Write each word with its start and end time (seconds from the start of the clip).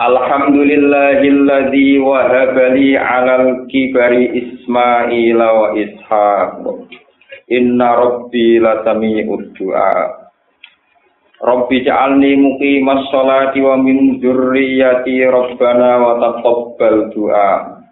Alhamdulillahilladzi 0.00 2.00
wahaba 2.00 2.72
li 2.72 2.96
'alal 2.96 3.68
kibari 3.68 4.32
Ismaila 4.32 5.48
wa 5.52 5.76
Ishaq. 5.76 6.64
Inna 7.52 8.00
rabbi 8.00 8.56
lasami'ud 8.64 9.52
du'a. 9.60 9.92
Rabbi 11.44 11.84
ja'alni 11.84 12.32
muqimas 12.32 13.12
sholati 13.12 13.60
wa 13.60 13.76
min 13.76 14.24
dzurriyyati 14.24 15.20
rabbana 15.28 16.00
wa 16.00 16.16
taqabbal 16.16 17.12
du'a. 17.12 17.84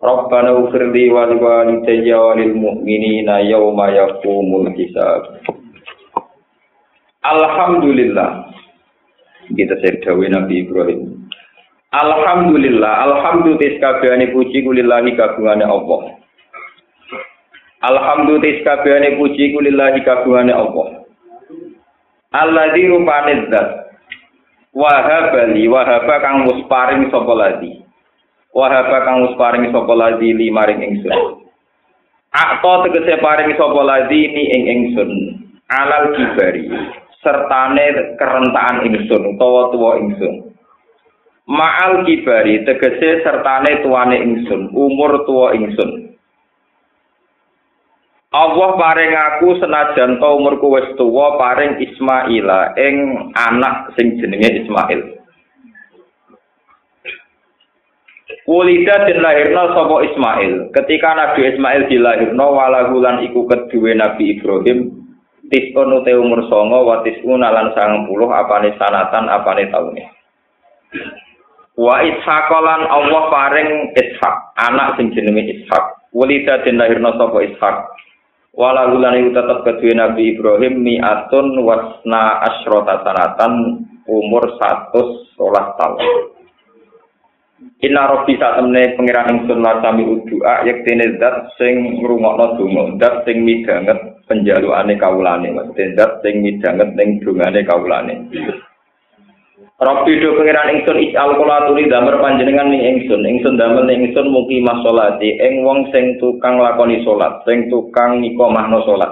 Rabbana 0.00 0.56
ufirli 0.64 1.12
wa 1.12 1.28
liwalidayya 1.28 2.24
wa 2.24 2.40
lil 2.40 2.56
mu'minina 2.56 3.44
yawma 3.44 3.92
yaqumul 3.92 4.72
hisab. 4.72 5.44
Alhamdulillah. 7.20 8.48
Kita 9.52 9.76
sedawai 9.84 10.32
Nabi 10.32 10.64
Ibrahim. 10.64 11.13
Alhamdulillah, 11.94 13.06
alhamdulillah 13.06 13.78
kabehane 13.78 14.34
puji 14.34 14.66
kulillahi 14.66 15.14
kagungane 15.14 15.62
Allah. 15.62 16.18
Alhamdulillah 17.86 18.66
kabehane 18.66 19.14
puji 19.14 19.54
kulillahi 19.54 20.02
kagungane 20.02 20.50
Allah. 20.50 21.06
Alladzi 22.34 22.90
rupane 22.90 23.46
zat 23.46 23.94
wahaba 24.74 25.54
li 25.54 25.70
wahaba 25.70 26.18
kang 26.18 26.50
wis 26.50 26.66
paring 26.66 27.06
sapa 27.14 27.30
ladi. 27.30 27.86
Wahaba 28.50 29.06
kang 29.06 29.30
wis 29.30 29.38
paring 29.38 29.70
sapa 29.70 29.94
ladi 29.94 30.34
li 30.34 30.50
maring 30.50 30.82
ingsun. 30.82 31.46
Akto 32.34 32.90
tegese 32.90 33.22
paring 33.22 33.54
sapa 33.54 33.80
ladi 33.86 34.34
ni 34.34 34.42
ing 34.50 34.62
ingsun. 34.66 35.10
Alal 35.70 36.10
kibari 36.18 36.66
sertane 37.22 38.18
kerentakan 38.18 38.82
ingsun 38.82 39.38
utawa 39.38 39.70
tuwa 39.70 40.02
ingsun. 40.02 40.53
Ma'al 41.44 42.08
kibari 42.08 42.64
tegese 42.64 43.20
sertane 43.20 43.84
tuane 43.84 44.16
ingsun, 44.16 44.72
umur 44.72 45.28
tua 45.28 45.52
ingsun. 45.52 46.16
Allah 48.34 48.70
paring 48.74 49.12
aku 49.14 49.62
senajan 49.62 50.18
to 50.18 50.28
umurku 50.34 50.66
wis 50.74 50.90
tuwa 50.98 51.38
paring 51.38 51.78
Ismaila 51.78 52.74
ing 52.74 53.30
anak 53.30 53.94
sing 53.94 54.18
jenenge 54.18 54.66
Ismail. 54.66 55.22
Kulida 58.42 59.06
den 59.06 59.22
lahirna 59.22 59.70
sapa 59.70 59.96
Ismail. 60.02 60.74
Ketika 60.74 61.14
Nabi 61.14 61.46
Ismail 61.54 61.86
dilahirno 61.86 62.46
walahulan 62.58 63.22
iku 63.22 63.46
kedue 63.46 63.94
Nabi 63.94 64.34
Ibrahim 64.34 65.06
tisun 65.46 66.02
te 66.02 66.12
umur 66.18 66.42
songo 66.50 66.90
wa 66.90 67.06
tisun 67.06 67.38
lan 67.38 67.70
90 67.70 68.10
apane 68.34 68.74
sanatan 68.82 69.30
apane 69.30 69.70
taune. 69.70 70.04
Wa 71.74 72.06
Ishaq 72.06 72.48
lan 72.54 72.86
Allah 72.86 73.22
paring 73.34 73.70
Ishaq, 73.98 74.36
anak 74.62 74.94
sing 74.94 75.10
jenenge 75.10 75.42
Ishaq. 75.42 76.14
Walida 76.14 76.62
den 76.62 76.78
lahirna 76.78 77.18
sapa 77.18 77.42
Ishaq. 77.42 77.76
Wala 78.54 78.86
lan 78.86 79.18
iku 79.18 79.34
tetep 79.34 79.58
kedue 79.66 79.98
Nabi 79.98 80.38
Ibrahim 80.38 80.86
mi'atun 80.86 81.58
wasna 81.66 82.38
asyrata 82.46 83.02
sanatan 83.02 83.82
umur 84.06 84.46
113 84.62 85.34
tahun. 85.74 86.34
Inna 87.82 88.02
rabbi 88.06 88.38
sak 88.38 88.62
temne 88.62 88.94
pangeran 88.94 89.30
ingsun 89.34 89.58
lasami 89.58 90.06
udua 90.06 90.62
yektene 90.62 91.18
zat 91.18 91.50
sing 91.58 91.98
ngrungokno 91.98 92.54
donga, 92.54 92.82
zat 93.02 93.26
sing 93.26 93.42
midanget 93.42 93.98
penjalukane 94.30 94.94
kawulane, 94.94 95.50
zat 95.98 96.22
sing 96.22 96.46
midanget 96.46 96.94
ning 96.94 97.18
dongane 97.26 97.60
kawulane. 97.66 98.14
Rabbi 99.74 100.22
do 100.22 100.38
pengiran 100.38 100.70
ingsun 100.70 101.02
is'al 101.02 101.34
kula 101.34 101.66
tuli 101.66 101.90
damar 101.90 102.22
panjenengan 102.22 102.70
ning 102.70 102.78
ingsun. 102.94 103.26
Ingsun 103.26 103.58
damel 103.58 103.90
ning 103.90 104.06
ingsun 104.06 104.30
mugi 104.30 104.62
masolati 104.62 105.34
ing 105.34 105.66
wong 105.66 105.90
sing 105.90 106.14
tukang 106.22 106.62
lakoni 106.62 107.02
salat, 107.02 107.42
sing 107.42 107.66
tukang 107.66 108.22
nikomahno 108.22 108.86
salat. 108.86 109.10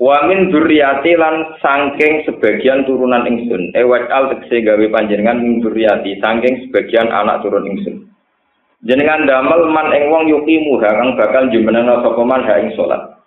Wa 0.00 0.24
min 0.24 0.48
dzurriyyati 0.48 1.20
lan 1.20 1.52
saking 1.60 2.24
sebagian 2.24 2.88
turunan 2.88 3.28
ingsun. 3.28 3.76
E 3.76 3.84
wa'al 3.84 4.32
tegese 4.32 4.64
gawe 4.64 4.86
panjenengan 4.88 5.44
min 5.44 5.60
dzurriyyati 5.60 6.16
saking 6.16 6.68
sebagian 6.68 7.12
anak 7.12 7.44
turun 7.44 7.68
ingsun. 7.68 8.08
Jenengan 8.88 9.28
damel 9.28 9.68
man 9.68 9.92
ing 9.92 10.08
wong 10.08 10.32
yuki 10.32 10.64
muha 10.64 10.96
kang 10.96 11.12
bakal 11.12 11.44
jumenengno 11.52 12.00
sapa 12.00 12.22
man 12.24 12.40
ha 12.40 12.56
ing 12.56 12.72
salat. 12.72 13.20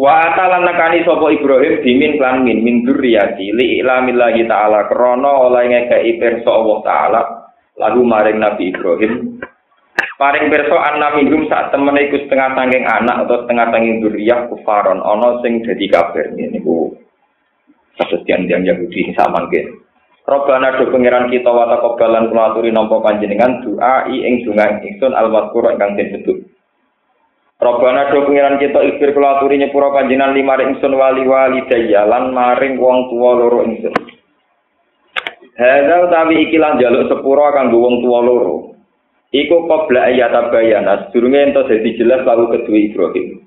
Wa 0.00 0.32
atalan 0.32 0.64
nakani 0.64 1.04
sapa 1.04 1.28
Ibrahim 1.28 1.84
dimin 1.84 2.16
klan 2.16 2.40
min 2.40 2.64
min 2.64 2.88
dzurriyyati 2.88 3.52
li 3.52 3.84
ilamillahi 3.84 4.48
taala 4.48 4.88
krana 4.88 5.28
oleh 5.44 5.68
ngekeki 5.68 6.16
pirsa 6.16 6.48
Allah 6.48 6.78
taala 6.80 7.22
lagu 7.76 8.00
maring 8.00 8.40
Nabi 8.40 8.72
Ibrahim. 8.72 9.44
Paring 10.16 10.48
pirsa 10.48 10.72
anna 10.72 11.20
minhum 11.20 11.44
sak 11.52 11.68
temene 11.68 12.08
iku 12.08 12.16
setengah 12.16 12.48
sangking 12.56 12.88
anak 12.88 13.28
atau 13.28 13.44
setengah 13.44 13.66
sangking 13.68 14.00
dzurriyyah 14.00 14.48
kufaron 14.48 15.04
ana 15.04 15.36
sing 15.44 15.60
dadi 15.68 15.84
kafir 15.92 16.32
niku. 16.32 16.96
Kasus 18.00 18.24
yang 18.24 18.48
yang 18.48 18.64
Yahudi 18.64 19.12
sama 19.12 19.44
mungkin 19.44 19.84
Robbana 20.24 20.80
do 20.80 20.88
pangeran 20.88 21.28
kita 21.28 21.52
wa 21.52 21.68
taqabbalan 21.68 22.32
kula 22.32 22.56
aturi 22.56 22.72
nampa 22.72 23.04
panjenengan 23.04 23.60
doa 23.60 24.08
ing 24.08 24.48
donga 24.48 24.80
ingsun 24.80 25.12
al-mazkur 25.12 25.68
ingkang 25.68 26.00
disebut 26.00 26.40
Robbana 27.60 28.08
do 28.08 28.24
pengiran 28.24 28.56
kita 28.56 28.80
ikhfir 28.80 29.12
kula 29.12 29.36
aturi 29.36 29.60
nyepura 29.60 29.92
panjenengan 29.92 30.32
lima 30.32 30.56
ingsun 30.64 30.96
wali 30.96 31.28
wali 31.28 31.60
lan 31.92 32.32
maring 32.32 32.80
wong 32.80 33.12
tuwa 33.12 33.36
loro 33.36 33.68
ingsun. 33.68 33.92
Hadza 35.60 36.08
utawi 36.08 36.48
iki 36.48 36.56
lan 36.56 36.80
jaluk 36.80 37.12
sepura 37.12 37.52
kanggo 37.52 37.84
wong 37.84 38.00
tuwa 38.00 38.24
loro. 38.24 38.56
Iku 39.28 39.68
qabla 39.68 40.08
ayat 40.08 40.32
bayana 40.48 41.12
sedurunge 41.12 41.52
ento 41.52 41.68
dadi 41.68 42.00
jelas 42.00 42.24
lalu 42.24 42.48
kedua 42.48 42.80
Ibrahim. 42.80 43.44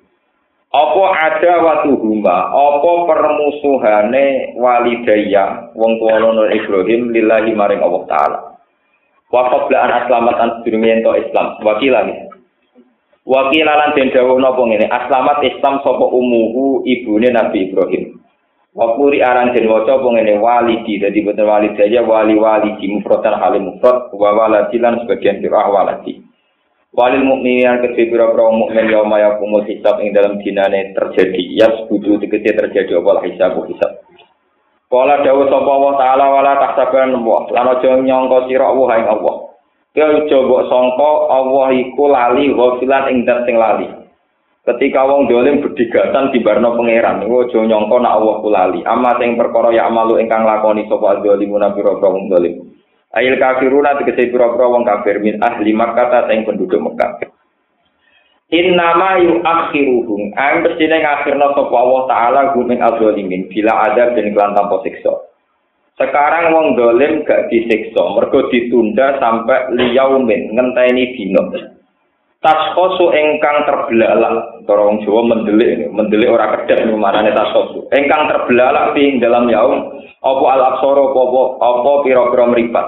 Apa 0.70 1.04
ada 1.18 1.54
watu 1.66 1.98
huma, 1.98 2.54
apa 2.54 2.92
permusuhane 3.10 4.54
walidaya 4.62 5.74
wong 5.74 5.98
tuwa 5.98 6.22
loro 6.22 6.54
Ibrahim 6.54 7.10
lillahi 7.18 7.58
maring 7.58 7.82
Allah 7.82 8.04
taala. 8.06 8.40
Wa 9.34 9.50
qabla 9.50 9.78
an 9.90 9.92
aslamatan 10.06 10.50
sedurunge 10.62 11.02
ento 11.02 11.18
Islam. 11.18 11.58
Wakilan 11.66 12.33
Wakilalan 13.24 13.96
den 13.96 14.12
dawuh 14.12 14.36
napa 14.36 14.60
ngene, 14.68 14.92
aslamat 14.92 15.40
Islam 15.48 15.80
sapa 15.80 16.06
umuhu 16.12 16.84
ibune 16.84 17.32
Nabi 17.32 17.72
Ibrahim. 17.72 18.20
Wakuri 18.74 19.22
aran 19.22 19.54
den 19.54 19.70
waca 19.70 20.02
apa 20.02 20.08
ngene 20.12 20.42
walidi 20.42 20.98
dadi 20.98 21.22
boten 21.22 21.46
walidaya 21.46 22.02
wali 22.04 22.36
wali 22.36 22.74
di 22.82 22.90
mufradan 22.90 23.38
halim 23.38 23.70
mufrad 23.70 24.10
wa 24.12 24.30
waladi 24.34 24.82
lan 24.82 25.00
sebagian 25.06 25.40
sirah 25.40 25.70
waladi. 25.70 26.20
Walil 26.94 27.22
mukminin 27.26 27.86
kedhe 27.86 28.10
pira-pira 28.10 28.50
mukmin 28.54 28.90
ya 28.90 29.06
maya 29.06 29.38
kumul 29.38 29.66
hisab 29.66 30.02
ing 30.02 30.14
dalam 30.14 30.42
dinane 30.42 30.94
terjadi 30.94 31.42
yas 31.54 31.86
budu 31.86 32.18
tegese 32.22 32.54
terjadi 32.54 32.98
apa 32.98 33.24
hisab 33.30 33.62
hisab. 33.66 33.92
Kala 34.90 35.22
dawuh 35.22 35.50
sapa 35.54 35.70
Allah 35.70 35.94
taala 35.98 36.26
wala 36.34 36.54
tahsaban 36.60 37.18
wa 37.22 37.50
lan 37.50 37.78
aja 37.78 37.98
nyangka 37.98 38.50
sira 38.50 38.68
Allah 38.68 38.90
ing 39.00 39.08
Allah. 39.10 39.53
Ya 39.94 40.10
coba 40.10 40.66
sangka 40.74 41.12
Allah 41.30 41.70
iku 41.78 42.10
lali 42.10 42.50
ghafilan 42.50 43.14
ing 43.14 43.18
dat 43.30 43.46
sing 43.46 43.62
lali. 43.62 43.86
Ketika 44.66 45.06
wong 45.06 45.30
dolim 45.30 45.62
berdigatan 45.62 46.34
di 46.34 46.42
barno 46.42 46.74
pangeran, 46.74 47.22
niku 47.22 47.46
aja 47.46 47.62
nyangka 47.62 48.02
nek 48.02 48.16
Allah 48.16 48.36
ku 48.42 48.50
lali. 48.50 48.80
Amma 48.90 49.22
sing 49.22 49.38
perkara 49.38 49.70
ya 49.70 49.92
amalu 49.92 50.18
ingkang 50.18 50.50
lakoni 50.50 50.90
sapa 50.90 51.22
zalimuna 51.22 51.78
pira-pira 51.78 52.10
wong 52.10 52.26
dolim. 52.26 52.74
Ail 53.14 53.38
kafiruna 53.38 54.02
tegese 54.02 54.34
pira-pira 54.34 54.66
wong 54.66 54.82
kafir 54.82 55.22
min 55.22 55.38
ahli 55.44 55.72
Makkah 55.78 56.26
sing 56.26 56.42
penduduk 56.42 56.82
Mekah. 56.82 57.30
Innama 58.50 59.22
yuakhiruhum 59.22 60.34
ang 60.34 60.62
mestine 60.66 61.06
ngakhirna 61.06 61.54
sapa 61.54 61.74
Allah 61.74 62.02
taala 62.10 62.42
gumeng 62.58 62.82
azalimin 62.82 63.46
bila 63.50 63.94
ada 63.94 64.14
den 64.18 64.34
kelan 64.34 64.58
tanpa 64.58 64.82
siksa. 64.82 65.33
Sekarang 65.94 66.58
wong 66.58 66.68
dolim 66.74 67.22
gak 67.22 67.54
disiksa, 67.54 68.02
mergo 68.18 68.50
ditunda 68.50 69.22
sampai 69.22 69.78
liyaumin 69.78 70.58
ngenteni 70.58 71.14
dino. 71.14 71.54
Taskosu 72.44 73.14
engkang 73.14 73.64
terbelalak, 73.64 74.66
cara 74.68 74.82
wong 74.84 75.00
Jawa 75.06 75.22
mendelik, 75.32 75.88
mendelik 75.94 76.34
ora 76.34 76.60
kedep 76.60 76.92
manane 76.92 77.32
taskosu. 77.32 77.88
Engkang 77.94 78.28
terbelalak 78.28 78.98
di 78.98 79.22
dalam 79.22 79.48
yaum, 79.48 79.96
apa 80.20 80.46
al 80.52 80.62
aksara 80.76 81.04
apa 81.14 81.42
apa 81.62 81.92
pira-pira 82.04 82.46
mripat. 82.52 82.88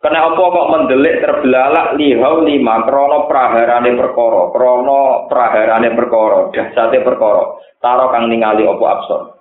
Kena 0.00 0.20
apa 0.20 0.36
kok 0.36 0.70
mendelik 0.74 1.22
terbelalak 1.22 1.96
lihau 1.96 2.44
lima 2.44 2.84
krono 2.84 3.24
praharane 3.24 3.94
perkara, 3.94 4.52
krono 4.52 5.30
praharane 5.32 5.88
perkara, 5.96 6.52
dahsate 6.52 6.98
perkara, 7.00 7.56
taro 7.80 8.12
kang 8.12 8.28
ningali 8.28 8.68
apa 8.68 8.84
absor. 8.84 9.33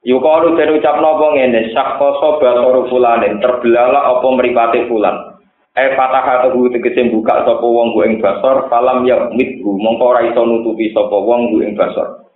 Yukalu 0.00 0.56
den 0.56 0.80
ucapno 0.80 1.20
apa 1.20 1.26
ngene, 1.36 1.76
sakkoso 1.76 2.40
basoru 2.40 2.88
fulanin, 2.88 3.36
terbelalak 3.36 4.00
apa 4.00 4.26
mripate 4.32 4.88
fulan. 4.88 5.36
E 5.76 5.92
fatah 5.92 6.48
tuhu 6.48 6.72
tegese 6.72 7.12
buka 7.12 7.44
sapa 7.44 7.62
wong 7.62 7.92
ing 8.08 8.16
basor, 8.18 8.66
falam 8.72 9.04
ya 9.04 9.28
mithu, 9.36 9.76
mongko 9.76 10.04
ora 10.16 10.24
iso 10.24 10.40
nutupi 10.42 10.88
sapa 10.96 11.14
wong 11.14 11.52
ing 11.60 11.76
basor. 11.76 12.26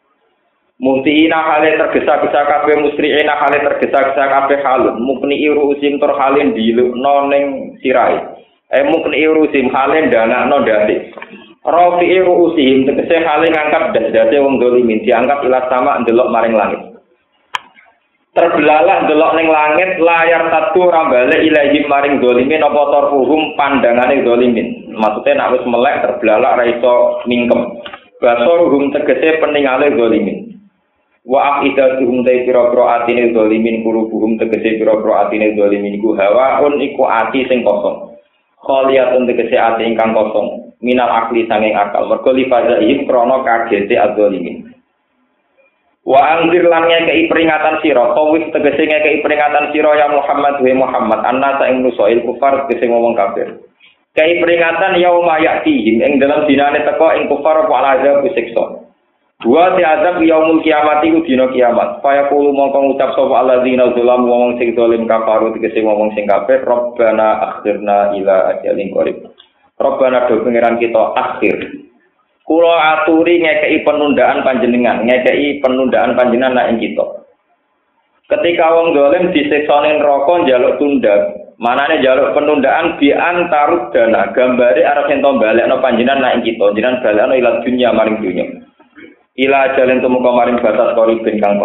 Muhtiina 0.77 1.41
hale 1.41 1.81
tergesa-gesa 1.81 2.41
kabeh 2.45 2.77
musriina 2.83 3.33
hale 3.39 3.63
tergesa-gesa 3.63 4.25
kabeh 4.27 4.59
halun. 4.61 5.01
Mukni 5.01 5.41
usim 5.49 5.97
tur 5.97 6.13
halin 6.19 6.53
dilukno 6.53 7.31
ning 7.31 7.45
sirai 7.81 8.19
e 8.75 8.83
mukni 8.83 9.23
usim 9.25 9.71
hale 9.71 10.11
danakno 10.11 10.67
ndase 10.67 11.15
Rafi 11.65 12.21
usim 12.21 12.85
tegese 12.85 13.17
hale 13.23 13.49
ngangkat 13.49 13.97
dase 14.13 14.37
wong 14.37 14.61
dolimin 14.61 15.01
diangkat 15.07 15.47
ila 15.47 15.65
sama 15.71 16.03
ndelok 16.03 16.29
maring 16.29 16.53
langit 16.59 16.94
Terbelalah 18.35 19.07
ndelok 19.07 19.33
ning 19.39 19.47
langit 19.47 19.91
layar 20.03 20.51
satu 20.51 20.91
rambale 20.91 21.39
ilahi 21.39 21.87
maring 21.87 22.19
dolimin 22.19 22.67
apa 22.67 22.83
torfuhum 22.91 23.55
pandangane 23.55 24.27
dolimin 24.27 24.91
maksudnya 24.91 25.39
nek 25.39 25.51
wis 25.55 25.65
melek 25.71 26.03
terbelalah 26.03 26.59
ra 26.59 26.67
iso 26.67 27.23
mingkem. 27.31 27.79
Basoruhum 28.19 28.91
tegese 28.91 29.39
peningale 29.39 29.95
dolimin 29.95 30.51
wa 31.23 31.63
afidatuhum 31.63 32.27
dai 32.27 32.43
pira-pira 32.43 33.07
atine 33.07 33.31
zalimin 33.31 33.87
kulubuhum 33.87 34.35
tegese 34.35 34.83
pira-pira 34.83 35.31
atine 35.31 35.55
zalimin 35.55 35.95
iku 36.03 36.19
hawaun 36.19 36.83
iku 36.83 37.07
ati 37.07 37.47
sing 37.47 37.63
kosong. 37.63 38.19
Khaliyatun 38.67 39.31
tegese 39.31 39.55
ati 39.55 39.87
ingkang 39.87 40.11
kosong. 40.11 40.75
Minal 40.83 41.07
akli 41.07 41.47
sanging 41.47 41.79
akal. 41.79 42.11
Mergo 42.11 42.35
lifazaihim 42.35 43.07
krana 43.07 43.47
kagete 43.47 43.95
adzalimin 43.95 44.74
wa 46.05 46.21
angzir 46.21 46.69
lan 46.69 46.85
ngekei 46.85 47.33
peringatan 47.33 47.81
sira 47.81 48.13
tawis 48.13 48.45
tegese 48.53 48.85
ngekei 48.85 49.25
peringatan 49.25 49.73
sira 49.73 49.97
ya 49.97 50.13
Muhammad 50.13 50.61
wa 50.61 50.75
Muhammad 50.85 51.21
anna 51.25 51.57
sa 51.57 51.69
ing 51.73 51.81
nusail 51.81 52.21
kufar 52.29 52.69
tegese 52.69 52.89
ngomong 52.93 53.17
kafir 53.17 53.61
Kei 54.15 54.39
peringatan 54.39 54.95
yauma 55.03 55.43
ya'tihim 55.43 55.99
ing 55.99 56.23
dalam 56.23 56.47
dinane 56.47 56.87
teko 56.87 57.11
ing 57.19 57.27
kufar 57.27 57.67
apa 57.67 57.99
azab 57.99 58.23
siksa 58.31 58.85
Dua 59.43 59.75
ti 59.77 59.83
azab 59.83 60.23
yaumul 60.25 60.63
kiamat 60.63 61.05
iku 61.05 61.21
dina 61.27 61.51
kiamat. 61.53 62.01
Faya 62.01 62.31
kulo 62.33 62.55
mongko 62.55 62.81
ngucap 62.81 63.13
sapa 63.13 63.45
alladzina 63.45 63.93
zalam 63.93 64.25
wong 64.25 64.57
sing 64.57 64.73
zalim 64.73 65.05
kafaru 65.05 65.53
tegese 65.53 65.85
wong 65.85 66.15
sing 66.17 66.25
kafir, 66.25 66.65
Rabbana 66.65 67.43
akhirna 67.43 68.15
ila 68.17 68.57
ajalin 68.57 68.89
qarib. 68.95 69.21
Rabbana 69.77 70.31
do 70.31 70.41
pangeran 70.47 70.81
kita 70.81 71.03
akhir. 71.19 71.57
Kulo 72.45 72.77
aturi 72.77 73.41
ngekei 73.41 73.81
penundaan 73.89 74.45
panjenengan, 74.45 75.01
ngekei 75.09 75.65
penundaan 75.65 76.13
panjenengan 76.13 76.53
nak 76.53 76.69
ing 76.77 76.79
kita. 76.79 77.25
Ketika 78.29 78.69
wong 78.69 78.93
zalim 78.93 79.33
disiksa 79.33 79.81
ning 79.81 79.97
neraka 79.97 80.45
njaluk 80.45 80.77
tunda, 80.77 81.33
manane 81.57 82.05
njaluk 82.05 82.37
penundaan 82.37 83.01
bi 83.01 83.17
antarud 83.17 83.97
dana, 83.97 84.29
gambare 84.37 84.85
arep 84.85 85.09
ento 85.09 85.41
balekno 85.41 85.81
panjenengan 85.81 86.21
nak 86.21 86.35
ing 86.37 86.45
kita, 86.45 86.77
jenengan 86.77 87.01
balekno 87.01 87.33
ila 87.33 87.51
dunya 87.65 87.89
maring 87.97 88.21
dunya. 88.21 88.47
ila 89.35 89.61
jalan 89.75 90.05
temu 90.05 90.19
kemarin 90.21 90.61
batas 90.61 90.95
kori 90.95 91.25
bin 91.25 91.41
kang. 91.41 91.57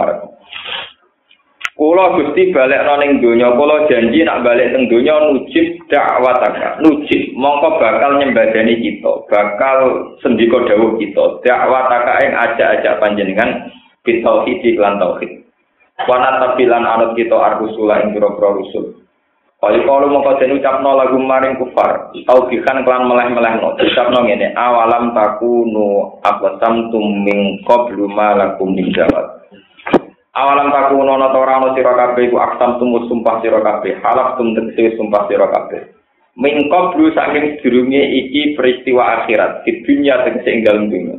Kulo 1.80 2.12
gusti 2.12 2.52
balik 2.52 2.84
noning 2.84 3.24
donya, 3.24 3.56
kulo 3.56 3.88
janji 3.88 4.20
nak 4.28 4.44
balik 4.44 4.76
teng 4.76 4.92
donya 4.92 5.16
nujib 5.32 5.80
dakwataka, 5.88 6.84
nujib 6.84 7.32
mongko 7.40 7.80
bakal 7.80 8.20
nyembadani 8.20 8.84
kita, 8.84 9.24
bakal 9.32 10.12
sendiko 10.20 10.68
dawuh 10.68 11.00
kita, 11.00 11.40
dakwataka 11.40 12.20
ing 12.28 12.36
aja-aja 12.36 13.00
panjenengan 13.00 13.72
bitauhid 14.04 14.60
lan 14.76 15.00
tauhid. 15.00 15.40
Wana 16.04 16.44
tabilan 16.44 16.84
anut 16.84 17.16
kita 17.16 17.40
arbusula 17.40 18.04
ing 18.04 18.12
pira-pira 18.12 18.60
rusul. 18.60 19.00
Kali 19.64 19.80
kalau 19.88 20.12
mau 20.12 20.20
kau 20.24 20.36
ucapno 20.36 21.00
lagu 21.00 21.16
maring 21.16 21.64
kufar, 21.64 22.12
tau 22.28 22.44
bikan 22.52 22.84
kelan 22.84 23.08
meleh 23.08 23.28
meleh 23.32 23.56
no, 23.56 23.80
ucapno 23.80 24.28
ngene, 24.28 24.52
awalam 24.52 25.16
takunu 25.16 26.20
abasam 26.28 26.92
tuming 26.92 27.64
qablu 27.64 28.04
ma 28.12 28.36
lakum 28.36 28.76
min 28.76 28.92
jawab. 28.92 29.39
Awalam 30.30 30.70
takunu 30.70 31.18
no 31.18 31.34
tora 31.34 31.58
no 31.58 31.74
sira 31.74 31.98
kabeh 31.98 32.30
iku 32.30 32.38
aksam 32.38 32.78
tumus 32.78 33.10
sumpah 33.10 33.42
sira 33.42 33.66
kabeh, 33.66 33.98
halaf 33.98 34.38
tum 34.38 34.54
tegese 34.54 34.94
sumpah 34.94 35.26
sira 35.26 35.50
kabeh. 35.50 35.90
Min 36.38 36.70
qablu 36.70 37.10
saking 37.18 37.58
sedurunge 37.58 37.98
iki 37.98 38.54
peristiwa 38.54 39.26
akhirat, 39.26 39.66
di 39.66 39.82
dunia 39.82 40.22
tegese 40.22 40.50
ing 40.54 40.62
dunya. 40.64 41.18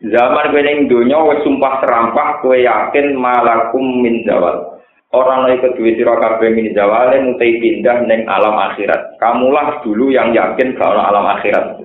Zaman 0.00 0.50
kowe 0.50 0.62
ning 0.64 0.90
donya 0.90 1.20
wis 1.30 1.44
sumpah 1.46 1.78
serampah 1.78 2.42
kowe 2.42 2.56
yakin 2.56 3.14
malakum 3.14 4.02
min 4.02 4.26
jawab. 4.26 4.82
Orang 5.10 5.46
lain 5.46 5.58
kedua 5.58 5.90
sira 5.94 6.14
kabeh 6.18 6.50
min 6.50 6.70
zawale 6.70 7.18
mutai 7.22 7.58
pindah 7.58 8.02
neng 8.06 8.26
alam 8.30 8.54
akhirat. 8.54 9.18
Kamulah 9.22 9.82
dulu 9.82 10.10
yang 10.10 10.34
yakin 10.34 10.78
kalau 10.78 11.02
alam 11.02 11.26
akhirat. 11.38 11.82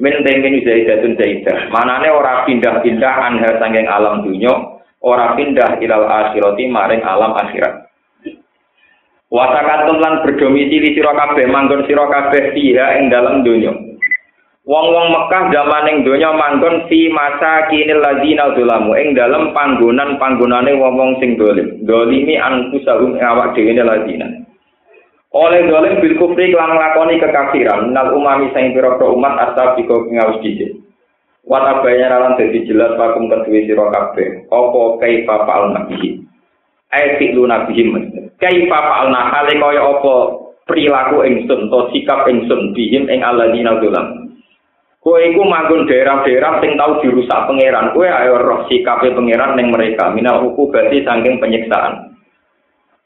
Min 0.00 0.14
temin 0.22 0.62
zaidatun 0.62 1.18
zaidah. 1.18 1.68
Manane 1.68 2.08
ora 2.14 2.46
pindah-pindah 2.46 3.14
anha 3.26 3.58
sanging 3.60 3.84
alam 3.90 4.22
dunya, 4.24 4.54
ora 5.00 5.36
pindah 5.36 5.80
ilal 5.80 6.06
akhirati 6.06 6.64
maring 6.68 7.02
alam 7.04 7.32
akhirat. 7.36 7.90
Wasakatun 9.30 10.02
lan 10.02 10.26
berdomisili 10.26 10.90
sira 10.92 11.14
kabeh 11.14 11.46
manggon 11.46 11.86
sira 11.86 12.02
kabeh 12.10 12.50
fiha 12.50 12.98
ing 12.98 13.14
dalam 13.14 13.46
dunya. 13.46 13.70
Wong-wong 14.66 15.08
Mekah 15.10 15.54
zaman 15.54 15.88
ing 15.88 15.96
donya 16.02 16.34
manggon 16.34 16.84
fi 16.90 17.08
masa 17.08 17.70
kinil 17.70 18.02
ladina 18.02 18.52
zulamu 18.58 18.92
ing 18.98 19.14
dalem 19.14 19.54
panggonan-panggonane 19.54 20.74
wong-wong 20.76 21.16
sing 21.22 21.38
dolim. 21.38 21.80
Dolimi 21.86 22.36
anfusahum 22.36 23.16
awak 23.22 23.54
dhewe 23.54 23.72
ladina. 23.78 24.26
Oleh 25.30 25.62
dolim 25.70 26.02
bil 26.02 26.18
kufri 26.18 26.50
lan 26.50 26.74
nglakoni 26.74 27.22
kekafiran 27.22 27.94
nal 27.94 28.10
umami 28.10 28.50
sing 28.50 28.74
pira 28.74 28.98
umat 28.98 29.38
asal 29.38 29.78
diko 29.78 30.10
ngawus 30.10 30.42
dhisik. 30.42 30.74
Wata 31.48 31.80
bayar 31.80 32.12
lan 32.12 32.36
dadi 32.36 32.68
jelas 32.68 32.94
pakum 33.00 33.32
kedue 33.32 33.64
sira 33.64 33.88
kabeh. 33.88 34.46
Apa 34.52 34.80
kaifa 35.00 35.34
fa'al 35.48 35.72
nabihi? 35.72 36.20
Ai 36.92 37.16
fi'lu 37.16 37.48
nabihim. 37.48 37.96
Kaifa 38.36 38.78
fa'al 38.78 39.08
hale 39.08 39.54
kaya 39.56 39.80
apa 39.80 40.14
perilaku 40.68 41.24
ingsun 41.24 41.72
to 41.72 41.80
sikap 41.90 42.28
ingsun 42.28 42.76
bihim 42.76 43.08
ing 43.08 43.24
alladzina 43.24 43.80
zulamu. 43.80 44.30
Kowe 45.00 45.16
iku 45.16 45.48
manggon 45.48 45.88
daerah-daerah 45.88 46.60
sing 46.60 46.76
tau 46.76 47.00
dirusak 47.00 47.48
pangeran. 47.48 47.96
Kowe 47.96 48.04
ayo 48.04 48.36
roh 48.36 48.68
sikape 48.68 49.16
pangeran 49.16 49.56
ning 49.56 49.72
mereka. 49.72 50.12
Minal 50.12 50.44
hukum 50.44 50.68
berarti 50.68 51.00
saking 51.00 51.40
penyiksaan. 51.40 52.12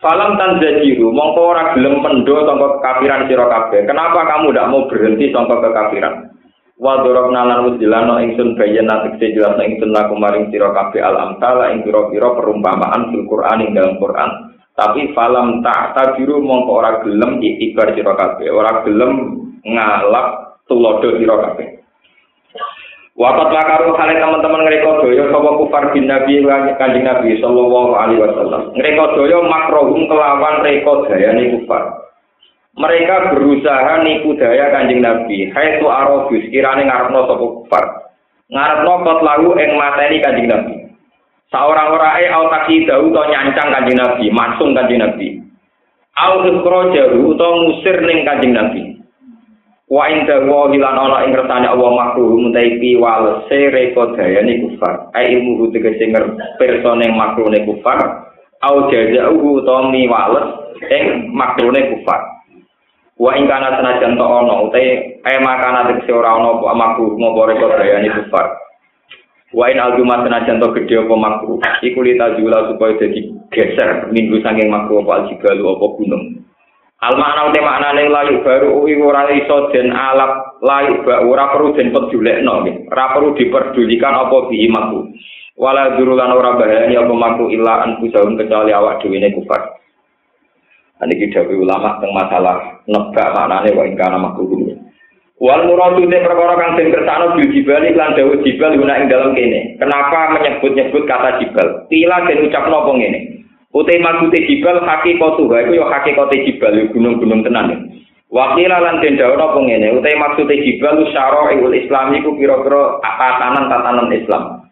Falam 0.02 0.34
tan 0.36 0.58
jajiru, 0.58 1.14
mongko 1.14 1.54
ora 1.54 1.72
gelem 1.72 2.02
mendo 2.02 2.44
sangka 2.44 2.76
kekafiran 2.76 3.24
sira 3.30 3.46
kabeh. 3.46 3.86
Kenapa 3.86 4.26
kamu 4.26 4.52
tidak 4.52 4.68
mau 4.68 4.84
berhenti 4.90 5.30
sangka 5.30 5.56
kekafiran? 5.62 6.33
Wa 6.74 7.06
dorok 7.06 7.30
nalan 7.30 7.70
wujilano 7.70 8.18
ingsun 8.18 8.58
bayan 8.58 8.90
natik 8.90 9.22
jelas 9.22 9.54
ingsun 9.62 9.94
laku 9.94 10.18
maring 10.18 10.50
sira 10.50 10.74
kabeh 10.74 10.98
al 10.98 11.14
amtala 11.14 11.70
ing 11.70 11.86
pira-pira 11.86 12.34
perumpamaan 12.34 13.14
fil 13.14 13.30
Qur'an 13.30 13.62
ing 13.62 13.78
dalam 13.78 13.94
Qur'an. 14.02 14.58
Tapi 14.74 15.14
falam 15.14 15.62
tak 15.62 15.94
tabiru 15.94 16.42
mongko 16.42 16.82
ora 16.82 16.98
gelem 17.06 17.38
itibar 17.38 17.94
sira 17.94 18.18
kabeh, 18.18 18.50
ora 18.50 18.82
gelem 18.82 19.38
ngalap 19.62 20.58
tulodo 20.66 21.14
sira 21.14 21.36
kabeh. 21.46 21.78
Wakat 23.14 23.48
lakaru 23.54 23.94
kalian 23.94 24.18
teman-teman 24.18 24.66
ngereka 24.66 24.98
doyo 24.98 25.30
sapa 25.30 25.50
kufar 25.54 25.94
bin 25.94 26.10
Nabi 26.10 26.42
kanjeng 26.74 27.06
Nabi 27.06 27.38
sallallahu 27.38 27.94
alaihi 27.94 28.18
wasallam. 28.18 28.74
Ngereka 28.74 29.14
doyo 29.14 29.46
makrohum 29.46 30.10
kelawan 30.10 30.66
reko 30.66 31.06
dayane 31.06 31.54
kufar. 31.54 32.03
Mereka 32.74 33.30
berusaha 33.30 34.02
nipu 34.02 34.34
daya 34.34 34.74
kanjeng 34.74 34.98
Nabi. 34.98 35.46
Hai 35.54 35.78
tu 35.78 35.86
arobus 35.86 36.42
kirane 36.50 36.82
ngarepno 36.82 37.30
sapa 37.30 37.46
kufar. 37.46 37.84
Ngarepno 38.50 38.92
kot 39.06 39.20
lagu 39.22 39.54
ing 39.54 39.78
mateni 39.78 40.18
kanjeng 40.18 40.50
Nabi. 40.50 40.74
Saorang 41.54 41.94
orae 41.94 42.26
au 42.34 42.50
takidahu 42.50 43.14
to 43.14 43.22
nyancang 43.30 43.70
kanjeng 43.70 43.94
Nabi, 43.94 44.26
masung 44.34 44.74
kanjeng 44.74 45.06
Nabi. 45.06 45.38
Au 46.18 46.42
ikhrajahu 46.42 47.38
to 47.38 47.48
ngusir 47.62 48.02
ning 48.02 48.26
kanjeng 48.26 48.58
Nabi. 48.58 48.98
Wa 49.86 50.10
inda 50.10 50.42
wa 50.42 50.66
hilan 50.66 50.98
ana 50.98 51.22
ing 51.22 51.30
ngertane 51.30 51.70
Allah 51.70 51.90
makruh 51.94 52.42
mutai 52.42 52.82
piwal 52.82 53.46
sereko 53.46 54.18
dayane 54.18 54.66
kufar. 54.66 55.14
Ai 55.14 55.30
ilmu 55.30 55.70
tegese 55.70 56.10
persone 56.58 57.06
makrune 57.14 57.62
kufar. 57.62 58.02
Au 58.66 58.90
jazauhu 58.90 59.62
to 59.62 59.76
miwales 59.94 60.74
ing 60.90 61.30
makrune 61.30 61.94
kufar. 61.94 62.33
Wa 63.14 63.30
ing 63.38 63.46
kana 63.46 63.78
senajan 63.78 64.18
to 64.18 64.26
ana 64.26 64.54
utai 64.66 65.22
ai 65.22 65.38
makana 65.38 65.86
tegese 65.86 66.10
ora 66.10 66.34
ana 66.34 66.58
apa 66.58 66.74
makruh 66.74 67.14
ngopo 67.14 67.46
reko 67.46 67.70
dayane 67.78 68.10
kufar. 68.10 68.58
Wa 69.54 69.70
in 69.70 69.78
aljumat 69.78 70.26
senajan 70.26 70.58
to 70.58 70.74
gedhe 70.74 71.06
apa 71.06 71.14
makruh. 71.14 71.62
Iku 71.78 72.02
lita 72.02 72.34
jula 72.34 72.74
supaya 72.74 72.98
dadi 72.98 73.30
geser 73.54 74.10
minggu 74.10 74.42
saking 74.42 74.66
makruh 74.66 75.06
apa 75.06 75.30
aljibalu 75.30 75.62
apa 75.62 75.86
gunung. 75.94 76.24
Al 77.06 77.14
makna 77.14 77.54
te 77.54 77.60
maknane 77.62 78.02
layu 78.10 78.42
baru 78.42 78.82
uwi 78.82 78.98
ora 78.98 79.30
iso 79.30 79.70
den 79.70 79.94
alap 79.94 80.58
layu 80.58 81.06
ba 81.06 81.22
ora 81.22 81.54
perlu 81.54 81.70
den 81.78 81.94
pedulekno 81.94 82.66
nggih. 82.66 82.90
Ora 82.90 83.14
perlu 83.14 83.38
diperdulikan 83.38 84.26
apa 84.26 84.50
bihi 84.50 84.66
maku. 84.74 85.14
Wala 85.54 85.94
durulan 85.94 86.34
ora 86.34 86.58
bahayani 86.58 86.98
apa 86.98 87.14
maku 87.14 87.46
illa 87.54 87.86
an 87.86 88.02
kecuali 88.02 88.74
awak 88.74 89.06
dhewe 89.06 89.22
ne 89.22 89.30
kufar. 89.38 89.83
Ini 91.02 91.14
kita 91.18 91.50
ulama 91.50 91.98
tentang 91.98 92.14
masalah 92.14 92.56
nebak 92.86 93.34
maknane 93.34 93.74
wa 93.74 93.82
ingkana 93.82 94.14
makruh. 94.14 94.78
Wal 95.42 95.66
muradu 95.66 96.06
te 96.06 96.22
perkara 96.22 96.54
kang 96.54 96.78
sing 96.78 96.94
kersane 96.94 97.34
bil 97.34 97.50
jibali 97.50 97.90
lan 97.98 98.14
dawuh 98.14 98.38
jibal 98.46 98.70
guna 98.78 99.02
ing 99.02 99.10
dalam 99.10 99.34
kene. 99.34 99.74
Kenapa 99.82 100.30
menyebut-nyebut 100.38 101.10
kata 101.10 101.42
jibal? 101.42 101.90
Tila 101.90 102.22
den 102.30 102.46
ucapno 102.46 102.86
apa 102.86 102.92
ngene? 102.94 103.20
Utai 103.74 103.98
maksude 103.98 104.38
jibal 104.46 104.78
hakikatu 104.86 105.50
ha 105.50 105.66
iku 105.66 105.72
ya 105.74 105.90
hakikate 105.90 106.46
jibal 106.46 106.74
gunung-gunung 106.94 107.42
tenan. 107.42 107.90
Wakila 108.30 108.78
lan 108.78 109.02
den 109.02 109.18
dawuh 109.18 109.34
apa 109.34 109.58
ngene, 109.58 109.98
utai 109.98 110.14
maksude 110.14 110.54
jibal 110.62 111.02
syara'ul 111.10 111.74
Islam 111.74 112.14
iku 112.14 112.38
pira-pira 112.38 113.02
tatanan-tatanan 113.02 114.14
Islam. 114.14 114.64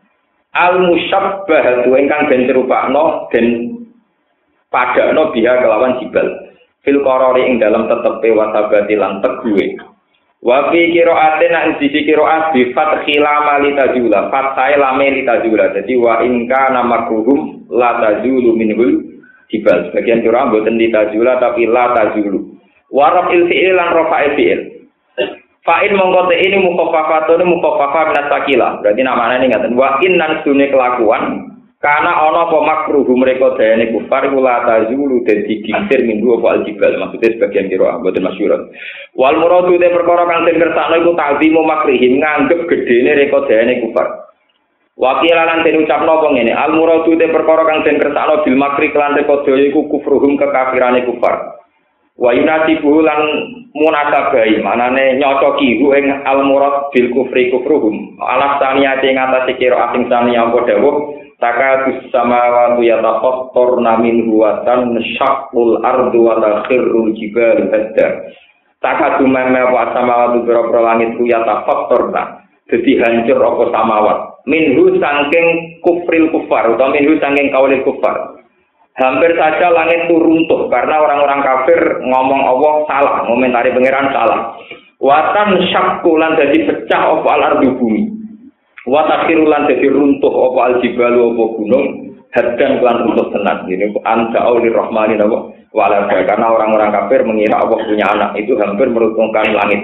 Al 0.54 0.78
musyabbah 0.78 1.90
ingkang 1.90 2.30
den 2.30 2.46
serupakno 2.46 3.26
den 3.34 3.71
padakno 4.72 5.30
biha 5.30 5.60
kelawan 5.60 6.00
jibal. 6.00 6.26
Fil 6.82 6.98
qarari 7.06 7.46
ing 7.46 7.62
dalam 7.62 7.86
tetepe 7.86 8.34
watabati 8.34 8.98
lan 8.98 9.22
teguhe. 9.22 9.78
Wa 10.42 10.74
fi 10.74 10.90
qira'atin 10.90 11.54
an 11.54 11.78
sisi 11.78 12.02
qira'at 12.02 12.50
bi 12.50 12.74
lam 12.74 13.46
li 13.62 13.70
tajula. 13.78 14.32
Fathai 14.32 14.74
lam 14.80 14.98
li 14.98 15.22
tajula. 15.22 15.70
Jadi 15.76 15.94
wa 15.94 16.18
in 16.26 16.50
kana 16.50 16.82
makruhum 16.82 17.70
la 17.70 18.02
tazulu 18.02 18.58
minhul 18.58 18.98
jibal. 19.46 19.86
Sebagian 19.92 20.26
kira 20.26 20.50
mboten 20.50 20.80
li 20.80 20.90
tazula 20.90 21.38
tapi 21.38 21.70
la 21.70 21.94
tazulu. 21.94 22.58
Warab 22.90 23.30
il 23.30 23.46
fi'il 23.46 23.78
lan 23.78 23.94
rafa 23.94 24.34
fi'il. 24.34 24.60
Fa'in 25.62 25.94
mongko 25.94 26.34
ini 26.34 26.58
mukhafafatun 26.58 27.46
mukhafafa 27.46 28.10
min 28.10 28.26
sakila. 28.26 28.82
Berarti 28.82 29.02
namanya 29.06 29.38
ini 29.38 29.54
ngaten 29.54 29.78
wa 29.78 30.02
in 30.02 30.18
nan 30.18 30.42
kelakuan 30.42 31.51
karena 31.82 32.14
ana 32.14 32.46
apa 32.46 32.58
makruh 32.62 33.02
mereka 33.10 33.58
dayane 33.58 33.90
kufar 33.90 34.30
kula 34.30 34.62
tazulu 34.62 35.18
den 35.26 35.42
digingsir 35.50 36.06
minggu 36.06 36.38
apa 36.38 36.62
aljibal 36.62 36.94
maksudnya 36.94 37.34
sebagian 37.34 37.66
kira 37.66 37.98
mboten 37.98 38.22
masyhur. 38.22 38.70
Wal 39.18 39.34
muradu 39.42 39.74
te 39.82 39.90
perkara 39.90 40.22
kang 40.30 40.46
den 40.46 40.62
kersakno 40.62 40.94
iku 41.02 41.18
ta'zimu 41.18 41.66
makrihim 41.66 42.22
nganggep 42.22 42.70
gedene 42.70 43.18
reka 43.18 43.38
dayane 43.50 43.82
kufar. 43.82 44.06
Wakil 44.94 45.34
lan 45.34 45.66
den 45.66 45.82
ucapno 45.82 46.22
apa 46.22 46.28
ngene, 46.30 46.54
al 46.54 46.70
muradu 46.70 47.18
te 47.18 47.26
perkara 47.26 47.66
kang 47.66 47.82
den 47.82 47.98
kersakno 47.98 48.46
bil 48.46 48.56
makri 48.62 48.94
kelan 48.94 49.18
rekodo 49.18 49.50
iku 49.58 49.90
kufruhum 49.90 50.38
kekafirane 50.38 51.02
kufar. 51.02 51.66
Wa 52.14 52.30
yunasibu 52.30 53.02
lan 53.02 53.20
munasabai, 53.74 54.62
manane 54.62 55.18
nyocoki 55.18 55.82
hu 55.82 55.98
ing 55.98 56.14
al 56.22 56.46
murad 56.46 56.94
bil 56.94 57.10
kufri 57.10 57.50
kufruhum. 57.50 58.14
Alaf 58.22 58.62
saniyate 58.62 59.10
ngatasi 59.10 59.58
kira 59.58 59.90
asing 59.90 60.06
saniya 60.06 60.46
apa 60.46 60.62
dawuh 60.62 61.21
taka 61.42 61.90
samawati 62.14 62.86
yatafattarna 62.86 63.98
min 63.98 64.30
huwatan 64.30 64.94
syaqqul 65.18 65.82
ardu 65.82 66.22
wa 66.22 66.38
takhirrul 66.38 67.10
jibal 67.18 67.66
hadda. 67.66 68.30
Taka 68.78 69.18
dumeme 69.18 69.66
wa 69.74 69.90
samawati 69.90 70.46
biro-biro 70.46 70.80
langit 70.86 71.18
ku 71.18 71.26
yatafattarna. 71.26 72.46
Dadi 72.70 73.02
hancur 73.02 73.42
apa 73.42 73.64
samawat. 73.74 74.18
minhu 74.46 74.98
sangking 74.98 75.78
kufril 75.82 76.34
kufar 76.34 76.74
atau 76.74 76.90
minhu 76.90 77.18
sangking 77.22 77.54
kaulil 77.54 77.82
kufar. 77.86 78.42
Hampir 78.92 79.32
saja 79.40 79.72
langit 79.72 80.04
itu 80.04 80.20
runtuh 80.20 80.68
karena 80.68 81.00
orang-orang 81.00 81.40
kafir 81.40 81.80
ngomong 82.04 82.44
Allah 82.44 82.74
salah, 82.84 83.16
ngomentari 83.24 83.72
pangeran 83.72 84.12
salah. 84.12 84.52
Watan 85.00 85.64
syakulan 85.72 86.36
jadi 86.36 86.68
pecah 86.68 87.02
apa 87.18 87.30
al 87.32 87.56
ardu 88.82 88.90
bumi. 88.90 88.90
Watakhirulan 88.90 89.68
jadi 89.70 89.86
runtuh 89.90 90.32
apa 90.50 90.60
al 90.66 90.74
jibalu 90.82 91.20
apa 91.32 91.44
gunung. 91.58 91.86
Hadan 92.32 92.80
kelan 92.80 92.98
runtuh 93.04 93.26
tenat. 93.30 93.58
Ini 93.68 93.92
anta 94.08 94.40
auli 94.42 94.72
rahmani 94.72 95.20
nama 95.20 95.52
walaga. 95.70 96.24
Karena 96.24 96.46
orang-orang 96.48 96.90
kafir 96.90 97.20
mengira 97.28 97.60
Allah 97.60 97.78
punya 97.84 98.06
anak 98.08 98.30
itu 98.40 98.56
hampir 98.56 98.88
meruntungkan 98.88 99.52
langit. 99.52 99.80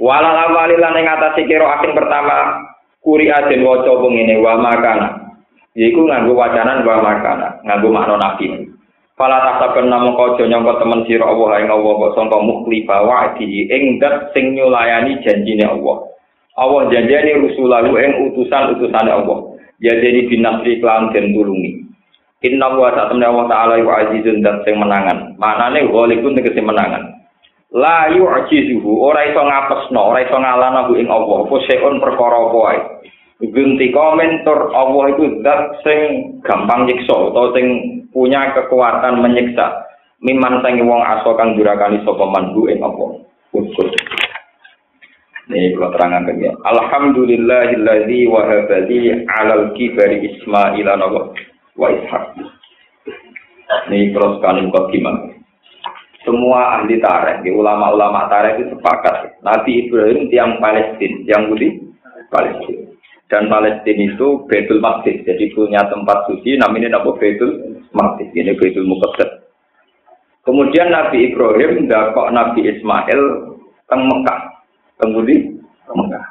Walal 0.00 0.32
awalilan 0.32 0.96
yang 0.96 1.12
atas 1.18 1.36
kiro 1.44 1.66
asing 1.68 1.92
pertama 1.92 2.64
kuri 3.04 3.28
aden 3.28 3.64
waca 3.64 3.92
ngene 4.00 4.40
wa 4.40 4.56
makana 4.56 5.36
yaiku 5.76 6.08
nganggo 6.08 6.32
wacanan 6.32 6.84
wa 6.84 7.04
makana 7.04 7.60
nganggo 7.68 7.88
makna 7.92 8.16
nabi 8.16 8.70
Fala 9.20 9.36
tasaben 9.44 9.92
namung 9.92 10.16
kaja 10.16 10.48
nyangka 10.48 10.80
temen 10.80 11.04
sira 11.04 11.28
Allah 11.28 11.60
ing 11.60 11.68
Allah 11.68 11.92
kok 11.92 12.16
sangka 12.16 12.40
mukhlifa 12.40 13.04
wa'di 13.04 13.68
ing 13.68 14.00
dat 14.00 14.32
sing 14.32 14.56
nyulayani 14.56 15.20
janjine 15.20 15.68
Allah. 15.68 16.09
Allah 16.60 16.92
janjane 16.92 17.40
rusulahu 17.40 17.96
ing 17.96 18.12
utusan-utusane 18.30 19.08
Allah. 19.08 19.38
Jadi 19.80 20.28
binasri 20.28 20.76
klan 20.84 21.08
den 21.16 21.32
tulungi. 21.32 21.88
Inna 22.44 22.68
wa 22.76 22.92
ta'ala 22.92 23.16
Allah 23.16 23.46
ta'ala 23.48 23.74
wa 23.80 23.94
azizun 24.04 24.44
dat 24.44 24.60
sing 24.68 24.76
menangan. 24.76 25.40
Maknane 25.40 25.88
ghalibun 25.88 26.36
tegese 26.36 26.60
menangan. 26.60 27.20
la 27.70 28.10
yu'jizuhu 28.10 28.98
ora 28.98 29.30
iso 29.30 29.38
ngapesno 29.46 30.00
ora 30.10 30.26
iso 30.26 30.34
ngalahno 30.34 30.90
ing 30.98 31.06
Allah 31.06 31.46
apa 31.46 31.56
seun 31.70 32.02
perkara 32.02 32.50
apa 32.50 32.58
wae 32.58 32.80
gunti 33.46 33.94
Allah 33.94 35.04
itu 35.14 35.24
zat 35.46 35.78
sing 35.86 35.98
gampang 36.42 36.90
nyiksa 36.90 37.14
atau 37.30 37.54
sing 37.54 37.66
punya 38.10 38.50
kekuatan 38.58 39.22
menyiksa 39.22 39.86
miman 40.18 40.58
sing 40.66 40.82
wong 40.82 40.98
aso 40.98 41.30
kang 41.38 41.54
durakani 41.54 42.02
sapa 42.02 42.26
ing 42.74 42.78
apa 42.82 43.04
ukur 43.54 43.86
Ini 45.50 45.74
kalau 45.74 45.90
terangkan 45.98 46.38
ya. 46.38 46.54
Alhamdulillahilladzi 46.62 48.30
wahabali 48.30 49.26
alal 49.26 49.74
kibari 49.74 50.22
Ismaila 50.22 50.94
wa 51.74 51.88
Ishaq. 51.90 52.38
Ini 53.90 54.14
terus 54.14 54.38
kalim 54.38 54.70
kau 54.70 54.86
gimana? 54.94 55.40
semua 56.24 56.80
ahli 56.80 57.00
tarek, 57.00 57.44
ulama-ulama 57.48 58.28
tarek 58.28 58.60
itu 58.60 58.76
sepakat. 58.76 59.40
Nabi 59.40 59.88
Ibrahim 59.88 60.28
tiang 60.28 60.60
Palestina, 60.60 61.16
yang 61.24 61.48
Budi 61.48 61.80
Palestina. 62.28 62.92
Dan 63.30 63.46
Palestina 63.46 64.10
itu 64.10 64.42
Betul 64.50 64.82
Maqdis, 64.82 65.22
jadi 65.22 65.44
punya 65.54 65.86
tempat 65.88 66.26
suci, 66.28 66.58
namanya 66.60 67.00
apa 67.00 67.14
Betul 67.16 67.82
Maqdis, 67.94 68.28
ini 68.36 68.52
Betul 68.58 68.84
Muqaddas. 68.84 69.48
Kemudian 70.44 70.92
Nabi 70.92 71.30
Ibrahim 71.30 71.88
dakok 71.88 72.32
Nabi 72.32 72.68
Ismail 72.68 73.20
ke 73.86 73.96
Mekah, 73.96 74.40
kemudian 75.00 75.58
ke 75.88 75.92
Mekah. 75.96 76.26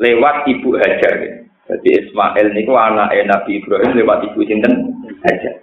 Lewat 0.00 0.36
ibu 0.48 0.74
Hajar. 0.78 1.14
Jadi 1.66 1.88
Ismail 1.98 2.54
ini 2.54 2.62
anak 2.70 3.10
Nabi 3.26 3.58
Ibrahim 3.58 3.98
lewat 3.98 4.30
ibu 4.30 4.40
Sinten? 4.46 4.94
Hajar. 5.26 5.54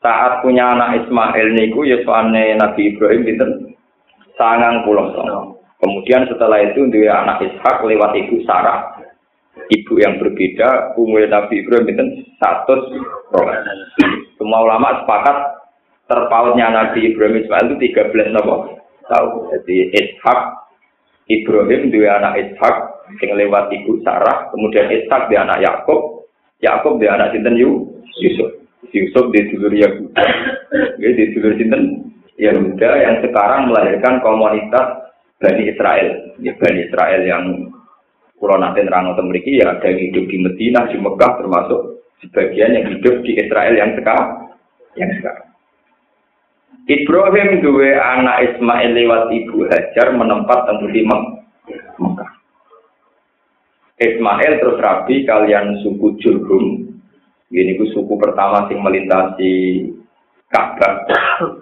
Saat 0.00 0.40
punya 0.40 0.72
anak 0.72 1.04
Ismail 1.04 1.56
niku 1.56 1.84
ya 1.84 2.00
Nabi 2.56 2.92
Ibrahim 2.92 3.22
itu 3.28 3.46
sangang 4.36 4.84
pulau 4.84 5.12
Kemudian 5.80 6.28
setelah 6.28 6.60
itu 6.60 6.88
dia 6.92 7.24
anak 7.24 7.40
Ishak 7.40 7.80
lewat 7.80 8.12
ibu 8.12 8.44
Sarah, 8.44 9.00
ibu 9.72 9.92
yang 9.96 10.20
berbeda, 10.20 10.92
umur 10.96 11.24
Nabi 11.24 11.64
Ibrahim 11.64 11.88
itu 11.88 12.04
satu 12.36 12.92
Semua 14.36 14.60
ulama 14.64 15.04
sepakat 15.04 15.36
terpautnya 16.08 16.68
Nabi 16.68 17.12
Ibrahim 17.12 17.44
Ismail 17.44 17.76
itu 17.76 17.96
13 17.96 18.36
nopo 18.36 18.80
tahu. 19.10 19.50
Jadi 19.50 19.90
Ishak 19.90 20.38
Ibrahim 21.26 21.90
dia 21.90 22.22
anak 22.22 22.34
Ishak 22.38 22.76
yang 23.18 23.34
lewat 23.34 23.74
ibu 23.74 23.98
Sarah, 24.06 24.48
kemudian 24.54 24.86
Ishak 24.86 25.26
dia 25.26 25.42
anak 25.42 25.60
Yakub, 25.60 26.30
Yakub 26.62 27.02
dia 27.02 27.18
anak 27.18 27.34
Sinten 27.34 27.58
Yusuf. 27.58 28.62
Yusuf 28.90 29.30
di 29.30 29.40
dulur 29.54 29.70
Yahuda, 29.70 30.24
ya, 30.98 31.08
di 31.14 31.24
dulur 31.36 31.54
Sinten 31.58 32.10
Yahuda 32.40 32.90
yang 32.98 33.16
sekarang 33.22 33.70
melahirkan 33.70 34.18
komunitas 34.24 35.10
Bani 35.38 35.68
Israel. 35.68 36.08
Bani 36.40 36.80
Israel 36.88 37.22
yang 37.26 37.44
Pulau 38.40 38.56
nanti 38.56 38.80
memiliki 38.80 39.60
ya 39.60 39.76
ada 39.76 39.84
yang 39.84 40.00
hidup 40.00 40.24
di 40.32 40.40
Medina, 40.40 40.88
di 40.88 40.96
Mekah 40.96 41.44
termasuk 41.44 42.08
sebagian 42.24 42.72
yang 42.72 42.88
hidup 42.88 43.20
di 43.20 43.36
Israel 43.36 43.76
yang 43.76 43.92
sekarang. 44.00 44.56
Yang 44.96 45.20
sekarang. 45.20 45.49
Ibrahim 46.90 47.62
dua 47.62 48.02
anak 48.18 48.50
Ismail 48.50 48.90
lewat 48.98 49.30
ibu 49.30 49.62
Hajar 49.70 50.10
menempat 50.10 50.66
temu 50.66 50.90
di 50.90 51.06
Mekah. 51.06 52.32
Ismail 54.02 54.52
terus 54.58 54.82
rabi 54.82 55.22
kalian 55.22 55.78
suku 55.86 56.18
Jurhum 56.18 56.90
ini 57.54 57.78
ku 57.78 57.86
suku 57.94 58.18
pertama 58.18 58.66
sing 58.66 58.82
melintasi 58.82 59.86
Ka'bah 60.50 61.06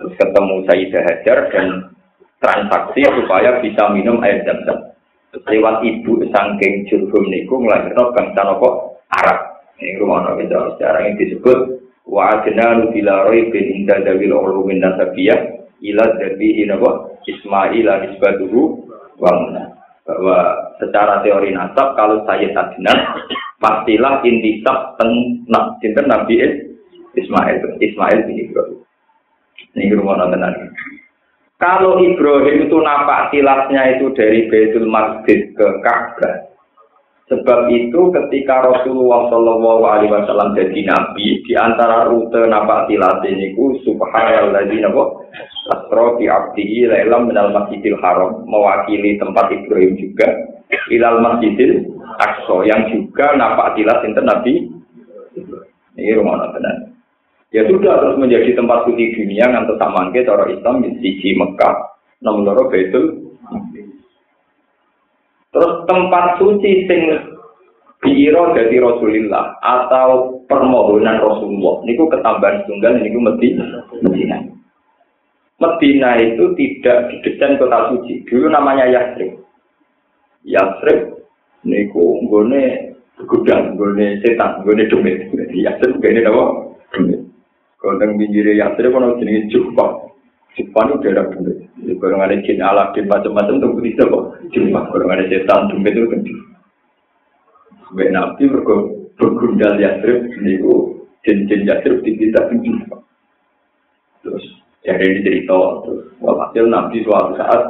terus 0.01 0.17
ketemu 0.17 0.65
Sayyidah 0.65 1.03
Hajar 1.05 1.39
dan 1.53 1.93
transaksi 2.41 3.05
supaya 3.05 3.61
bisa 3.61 3.93
minum 3.93 4.25
air 4.25 4.41
zam-zam. 4.49 4.97
Lewat 5.45 5.85
ibu 5.85 6.25
sangking 6.33 6.89
jurhum 6.89 7.29
niku 7.29 7.61
melahirkan 7.61 8.17
bangsa 8.17 8.49
nopo 8.49 8.97
Arab. 9.13 9.61
Ini 9.77 10.01
rumah 10.01 10.25
nabi 10.25 10.49
sejarah 10.49 11.05
yang 11.05 11.21
disebut 11.21 11.78
wa 12.09 12.41
adna 12.41 12.88
bila 12.88 13.29
roy 13.29 13.53
bin 13.53 13.85
inda 13.85 14.00
dawil 14.00 14.33
ulumin 14.33 14.81
nasabiyah 14.81 15.69
ila 15.85 16.05
dari 16.17 16.65
napa 16.65 17.21
Ismail 17.29 17.85
nisbatuhu 17.85 18.88
wa 19.21 19.33
bahwa 20.09 20.38
secara 20.81 21.21
teori 21.21 21.53
nasab 21.53 21.93
kalau 21.93 22.25
saya 22.25 22.49
Adnan 22.57 22.99
pastilah 23.61 24.25
intisab 24.25 24.97
teng 24.97 25.45
nah, 25.53 25.77
Nabi 25.85 26.37
Ismail 27.12 27.77
Ismail 27.77 28.19
bin 28.25 28.37
Ibrahim. 28.49 28.81
Ini 29.77 29.93
rumah 30.00 30.25
tenan. 30.33 30.73
Kalau 31.61 32.00
Ibrahim 32.00 32.71
itu 32.71 32.79
napak 32.81 33.35
tilasnya 33.35 33.99
itu 34.00 34.15
dari 34.17 34.49
Baitul 34.49 34.88
Maqdis 34.88 35.53
ke 35.59 35.67
Ka'bah 35.85 36.48
Sebab 37.29 37.69
itu 37.69 38.09
ketika 38.09 38.65
Rasulullah 38.65 39.29
Shallallahu 39.29 39.85
Alaihi 39.85 40.13
Wasallam 40.17 40.57
jadi 40.57 40.81
nabi 40.89 41.45
di 41.45 41.53
antara 41.53 42.09
rute 42.09 42.41
napak 42.49 42.89
tilas 42.89 43.21
ini 43.29 43.53
ku 43.53 43.77
Subhanalladzi 43.85 44.81
nabo 44.81 45.29
asro 45.69 46.17
fi 46.17 46.25
abdihi 46.25 46.89
lailam 46.89 47.29
minal 47.29 47.53
masjidil 47.53 48.01
haram 48.01 48.49
mewakili 48.49 49.21
tempat 49.21 49.53
Ibrahim 49.53 50.01
juga 50.01 50.25
ilal 50.89 51.21
masjidil 51.21 51.93
aqsa 52.17 52.57
yang 52.65 52.89
juga 52.97 53.37
napak 53.37 53.77
tilas 53.77 54.01
inten 54.09 54.25
nabi. 54.25 54.65
Ini 56.01 56.17
rumah 56.17 56.49
tenan 56.57 56.97
ya 57.53 57.65
sudah 57.65 57.95
terus 58.01 58.17
menjadi 58.21 58.57
tempat 58.57 58.85
suci 58.85 59.17
dunia 59.17 59.49
ngantos 59.49 59.81
samangke 59.81 60.25
cara 60.25 60.45
Islam 60.53 60.85
di 60.85 60.97
sisi 61.01 61.33
Mekah 61.37 61.97
nomor 62.21 62.69
Baitul 62.69 63.28
Terus 65.59 65.91
tempat 65.91 66.38
suci 66.38 66.87
sing 66.87 67.03
Biro 67.99 68.55
dari 68.55 68.79
Rasulullah 68.79 69.59
atau 69.59 70.38
permohonan 70.47 71.19
Rasulullah 71.19 71.83
niku 71.83 72.07
ketambahan 72.07 72.62
tunggal 72.71 72.95
niku 73.03 73.19
Medina. 73.19 73.67
Medina. 74.07 74.38
Medina 75.59 76.15
itu 76.23 76.55
tidak 76.55 77.11
didesain 77.11 77.59
kota 77.59 77.91
suci. 77.91 78.23
Dulu 78.23 78.55
namanya 78.55 78.87
Yasrib. 78.87 79.43
Yasrib 80.47 81.27
niku 81.67 82.23
nggone 82.23 82.95
gudang, 83.27 83.75
nggone 83.75 84.23
setan, 84.23 84.62
nggone 84.62 84.87
demit. 84.87 85.19
Yasrib 85.59 85.99
gene 85.99 86.23
apa? 86.23 86.45
Demit. 86.95 87.19
Teng 87.83 88.15
pinggir 88.15 88.47
Yasrib 88.55 88.95
ono 88.95 89.19
jenenge 89.19 89.50
Jufa. 89.50 90.07
Jufa 90.55 90.81
itu 90.87 91.03
daerah 91.03 91.27
demit. 91.35 91.58
Kalau 91.97 92.21
ada 92.21 92.37
jin 92.45 92.61
alat 92.61 92.92
macam-macam 92.92 93.54
tuh 93.57 93.80
bisa 93.80 94.04
kok. 94.04 94.25
Jufa. 94.52 94.80
Kalau 94.92 95.09
ada 95.09 95.25
setan 95.30 95.73
demit 95.73 95.97
itu 95.97 96.09
kan 96.12 96.21
Sebagai 97.88 98.12
Nabi 98.12 98.42
mereka 98.52 98.76
bergundal 99.16 99.75
Yasrib, 99.80 100.28
niku 100.45 101.07
jin-jin 101.25 101.64
Yasrib 101.64 102.04
tidak 102.04 102.52
tinggi. 102.52 102.85
Terus 104.21 104.45
jadi 104.85 105.04
ini 105.04 105.25
cerita, 105.25 105.57
terus 105.88 106.12
walhasil 106.21 106.68
Nabi 106.68 107.00
suatu 107.00 107.33
saat 107.40 107.62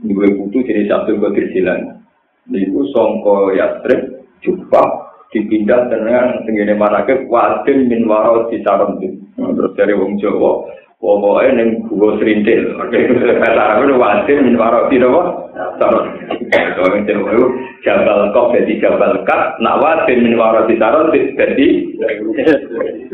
gue 0.00 0.28
butuh 0.40 0.62
jenis 0.64 0.88
Abdul 0.88 1.20
Qadir 1.20 1.52
Jilan. 1.52 2.00
Niku 2.48 2.88
songko 2.96 3.52
Yasrib, 3.52 4.24
jumpa 4.40 4.82
dipindah 5.28 5.92
dengan 5.92 6.40
tenggine 6.48 6.72
manake 6.72 7.28
wadin 7.28 7.92
min 7.92 8.08
warau 8.08 8.48
di 8.48 8.64
Terus 8.64 9.72
dari 9.76 9.92
wong 9.92 10.16
Jawa, 10.16 10.64
pokoknya 10.98 11.62
neng 11.62 11.68
gua 11.86 12.18
serintil 12.18 12.74
oke 12.74 12.98
kata 13.38 13.62
aku 13.78 13.94
wasin 13.94 14.50
min 14.50 14.58
waroti 14.58 14.98
nopo 14.98 15.46
sarot 15.78 16.10
kalau 16.50 16.98
itu 16.98 17.42
jabal 17.86 18.34
kok 18.34 18.50
jadi 18.58 18.72
jabal 18.82 19.22
kat 19.22 19.54
nak 19.62 19.78
wasin 19.78 20.26
min 20.26 20.34
waroti 20.34 20.74
sarot 20.74 21.14
jadi 21.14 21.66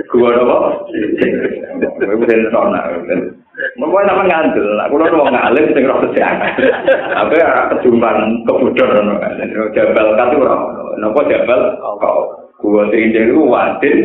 gua 0.09 0.29
nopo 0.33 0.57
itu 0.97 2.25
dari 2.25 2.45
sana 2.49 2.81
Mau 3.79 3.95
nama 4.03 4.26
ngandel, 4.26 4.83
aku 4.83 4.99
udah 4.99 5.14
mau 5.14 5.31
ngalim, 5.31 5.71
sing 5.71 5.87
roh 5.87 6.03
kesehatan. 6.03 6.59
Aku 7.23 7.38
ya 7.38 7.71
kejumpan 7.71 8.43
kebudor, 8.50 8.91
jabal 9.71 10.07
kat 10.19 10.35
itu 10.35 10.43
roh. 10.43 10.61
Nopo 10.99 11.23
jabal, 11.30 11.78
gua 12.58 12.82
serintil 12.91 13.30
itu 13.30 13.43
wasin 13.47 13.99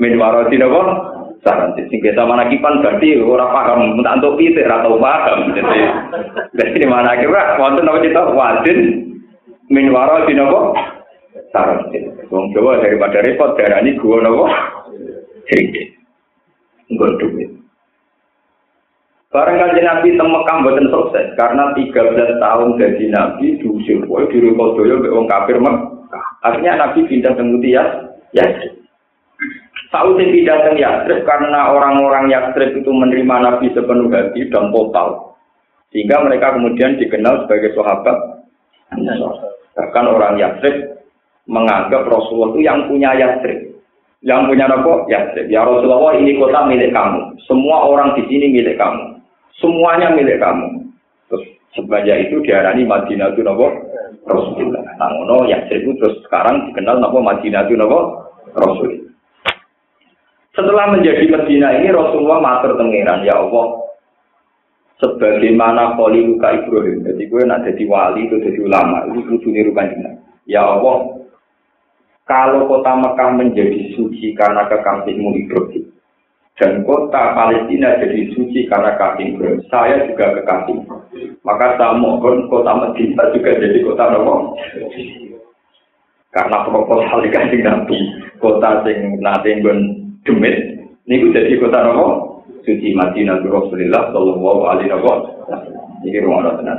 min 0.00 0.16
waroti 0.16 0.56
nopo 0.56 1.15
saran 1.44 1.76
sing 1.76 2.00
kita 2.00 2.24
mana 2.24 2.48
kipan 2.48 2.80
berarti 2.80 3.20
ora 3.20 3.48
paham. 3.52 3.96
Minta 3.96 4.16
untuk 4.16 4.38
pitik 4.40 4.64
ora 4.64 4.84
tau 4.84 4.96
paham. 4.96 5.38
Jadi 5.52 5.80
dari 6.56 6.84
mana 6.88 7.18
kira 7.18 7.60
wonten 7.60 7.88
apa 7.88 7.98
kita? 8.04 8.22
Wadin. 8.32 8.80
Min 9.66 9.90
waro 9.90 10.24
dinopo 10.30 10.78
saran 11.50 11.90
wong 12.30 12.54
Jawa 12.54 12.78
daripada 12.78 13.18
repot 13.24 13.58
darani 13.58 13.98
gua 13.98 14.22
nopo? 14.22 14.44
Sedikit 15.50 15.86
nggon 16.90 17.18
duit. 17.18 17.50
Barang 19.34 19.58
kaji 19.58 19.82
Nabi 19.82 20.16
teng 20.16 20.30
Mekah 20.32 20.56
mboten 20.62 20.86
sukses 20.88 21.34
karena 21.34 21.74
13 21.74 22.40
tahun 22.40 22.78
jadi 22.78 23.04
Nabi 23.10 23.58
diusir. 23.58 24.06
Kowe 24.06 24.22
di 24.30 24.38
Rukodoyo 24.38 25.02
mbek 25.02 25.12
wong 25.12 25.26
kafir 25.26 25.58
Mekah. 25.58 26.26
Akhirnya 26.46 26.78
Nabi 26.78 27.04
pindah 27.10 27.34
ke 27.34 27.42
Mutias, 27.42 27.90
ya. 28.30 28.46
Saud 29.90 30.18
yang 30.18 30.34
tidak 30.34 30.66
datang 30.66 30.76
Yastrib 30.82 31.20
karena 31.22 31.70
orang-orang 31.70 32.26
Yastrib 32.26 32.74
itu 32.74 32.90
menerima 32.90 33.36
Nabi 33.38 33.70
sepenuh 33.70 34.10
hati 34.10 34.50
dan 34.50 34.74
total. 34.74 35.38
Sehingga 35.94 36.26
mereka 36.26 36.58
kemudian 36.58 36.98
dikenal 36.98 37.46
sebagai 37.46 37.70
sahabat. 37.78 38.42
Bahkan 39.76 40.04
orang 40.10 40.34
Yastrib 40.42 40.98
menganggap 41.46 42.02
Rasulullah 42.10 42.50
itu 42.58 42.60
yang 42.66 42.78
punya 42.90 43.14
Yastrib. 43.14 43.78
Yang 44.26 44.40
punya 44.50 44.66
apa? 44.66 44.92
Yastrib. 45.06 45.46
Ya 45.46 45.62
Rasulullah 45.62 46.18
ini 46.18 46.34
kota 46.34 46.66
milik 46.66 46.90
kamu. 46.90 47.38
Semua 47.46 47.86
orang 47.86 48.18
di 48.18 48.26
sini 48.26 48.50
milik 48.50 48.74
kamu. 48.74 49.22
Semuanya 49.62 50.10
milik 50.10 50.42
kamu. 50.42 50.82
Terus 51.30 51.44
sebanyak 51.78 52.26
itu 52.26 52.42
diarani 52.42 52.82
Madinah 52.82 53.30
itu 53.30 53.46
nopo 53.46 53.70
Rasulullah. 54.26 54.82
Nah, 54.98 55.14
no, 55.30 55.46
Yastrib 55.46 55.86
itu 55.86 55.94
terus 56.02 56.18
sekarang 56.26 56.74
dikenal 56.74 56.98
nopo 56.98 57.22
Madinah 57.22 57.70
itu 57.70 57.78
nopo 57.78 58.26
Rasulullah. 58.58 59.05
Setelah 60.56 60.88
menjadi 60.88 61.28
Medina 61.28 61.68
ini 61.76 61.92
Rasulullah 61.92 62.40
matur 62.40 62.80
tengiran, 62.80 63.20
ya 63.28 63.36
Allah, 63.36 63.76
sebagaimana 65.04 66.00
koli 66.00 66.24
luka 66.24 66.48
Ibrahim. 66.56 67.04
Jadi 67.04 67.28
gue 67.28 67.42
nak 67.44 67.68
jadi 67.68 67.84
wali 67.84 68.24
itu 68.24 68.40
jadi 68.40 68.64
ulama, 68.64 69.04
itu 69.12 69.20
kudu 69.28 69.52
niru. 69.52 69.76
Ya 70.48 70.64
Allah, 70.64 71.20
kalau 72.24 72.64
kota 72.72 72.92
Mekah 72.96 73.30
menjadi 73.36 73.92
suci 74.00 74.32
karena 74.32 74.64
kekasihmu 74.72 75.36
Ibrahim, 75.44 75.92
dan 76.56 76.88
kota 76.88 77.36
Palestina 77.36 78.00
jadi 78.00 78.32
suci 78.32 78.64
karena 78.64 78.96
kasih 78.96 79.36
Ibrahim, 79.36 79.60
saya 79.68 80.08
juga 80.08 80.40
kekasih. 80.40 80.88
Maka 81.44 81.76
saya 81.76 82.00
mohon 82.00 82.48
kota 82.48 82.72
Medina 82.80 83.28
juga 83.36 83.60
jadi 83.60 83.78
kota 83.84 84.08
Nabi. 84.08 84.56
Karena 86.32 86.64
proposal 86.64 87.28
dikasih 87.28 87.60
Nabi, 87.60 87.98
kota 88.40 88.88
sing 88.88 89.20
nanti 89.20 89.60
demit 90.26 90.56
niku 91.06 91.30
jadi 91.30 91.56
kota 91.62 91.86
nopo 91.86 92.06
suci 92.66 92.92
Madinah 92.98 93.46
Rasulullah 93.46 94.10
sallallahu 94.10 94.62
alaihi 94.66 94.90
wasallam. 94.90 95.62
Ini 96.02 96.18
rumah 96.22 96.58
tenan. 96.58 96.78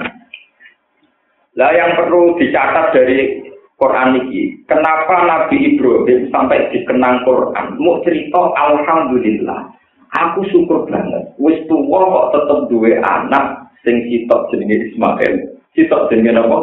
Lah 1.58 1.72
yang 1.74 1.98
perlu 1.98 2.38
dicatat 2.38 2.94
dari 2.94 3.42
Quran 3.82 4.30
ini, 4.30 4.62
kenapa 4.70 5.26
Nabi 5.26 5.74
Ibrahim 5.74 6.30
sampai 6.30 6.70
dikenang 6.70 7.26
Quran? 7.26 7.82
Mau 7.82 8.04
cerita 8.06 8.54
Alhamdulillah. 8.54 9.74
Aku 10.14 10.46
syukur 10.54 10.86
banget. 10.86 11.34
Wis 11.42 11.58
tuwa 11.66 12.10
kok 12.10 12.28
tetep 12.38 12.60
duwe 12.70 12.98
anak 13.02 13.74
sing 13.82 14.06
sitok 14.08 14.50
jenenge 14.54 14.92
Ismail. 14.92 15.34
Sitok 15.74 16.10
jenenge 16.10 16.42
apa? 16.42 16.58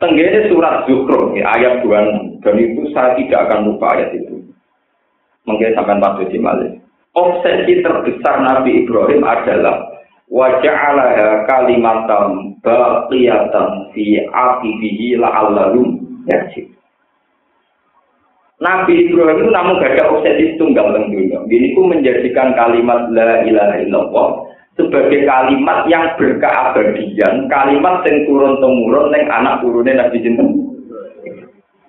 Tenggene 0.00 0.48
surat 0.48 0.88
Zuhro, 0.88 1.36
ayat 1.36 1.84
26. 1.84 2.40
Dan 2.40 2.56
itu 2.56 2.88
saya 2.96 3.12
tidak 3.20 3.52
akan 3.52 3.68
lupa 3.68 3.92
ayat 3.92 4.16
itu. 4.16 4.40
Mungkin 5.44 5.76
sampai 5.76 6.00
Pak 6.00 6.16
Suci 6.16 6.40
Malik. 6.40 6.80
Obsesi 7.12 7.84
terbesar 7.84 8.40
Nabi 8.40 8.80
Ibrahim 8.86 9.20
adalah 9.28 9.92
waja'alaha 10.32 11.44
kalimatam 11.44 12.56
baqiyatan 12.64 13.92
fi 13.92 14.24
aqibihi 14.24 15.20
la'allahum 15.20 16.00
yarjid. 16.32 16.70
Nabi 18.60 19.04
Ibrahim 19.04 19.44
itu 19.44 19.50
namun 19.52 19.84
gak 19.84 20.00
ada 20.00 20.16
obsesi 20.16 20.56
tunggal 20.56 20.96
teng 20.96 21.12
dunia. 21.12 21.44
Ini 21.44 21.76
pun 21.76 21.92
menjadikan 21.92 22.56
kalimat 22.56 23.08
la 23.12 23.44
ilaha 23.44 23.76
illallah 23.84 24.28
sebagai 24.88 25.28
kalimat 25.28 25.84
yang 25.90 26.08
berkeabadian, 26.16 27.50
kalimat 27.52 28.00
yang 28.08 28.16
turun 28.24 28.56
temurun 28.62 29.12
neng 29.12 29.28
anak 29.28 29.60
turunnya 29.60 30.00
Nabi 30.00 30.24
Jinten. 30.24 30.48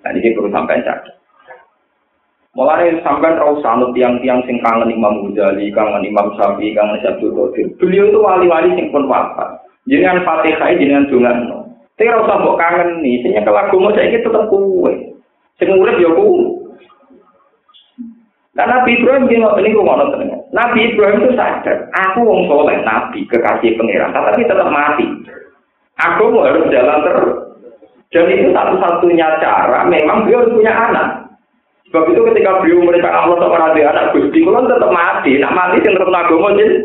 Nah 0.02 0.10
ini 0.12 0.34
perlu 0.34 0.50
sampai 0.52 0.82
cacat. 0.82 1.22
Mulai 2.52 3.00
sampai 3.00 3.40
rau 3.40 3.56
sanut 3.64 3.96
tiang-tiang 3.96 4.44
sing 4.44 4.60
kangen 4.60 4.92
Imam 4.92 5.32
Ghazali, 5.32 5.72
kangen 5.72 6.04
Imam 6.04 6.36
Syafi'i, 6.36 6.76
kangen 6.76 7.00
Syabdul 7.00 7.32
Qadir. 7.32 7.72
Beliau 7.80 8.12
itu 8.12 8.20
wali-wali 8.20 8.76
sing 8.76 8.92
pun 8.92 9.08
wafat. 9.08 9.56
Jangan 9.88 10.20
Fatihah 10.20 10.76
dengan 10.76 11.08
dungan. 11.08 11.48
Tapi 11.96 12.12
rau 12.12 12.28
sambok 12.28 12.60
kangen 12.60 13.00
nih, 13.00 13.24
sehingga 13.24 13.48
kalau 13.48 13.88
mau 13.88 13.94
saya 13.96 14.20
tetap 14.20 14.52
kue. 14.52 14.92
Sing 15.56 15.72
urip 15.72 15.96
ya 15.96 16.12
kue. 16.12 16.61
Nah, 18.52 18.68
Nabi 18.68 19.00
Ibrahim 19.00 19.32
ini 19.32 19.40
ini 19.40 19.72
rumah 19.72 19.96
Nabi 20.52 20.92
Ibrahim 20.92 21.24
itu 21.24 21.32
sadar, 21.32 21.88
aku 21.88 22.20
wong 22.20 22.44
soleh, 22.52 22.84
Nabi 22.84 23.24
kekasih 23.24 23.80
pangeran, 23.80 24.12
tapi 24.12 24.44
tetap 24.44 24.68
mati. 24.68 25.08
Aku 25.96 26.28
mau 26.28 26.44
harus 26.44 26.68
jalan 26.68 27.00
terus. 27.00 27.32
Dan 28.12 28.28
itu 28.28 28.52
satu-satunya 28.52 29.40
cara, 29.40 29.88
memang 29.88 30.28
beliau 30.28 30.44
harus 30.44 30.52
punya 30.52 30.68
anak. 30.68 31.32
Sebab 31.88 32.12
itu 32.12 32.20
ketika 32.28 32.60
beliau 32.60 32.84
mereka 32.84 33.08
Allah 33.08 33.40
sama 33.40 33.56
Nabi 33.56 33.80
anak 33.88 34.12
Gusti, 34.12 34.44
kalau 34.44 34.68
tetap 34.68 34.92
mati, 34.92 35.32
nak 35.40 35.56
mati 35.56 35.80
yang 35.80 35.96
terus 35.96 36.12
agama 36.12 36.52
jadi. 36.52 36.76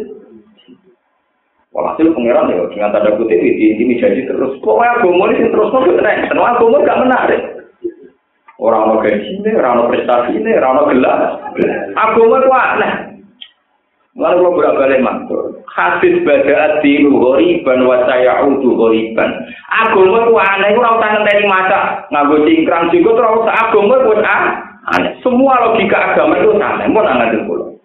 Walhasil 1.76 2.16
pangeran 2.16 2.48
ya, 2.48 2.64
dengan 2.72 2.96
tanda 2.96 3.12
kutip 3.20 3.44
ini, 3.44 3.76
ini 3.76 4.00
jadi 4.00 4.24
terus. 4.24 4.56
Pokoknya 4.64 5.04
agama 5.04 5.36
ini 5.36 5.52
terus, 5.52 5.68
terus, 5.68 6.00
agama 6.32 6.78
gak 6.88 7.02
menarik. 7.04 7.57
Orang 8.58 8.90
mau 8.90 8.98
gaji 9.06 9.38
ini, 9.38 9.54
orang 9.54 9.86
mau 9.86 9.90
prestasi 9.94 10.34
ini, 10.34 10.50
orang 10.58 10.82
mau 10.82 10.90
gelas. 10.90 11.22
Agama 11.94 12.42
itu 12.42 12.50
aneh. 12.50 12.94
Lalu 14.18 14.38
kalau 14.42 14.56
bolak 14.58 14.76
balik 14.82 15.06
mantul. 15.06 15.62
Hadis 15.70 16.26
baca 16.26 16.82
adilu 16.82 17.22
goriban 17.22 17.86
wa 17.86 18.02
sayaudu 18.10 18.74
goriban. 18.74 19.30
Agama 19.70 20.26
itu 20.26 20.34
aneh. 20.42 20.68
Itu 20.74 20.82
rasa 20.82 21.06
ngenteni 21.06 21.46
maca. 21.46 21.80
Nganggo 22.10 22.38
cingkrang 22.50 22.90
juga 22.90 23.10
terus 23.14 23.46
agama 23.46 23.94
itu 24.02 24.12
aneh. 24.26 25.12
Semua 25.22 25.54
logika 25.62 25.98
agama 26.18 26.42
itu 26.42 26.50
aneh. 26.58 26.86
Mau 26.90 27.06
nangatin 27.06 27.46
pulau. 27.46 27.78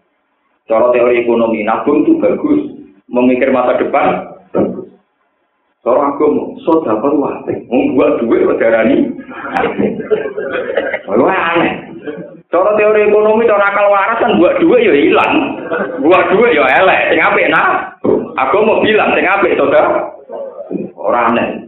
Cara 0.65 0.89
teori 0.89 1.21
ekonomi, 1.21 1.69
nabung 1.69 2.01
itu 2.01 2.17
bagus. 2.17 2.65
Memikir 3.13 3.53
masa 3.53 3.77
depan. 3.77 4.32
Cara 5.83 6.15
agama, 6.15 6.55
soda 6.63 6.95
perlu 7.03 7.27
Membuat 7.67 8.23
duit 8.23 8.47
berdarani. 8.47 9.11
Wah 11.11 11.59
aneh. 11.59 11.75
Cara 12.55 12.79
teori 12.79 13.11
ekonomi, 13.11 13.51
cara 13.51 13.67
akal 13.67 13.91
waras 13.91 14.23
kan 14.23 14.39
buat 14.39 14.63
duit 14.63 14.87
ya 14.87 14.95
hilang. 14.95 15.59
Buat 16.07 16.31
duit 16.31 16.55
ya 16.55 16.71
elek. 16.79 17.11
Sing 17.11 17.19
apik 17.19 17.51
nah. 17.51 17.99
Aku 18.47 18.63
mau 18.63 18.79
bilang 18.79 19.11
sing 19.19 19.27
apik 19.27 19.59
to 19.59 19.67
Ora 20.95 21.35
aneh. 21.35 21.67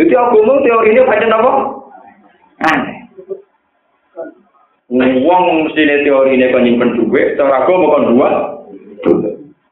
Jadi 0.00 0.14
aku 0.16 0.40
mau 0.40 0.64
teorinya 0.64 1.04
pancen 1.04 1.36
apa? 1.36 1.52
Aneh. 2.64 2.96
Wong 5.20 5.68
mesti 5.68 5.84
teorine 5.84 6.48
kon 6.48 6.64
nyimpen 6.64 6.96
duit, 6.96 7.36
cara 7.36 7.60
aku 7.60 7.76
mau 7.76 7.92
kon 7.92 8.16
buat. 8.16 8.57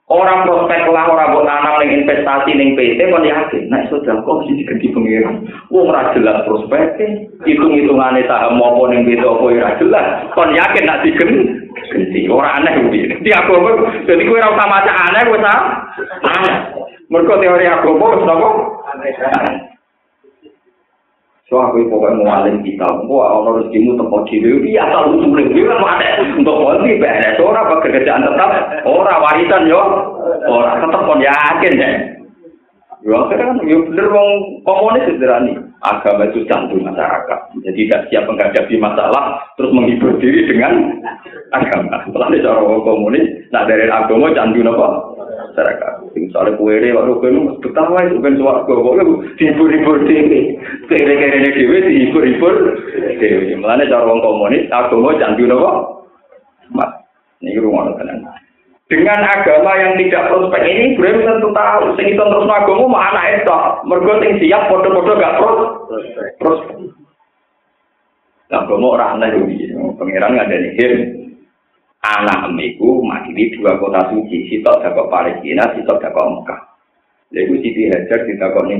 Orang 0.06 0.46
prospek 0.46 0.86
lah, 0.94 1.10
orang 1.10 1.34
buat 1.34 1.50
nanam 1.50 1.82
yang 1.82 2.06
investasi 2.06 2.54
yang 2.54 2.78
PT, 2.78 3.10
kan 3.10 3.26
yakin. 3.26 3.66
Nah, 3.66 3.82
itu 3.82 3.98
kok 3.98 4.22
kondisi 4.22 4.62
diganti 4.62 4.94
pengirahan. 4.94 5.42
Wong 5.66 5.90
ra 5.90 6.14
jelas 6.14 6.46
prospek, 6.46 6.94
hitung-hitungannya 7.42 8.22
saham 8.30 8.54
maupun 8.54 8.94
yang 8.94 9.02
beda 9.02 9.26
apa 9.26 9.44
ora 9.50 9.74
jelas. 9.82 10.06
Kan 10.30 10.54
yakin, 10.54 10.86
nak 10.86 11.02
diganti. 11.02 12.30
Orang 12.30 12.62
aneh 12.62 12.86
begini. 12.86 13.18
Di 13.18 13.34
agama, 13.34 13.82
jadi 14.06 14.22
gue 14.22 14.38
rasa 14.38 14.64
macam 14.70 14.94
aneh, 14.94 15.22
gue 15.26 15.40
tahu. 15.42 15.62
Aneh. 16.22 16.56
Mereka 17.10 17.34
teori 17.42 17.66
agama, 17.66 18.06
kenapa? 18.14 18.48
Aneh. 18.94 19.75
So 21.46 21.62
aku 21.62 21.86
pokoknya 21.86 22.26
mau 22.26 22.42
alim 22.42 22.58
kita, 22.66 23.06
mau 23.06 23.22
ono 23.22 23.62
rezekimu 23.62 23.94
tempat 23.94 24.26
diri, 24.26 24.66
iya 24.66 24.82
asal 24.82 25.14
usulnya, 25.14 25.46
iya 25.54 25.78
kan 25.78 25.94
ada 25.94 26.26
untuk 26.34 26.58
polisi, 26.58 26.98
beres, 26.98 27.38
orang 27.38 27.70
pekerjaan 27.70 28.26
tetap, 28.26 28.50
orang 28.82 29.22
warisan 29.22 29.70
yo, 29.70 29.78
orang 30.50 30.82
tetap 30.82 31.06
pun 31.06 31.22
yakin 31.22 31.74
ya. 31.78 31.90
Ya 33.06 33.14
akhirnya 33.22 33.46
kan, 33.46 33.62
ya 33.62 33.78
bener 33.78 34.06
wong 34.10 34.28
komunis 34.66 35.06
sederhana, 35.06 35.54
agama 35.86 36.26
itu 36.26 36.42
jantung 36.50 36.82
masyarakat, 36.82 37.40
jadi 37.62 37.78
tidak 37.86 38.02
siap 38.10 38.24
menghadapi 38.26 38.74
masalah, 38.82 39.38
terus 39.54 39.70
menghibur 39.70 40.18
diri 40.18 40.50
dengan 40.50 40.98
agama. 41.54 42.02
Setelah 42.10 42.26
itu 42.34 42.50
orang 42.50 42.82
komunis, 42.82 43.22
nah 43.54 43.62
dari 43.70 43.86
agama 43.86 44.34
jantung 44.34 44.66
apa? 44.66 44.88
Masyarakat. 45.56 45.92
Misalnya 46.12 46.52
kue 46.60 46.76
ini, 46.76 46.92
waktu 46.92 47.16
kue 47.16 47.28
ini 47.32 47.40
betapa 47.64 48.04
itu 48.04 48.20
kan 48.20 48.36
suara 48.36 48.60
gue, 48.68 48.76
pokoknya 48.76 49.04
dihibur-hibur 49.40 49.96
dewi. 50.04 50.40
Kere-kere 50.92 51.36
ini 51.40 51.50
dewi 51.56 51.76
dihibur-hibur 51.80 52.54
dewi. 53.16 53.56
Mulanya 53.56 53.88
cara 53.88 54.04
orang 54.04 54.20
komunis, 54.20 54.68
agama 54.68 55.16
jangan 55.16 55.56
apa? 55.56 55.72
Mat, 56.76 56.90
ini 57.40 57.56
rumah 57.56 57.88
tenan. 57.96 58.20
Dengan 58.86 59.18
agama 59.18 59.72
yang 59.80 59.98
tidak 59.98 60.30
prospek 60.30 60.62
ini, 60.62 60.94
Ibrahim 60.94 61.24
tentu 61.24 61.50
tahu. 61.50 61.96
Sing 61.98 62.06
itu 62.12 62.22
terus 62.22 62.46
agama 62.46 62.86
mau 62.86 63.02
anak 63.02 63.42
itu. 63.42 63.58
Mergo 63.88 64.12
sing 64.22 64.38
siap, 64.38 64.70
foto-foto 64.70 65.18
gak 65.18 65.36
prospek. 66.38 66.76
Agama 68.46 68.94
orang 68.94 69.26
aneh, 69.26 69.42
pengiran 69.98 70.38
nggak 70.38 70.46
ada 70.46 70.56
nih 70.62 71.25
anak 72.06 72.46
emiku 72.50 73.02
makili 73.02 73.50
dua 73.58 73.74
kota 73.82 74.14
suci. 74.14 74.46
Sitok 74.50 74.82
dakok 74.82 75.10
Palestina 75.10 75.66
sitok 75.74 75.98
dakok 75.98 76.26
Mekah. 76.38 76.60
Lalu 77.34 77.58
Siti 77.58 77.90
Hajar 77.90 78.22
ditakok 78.22 78.64
nih 78.70 78.78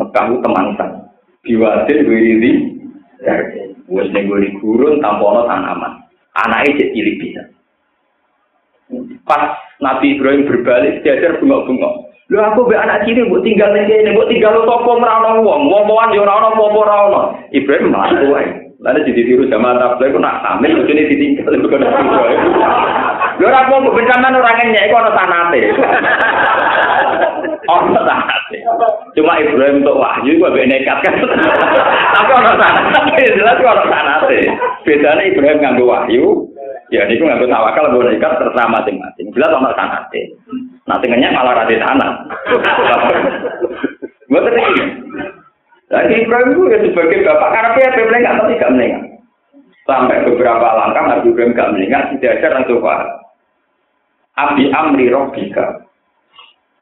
Mekah 0.00 0.24
itu 0.26 0.36
temansan 0.40 0.90
diwasil 1.44 1.98
wiri 2.08 2.52
wes 3.92 4.08
nih 4.10 4.24
gurun 4.58 5.04
tampono 5.04 5.44
tanaman. 5.44 6.00
Anaknya 6.34 6.82
jadi 6.82 6.92
cilik 6.96 7.16
bisa. 7.20 7.42
Pas 9.22 9.54
Nabi 9.78 10.18
Ibrahim 10.18 10.50
berbalik 10.50 11.06
diajar 11.06 11.38
bengok-bengok. 11.38 12.10
Lu 12.32 12.40
aku 12.40 12.64
be 12.66 12.74
anak 12.74 13.04
buat 13.04 13.44
tinggal 13.44 13.76
ning 13.76 13.84
kene, 13.84 14.16
buat 14.16 14.32
tinggal 14.32 14.56
lu 14.56 14.64
topo 14.64 14.96
merawat 14.96 15.44
wong, 15.44 15.68
wong-wongan 15.68 16.16
yo 16.16 16.24
ora 16.24 16.40
ono 16.40 16.48
apa-apa 16.56 17.52
Ibrahim 17.52 17.92
malah 17.92 18.16
tuwa. 18.16 18.40
Lalu 18.84 19.00
jadi 19.08 19.22
tiru 19.24 19.44
sama 19.48 19.80
tablet, 19.80 20.12
aku 20.12 20.20
nak 20.20 20.44
sambil 20.44 20.76
itu 20.76 20.92
ini 20.92 21.08
ditinggal, 21.08 21.56
itu 21.56 21.68
kan 21.72 21.88
ora 23.40 23.60
mau 23.72 23.80
bencanan 23.80 24.36
orang 24.36 24.60
nyek, 24.68 24.92
itu 24.92 24.94
orang 24.94 25.16
sanate. 25.16 25.60
Orang 27.64 27.96
sanate. 27.96 28.60
Cuma 29.16 29.40
Ibrahim 29.40 29.80
untuk 29.80 29.96
wahyu, 29.96 30.36
gue 30.36 30.52
be 30.52 30.68
nekat 30.68 31.00
kan. 31.00 31.16
Tapi 31.16 32.30
orang 32.36 32.60
sanate, 32.60 33.24
jelas 33.40 33.56
orang 33.64 33.88
sanate. 33.88 34.40
Bedanya 34.84 35.24
Ibrahim 35.32 35.64
nganggo 35.64 35.88
wahyu, 35.88 36.44
ya 36.92 37.08
ini 37.08 37.16
gue 37.16 37.24
nganggo 37.24 37.48
tawakal, 37.48 37.88
gue 37.88 38.04
nekat 38.12 38.36
terserah 38.36 38.68
masing-masing. 38.68 39.32
Jelas 39.32 39.56
orang 39.56 39.72
sanate. 39.80 40.28
Nanti 40.84 41.08
ngenyak 41.08 41.32
malah 41.32 41.64
rati 41.64 41.80
tanah. 41.80 42.10
Gue 44.28 44.40
terima. 44.44 45.40
Lagi 45.94 46.26
Ibrahim 46.26 46.48
itu 46.50 46.62
ya 46.74 46.78
sebagai 46.82 47.22
bapak 47.22 47.50
karena 47.54 47.70
dia 47.78 48.02
melengah 48.02 48.32
tapi 48.42 48.58
gak 48.58 48.72
melengah. 48.74 49.02
Sampai 49.86 50.26
beberapa 50.26 50.68
langkah 50.74 51.04
Nabi 51.06 51.30
Ibrahim 51.30 51.54
gak 51.54 51.70
melengah 51.70 52.02
tidak 52.18 52.32
ada 52.42 52.48
langsung 52.58 52.82
paham. 52.82 53.10
Abi 54.34 54.64
amri 54.74 55.06
robbika. 55.14 55.86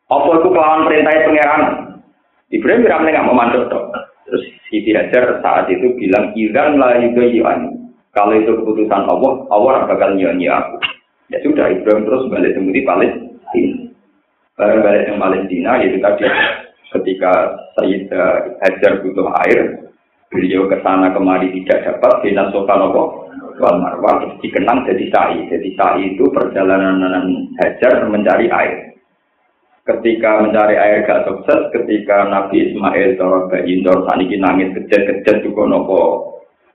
Apa 0.09 0.29
itu 0.41 0.49
kelawan 0.49 0.89
perintah 0.89 1.13
pangeran? 1.29 1.63
Ibrahim 2.49 2.85
tidak 2.89 3.01
melengah 3.05 3.25
memantau 3.29 3.69
toh. 3.69 3.85
Terus 4.25 4.49
Siti 4.73 4.97
Hajar 4.97 5.45
saat 5.45 5.69
itu 5.69 5.93
bilang 6.01 6.33
idan 6.33 6.81
la 6.81 6.97
yudayyani. 7.05 7.69
Kalau 8.17 8.33
itu 8.33 8.57
keputusan 8.57 9.09
Allah, 9.09 9.33
Allah 9.53 9.89
bakal 9.89 10.17
nyanyi 10.17 10.49
aku. 10.49 10.81
Ya 11.33 11.41
sudah, 11.41 11.69
Ibrahim 11.69 12.05
terus 12.05 12.29
balik 12.29 12.57
ke 12.57 12.61
Palestina. 12.85 13.89
Barang 14.57 14.85
balik 14.85 15.09
ke 15.09 15.13
Palestina, 15.17 15.81
itu 15.81 15.97
tadi 15.97 16.29
ketika 16.93 17.33
Sayyidah 17.77 18.61
Hajar 18.61 19.01
butuh 19.01 19.29
air, 19.49 19.89
beliau 20.29 20.69
ke 20.69 20.81
sana 20.85 21.13
kemari 21.13 21.53
tidak 21.53 21.85
dapat, 21.89 22.25
Bina 22.25 22.53
Sofanopo, 22.53 23.29
Wal 23.61 23.77
Marwah, 23.81 24.25
terus 24.25 24.37
dikenang 24.41 24.89
jadi 24.89 25.07
sa'i. 25.13 25.39
Jadi 25.49 25.69
sa'i 25.77 26.03
itu 26.17 26.25
perjalanan 26.33 27.49
Hajar 27.61 28.09
mencari 28.09 28.49
air. 28.49 28.93
Ketika 29.83 30.47
mencari 30.47 30.79
air 30.79 31.03
gak 31.03 31.27
sukses, 31.27 31.75
ketika 31.75 32.31
Nabi 32.31 32.71
Ismail 32.71 33.19
cara 33.19 33.51
bayi 33.51 33.83
cara 33.83 34.07
saniki 34.07 34.39
nangis 34.39 34.71
kejet-kejet 34.79 35.43
juga 35.43 35.67
nopo 35.67 36.01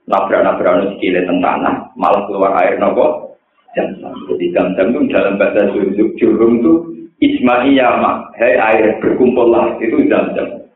nabrak-nabrak 0.04 0.76
anu 0.76 0.86
sikile 0.96 1.24
tanah, 1.24 1.88
malah 1.96 2.22
keluar 2.28 2.52
air 2.60 2.76
nopo 2.76 3.32
jam 3.72 3.96
Jadi 4.28 4.52
jam-jam 4.52 4.92
itu 4.92 5.08
dalam 5.08 5.40
bahasa 5.40 5.72
jurung 6.20 6.60
itu 6.60 6.97
Ismaiyah 7.18 7.98
mak, 7.98 8.38
hei 8.38 8.54
air 8.54 8.94
berkumpullah 9.02 9.74
itu 9.82 10.06
jam-jam. 10.06 10.70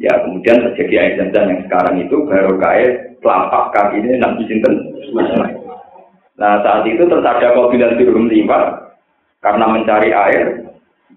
Ya 0.00 0.12
kemudian 0.24 0.64
terjadi 0.72 0.94
air 0.96 1.12
jam-jam 1.20 1.52
yang 1.52 1.60
sekarang 1.68 2.00
itu 2.00 2.16
baru 2.24 2.56
kaya 2.56 3.12
telapak 3.20 3.76
kaki 3.76 4.00
ini 4.00 4.16
nanti 4.16 4.48
sinten 4.48 4.72
Nah 6.40 6.64
saat 6.64 6.88
itu 6.88 7.04
terus 7.04 7.22
ada 7.22 7.52
kabilan 7.52 8.00
turun 8.00 8.26
lima 8.32 8.88
karena 9.44 9.68
mencari 9.68 10.10
air, 10.16 10.64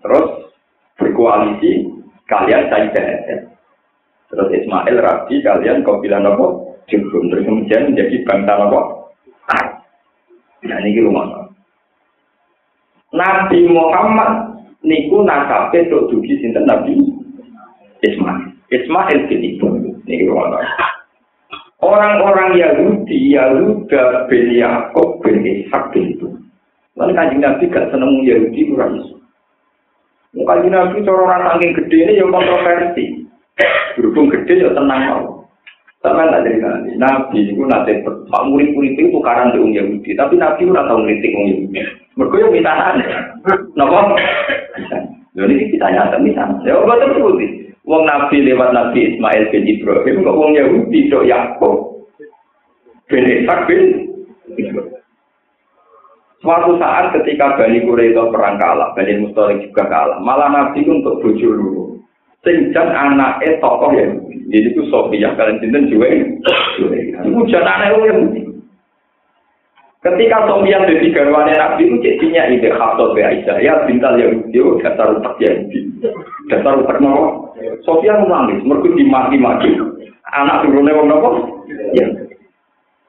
terus 0.03 0.51
berkoalisi 0.99 1.88
kalian 2.27 2.67
saya 2.67 3.47
Terus 4.27 4.51
Ismail 4.51 4.99
Rabi 4.99 5.39
kalian 5.39 5.88
kabilan 5.88 6.27
apa? 6.27 6.45
Jurhum 6.91 7.31
terus 7.31 7.47
kemudian 7.47 7.95
menjadi 7.95 8.15
bangsa 8.27 8.53
apa? 8.59 8.81
Nah 10.65 10.77
ini 10.81 10.99
rumah. 10.99 11.47
Nabi 13.15 13.69
Muhammad 13.69 14.54
niku 14.85 15.25
nasabe 15.25 15.89
tok 15.89 16.07
dugi 16.13 16.37
sinten 16.39 16.69
Nabi 16.69 16.93
Ismail. 18.05 18.53
Ismail 18.69 19.19
bin 19.27 19.41
Ibrahim. 19.41 19.93
Niki 20.05 20.29
ngono. 20.29 20.61
Orang-orang 21.81 22.55
Yahudi, 22.55 23.35
Yahuda 23.35 24.25
bin 24.31 24.55
Yakob 24.57 25.21
bin 25.21 25.43
Ishak 25.43 25.91
bin 25.91 26.15
itu. 26.17 26.29
Lalu 26.95 27.11
kanjeng 27.13 27.43
Nabi 27.43 27.67
gak 27.67 27.91
seneng 27.91 28.23
Yahudi 28.23 28.71
kurang 28.71 29.03
isu. 29.03 29.15
Kanjeng 30.45 30.71
Nabi 30.71 31.03
cara 31.03 31.19
orang 31.19 31.59
gede 31.59 31.97
ini 31.99 32.19
yang 32.21 32.31
kontroversi. 32.31 33.27
Berhubung 33.99 34.31
gede 34.31 34.63
ya 34.63 34.71
tenang 34.71 35.01
mau. 35.03 35.34
Sama 36.05 36.29
tak 36.29 36.45
jadi 36.45 36.61
nabi. 36.61 36.89
Nabi 37.01 37.37
itu 37.49 37.63
nanti 37.65 37.97
pak 38.05 38.43
murid-murid 38.45 38.93
itu 38.93 39.09
tukaran 39.09 39.57
di 39.57 39.73
Yahudi, 39.73 40.13
tapi 40.13 40.37
Nabi 40.37 40.61
itu 40.61 40.73
tahu 40.77 40.99
ngeritik 41.01 41.33
orang 41.33 41.49
Yahudi. 41.49 41.79
Mereka 42.15 42.35
yang 42.37 42.51
minta 42.53 42.73
aneh. 42.93 43.09
Napa? 43.73 43.99
Jadi 45.33 45.53
kita 45.73 45.87
nyata 45.89 46.17
misalnya. 46.21 46.61
Ya 46.63 46.77
Allah 46.77 46.95
tersebut. 47.01 47.41
Wong 47.85 48.03
Nabi 48.05 48.45
lewat 48.45 48.73
Nabi 48.73 49.13
Ismail 49.13 49.49
bin 49.53 49.65
Ibrahim, 49.65 50.25
kok 50.25 50.37
wong 50.37 50.51
Yahudi 50.57 51.09
dok 51.09 51.25
Yakub 51.25 51.75
bin 53.09 53.25
Ishak 53.25 53.69
bin 53.69 53.81
Suatu 56.41 56.77
saat 56.77 57.09
ketika 57.17 57.57
Bani 57.57 57.81
Quraidah 57.81 58.29
perang 58.29 58.61
kalah, 58.61 58.93
Bani 58.93 59.17
Mustalik 59.17 59.65
juga 59.65 59.89
kalah. 59.89 60.21
Malah 60.21 60.49
Nabi 60.53 60.85
untuk 60.85 61.17
bojo 61.25 61.49
dulu. 61.57 61.94
Sehingga 62.45 62.93
anaknya 62.93 63.58
tokoh 63.58 63.89
Yahudi. 63.97 64.45
Jadi 64.53 64.69
itu 64.69 64.86
Sofia 64.93 65.34
kalian 65.34 65.58
cinta 65.58 65.81
juga 65.89 66.13
Itu 67.25 67.41
jangan 67.49 67.81
anak 67.81 68.05
Yahudi. 68.05 68.41
Ketika 70.05 70.45
Sofia 70.45 70.86
jadi 70.86 71.10
garwane 71.10 71.58
Nabi 71.58 71.89
itu 71.89 71.97
jadinya 72.05 72.45
ide 72.53 72.69
Hafsah 72.69 73.17
bin 73.17 73.25
Aisyah. 73.25 73.58
Ya 73.65 73.73
bintal 73.89 74.21
oh, 74.21 74.77
dasar 74.77 75.17
utak 75.17 75.41
Yahudi. 75.41 75.89
Dasar 76.53 76.77
utak 76.77 77.01
nopo. 77.01 77.58
Sofia 77.81 78.13
nangis, 78.21 78.62
mereka 78.62 78.93
dimaki-maki. 78.93 79.73
Anak 80.29 80.69
turunnya 80.69 80.93
wong 80.93 81.08
nopo. 81.10 81.29
Ya. 81.97 82.05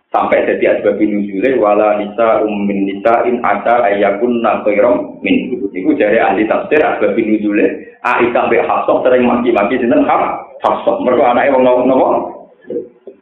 Sampai 0.09 0.49
jadi 0.49 0.81
asbab 0.81 0.97
nuzule 0.97 1.61
wala 1.61 2.01
nisa 2.01 2.41
ummin 2.49 2.89
nisa 2.89 3.29
in 3.29 3.45
ada 3.45 3.85
ayakun 3.85 4.41
nakhairam 4.41 5.21
min. 5.21 5.53
Itu 5.77 5.93
dari 6.01 6.17
ahli 6.17 6.49
tafsir 6.49 6.81
asbab 6.81 7.13
nuzule 7.13 7.86
Aisyah 8.07 8.45
bin 8.47 8.63
Hafsah 8.63 9.03
sering 9.03 9.27
maki-maki 9.27 9.83
sinten 9.83 10.07
Hafsah. 10.07 10.95
Mereka 11.03 11.27
anaknya 11.27 11.59
wong 11.59 11.91
nopo. 11.91 12.07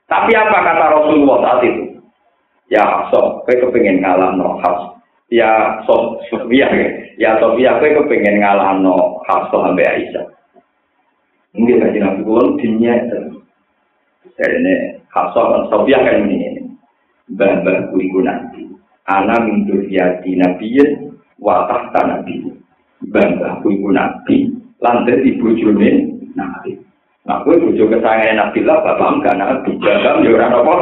Tapi 0.04 0.36
apa 0.36 0.58
kata 0.60 0.86
Rasulullah 1.00 1.36
saat 1.40 1.60
itu? 1.64 1.96
Ya 2.68 2.84
Hafsah, 2.84 3.40
kowe 3.48 3.54
kepengin 3.56 4.04
ngalahno 4.04 4.60
Hafsah. 4.60 4.92
Ya 5.32 5.80
Sofia, 5.88 6.68
ya 7.16 7.40
Sofia 7.40 7.80
kowe 7.80 7.90
kepengin 8.04 8.44
ngalahno 8.44 9.24
Hafsah 9.24 9.72
sampai 9.72 9.88
Aisyah. 9.88 10.26
Mungkin 11.56 11.80
kaji 11.80 11.98
Nabi 12.02 12.20
Kulon 12.26 12.58
dinnya 12.60 12.98
Dari 14.34 14.56
ini 14.60 14.74
Hafsah 15.08 15.44
kan 15.48 15.62
Sofia 15.72 16.04
kan 16.04 16.28
ini. 16.28 16.60
Bah-bah 17.32 17.88
kuiku 17.88 18.20
nanti. 18.20 18.68
Ana 19.08 19.40
min 19.40 19.64
duriyati 19.64 20.36
nabiyin 20.36 21.16
wa 21.40 21.64
tahta 21.64 22.04
nabi. 22.04 22.52
Bah-bah 23.08 23.64
kuiku 23.64 23.88
nabi. 23.88 24.52
Lantai 24.82 25.22
ibu 25.22 25.54
june 25.58 25.90
nabi. 26.34 26.78
Nah, 27.24 27.40
gue 27.40 27.56
bujuk 27.56 27.88
kesayangan 27.88 28.36
Nabi 28.36 28.60
lah, 28.68 28.84
bapak 28.84 29.16
enggak 29.16 29.38
nabi. 29.40 29.72
Jagam, 29.80 30.20
ya 30.20 30.36
orang 30.36 30.60
apa? 30.60 30.74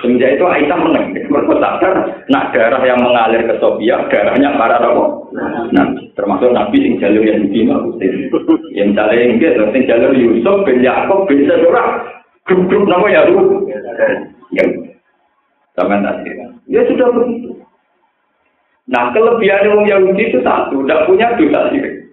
Semenjak 0.00 0.40
itu 0.40 0.44
Aisyah 0.48 0.78
menang. 0.80 1.12
Mereka 1.12 1.54
sadar, 1.60 1.94
nak 2.32 2.48
darah 2.56 2.80
yang 2.80 3.04
mengalir 3.04 3.44
ke 3.44 3.60
Sofia, 3.60 4.08
darahnya 4.08 4.56
para 4.56 4.80
apa? 4.80 5.04
Nah, 5.68 5.86
termasuk 6.16 6.48
Nabi 6.48 6.88
yang 6.88 6.96
jalur 6.96 7.28
yang 7.28 7.44
diterima. 7.44 7.76
Yang 8.72 8.96
misalnya 8.96 9.20
yang 9.20 9.30
enggak, 9.36 9.52
yang 9.60 9.84
jalur 9.84 10.12
Yusuf, 10.16 10.56
bin 10.64 10.80
Yaakub, 10.80 11.28
bin 11.28 11.44
Sedora. 11.44 11.84
Grup-grup 12.48 12.84
nama 12.88 13.06
ya, 13.12 13.28
lu. 13.28 13.68
Ya, 14.52 14.64
sama 15.76 16.00
tadi. 16.00 16.40
Ya 16.72 16.80
sudah 16.88 17.08
begitu. 17.12 17.52
Nah, 18.88 19.12
kelebihan 19.12 19.68
orang 19.76 19.88
Yahudi 19.88 20.24
itu 20.28 20.40
satu, 20.44 20.84
tidak 20.84 21.04
punya 21.08 21.32
dosa 21.36 21.72
sirik. 21.72 22.03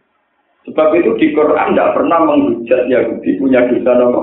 Sebab 0.69 0.93
itu 0.93 1.17
di 1.17 1.28
Quran 1.34 1.74
tidak 1.74 1.97
pernah 1.97 2.19
menghujat 2.21 2.86
Yahudi 2.86 3.41
punya 3.41 3.65
dosa 3.65 3.91
nama. 3.97 4.21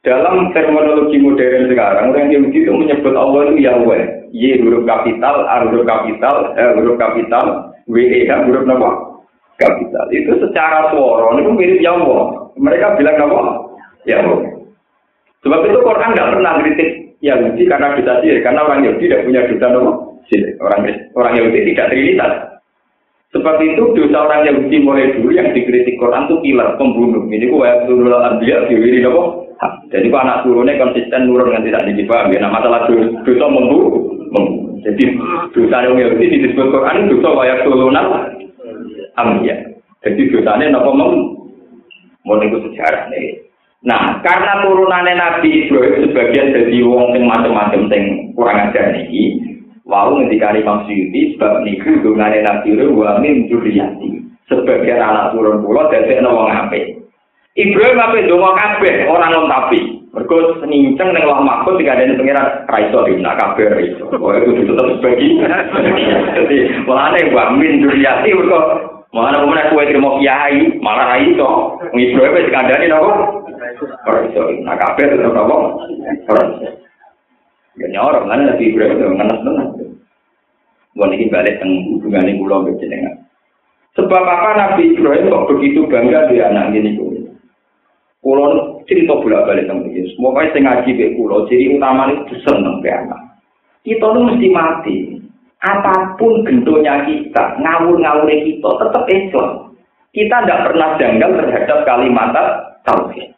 Dalam 0.00 0.54
terminologi 0.54 1.18
modern 1.18 1.68
sekarang, 1.68 2.14
orang 2.14 2.32
Yahudi 2.32 2.64
itu 2.64 2.72
menyebut 2.72 3.12
Allah 3.12 3.50
itu 3.50 3.66
Yahweh. 3.66 4.02
Y 4.32 4.56
huruf 4.62 4.86
kapital, 4.86 5.44
A 5.44 5.66
huruf 5.66 5.84
kapital, 5.84 6.54
H 6.54 6.58
huruf 6.78 6.96
kapital, 6.96 7.74
W 7.90 7.96
E 8.00 8.24
H 8.24 8.46
huruf 8.46 8.64
nama 8.64 9.20
kapital. 9.60 10.06
Itu 10.14 10.38
secara 10.40 10.94
suara 10.94 11.36
itu 11.36 11.50
mirip 11.52 11.82
Yahweh. 11.82 12.54
Mereka 12.56 12.96
bilang 12.96 13.16
nama 13.20 13.40
Yahweh. 14.08 14.40
Sebab 15.44 15.60
itu 15.68 15.78
Quran 15.84 16.12
tidak 16.16 16.30
pernah 16.38 16.52
kritik 16.64 16.90
Yahudi 17.20 17.62
karena 17.68 17.94
dosa 18.00 18.14
sirik, 18.24 18.42
karena 18.46 18.64
orang 18.64 18.80
Yahudi 18.86 19.04
tidak 19.10 19.24
punya 19.28 19.42
dosa 19.44 19.66
nama 19.68 19.92
Orang 20.58 20.82
orang 21.14 21.34
Yahudi 21.38 21.70
tidak 21.70 21.90
trinitas. 21.94 22.55
Sebab 23.34 23.58
itu 23.58 23.82
dosa 23.98 24.22
orang 24.22 24.46
Yahudi 24.46 24.76
mulai 24.86 25.10
dulu 25.18 25.34
yang 25.34 25.50
dikritik 25.50 25.98
Quran 25.98 26.30
itu 26.30 26.36
killer, 26.46 26.78
pembunuh. 26.78 27.26
Ini 27.26 27.50
ku 27.50 27.58
turun 27.90 28.14
anbiya 28.14 28.70
diwiri 28.70 29.02
nopo. 29.02 29.50
Jadi 29.90 30.06
ku 30.06 30.16
anak 30.16 30.46
turunnya 30.46 30.78
konsisten 30.78 31.26
nurun 31.26 31.50
kan 31.50 31.66
tidak 31.66 31.90
dipaham. 31.90 32.30
Ya, 32.30 32.46
nah 32.46 32.54
masalah 32.54 32.86
dosa 32.86 33.46
membunuh. 33.50 34.14
Jadi 34.86 35.18
dosa 35.50 35.76
yang 35.82 35.98
Yahudi 35.98 36.46
disebut 36.46 36.70
Quran 36.70 37.10
dosa 37.10 37.28
ayat 37.42 37.66
turun 37.66 37.98
anbiya. 39.18 39.56
Jadi 40.06 40.22
dosanya 40.30 40.78
nopo 40.78 40.90
mem. 40.94 41.12
Mau 42.26 42.38
sejarah 42.42 43.06
nih. 43.10 43.46
Nah, 43.86 44.18
karena 44.18 44.66
turunannya 44.66 45.14
Nabi 45.14 45.62
Ibrahim 45.62 46.10
sebagian 46.10 46.50
dari 46.50 46.82
wong 46.82 47.14
yang 47.14 47.30
macam-macam 47.30 47.86
yang 47.86 48.34
kurang 48.34 48.58
ajar 48.66 48.90
nih, 48.90 49.38
Wau 49.86 50.18
ngendika 50.18 50.50
Imam 50.50 50.82
Suyuti 50.82 51.38
sebab 51.38 51.62
niku 51.62 52.02
dongane 52.02 52.42
Nabi 52.42 52.74
wa 52.90 53.22
min 53.22 53.46
dzurriyyati. 53.46 54.18
Sebagian 54.50 54.98
anak 54.98 55.30
turun 55.30 55.62
kula 55.62 55.86
dadekno 55.94 56.34
wong 56.34 56.50
apik. 56.50 57.06
Ibrahim 57.54 58.02
ape 58.02 58.26
donga 58.26 58.50
kabeh 58.52 59.06
ora 59.06 59.30
tapi. 59.30 60.02
Mergo 60.10 60.58
ninceng 60.64 61.12
ning 61.12 61.24
Allah 61.24 61.44
Mahfud 61.44 61.76
dikandani 61.78 62.16
pengiran 62.16 62.66
ra 62.66 62.78
iso 62.82 63.04
dina 63.06 63.32
kabeh 63.38 63.66
ra 63.68 63.78
iso. 63.78 64.10
Oh 64.10 64.34
itu 64.34 64.66
tetep 64.66 64.86
sebagi. 64.98 65.28
Jadi 66.34 66.56
mulane 66.82 67.20
wa 67.30 67.54
min 67.54 67.80
dzurriyyati 67.80 68.34
mergo 68.34 68.60
Mana 69.14 69.40
pemenang 69.40 69.72
kue 69.72 69.86
terima 69.86 70.18
kiai, 70.20 70.76
malah 70.82 71.14
rai 71.14 71.30
itu. 71.30 71.46
Ibrahim 71.94 72.36
wis 72.36 72.52
kandani 72.52 72.90
nopo? 72.90 73.10
Ora 74.04 74.18
iso. 74.28 74.50
Nah 74.66 74.76
kabeh 74.76 75.14
tetep 75.14 75.30
nopo? 75.30 75.78
Ora 76.28 76.42
iso. 76.58 76.68
Ya 77.76 77.86
nyorok 77.92 78.24
kan 78.28 78.40
Nabi 78.40 78.72
Ibrahim 78.72 78.96
itu 78.96 79.06
ngenes 79.16 79.40
tenan. 79.40 79.66
Bukan 80.96 81.12
ini 81.12 81.28
balik 81.28 81.60
tentang 81.60 81.92
hubungan 81.92 82.24
ini 82.24 82.40
pulau 82.40 82.64
berjenengan. 82.64 83.20
Sebab 84.00 84.16
apa 84.16 84.50
Nabi 84.56 84.96
Ibrahim 84.96 85.28
kok 85.28 85.48
begitu 85.52 85.84
bangga 85.92 86.32
di 86.32 86.40
anak 86.40 86.72
ini 86.72 86.96
kulo? 86.96 87.20
Kulo 88.24 88.44
cerita 88.88 89.12
bolak 89.20 89.44
balik 89.44 89.68
tentang 89.68 89.92
ini. 89.92 90.08
Semua 90.16 90.40
saya 90.40 90.56
ngaji 90.56 90.90
ke 90.96 91.06
kulo. 91.20 91.44
Jadi 91.52 91.76
utama 91.76 92.08
itu 92.08 92.40
seneng 92.48 92.80
ke 92.80 92.88
anak. 92.88 93.20
Kita 93.84 94.08
itu 94.08 94.20
mesti 94.24 94.48
mati. 94.56 94.96
Apa 95.60 96.16
pun 96.16 96.44
bentuknya 96.48 97.04
kita, 97.04 97.60
ngawur-ngawur 97.60 98.28
kita, 98.28 98.70
tetap 98.80 99.04
Islam. 99.08 99.50
Kita 100.16 100.36
tidak 100.44 100.62
pernah 100.64 100.88
janggal 100.96 101.30
terhadap 101.44 101.78
kalimat 101.84 102.32
tauhid. 102.88 103.36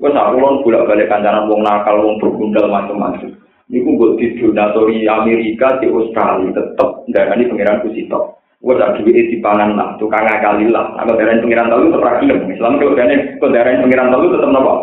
Gue 0.00 0.10
sakulon 0.12 0.64
bolak 0.64 0.84
balik 0.88 1.08
kancanan 1.12 1.48
wong 1.48 1.60
nakal, 1.60 2.00
wong 2.00 2.16
bergundal 2.20 2.68
macam-macam. 2.68 3.36
Niku 3.66 3.98
buat 3.98 4.14
di 4.22 4.38
donatori 4.38 5.10
Amerika 5.10 5.82
di 5.82 5.90
Australia 5.90 6.54
tetap 6.54 7.02
darani 7.10 7.50
pangeran 7.50 7.82
Kusito. 7.82 8.38
Gue 8.62 8.78
tak 8.78 9.02
di 9.02 9.36
pangan 9.42 9.74
lah, 9.74 9.98
tukang 9.98 10.22
ngakali 10.22 10.70
lah. 10.70 10.94
Nah, 10.94 11.02
darani 11.02 11.42
pangeran 11.42 11.70
tahu 11.74 11.90
tetap 11.90 12.06
rakyat. 12.06 12.46
Islam 12.46 12.78
kalau 12.78 12.94
darani 12.94 13.16
darani 13.42 13.82
pangeran 13.82 14.10
tahu 14.14 14.30
tetap 14.30 14.50
nopo. 14.54 14.74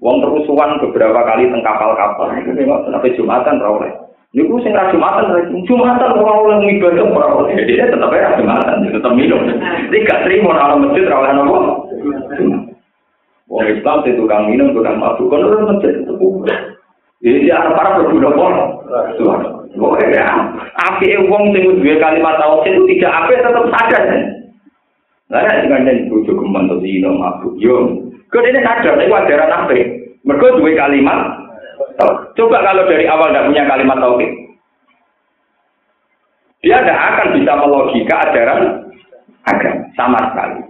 Wong 0.00 0.16
terusuhan 0.20 0.80
beberapa 0.84 1.20
kali 1.24 1.48
teng 1.48 1.64
kapal-kapal. 1.64 2.28
Itu 2.36 2.52
memang 2.52 2.84
sampai 2.88 3.16
jumatan 3.16 3.56
rawleh. 3.60 3.92
Niku 4.36 4.60
sing 4.60 4.76
ra 4.76 4.92
jumatan, 4.92 5.48
jumatan 5.64 6.20
ora 6.20 6.32
oleh 6.44 6.56
ngibadah 6.60 7.08
ora 7.08 7.28
oleh. 7.40 7.56
Dia 7.68 7.88
tetap 7.88 8.12
ya 8.12 8.36
jumatan, 8.36 8.84
tetap 8.84 9.12
minum. 9.16 9.42
Jadi 9.88 10.06
gak 10.06 10.22
terima 10.28 10.56
ora 10.60 10.76
masjid 10.76 11.08
ora 11.08 11.24
oleh 11.24 11.32
nopo. 11.40 11.58
Wong 13.48 13.64
Islam 13.64 14.04
itu 14.04 14.20
tukang 14.20 14.44
minum, 14.52 14.76
tukang 14.76 15.00
mabuk, 15.00 15.32
kan 15.32 15.40
orang 15.40 15.72
masjid 15.72 16.04
tetap 16.04 16.20
Jadi 17.20 17.52
anak 17.52 17.76
para 17.76 18.00
berguna 18.00 18.32
ya. 20.08 20.28
Api 20.88 21.08
uang 21.28 21.52
sing 21.52 21.62
dua 21.78 21.94
kalimat 22.00 22.40
tauhid 22.40 22.72
itu 22.80 22.96
tidak 22.96 23.12
api 23.12 23.32
tetap 23.36 23.64
sadar. 23.68 24.04
Lah 25.28 25.40
nek 25.44 25.58
sing 25.60 25.68
ngene 25.68 25.92
bojo 26.08 26.32
geman 26.32 26.72
to 26.72 26.80
dino 26.80 27.12
mabuk 27.20 27.60
yo. 27.60 28.08
Ini 28.32 28.64
sadar 28.64 28.96
nek 28.96 29.12
ajaran 29.12 29.56
api. 29.64 29.78
Mergo 30.24 30.58
dua 30.60 30.72
kalimat 30.76 31.20
Coba 32.36 32.58
kalau 32.64 32.88
dari 32.88 33.04
awal 33.04 33.32
tidak 33.32 33.46
punya 33.52 33.62
kalimat 33.68 33.98
tauhid. 34.00 34.32
Dia 36.64 36.80
tidak 36.80 37.00
akan 37.00 37.28
bisa 37.36 37.52
melogika 37.56 38.16
ajaran 38.28 38.60
agama 39.48 39.84
sama 39.96 40.20
sekali. 40.32 40.60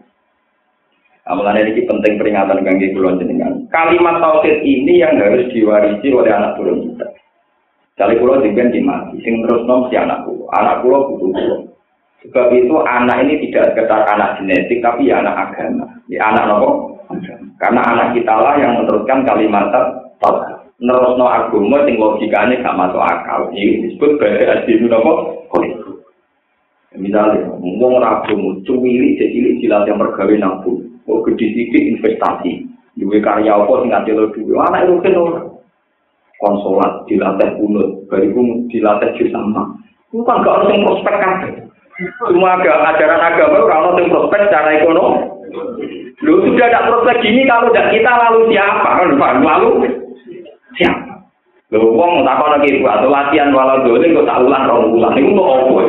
Amalan 1.28 1.60
ini 1.60 1.84
penting 1.84 2.16
peringatan 2.16 2.64
kangge 2.64 2.96
kulon 2.96 3.20
jenengan. 3.20 3.68
Kalimat 3.68 4.24
tauhid 4.24 4.64
ini 4.64 5.04
yang 5.04 5.20
harus 5.20 5.52
diwarisi 5.52 6.08
oleh 6.16 6.32
anak 6.32 6.56
turun 6.56 6.88
kita. 6.88 7.06
Kali 8.00 8.16
kulo 8.16 8.40
dengan 8.40 8.72
mati, 8.80 9.20
sing 9.20 9.44
terus 9.44 9.68
nom 9.68 9.92
si 9.92 10.00
anak 10.00 10.24
kulo. 10.24 10.48
Anak 10.56 10.80
kulo 10.80 11.12
butuh 11.12 11.30
kulo. 11.36 11.56
Sebab 12.24 12.52
itu 12.56 12.76
anak 12.88 13.28
ini 13.28 13.48
tidak 13.48 13.76
sekedar 13.76 14.08
anak 14.08 14.40
genetik, 14.40 14.80
tapi 14.80 15.12
ya 15.12 15.20
anak 15.20 15.52
agama. 15.52 15.84
Ya 16.08 16.32
anak 16.32 16.48
nopo? 16.48 16.96
Karena 17.60 17.80
anak 17.84 18.16
kita 18.16 18.34
lah 18.40 18.56
yang 18.56 18.80
meneruskan 18.80 19.28
kalimat 19.28 19.68
tauhid. 20.24 20.56
Nerus 20.80 21.20
no 21.20 21.28
agama, 21.28 21.84
sing 21.84 22.00
logikanya 22.00 22.64
gak 22.64 22.78
masuk 22.80 23.04
akal. 23.04 23.52
Ini 23.52 23.92
disebut 23.92 24.16
berada 24.16 24.64
di 24.64 24.80
nopo? 24.80 25.40
Misalnya, 26.90 27.46
ngomong 27.54 28.02
rabu, 28.02 28.60
cuwili, 28.66 29.14
jadi 29.14 29.62
jilat 29.62 29.86
yang 29.86 30.02
bergawe 30.02 30.34
nabung. 30.34 30.89
Oh, 31.10 31.26
gede 31.26 31.42
sedikit 31.50 31.82
investasi. 31.98 32.70
Dua 32.94 33.18
karya 33.18 33.58
apa 33.58 33.72
sing 33.82 33.90
nganti 33.90 34.10
lo 34.14 34.30
duwe. 34.30 34.54
Anak 34.62 34.86
itu 34.86 34.94
kan 35.02 35.14
konsolat 36.38 37.04
dilatih 37.10 37.50
kunut, 37.58 38.06
bariku 38.06 38.40
dilatih 38.70 39.10
jus 39.18 39.34
sama. 39.34 39.74
Itu 40.14 40.22
kan 40.22 40.46
gak 40.46 40.62
harus 40.62 40.70
yang 40.70 40.86
prospek 40.86 41.14
kan. 41.18 41.34
Semua 42.24 42.56
agak, 42.56 42.80
ajaran 42.96 43.20
agama 43.20 43.54
itu 43.60 43.66
kalau 43.68 43.90
yang 43.98 44.08
prospek 44.08 44.40
secara 44.48 44.70
ekonomi. 44.78 45.20
Lu 46.20 46.44
sudah 46.44 46.66
ada 46.68 46.88
prospek 46.88 47.16
gini 47.24 47.42
kalau 47.48 47.68
tidak 47.72 47.90
kita 47.92 48.12
lalu 48.12 48.40
siapa 48.52 48.88
kan? 48.88 49.08
Lalu 49.40 49.68
siapa? 50.76 51.10
Lho 51.70 51.86
wong 51.94 52.26
takon 52.26 52.50
lagi 52.58 52.82
atau 52.82 53.06
latihan 53.06 53.54
walau 53.54 53.86
dole 53.86 54.02
kok 54.02 54.26
tak 54.26 54.42
ulang 54.42 54.66
rong 54.66 54.90
ulang 54.90 55.14
iku 55.14 55.30
untuk 55.30 55.46
apa? 55.54 55.82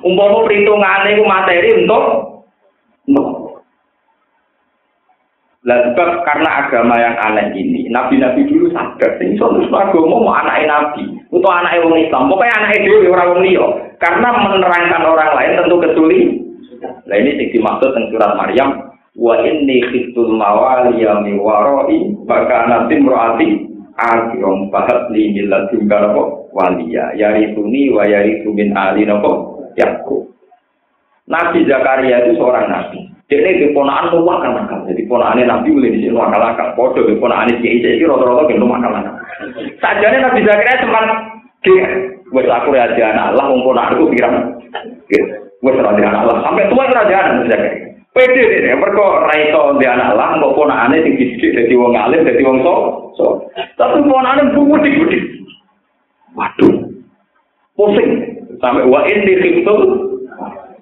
Umpama 0.00 0.40
perhitungane 0.48 1.08
iku 1.20 1.24
materi 1.28 1.68
untuk 1.84 2.04
untuk 3.04 3.28
Sebab 5.60 6.24
karena 6.24 6.64
agama 6.64 6.96
yang 6.96 7.20
aneh 7.20 7.52
ini, 7.52 7.84
nabi-nabi 7.92 8.48
dulu 8.48 8.72
sadar, 8.72 9.20
ini 9.20 9.36
suatu 9.36 9.60
agama 9.68 10.16
mau 10.16 10.32
anaknya 10.32 10.72
nabi, 10.72 11.04
atau 11.28 11.52
anaknya 11.52 11.84
orang 11.84 12.00
Islam, 12.00 12.32
pokoknya 12.32 12.56
anaknya 12.56 12.84
dulu 12.88 12.96
orang 13.12 13.28
orang 13.28 13.44
liya. 13.44 13.66
Karena 14.00 14.28
menerangkan 14.40 15.02
orang 15.04 15.30
lain 15.36 15.58
tentu 15.60 15.76
ketuli. 15.84 16.20
Nah 16.80 17.16
ini 17.20 17.36
yang 17.36 17.52
dimaksud 17.52 17.92
tentang 17.92 18.08
surat 18.08 18.32
Maryam, 18.40 18.70
wa 19.20 19.34
inni 19.44 19.84
khiftul 19.84 20.32
mawaliya 20.32 21.20
mi 21.20 21.36
waroi, 21.36 22.08
maka 22.24 22.58
nanti 22.64 22.96
merati 22.96 23.48
akirom 24.00 24.72
bahat 24.72 25.12
li 25.12 25.28
milat 25.36 25.68
juga 25.76 26.08
nopo 26.08 26.48
waliya, 26.56 27.12
yarituni 27.20 27.92
wa 27.92 28.08
yaritu 28.08 28.48
min 28.48 28.72
ali 28.72 29.04
nopo 29.04 29.60
yakku. 29.76 30.24
Nabi 31.28 31.68
Zakaria 31.68 32.24
itu 32.24 32.40
seorang 32.40 32.72
nabi. 32.72 33.09
Jadi 33.30 33.62
di 33.62 33.66
ponaan 33.70 34.10
rumah 34.10 34.42
kan 34.42 34.58
akal. 34.58 34.90
Jadi 34.90 35.06
ponaannya 35.06 35.46
Nabi 35.46 35.70
boleh 35.70 35.90
di 35.94 36.02
sini 36.02 36.18
akal 36.18 36.42
akal. 36.42 36.74
Podo 36.74 37.06
di 37.06 37.14
ponaannya 37.14 37.62
kiai 37.62 37.78
kiai 37.78 38.02
rata-rata 38.02 38.50
kan 38.50 38.58
rumah 38.58 38.82
akal 38.82 38.90
akal. 38.90 39.14
Sajane 39.78 40.18
Nabi 40.18 40.42
Zakaria 40.42 40.82
cuma 40.82 41.00
dia, 41.62 41.86
wes 42.34 42.50
aku 42.50 42.74
raja 42.74 43.04
anak 43.14 43.24
Allah, 43.30 43.44
mau 43.54 43.62
ponaanku 43.70 44.10
pikiran. 44.10 44.34
Wes 45.62 45.78
raja 45.78 46.04
anak 46.10 46.22
Allah. 46.26 46.36
Sampai 46.42 46.66
tua 46.74 46.90
raja 46.90 47.14
anak 47.22 47.46
Zakaria. 47.46 47.90
Pede 48.10 48.42
deh, 48.42 48.74
mereka 48.74 49.30
raito 49.30 49.78
di 49.78 49.86
anak 49.86 50.18
Allah, 50.18 50.42
mau 50.42 50.50
ponaannya 50.50 50.98
tinggi 51.06 51.38
sedikit 51.38 51.62
dari 51.62 51.78
wong 51.78 51.94
alim, 51.94 52.26
dari 52.26 52.42
wong 52.42 52.66
so. 52.66 52.74
So, 53.14 53.24
tapi 53.78 54.02
ponaannya 54.02 54.58
budi 54.58 54.90
budi. 54.98 55.18
Waduh, 56.34 56.90
pusing. 57.78 58.10
Sampai 58.58 58.90
wa 58.90 59.06
ini 59.06 59.38
khiftul 59.38 60.09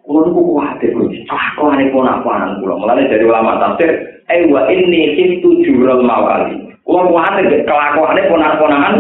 Kulo 0.09 0.25
niku 0.25 0.41
kuwatir 0.41 0.97
Gusti. 0.97 1.21
Kelakuane 1.29 1.93
ponak-ponakan 1.93 2.65
kula. 2.65 2.81
Mulane 2.81 3.13
dari 3.13 3.29
ulama 3.29 3.61
tafsir, 3.61 3.93
"Eh 4.33 4.49
wa 4.49 4.65
inni 4.73 5.13
khiftu 5.13 5.61
jurul 5.69 6.01
mawali." 6.01 6.57
Kulo 6.81 7.13
kuwatir 7.13 7.69
kelakuane 7.69 8.25
ponak-ponakan 8.33 8.95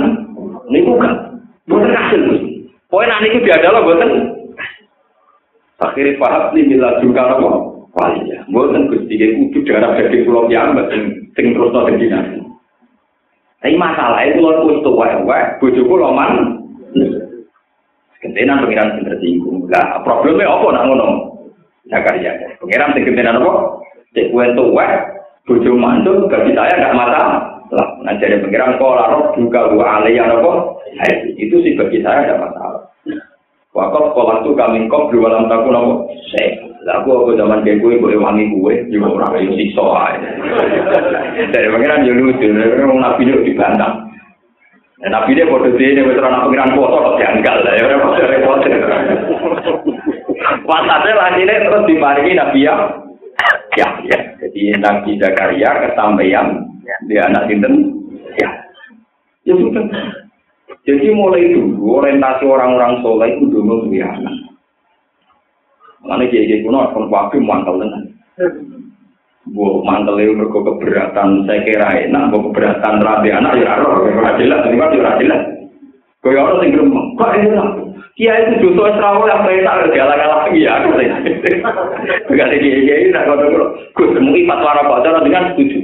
niku 0.69 1.01
kan 1.01 1.41
boten 1.65 1.97
kasil. 1.97 2.23
Pokoke 2.93 3.09
nek 3.09 3.21
niku 3.25 3.39
diadalo 3.41 3.89
boten. 3.89 4.11
Akhirnya 5.81 6.21
paham 6.21 6.53
nih 6.53 6.77
mila 6.77 7.01
juga 7.01 7.41
apa? 7.41 7.49
Wali 7.97 8.29
ya. 8.29 8.45
Boten 8.53 8.93
Gusti 8.93 9.17
iki 9.17 9.49
kudu 9.49 9.65
darah 9.65 9.97
dadi 9.97 10.29
kula 10.29 10.45
piyambak 10.45 10.93
sing 10.93 11.33
sing 11.33 11.57
terus 11.57 11.73
dadi 11.73 12.05
nabi. 12.05 12.37
Tapi 13.65 13.75
masalah 13.81 14.29
itu 14.29 14.45
lho 14.45 14.71
wis 14.71 14.85
tuwa-tuwa, 14.85 15.57
bojoku 15.59 15.95
loman 15.99 16.63
Gentenan 18.19 18.67
pengiran 18.67 18.99
sing 18.99 19.05
tersinggung. 19.07 19.71
Lah 19.71 20.03
problemnya 20.03 20.51
apa 20.51 20.67
nak 20.75 20.85
ngono? 20.91 21.09
Zakaria. 21.87 22.35
Pengiran 22.59 22.93
sing 22.95 23.05
gentenan 23.07 23.39
apa? 23.39 23.53
Cek 24.17 24.33
kue 24.33 24.47
tuwa, 24.57 24.89
bojo 25.45 25.71
mantul, 25.77 26.27
gaji 26.27 26.57
saya 26.57 26.75
nggak 26.81 26.97
masalah. 26.97 27.41
Lah, 27.69 27.89
nanti 28.01 28.25
ada 28.25 28.41
pengiran 28.41 28.81
kola 28.81 29.13
roh 29.13 29.25
juga 29.37 29.69
gua 29.69 30.01
aliyah 30.01 30.41
apa? 30.41 30.53
Itu 31.37 31.61
sih 31.61 31.77
bagi 31.77 32.01
saya 32.01 32.25
ada 32.25 32.41
masalah. 32.41 32.83
Wakaf 33.77 34.11
sekolah 34.11 34.43
tuh 34.43 34.57
kami 34.57 34.89
kok 34.89 35.13
dua 35.13 35.29
dalam 35.29 35.47
tahun 35.53 35.77
apa? 35.77 35.93
Saya, 36.33 36.51
lah 36.89 37.05
aku 37.05 37.13
aku 37.13 37.31
zaman 37.37 37.61
kayak 37.63 37.85
gue 37.85 38.01
gue 38.01 38.17
wangi 38.17 38.49
gue, 38.49 38.75
juga 38.89 39.21
orang 39.21 39.45
yang 39.45 39.55
siksa 39.61 39.85
aja. 39.85 40.31
Dari 41.53 41.69
pengiran 41.69 42.09
jadi 42.09 42.17
lucu, 42.17 42.49
nabi 42.49 43.23
itu 43.29 43.45
dibantah. 43.45 44.08
Dan 44.99 45.15
nabi 45.15 45.39
dia 45.39 45.47
bodoh 45.47 45.71
dia, 45.79 45.95
dia 45.95 46.03
betul 46.03 46.27
anak 46.27 46.51
pengiran 46.51 46.75
foto 46.75 46.97
kok 46.99 47.17
janggal 47.23 47.57
lah 47.63 47.75
ya, 47.79 47.85
repot 47.87 48.19
repot. 48.19 48.59
Wasatnya 50.67 51.13
lagi 51.15 51.47
ini 51.47 51.55
terus 51.55 51.87
diparingi 51.87 52.35
nabi 52.35 52.67
ya, 52.67 52.75
ya, 53.79 53.89
ya. 54.11 54.19
Jadi 54.43 54.75
nabi 54.83 55.15
Zakaria 55.23 55.71
kesampaian 55.87 56.67
dia 57.07 57.31
anak 57.31 57.47
sinten, 57.47 57.95
ya, 58.43 58.51
ya 59.47 59.55
sudah. 59.55 59.87
Jadi 60.83 61.07
mulai 61.15 61.53
dulu 61.53 62.03
orientasi 62.03 62.49
orang-orang 62.49 62.99
soleh 63.05 63.39
itu 63.39 63.47
dulu 63.47 63.87
punya 63.87 64.09
anak. 64.09 64.35
Mana 66.03 66.27
jadi 66.27 66.65
kuno 66.67 66.91
kon 66.91 67.07
wabi 67.07 67.39
mantel 67.39 67.79
dengan. 67.79 68.03
Bu 69.49 69.81
mantel 69.81 70.21
itu 70.21 70.37
mergo 70.37 70.61
keberatan 70.61 71.49
saya 71.49 71.65
kira 71.65 71.89
enak, 72.05 72.29
bu 72.29 72.53
keberatan 72.53 73.01
rabi 73.01 73.33
anak 73.33 73.57
ya 73.57 73.81
roh, 73.81 74.05
ora 74.05 74.37
jelas, 74.37 74.69
ini 74.69 74.77
kan 74.77 74.93
ora 74.93 75.13
jelas. 75.17 75.43
Kaya 76.21 76.41
orang 76.45 76.61
sing 76.61 76.71
gremeng, 76.77 77.07
kok 77.17 77.33
enak. 77.33 77.69
Kia 78.19 78.35
itu 78.35 78.67
justru 78.67 78.83
esrawo 78.83 79.31
yang 79.31 79.47
saya 79.47 79.63
tak 79.63 79.95
galak-galak 79.95 80.51
lagi 80.51 80.67
ya. 80.67 80.83
Gak 80.83 82.51
ada 82.51 82.57
kiai-kiai, 82.59 83.15
tak 83.15 83.31
kau 83.31 83.39
tahu. 83.39 83.63
Gus, 83.95 84.19
mungkin 84.19 84.51
fatwa 84.51 84.75
rokok 84.83 84.99
itu 85.07 85.11
dengan 85.23 85.45
setuju. 85.55 85.79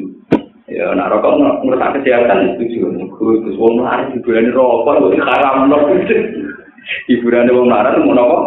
Ya, 0.67 0.91
nak 0.99 1.15
rokok 1.15 1.63
ngerusak 1.63 2.03
kesehatan 2.03 2.59
setuju. 2.59 2.91
Gus, 3.15 3.55
wong 3.55 3.87
laris 3.87 4.11
hiburan 4.19 4.51
rokok, 4.51 5.15
itu 5.15 5.23
haram 5.23 5.71
loh. 5.71 5.87
Hiburan 7.07 7.55
wong 7.55 7.71
laris 7.71 8.03
mau 8.03 8.19
nopo? 8.19 8.39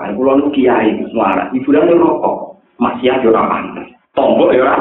Kan 0.00 0.16
pulau 0.16 0.48
kiai, 0.56 0.96
semua 1.12 1.52
hiburan 1.52 1.92
rokok. 2.00 2.64
Masih 2.80 3.12
ada 3.12 3.28
orang 3.28 3.48
pantas. 3.52 3.95
Tombol 4.16 4.50
ya 4.50 4.72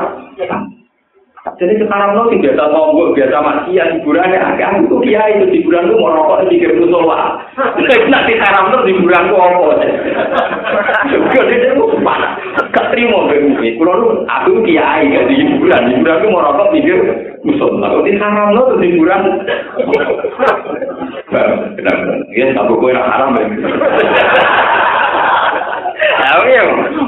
jadi 1.62 1.78
sekarang 1.78 2.18
lo 2.18 2.34
biasa 2.34 2.64
tombol 2.74 3.14
biasa 3.14 3.38
maksiat 3.38 3.88
hiburannya 4.02 4.40
agak 4.42 4.82
itu 4.82 4.98
dia 5.06 5.22
itu 5.30 5.46
hiburan 5.54 5.94
lu 5.94 6.02
mau 6.02 6.18
rokok 6.18 6.50
di 6.50 6.58
pikir 6.58 6.74
musola 6.82 7.38
nanti 8.10 8.34
sekarang 8.34 8.74
lo 8.74 8.82
hiburan 8.90 9.30
lu 9.30 9.36
apa? 9.38 9.78
Gak 11.06 11.46
dia 11.46 11.70
itu 11.70 11.86
mana 12.02 12.34
terima 12.96 13.30
begini 13.30 13.78
kalau 13.78 13.94
lu 14.02 14.08
aku 14.26 14.64
kiai 14.66 15.06
gak 15.12 15.28
di 15.30 15.36
hiburan. 15.38 15.92
Hiburan 15.94 16.18
lu 16.26 16.28
mau 16.34 16.46
rokok 16.50 16.72
pikir 16.74 16.98
musola 17.46 17.94
kalau 17.94 18.02
di 18.02 18.12
sekarang 18.18 18.50
lo 18.58 18.64
hiburan. 18.82 19.22
Benar-benar. 21.30 21.98
Ya 22.34 22.58
tak 22.58 22.68
boleh 22.74 22.98
haram 22.98 23.38
Lah 26.06 26.46
ya, 26.46 26.62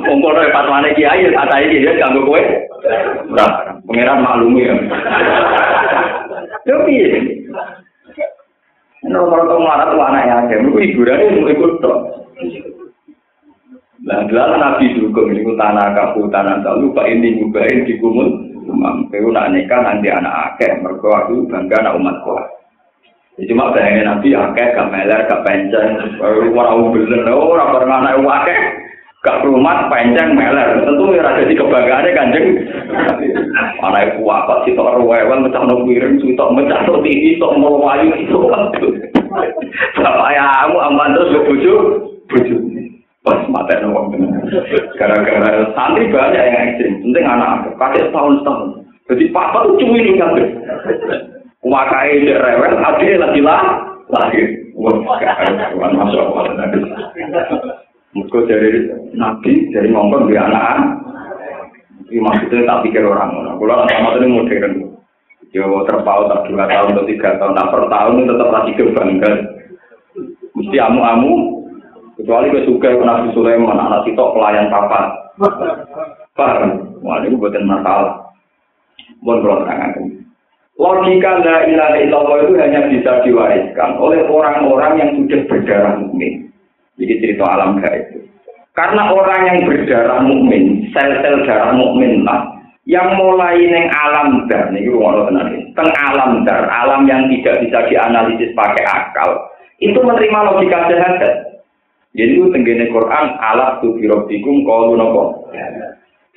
umpono 0.07 0.39
ya 0.41 0.49
patwane 0.55 0.89
kiai, 0.97 1.29
kata 1.29 1.55
iki 1.61 1.83
dia 1.83 1.99
ganggu 1.99 2.25
kowe. 2.25 2.41
Ora, 3.33 3.47
pengiran 3.85 4.23
maklumi 4.23 4.67
ya. 4.67 4.75
Tapi 6.67 6.93
ya, 6.95 7.19
nomor 9.07 9.45
itu 9.45 9.57
marah 9.61 9.87
tuh 9.91 10.01
anak 10.03 10.25
yang 10.27 10.39
agak, 10.47 10.59
itu 10.63 10.71
hiburan 10.83 11.19
itu 11.27 11.39
ikut 11.53 11.71
tuh. 11.79 11.97
Nah, 14.07 14.23
jelas 14.31 14.55
nabi 14.55 14.95
juga 14.95 15.27
menikut 15.27 15.59
tanah 15.59 15.91
kapu, 15.91 16.31
tanah 16.31 16.63
tak 16.63 16.79
lupa 16.79 17.03
ini 17.07 17.43
juga 17.43 17.67
ini 17.67 17.91
dikumun. 17.91 18.29
Memang, 18.67 19.07
itu 19.11 19.31
nak 19.31 19.51
nikah 19.51 19.79
nanti 19.79 20.11
anak 20.11 20.55
akeh, 20.55 20.71
mereka 20.83 21.23
aku 21.23 21.47
bangga 21.47 21.75
anak 21.83 21.95
umat 21.99 22.15
kuat. 22.23 22.45
Ya 23.39 23.47
cuma 23.51 23.71
bayangin 23.71 24.07
nabi 24.07 24.35
akeh 24.35 24.67
gak 24.75 24.89
meler 24.91 25.23
gak 25.27 25.43
pencet, 25.43 26.19
orang 26.19 26.75
umbil, 26.75 27.03
orang 27.31 27.71
bermana 27.75 28.15
akeh. 28.15 28.59
Gak 29.27 29.43
rumah 29.43 29.91
panjang 29.91 30.31
meler 30.31 30.87
tentu 30.87 31.11
ya 31.11 31.19
ada 31.27 31.43
di 31.43 31.51
kebanggaannya 31.59 32.15
kanjeng 32.15 32.45
anak 33.83 34.15
ibu 34.15 34.23
apa 34.31 34.63
sih 34.63 34.71
tok 34.71 35.03
rewel 35.03 35.43
mecah 35.43 35.67
no 35.67 35.83
sih 35.83 36.31
tok 36.39 36.55
mecah 36.55 36.79
no 36.87 37.03
tv 37.03 37.35
tok 37.35 37.59
mau 37.59 37.75
wayu 37.75 38.15
itu 38.15 38.39
bapak 39.99 40.31
ya 40.31 40.47
kamu 40.63 40.77
aman 40.79 41.11
terus 41.11 41.35
ke 41.35 41.39
buju 41.43 41.73
buju 42.31 42.55
Pas 43.27 43.43
mata 43.51 43.75
wong 43.83 44.15
Gara-gara 44.95 45.67
santri 45.75 46.07
banyak 46.07 46.43
yang 46.47 46.63
ekstrim. 46.71 47.03
Penting 47.03 47.27
anak 47.27 47.75
kakek 47.75 48.07
setahun 48.07 48.39
setahun. 48.39 48.87
Jadi 49.11 49.35
papa 49.35 49.67
tuh 49.67 49.75
cumi 49.83 49.99
nih 49.99 50.15
kan. 50.15 50.31
Dia 51.67 52.39
rewel, 52.39 52.79
adiknya 52.79 53.27
lagi 53.27 53.41
lah, 53.43 53.83
lagi. 54.07 54.39
Wah, 54.79 54.95
masuk 55.91 56.23
Allah. 56.23 57.83
Mereka 58.17 58.49
dari 58.49 58.69
nabi, 59.13 59.69
dari 59.69 59.93
ngomong 59.93 60.25
di 60.25 60.33
anak 60.33 60.97
Ini 62.07 62.23
maksudnya 62.23 62.65
tak 62.65 62.81
pikir 62.87 63.03
orang. 63.03 63.59
Kalau 63.59 63.85
sama 63.85 64.17
ini 64.17 64.27
modern. 64.31 64.73
Ya 65.55 65.63
terpaut 65.63 66.27
tak 66.27 66.43
dua 66.49 66.65
tahun 66.67 66.91
atau 66.95 67.07
tiga 67.07 67.37
tahun. 67.39 67.55
Nah 67.55 67.67
per 67.71 67.83
tahun 67.87 68.19
itu 68.19 68.31
tetap 68.31 68.49
lagi 68.51 68.71
kebanggaan. 68.75 69.35
Mesti 70.57 70.77
amu-amu 70.81 71.57
Kecuali 72.17 72.49
ke 72.49 72.65
suka 72.65 72.97
Nabi 72.97 73.29
Sulaiman, 73.37 73.77
anak 73.77 74.09
itu 74.09 74.17
pelayan 74.17 74.73
papa. 74.73 75.29
Paham? 76.33 76.97
Wah, 77.05 77.21
ini 77.21 77.37
bukan 77.37 77.61
masalah. 77.69 78.33
Mohon 79.21 79.41
kalau 79.45 79.57
terangkan. 79.61 80.05
Logika 80.77 81.31
la 81.45 81.57
ilaha 81.69 81.97
illallah 82.01 82.37
itu 82.41 82.53
hanya 82.57 82.81
bisa 82.89 83.21
diwariskan 83.21 83.97
oleh 84.01 84.25
orang-orang 84.29 84.93
yang 84.97 85.09
sudah 85.17 85.41
berdarah 85.49 85.93
mukmin. 86.01 86.46
Jadi 86.97 87.13
cerita 87.21 87.45
alam 87.45 87.77
gaib. 87.77 88.25
Karena 88.73 89.09
orang 89.09 89.41
yang 89.49 89.59
berdarah 89.65 90.21
mukmin, 90.21 90.85
sel-sel 90.93 91.45
darah 91.49 91.73
mukmin 91.73 92.21
lah, 92.21 92.45
yang 92.85 93.17
mulai 93.17 93.57
neng 93.57 93.89
alam 93.89 94.45
dar, 94.45 94.69
nih 94.69 94.85
teng 95.73 95.91
alam 95.97 96.45
dar, 96.45 96.69
alam 96.69 97.09
yang 97.09 97.25
tidak 97.29 97.65
bisa 97.65 97.89
dianalisis 97.89 98.53
pakai 98.53 98.85
akal, 98.85 99.49
itu 99.81 99.97
menerima 99.97 100.39
logika 100.53 100.89
sehat. 100.93 101.21
Jadi 102.17 102.33
itu 102.37 102.49
tenggene 102.49 102.89
Quran 102.89 103.25
alat 103.37 103.81
tu 103.81 103.97
birobikum 103.97 104.65
kalau 104.65 104.93
nopo. 104.97 105.53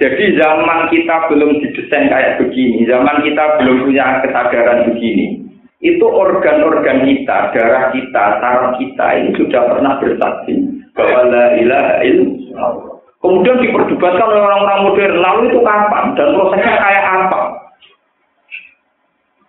Jadi 0.01 0.41
zaman 0.41 0.89
kita 0.89 1.29
belum 1.29 1.61
didesain 1.61 2.09
kayak 2.09 2.41
begini, 2.41 2.89
zaman 2.89 3.21
kita 3.21 3.61
belum 3.61 3.85
punya 3.85 4.25
kesadaran 4.25 4.89
begini. 4.93 5.45
Itu 5.81 6.05
organ-organ 6.05 7.09
kita, 7.09 7.57
darah 7.57 7.89
kita, 7.93 8.25
saraf 8.45 8.77
kita 8.77 9.07
ini 9.17 9.33
sudah 9.41 9.63
pernah 9.65 9.97
bersaksi 9.97 10.53
bahwa 10.93 11.21
la 11.33 11.47
ilaha 11.57 11.95
illallah. 12.05 13.01
Kemudian 13.21 13.65
diperdebatkan 13.65 14.29
oleh 14.29 14.43
orang-orang 14.45 14.81
modern, 14.89 15.15
lalu 15.21 15.41
itu 15.53 15.59
kapan 15.61 16.05
dan 16.17 16.29
prosesnya 16.37 16.73
kayak 16.81 17.05
apa? 17.05 17.41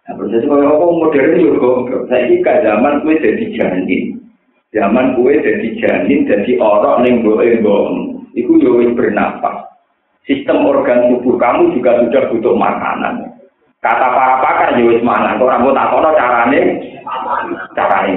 Nah, 0.07 0.13
proses 0.19 0.43
kayak 0.43 0.71
apa 0.71 0.85
modern 0.91 1.31
juga, 1.39 1.71
saya 2.11 2.27
ini 2.27 2.43
zaman 2.43 2.93
gue 3.03 3.15
jadi 3.19 3.45
janin. 3.55 4.21
Zaman 4.71 5.19
kue 5.19 5.35
jadi 5.35 5.67
janin, 5.83 6.23
jadi 6.31 6.55
orang 6.63 7.03
boe 7.27 7.47
bohong. 7.59 8.23
Iku 8.31 8.55
yo 8.63 8.79
bernafas. 8.95 9.67
Sistem 10.23 10.63
organ 10.63 11.11
tubuh 11.11 11.35
kamu 11.35 11.75
juga 11.75 11.99
sudah 12.07 12.23
butuh 12.31 12.55
makanan. 12.55 13.35
Kata 13.81 14.07
para 14.13 14.37
pakar 14.45 14.77
yo 14.77 14.93
wis 14.93 15.01
mangan. 15.01 15.41
Ora 15.41 15.57
mbok 15.57 15.73
takono 15.73 16.13
carane 16.13 16.59
carane. 17.73 18.13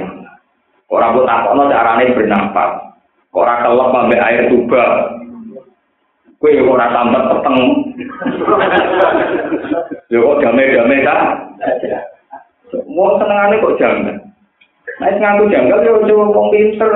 Ora 0.93 1.09
mbok 1.09 1.25
takono 1.25 1.63
carane 1.73 2.13
bernafas. 2.13 2.71
Ora 3.33 3.65
kelep 3.65 3.89
ambek 3.97 4.21
air 4.21 4.45
tuba. 4.53 4.83
Yo 6.45 6.69
ora 6.69 6.93
tambah 6.93 7.21
peteng. 7.33 7.57
yo 10.13 10.17
kok 10.21 10.41
damai-damai 10.45 11.01
ta? 11.01 11.17
Mau 12.85 13.17
senengane 13.17 13.57
kok 13.57 13.77
jangan. 13.81 14.21
Nah, 15.01 15.11
ngaku 15.11 15.49
janggal 15.49 15.81
ya 15.81 15.91
ngomong 15.97 16.53
pinter. 16.53 16.91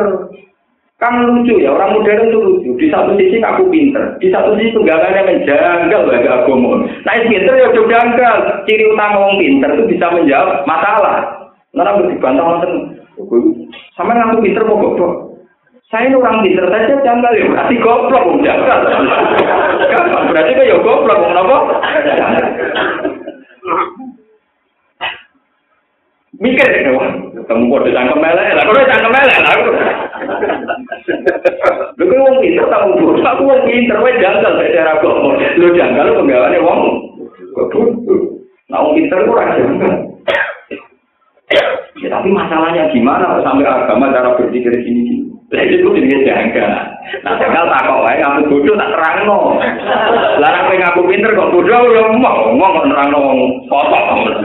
Kan 1.00 1.16
lucu 1.24 1.64
ya, 1.64 1.72
orang 1.72 1.96
modern 1.96 2.28
itu 2.28 2.40
lucu. 2.44 2.70
Di 2.76 2.92
satu 2.92 3.16
sisi 3.16 3.40
ngaku 3.40 3.72
pinter, 3.72 4.20
di 4.20 4.28
satu 4.28 4.52
sisi 4.60 4.76
tunggakannya 4.76 5.32
menjanggal 5.32 6.12
bagi 6.12 6.28
agama. 6.28 6.84
Nah, 7.08 7.14
pinter 7.24 7.56
ya 7.56 7.72
coba 7.72 7.88
janggal. 7.88 8.36
Ciri 8.68 8.84
utama 8.84 9.24
orang 9.24 9.40
pinter 9.40 9.70
itu 9.80 9.84
bisa 9.96 10.12
menjawab 10.12 10.68
masalah. 10.68 11.18
Nara 11.72 11.96
bantah 12.20 12.44
nonton, 12.44 12.72
sama 13.96 14.12
ngaku 14.12 14.44
pinter 14.44 14.68
mau 14.68 14.76
goblok. 14.76 15.40
Saya 15.88 16.12
ini 16.12 16.20
orang 16.20 16.44
pinter 16.44 16.66
saja 16.68 17.00
janggal 17.02 17.32
ya, 17.32 17.46
berarti 17.48 17.76
goblok 17.80 18.24
mau 18.28 18.44
janggal. 18.44 18.80
Berarti 20.30 20.52
kan 20.54 20.70
ya 20.70 20.78
goblok 20.84 21.18
mau 21.18 21.42
apa? 21.42 21.58
Mikir 26.40 26.72
deh, 26.72 26.96
wah, 26.96 27.12
ketemu 27.36 27.68
kode 27.68 27.92
cangkem 27.92 28.16
melek, 28.16 28.56
lah 28.56 28.64
kode 28.64 28.88
cangkem 28.88 29.12
melek 29.12 29.40
lah. 29.44 29.54
Lu 32.00 32.08
kan 32.08 32.20
wong 32.24 32.36
pinter 32.40 32.64
tak 32.72 32.80
ngubur, 32.88 33.20
aku 33.20 33.44
wong 33.44 33.68
pinter, 33.68 34.00
wae 34.00 34.16
janggal 34.24 34.56
dari 34.56 34.72
cara 34.72 35.04
gomo. 35.04 35.36
Lu 35.36 35.76
janggal 35.76 36.08
lu 36.08 36.24
penggawaannya 36.24 36.64
wong. 36.64 36.82
Nah 38.72 38.80
wong 38.80 38.96
pinter 38.96 39.20
ku 39.28 39.36
ora 39.36 39.52
janggal. 39.52 39.94
Ya 42.00 42.08
tapi 42.08 42.32
masalahnya 42.32 42.88
gimana 42.96 43.44
sampai 43.44 43.68
agama 43.68 44.16
cara 44.16 44.40
berpikir 44.40 44.72
gini 44.80 45.02
gini. 45.12 45.28
Lah 45.52 45.66
itu 45.68 45.92
jenis 45.92 46.24
janggal. 46.24 46.72
Nah 47.28 47.36
janggal 47.36 47.68
tak 47.68 47.84
kok 47.84 48.00
wae 48.08 48.24
aku 48.24 48.48
bodoh 48.48 48.80
tak 48.80 48.96
terangno. 48.96 49.60
Larang 50.40 50.72
pengen 50.72 50.88
aku 50.88 51.04
pinter 51.04 51.36
kok 51.36 51.52
bodoh 51.52 51.84
ya 51.92 52.16
mau 52.16 52.48
ngomong 52.56 52.88
nerangno 52.88 53.20
wong 53.28 53.40
kotor. 53.68 54.40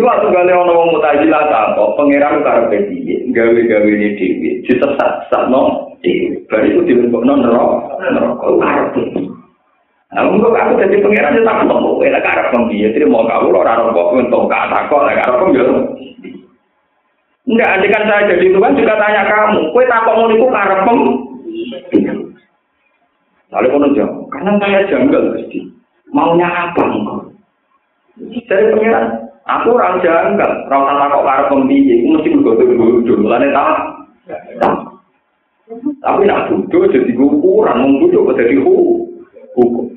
Ini 0.00 0.08
waktu 0.08 0.32
kali 0.32 0.48
orang 0.48 0.64
ngomong 0.72 0.96
mutajilah 0.96 1.44
tak 1.52 1.76
pangeran 1.76 2.40
karepe 2.40 2.88
piye, 2.88 3.20
gawe-gawe 3.36 3.84
ini 3.84 4.16
dewi, 4.16 4.64
sesat 4.64 5.28
no 5.52 5.92
dewi. 6.00 6.40
Baru 6.48 6.72
itu 6.72 6.80
dibentuk 6.88 7.20
non 7.20 7.44
neraka, 7.44 8.00
neraka 8.08 8.48
karepe. 8.48 9.20
Nah, 10.16 10.24
untuk 10.32 10.56
aku 10.56 10.80
jadi 10.80 11.04
pangeran 11.04 11.36
ya 11.36 11.44
tak 11.44 11.58
ketemu, 11.60 11.92
ya 12.00 12.20
karep 12.24 12.48
piye, 12.72 12.88
jadi 12.96 13.04
mau 13.12 13.28
kau 13.28 13.52
lo 13.52 13.60
raro 13.60 13.92
kok 13.92 14.16
untuk 14.16 14.48
kata 14.48 14.88
kok, 14.88 15.04
lah. 15.04 15.12
Karep 15.20 15.40
yo. 15.52 15.64
Enggak, 17.44 17.68
nanti 17.68 17.86
kan 17.92 18.02
saya 18.08 18.22
jadi 18.32 18.46
Tuhan 18.56 18.80
juga 18.80 18.96
tanya 18.96 19.22
kamu, 19.28 19.68
kue 19.68 19.84
takut 19.84 20.16
mau 20.16 20.32
niku 20.32 20.48
karep 20.48 20.80
Lalu 23.52 23.68
kono 23.68 23.86
jawab, 23.92 24.24
karena 24.32 24.56
saya 24.64 24.80
janggal 24.88 25.36
pasti. 25.36 25.60
Maunya 26.08 26.48
apa 26.48 26.88
engkau? 26.88 27.28
Dari 28.48 28.64
pangeran, 28.72 29.29
Aku 29.50 29.74
orang 29.74 29.98
janggal, 29.98 30.70
orang 30.70 30.82
tanpa 30.86 31.10
kok 31.10 31.26
karo 31.26 31.42
pembiye, 31.50 31.98
aku 31.98 32.06
mesti 32.14 32.28
bergodo-godo, 32.38 33.14
mulane 33.18 33.48
tak. 33.50 33.78
Tapi 36.02 36.22
nak 36.26 36.46
bodoh 36.50 36.86
jadi 36.86 37.12
ukuran, 37.18 37.78
mau 37.82 37.98
bodoh 37.98 38.30
jadi 38.38 38.56
hukum. 38.62 39.90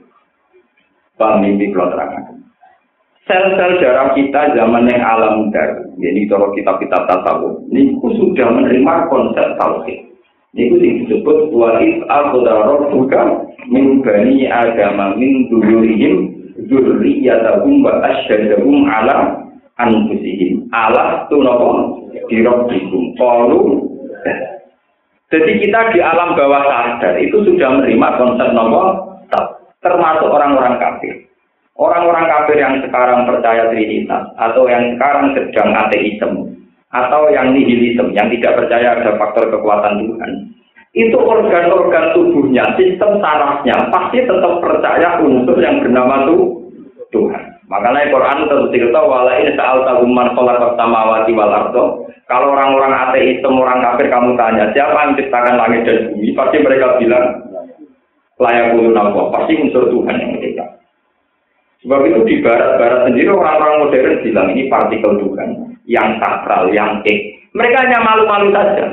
Bang 1.17 1.45
mimpi 1.45 1.69
kalau 1.69 1.93
terangkan. 1.93 2.41
Sel-sel 3.23 3.79
darah 3.79 4.11
kita 4.17 4.57
zaman 4.57 4.89
yang 4.89 4.99
alam 4.99 5.47
dar, 5.53 5.85
jadi 6.01 6.27
kalau 6.27 6.51
kitab-kitab 6.57 7.07
tasawuf, 7.07 7.61
ini 7.71 7.95
sudah 8.01 8.51
menerima 8.51 9.07
konsep 9.07 9.55
tauhid. 9.55 10.11
Ini 10.53 10.77
disebut 10.77 11.49
wa'id 11.49 12.05
al-qudarot 12.13 12.93
bukan 12.93 13.49
min 13.73 14.05
agama 14.53 15.17
min 15.17 15.49
dulurihim 15.49 16.29
dzurriyyatahum 16.69 17.81
wa 17.81 17.97
asyhadahum 18.05 18.85
ala 18.85 19.42
anfusihim. 19.77 20.69
Alas 20.73 21.25
tu 21.29 21.41
nopo 21.41 22.01
dirobbikum 22.29 23.17
qalu. 23.17 23.61
Jadi 25.33 25.51
kita 25.65 25.89
di 25.89 25.99
alam 26.01 26.37
bawah 26.37 26.61
sadar 26.61 27.17
itu 27.17 27.41
sudah 27.41 27.81
menerima 27.81 28.09
konsep 28.21 28.49
nopo 28.53 28.81
termasuk 29.81 30.29
orang-orang 30.29 30.77
kafir. 30.79 31.25
Orang-orang 31.73 32.29
kafir 32.29 32.57
yang 32.61 32.77
sekarang 32.85 33.25
percaya 33.25 33.73
trinitas 33.73 34.29
atau 34.37 34.69
yang 34.69 34.93
sekarang 34.93 35.33
sedang 35.33 35.73
ateisme 35.73 36.53
atau 36.93 37.33
yang 37.33 37.49
nihilisme 37.51 38.13
yang 38.13 38.29
tidak 38.29 38.53
percaya 38.61 38.93
ada 38.93 39.17
faktor 39.17 39.49
kekuatan 39.49 40.05
Tuhan. 40.05 40.31
Itu 40.93 41.17
organ-organ 41.17 42.13
tubuhnya, 42.13 42.77
sistem 42.77 43.17
sarafnya 43.17 43.89
pasti 43.89 44.21
tetap 44.21 44.61
percaya 44.61 45.17
unsur 45.25 45.57
yang 45.57 45.81
bernama 45.81 46.29
Tuhan. 47.09 47.52
Makanya 47.71 48.11
Quran 48.11 48.47
terus 48.51 48.71
cerita 48.75 48.99
wala 48.99 49.39
ini 49.39 49.55
saal 49.55 49.87
tahuman 49.87 50.35
sholat 50.35 50.57
pertama 50.59 50.99
wati 51.07 51.31
walardo. 51.31 52.05
Kalau 52.27 52.55
orang-orang 52.55 52.91
ateis, 52.91 53.43
orang 53.43 53.83
kafir 53.83 54.07
kamu 54.07 54.35
tanya 54.39 54.71
siapa 54.71 54.95
yang 54.95 55.09
menciptakan 55.15 55.55
langit 55.59 55.81
dan 55.83 55.97
bumi, 56.11 56.31
pasti 56.31 56.57
mereka 56.63 56.95
bilang 56.99 57.25
layak 58.39 58.75
Allah, 58.75 59.25
pasti 59.35 59.53
unsur 59.59 59.91
Tuhan 59.91 60.15
yang 60.19 60.31
mereka. 60.39 60.65
Sebab 61.83 61.99
itu 62.07 62.19
di 62.23 62.35
barat-barat 62.39 63.11
sendiri 63.11 63.27
orang-orang 63.27 63.75
modern 63.83 64.15
bilang 64.23 64.47
ini 64.55 64.71
partikel 64.71 65.19
Tuhan 65.19 65.49
yang 65.83 66.15
sakral, 66.23 66.71
yang 66.71 67.03
ek. 67.03 67.42
Mereka 67.53 67.85
hanya 67.85 68.01
malu-malu 68.01 68.49
saja. 68.49 68.85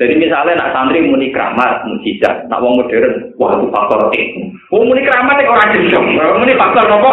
Jadi 0.00 0.14
misalnya 0.16 0.56
nak 0.56 0.72
santri 0.72 1.04
muni 1.04 1.28
keramat, 1.28 1.84
mujizat, 1.84 2.48
nak 2.48 2.64
wong 2.64 2.80
modern, 2.80 3.28
wah 3.36 3.52
itu 3.60 3.68
faktor 3.68 4.08
ek. 4.16 4.28
Wong 4.72 4.88
muni 4.88 5.04
itu 5.04 5.12
orang 5.12 5.72
gendong, 5.76 6.06
muni 6.16 6.56
faktor 6.56 6.88
apa? 6.88 7.10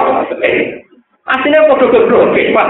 Aslinya 1.27 1.67
podo 1.67 1.85
goblok, 1.91 2.33
Pak. 2.33 2.67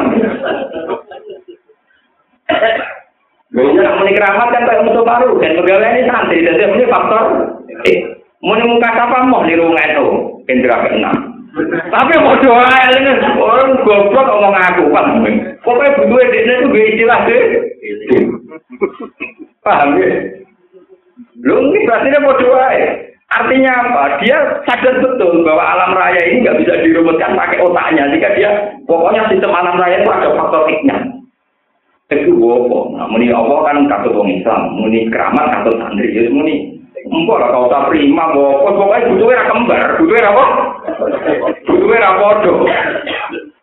Biasanya 3.51 3.81
nak 3.85 3.95
muni 4.01 4.11
keramat 4.17 4.47
kan 4.49 4.63
kayak 4.65 4.81
untuk 4.87 5.05
baru 5.05 5.37
dan 5.37 5.59
pegawai 5.61 5.91
ini 5.93 6.09
santri 6.09 6.41
jadi 6.41 6.71
muni 6.73 6.85
faktor. 6.89 7.23
Eh, 7.85 7.97
muni 8.41 8.63
muka 8.65 8.89
apa 8.91 9.29
mau 9.29 9.45
di 9.45 9.53
rumah 9.53 9.85
itu 9.85 10.05
indra 10.49 10.89
keenam. 10.89 11.30
Tapi 11.91 12.13
mau 12.23 12.39
doa 12.39 12.79
ini 12.95 13.11
orang 13.35 13.75
goblok 13.83 14.27
ngomong 14.27 14.55
aku 14.55 14.83
paham. 14.87 15.27
Pokoknya 15.61 15.95
butuh 15.99 16.23
dia 16.31 16.41
itu 16.47 16.65
gak 16.71 16.87
istilah 16.95 17.19
deh. 17.27 17.43
Paham 19.59 19.99
ya? 19.99 20.09
Lu 21.43 21.55
ini 21.69 21.83
berarti 21.83 22.07
mau 22.23 22.39
doa 22.39 22.67
ya. 22.71 22.89
Artinya 23.31 23.71
apa? 23.71 24.03
Dia 24.19 24.37
sadar 24.67 24.99
betul 24.99 25.47
bahwa 25.47 25.63
alam 25.63 25.95
raya 25.95 26.19
ini 26.27 26.43
nggak 26.43 26.59
bisa 26.59 26.83
dirumuskan 26.83 27.31
pakai 27.39 27.63
otaknya. 27.63 28.11
Jika 28.11 28.35
dia 28.35 28.51
pokoknya 28.83 29.31
sistem 29.31 29.55
alam 29.55 29.79
raya 29.79 30.03
itu 30.03 30.11
ada 30.11 30.35
faktor 30.35 30.67
iknya. 30.67 30.99
Itu 32.11 32.35
wopo. 32.35 32.91
Nah, 32.91 33.07
muni 33.07 33.31
Allah 33.31 33.71
kan 33.71 33.87
katut 33.87 34.19
Islam, 34.27 34.75
muni 34.75 35.07
keramat 35.07 35.47
katut 35.47 35.79
santri, 35.79 36.11
ya 36.11 36.27
muni. 36.27 36.75
Empok 37.01 37.39
lah 37.39 37.49
kau 37.55 37.71
tak 37.71 37.87
prima, 37.87 38.35
wopo. 38.35 38.67
Pokoknya 38.75 39.07
butuhnya 39.15 39.47
kembar, 39.47 39.83
butuhnya 39.95 40.27
apa? 40.27 40.45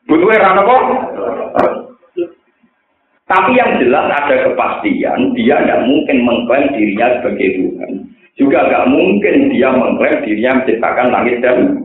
Butuhnya 0.09 0.41
ra 0.41 0.57
ra 0.57 0.63
apa? 0.65 0.77
Tapi 3.29 3.61
yang 3.61 3.77
jelas 3.77 4.09
ada 4.09 4.37
kepastian, 4.49 5.37
dia 5.37 5.61
tidak 5.61 5.85
mungkin 5.85 6.25
mengklaim 6.25 6.73
dirinya 6.73 7.21
sebagai 7.21 7.61
Tuhan. 7.61 7.91
Juga 8.41 8.65
nggak 8.65 8.89
mungkin 8.89 9.53
dia 9.53 9.69
mengklaim 9.69 10.25
dirinya 10.25 10.65
menciptakan 10.65 11.13
langit 11.13 11.45
dan 11.45 11.85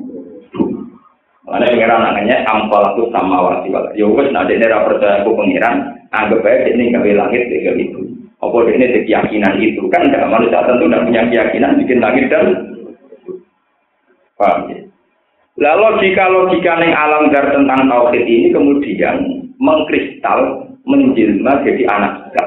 Mana 1.43 1.67
pengiran 1.75 1.99
namanya 1.99 2.39
ampal 2.47 2.79
aku 2.81 3.11
sama 3.11 3.43
wasi 3.43 3.67
wala. 3.67 3.91
Ya 3.99 4.07
wes 4.07 4.31
nanti 4.31 4.55
ini 4.55 4.63
percaya 4.63 5.21
aku 5.21 5.35
pengiran, 5.35 5.91
anggap 6.15 6.39
aja 6.39 6.71
ini 6.71 6.95
gawe 6.95 7.11
langit 7.19 7.51
tiga 7.51 7.75
itu. 7.75 7.99
Apa 8.39 8.63
ini 8.71 9.03
keyakinan 9.03 9.59
itu 9.59 9.83
kan 9.91 10.07
tidak 10.07 10.31
manusia 10.31 10.63
tentu 10.63 10.87
tidak 10.87 11.03
punya 11.03 11.21
keyakinan 11.27 11.79
bikin 11.83 11.99
langit 11.99 12.31
dan 12.31 12.45
paham 14.39 14.71
ya? 14.71 14.82
Lalu 15.63 16.03
jika 16.03 16.27
logika 16.27 16.75
neng 16.75 16.91
alam 16.91 17.31
dar 17.31 17.55
tentang 17.55 17.87
tauhid 17.87 18.27
ini 18.27 18.51
kemudian 18.51 19.47
mengkristal 19.63 20.67
menjelma 20.83 21.63
jadi 21.63 21.83
anak 21.87 22.27
kita. 22.27 22.43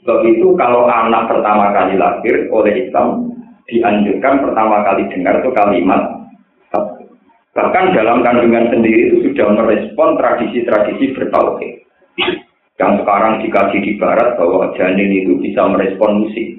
Sebab 0.00 0.24
itu 0.24 0.56
kalau 0.56 0.88
anak 0.88 1.28
pertama 1.28 1.68
kali 1.76 2.00
lahir 2.00 2.48
oleh 2.48 2.88
Islam 2.88 3.28
dianjurkan 3.68 4.40
pertama 4.40 4.80
kali 4.88 5.04
dengar 5.12 5.44
itu 5.44 5.52
kalimat 5.52 6.18
Bahkan 7.58 7.90
dalam 7.90 8.22
kandungan 8.22 8.70
sendiri 8.70 9.10
itu 9.10 9.16
sudah 9.26 9.50
merespon 9.50 10.14
tradisi-tradisi 10.14 11.10
bertauhid. 11.10 11.82
Yang 12.78 13.02
sekarang 13.02 13.42
dikaji 13.42 13.78
di 13.82 13.92
barat 13.98 14.38
bahwa 14.38 14.70
janin 14.78 15.10
itu 15.10 15.34
bisa 15.42 15.66
merespon 15.66 16.22
musik. 16.22 16.54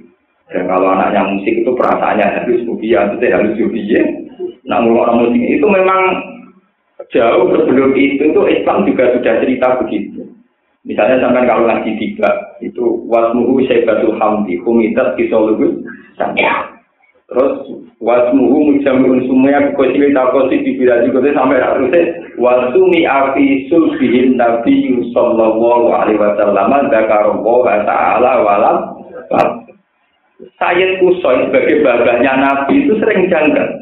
Dan 0.51 0.67
kalau 0.67 0.91
anaknya 0.91 1.23
musik 1.31 1.55
itu 1.55 1.71
perasaannya 1.71 2.43
harus 2.43 2.67
ubia, 2.67 3.15
itu 3.15 3.25
harus 3.31 3.55
ubia. 3.63 4.03
Nah, 4.69 4.85
orang 4.85 5.25
musik 5.25 5.41
itu 5.41 5.65
memang 5.65 6.01
jauh 7.09 7.49
sebelum 7.57 7.97
itu, 7.97 8.21
itu 8.21 8.41
Islam 8.45 8.85
juga 8.85 9.17
sudah 9.17 9.33
cerita 9.41 9.67
begitu. 9.81 10.29
Misalnya 10.85 11.25
sampai 11.25 11.43
kalau 11.49 11.67
ngaji 11.67 11.91
tiga 11.99 12.29
itu 12.63 13.03
wasmuhu 13.09 13.59
syaibatul 13.67 14.15
hamdi 14.15 14.61
humidat 14.63 15.17
kisolugus 15.19 15.75
terus 17.29 17.53
wasmuhu 18.01 18.73
mujamun 18.73 19.21
sumya 19.29 19.75
kosi 19.77 20.01
takosi 20.15 20.65
dibila 20.65 21.03
juga 21.05 21.29
sampai 21.35 21.61
terusnya 21.61 22.01
wasumi 22.41 23.05
afi 23.05 23.69
sulbihin 23.69 24.39
nabi 24.39 24.97
sallallahu 25.13 25.93
alaihi 25.93 26.17
wasallam 26.17 26.89
dzakarallaha 26.89 27.73
ta'ala 27.85 28.31
walam 28.41 28.77
Sayyid 30.59 31.03
Kusoi 31.03 31.51
sebagai 31.51 31.83
babanya 31.83 32.39
Nabi 32.39 32.87
itu 32.87 32.95
sering 33.03 33.27
janggal. 33.27 33.78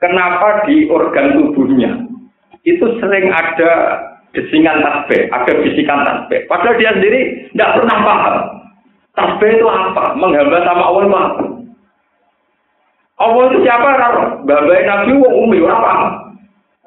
Kenapa 0.00 0.64
di 0.64 0.88
organ 0.88 1.36
tubuhnya 1.36 2.08
itu 2.64 2.84
sering 3.00 3.28
ada 3.28 3.72
desingan 4.32 4.80
tasbih, 4.80 5.28
ada 5.28 5.52
bisikan 5.60 6.00
tasbih. 6.08 6.48
Padahal 6.48 6.80
dia 6.80 6.96
sendiri 6.96 7.20
tidak 7.52 7.80
pernah 7.80 7.98
paham. 8.00 8.36
Tasbih 9.12 9.60
itu 9.60 9.66
apa? 9.68 10.16
Menghamba 10.16 10.64
sama 10.64 10.84
Allah 10.88 11.02
itu 11.04 11.12
apa? 11.12 11.42
Allah 13.20 13.42
itu 13.52 13.58
siapa? 13.68 13.88
Babai 14.48 14.82
Nabi 14.88 15.12
wong 15.20 15.34
umi 15.44 15.60
ora 15.60 15.78
paham. 15.84 16.10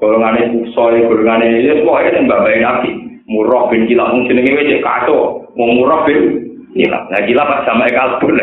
Golongane 0.01 0.49
kusoi, 0.49 1.05
golongane 1.05 1.61
ya 1.61 1.78
semua 1.78 2.01
itu 2.01 2.26
babai 2.26 2.66
Nabi. 2.66 2.89
Murah 3.24 3.72
bin 3.72 3.88
kila 3.88 4.11
mung 4.11 4.26
jenenge 4.28 4.51
wis 4.57 4.82
kacau. 4.84 5.47
Wong 5.55 5.70
murah 5.80 6.03
bin 6.09 6.43
kila. 6.74 6.99
Nah 7.07 7.21
pas 7.21 7.61
sama 7.69 7.86
kalbun. 7.93 8.38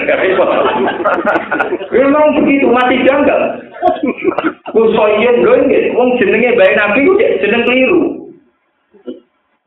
Memang 1.91 2.24
begitu 2.39 2.66
masih 2.70 2.99
janggal. 3.05 3.41
Ya 5.20 5.31
lho 5.35 5.55
wong 5.99 6.09
jenenge 6.22 6.55
babai 6.55 6.78
Nabi 6.78 7.07
ku 7.07 7.12
jeneng 7.18 7.66
keliru 7.66 8.20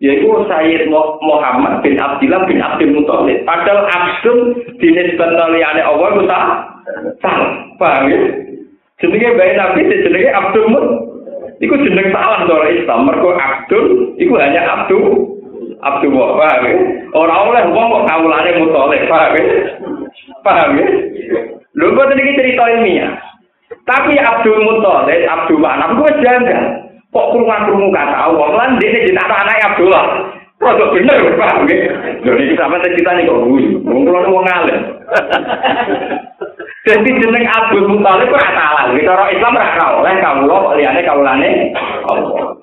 yaitu 0.03 0.28
Sayyid 0.51 0.91
Muhammad 0.91 1.80
bin 1.80 1.95
Abdullah 1.95 2.43
bin 2.43 2.59
Abdul 2.59 2.91
Muthalib. 2.91 3.47
Padahal 3.47 3.88
Abdul 3.88 4.59
dinisbatkan 4.84 5.55
oleh 5.55 5.64
Allah 5.64 6.07
itu 6.11 6.24
tak 6.28 6.43
salah. 7.24 7.51
Paham 7.80 8.11
ya? 8.11 8.20
Jenenge 8.99 9.39
bayi 9.39 9.55
Nabi 9.55 9.88
jenenge 9.88 10.30
Abdul 10.36 10.68
Muthalib. 10.68 10.99
Iku 11.64 11.80
jeneng 11.80 12.11
salah 12.11 12.43
cara 12.43 12.68
Islam. 12.76 13.07
Mergo 13.07 13.32
Abdul 13.39 14.20
iku 14.20 14.36
hanya 14.36 14.68
Abdul 14.68 15.33
Abdul 15.84 16.16
paham 16.16 16.64
ya? 16.64 16.76
Ora 17.12 17.36
oleh 17.44 17.64
wong 17.76 17.88
kok 17.92 18.06
kawulane 18.08 18.52
Muthalib, 18.64 19.02
paham 19.12 19.34
ya? 19.36 19.44
Paham 20.42 20.70
ya? 20.80 20.86
Lho 21.76 21.88
kok 21.92 22.12
iki 22.16 22.38
cerita 22.40 22.64
ilmiah. 22.72 23.12
Tapi 23.84 24.16
Abdul 24.16 24.64
Muthalib, 24.64 25.22
Abdul 25.28 25.60
Manaf 25.60 26.00
wis 26.00 26.18
janggal. 26.24 26.64
Kok 27.14 27.30
kurungan-kurungan 27.30 27.94
kata 27.94 28.16
Allah, 28.26 28.48
lan 28.58 28.82
dia 28.82 29.06
jenak 29.06 29.30
anak 29.30 29.62
Abdullah. 29.70 30.06
Kok 30.64 30.96
bener, 30.96 31.20
paham 31.36 31.68
ya? 31.68 31.92
Jadi 32.24 32.44
kita 32.56 32.64
apa 32.66 32.80
kita 32.80 33.12
nih 33.20 33.28
kok 33.28 33.42
gue, 33.44 33.68
ngomong 33.84 34.08
ngomong 34.08 34.44
ngalir. 34.48 34.80
Jadi 36.88 37.10
jeneng 37.16 37.46
Abdul 37.48 37.88
kok 38.00 38.48
salah. 38.56 38.92
Kita 38.92 39.12
orang 39.12 39.32
Islam 39.36 39.56
ora 39.56 39.88
oleh 40.00 40.14
kamu 40.20 40.42
lo, 40.48 40.60
liane 40.76 41.02
kaulane. 41.04 41.52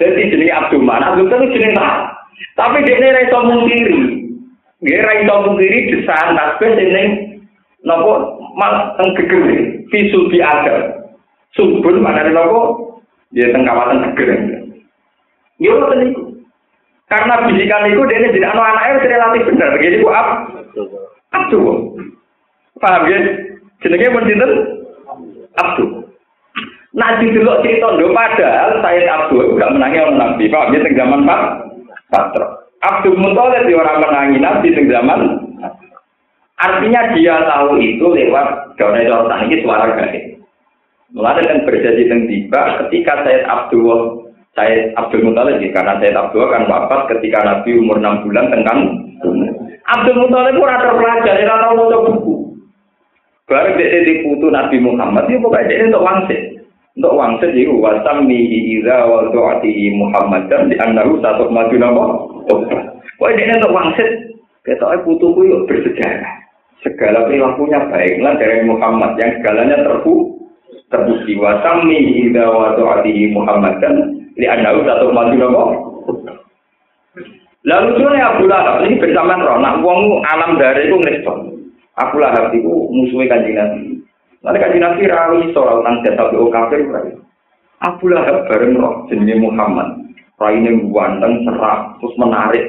Jadi 0.00 0.32
jeneng 0.32 0.50
Abdul 0.64 0.82
Mana, 0.82 1.12
Abdul 1.12 1.28
itu 1.28 1.60
jeneng 1.60 1.76
salah. 1.76 2.20
Tapi 2.60 2.84
dia 2.84 2.96
ini 3.00 3.08
raiso 3.08 3.38
mungkiri. 3.40 3.98
Dia 4.84 5.00
raiso 5.00 5.34
mungkiri 5.48 5.96
desain 5.96 6.36
tasbih 6.36 6.76
jeneng 6.76 7.08
nopo 7.88 8.36
mal 8.60 8.92
tenggeger 9.00 9.80
visu 9.88 10.28
di 10.28 10.44
ada. 10.44 11.08
Subun 11.56 12.04
mana 12.04 12.28
nopo 12.28 13.00
dia 13.32 13.48
teng 13.48 13.64
kawasan 13.64 14.12
geger. 14.12 14.28
Ya 15.56 15.72
ngoten 15.72 16.04
niku. 16.04 16.22
Karena 17.08 17.48
bisikan 17.48 17.88
itu 17.88 18.04
dia 18.06 18.28
tidak 18.28 18.52
anu 18.52 18.62
anaknya 18.62 19.08
relatif 19.08 19.42
benar. 19.48 19.74
Jadi 19.80 19.98
ku 20.04 20.08
ab, 20.12 20.28
abdu. 21.34 21.58
Paham 22.78 23.08
ya? 23.10 23.18
Jenenge 23.82 24.14
pun 24.14 24.24
sinten? 24.28 24.52
Abdu. 25.58 25.84
Nah 26.94 27.18
didelok 27.18 27.64
cerita 27.66 27.88
ndo 27.96 28.12
padahal 28.14 28.78
saya 28.84 29.02
Abdu 29.10 29.58
gak 29.58 29.72
menangi 29.74 29.98
orang 30.04 30.16
Nabi. 30.20 30.44
Paham 30.52 30.70
ya 30.76 30.84
teng 30.84 30.94
zaman 30.94 31.26
Pak 31.26 31.42
Abdul 32.80 33.16
Muthalib 33.20 33.68
di 33.68 33.74
orang 33.76 34.00
menangi 34.00 34.38
Nabi 34.40 34.68
teng 34.72 34.88
zaman 34.88 35.20
Artinya 36.60 37.16
dia 37.16 37.40
tahu 37.48 37.80
itu 37.80 38.04
lewat 38.04 38.76
gawe 38.76 39.00
orang 39.08 39.48
ini 39.48 39.64
suara 39.64 39.96
gaib. 39.96 40.36
Mulai 41.16 41.40
kan 41.42 41.64
tentang 41.64 42.28
tiba 42.28 42.62
ketika 42.84 43.24
Sayyid 43.24 43.48
Abdul 43.48 44.28
Sayyid 44.52 44.92
Abdul 44.92 45.24
Muthalib 45.24 45.56
karena 45.72 45.96
Sayyid 45.96 46.20
Abdul 46.20 46.52
kan 46.52 46.68
wafat 46.68 47.08
ketika 47.16 47.40
Nabi 47.48 47.80
umur 47.80 47.96
6 47.96 48.28
bulan 48.28 48.52
tengkan 48.52 48.78
Abdul 49.88 50.20
Muthalib 50.20 50.60
pun 50.60 50.68
ada 50.68 50.92
pelajar, 50.92 51.34
tahu 51.40 51.72
mau 51.80 52.04
buku. 52.12 52.34
Baru 53.48 53.74
dia 53.74 54.06
di 54.06 54.22
putu 54.22 54.46
Nabi 54.52 54.78
Muhammad, 54.78 55.26
dia 55.26 55.42
pokoknya 55.42 55.66
dia 55.66 55.88
untuk 55.90 56.06
wangsit. 56.06 56.59
Untuk 57.00 57.16
wangsit 57.16 57.56
itu 57.56 57.72
wasam 57.80 58.28
mihi 58.28 58.76
iza 58.76 59.08
wa 59.08 59.24
do'ati 59.32 59.72
Muhammad 59.96 60.52
dan 60.52 60.68
di 60.68 60.76
anahu 60.76 61.16
satu 61.24 61.48
maju 61.48 61.76
nama. 61.80 62.04
Pokoknya 63.16 63.56
dia 63.56 63.56
untuk 63.64 63.72
wangsit. 63.72 64.08
Kita 64.60 65.00
putuku 65.08 65.48
yuk 65.48 65.64
bersejarah. 65.64 66.44
Segala 66.84 67.24
perilakunya 67.24 67.80
baiklah 67.88 68.36
dari 68.36 68.68
Muhammad 68.68 69.16
yang 69.16 69.40
segalanya 69.40 69.80
terbuka 69.80 70.40
terbukti 70.90 71.38
wasami 71.38 71.98
hingga 72.20 72.44
waktu 72.50 72.82
ati 72.82 73.12
Muhammad 73.32 73.78
dan 73.78 73.94
di 74.34 74.44
anda 74.44 74.74
satu 74.74 75.14
maju 75.14 75.34
nopo. 75.38 75.64
Lalu 77.60 77.92
lucunya 77.92 78.24
Abu 78.24 78.44
Lahab 78.48 78.88
ini 78.88 78.96
bersamaan 78.96 79.44
roh, 79.44 79.60
nak 79.60 79.84
wong 79.84 80.24
alam 80.24 80.56
dari 80.56 80.88
itu 80.88 80.96
ngerespon. 80.96 81.60
Abu 82.00 82.16
Lahab 82.16 82.56
itu 82.56 82.72
musuhnya 82.88 83.36
kanji 83.36 83.52
Nabi. 83.52 83.99
Nanti 84.40 84.56
kan 84.56 84.72
dinasti 84.72 85.04
rawi 85.04 85.52
soal 85.52 85.84
nang 85.84 86.00
jatah 86.00 86.32
di 86.32 86.36
OKP 86.40 86.88
berarti. 86.88 87.12
Abu 87.84 88.08
Lahab 88.08 88.48
bareng 88.48 88.76
roh 88.76 89.04
jenenge 89.08 89.36
Muhammad. 89.40 90.00
Raine 90.40 90.72
ini 90.72 90.88
wanteng 90.88 91.44
serak 91.44 92.00
terus 92.00 92.16
menarik. 92.16 92.64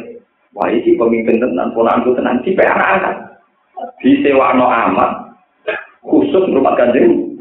Wah 0.51 0.67
iki 0.67 0.99
pemimpin 0.99 1.39
tenan 1.39 1.71
pun 1.71 1.87
tenan 1.87 2.43
si 2.43 2.51
perang. 2.51 3.31
Di 4.03 4.19
sewa 4.19 4.51
amat 4.51 5.11
khusus 6.03 6.51
rumah 6.51 6.75
kanjeng. 6.75 7.39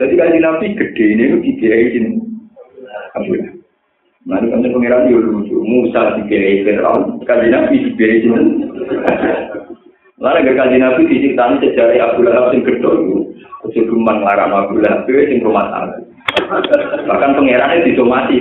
Jadi 0.00 0.12
kan 0.16 0.32
dinasti 0.36 0.76
gede 0.76 1.04
ini 1.16 1.22
itu 1.28 1.36
di 1.40 1.50
kiai 1.56 1.86
ini. 1.96 2.10
Abu 3.16 3.32
Lahab. 3.32 3.56
Nanti 4.28 4.46
kanjeng 4.52 4.72
pengiran 4.76 5.08
dia 5.08 5.16
lucu. 5.24 5.56
Musa 5.64 6.20
di 6.20 6.28
kiai 6.28 6.68
Fir'aun. 6.68 7.24
Kanjeng 7.24 7.48
Nabi 7.48 7.80
di 7.80 7.90
Lalu 10.20 10.52
kanjeng 10.52 10.84
Nabi 10.84 11.08
diceritakan 11.08 11.64
sejarah 11.64 12.12
Abu 12.12 12.20
Lahab 12.28 12.52
yang 12.52 12.60
gede 12.68 12.90
itu. 12.92 13.16
Kecil 13.64 13.88
rumah 13.88 14.20
ngelarang 14.20 14.52
Abu 14.52 14.76
Lahab, 14.80 15.08
itu 15.08 15.16
yang 15.16 15.40
rumah 15.48 15.72
tangga. 15.72 15.96
Bahkan 17.08 17.36
pengirannya 17.40 17.88
disomasi, 17.88 18.36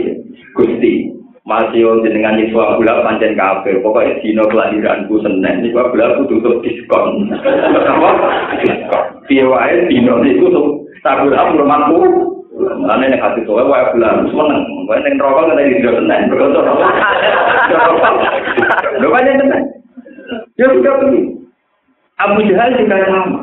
Gusti. 0.60 1.16
Masih 1.48 1.82
jenengan 2.06 2.38
nyiswa 2.38 2.78
gula 2.78 3.02
pancen 3.02 3.34
kafir. 3.34 3.82
Pokoknya 3.82 4.22
dino 4.22 4.46
kelahiranku 4.54 5.18
senen. 5.26 5.66
Nyiswa 5.66 5.90
gula 5.90 6.14
aku 6.14 6.30
tutup 6.30 6.62
diskon. 6.62 7.26
Apa? 7.34 8.10
Diskon. 8.62 9.04
Piye 9.26 9.42
dino 9.90 10.22
itu 10.30 10.46
tuh 10.46 10.86
tabur 11.02 11.34
aku 11.34 11.58
rumahku. 11.58 11.98
Yang 12.60 13.18
kasih 13.18 13.42
tuh, 13.50 13.66
wah 13.66 13.90
gula 13.90 14.30
seneng. 14.30 14.62
Wah 14.86 15.02
yang 15.02 15.18
rokok 15.18 15.42
kan 15.50 15.58
tadi 15.58 15.80
tidak 15.82 15.98
senen. 15.98 16.30
Berkontor. 16.30 16.64
Lo 19.02 19.08
banyak 19.10 19.34
senen. 19.42 19.62
Ya 20.54 20.70
sudah 20.70 21.02
pergi. 21.02 21.40
Abu 22.20 22.44
Jahal 22.52 22.76
juga 22.76 23.08
sama. 23.08 23.40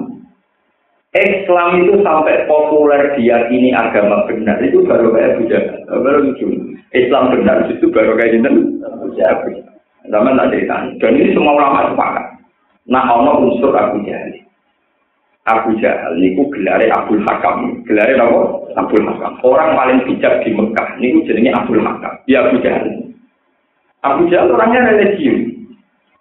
Islam 1.16 1.80
itu 1.80 2.04
sampai 2.04 2.44
populer 2.44 3.16
diyakini 3.16 3.72
agama 3.72 4.28
benar 4.28 4.60
itu 4.60 4.84
baru 4.84 5.16
kayak 5.16 5.40
Abu 5.40 5.42
Jahal. 5.48 5.80
Baru 5.88 6.18
lucu. 6.28 6.46
Islam 6.92 7.32
benar 7.32 7.64
itu 7.72 7.88
baru 7.88 8.20
kayak 8.20 8.36
jinten. 8.36 8.84
Sama 10.06 10.36
tak 10.36 10.48
cerita. 10.52 10.76
Dan 11.02 11.18
ini 11.18 11.32
semua 11.32 11.56
ulama 11.56 11.90
sepakat. 11.90 12.26
Nah, 12.86 13.04
ono 13.10 13.48
unsur 13.48 13.72
Abu 13.74 14.04
Jahal. 14.04 14.36
Abu 15.46 15.78
Jahal 15.80 16.20
niku 16.20 16.46
gelare 16.52 16.90
Abdul 16.92 17.24
Hakam. 17.24 17.80
Gelare 17.88 18.18
apa? 18.18 18.40
Abdul 18.76 19.08
Hakam. 19.08 19.40
Orang 19.40 19.72
paling 19.72 20.04
bijak 20.04 20.44
di 20.44 20.52
Mekah 20.52 21.00
niku 21.00 21.24
jenenge 21.24 21.56
Abdul 21.56 21.80
Hakam. 21.80 22.12
Ya 22.28 22.44
Abu 22.44 22.60
Jahal. 22.60 22.86
Abu 24.04 24.22
Jahal 24.28 24.52
orangnya 24.52 24.92
religius. 24.92 25.55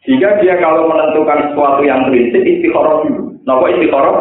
Jika 0.05 0.37
dia 0.41 0.55
kalau 0.61 0.85
menentukan 0.85 1.51
sesuatu 1.51 1.81
yang 1.81 2.05
prinsip 2.09 2.45
istikharah 2.45 3.05
dulu. 3.05 3.35
Napa 3.45 3.65
istikharah? 3.73 4.17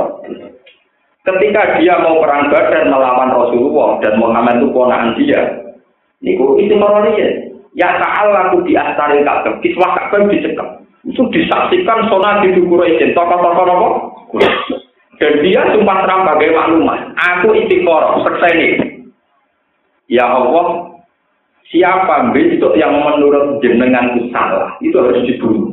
Ketika 1.24 1.80
dia 1.80 2.00
mau 2.04 2.20
perang 2.20 2.52
Badar 2.52 2.84
melawan 2.88 3.32
Rasulullah 3.32 3.96
dan 4.04 4.20
Muhammad 4.20 4.60
itu 4.60 4.68
ponakan 4.72 5.16
dia, 5.16 5.40
Niku 6.24 6.56
itu 6.56 6.72
ya. 6.72 7.28
Ya 7.74 7.88
ta'al 8.00 8.32
laku 8.32 8.64
di 8.64 8.72
astaril. 8.72 9.28
Kiswah 9.60 9.92
kakek 9.98 10.30
dicekap. 10.32 10.68
Itu 11.04 11.28
disaksikan 11.28 12.08
sonat 12.08 12.48
di 12.48 12.56
Quraisy. 12.64 13.12
Tokoh-tokoh 13.12 13.64
apa? 13.68 13.88
Dan 15.20 15.32
dia 15.44 15.62
sumpah 15.70 16.02
terang 16.02 16.26
bagai 16.26 16.54
maklumat. 16.56 17.12
Aku 17.14 17.54
istiqoroh, 17.54 18.24
sekseni. 18.24 18.98
Ya 20.10 20.26
Allah, 20.26 20.90
siapa 21.70 22.34
besok 22.34 22.74
yang 22.76 22.98
menurut 22.98 23.62
jenenganku 23.62 24.28
salah, 24.34 24.74
itu 24.82 24.96
harus 24.98 25.24
dibunuh. 25.24 25.63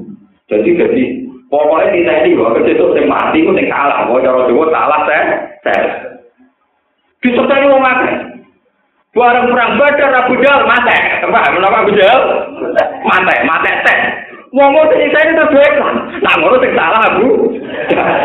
Jadi, 0.52 0.70
jadi 0.76 1.04
pokoknya 1.48 1.96
kita 1.96 2.14
ini 2.28 2.36
bahwa 2.36 2.60
besok 2.60 2.92
yang 3.00 3.08
mati 3.08 3.40
itu 3.40 3.52
yang 3.56 3.72
salah. 3.72 4.04
Bahwa 4.04 4.20
cara 4.20 4.40
Jawa 4.52 4.66
salah, 4.68 5.00
saya, 5.08 5.24
saya. 5.64 5.84
Disertai 7.24 7.66
orang 7.72 7.86
mati. 7.86 8.10
Barang 9.12 9.52
perang 9.52 9.76
badar 9.76 10.24
Abu 10.24 10.40
Jahal 10.40 10.64
mate. 10.64 10.98
Apa 11.28 11.52
menapa 11.52 11.84
Abu 11.84 11.92
Jahal? 12.00 12.48
Mate, 13.04 13.36
mate 13.44 13.72
teh. 13.84 14.00
Wong 14.56 14.72
sing 14.88 15.12
saya 15.12 15.36
itu 15.36 15.46
baik. 15.52 15.76
Nah, 16.24 16.34
ngono 16.40 16.56
sing 16.64 16.72
salah 16.76 17.02
Abu. 17.12 17.28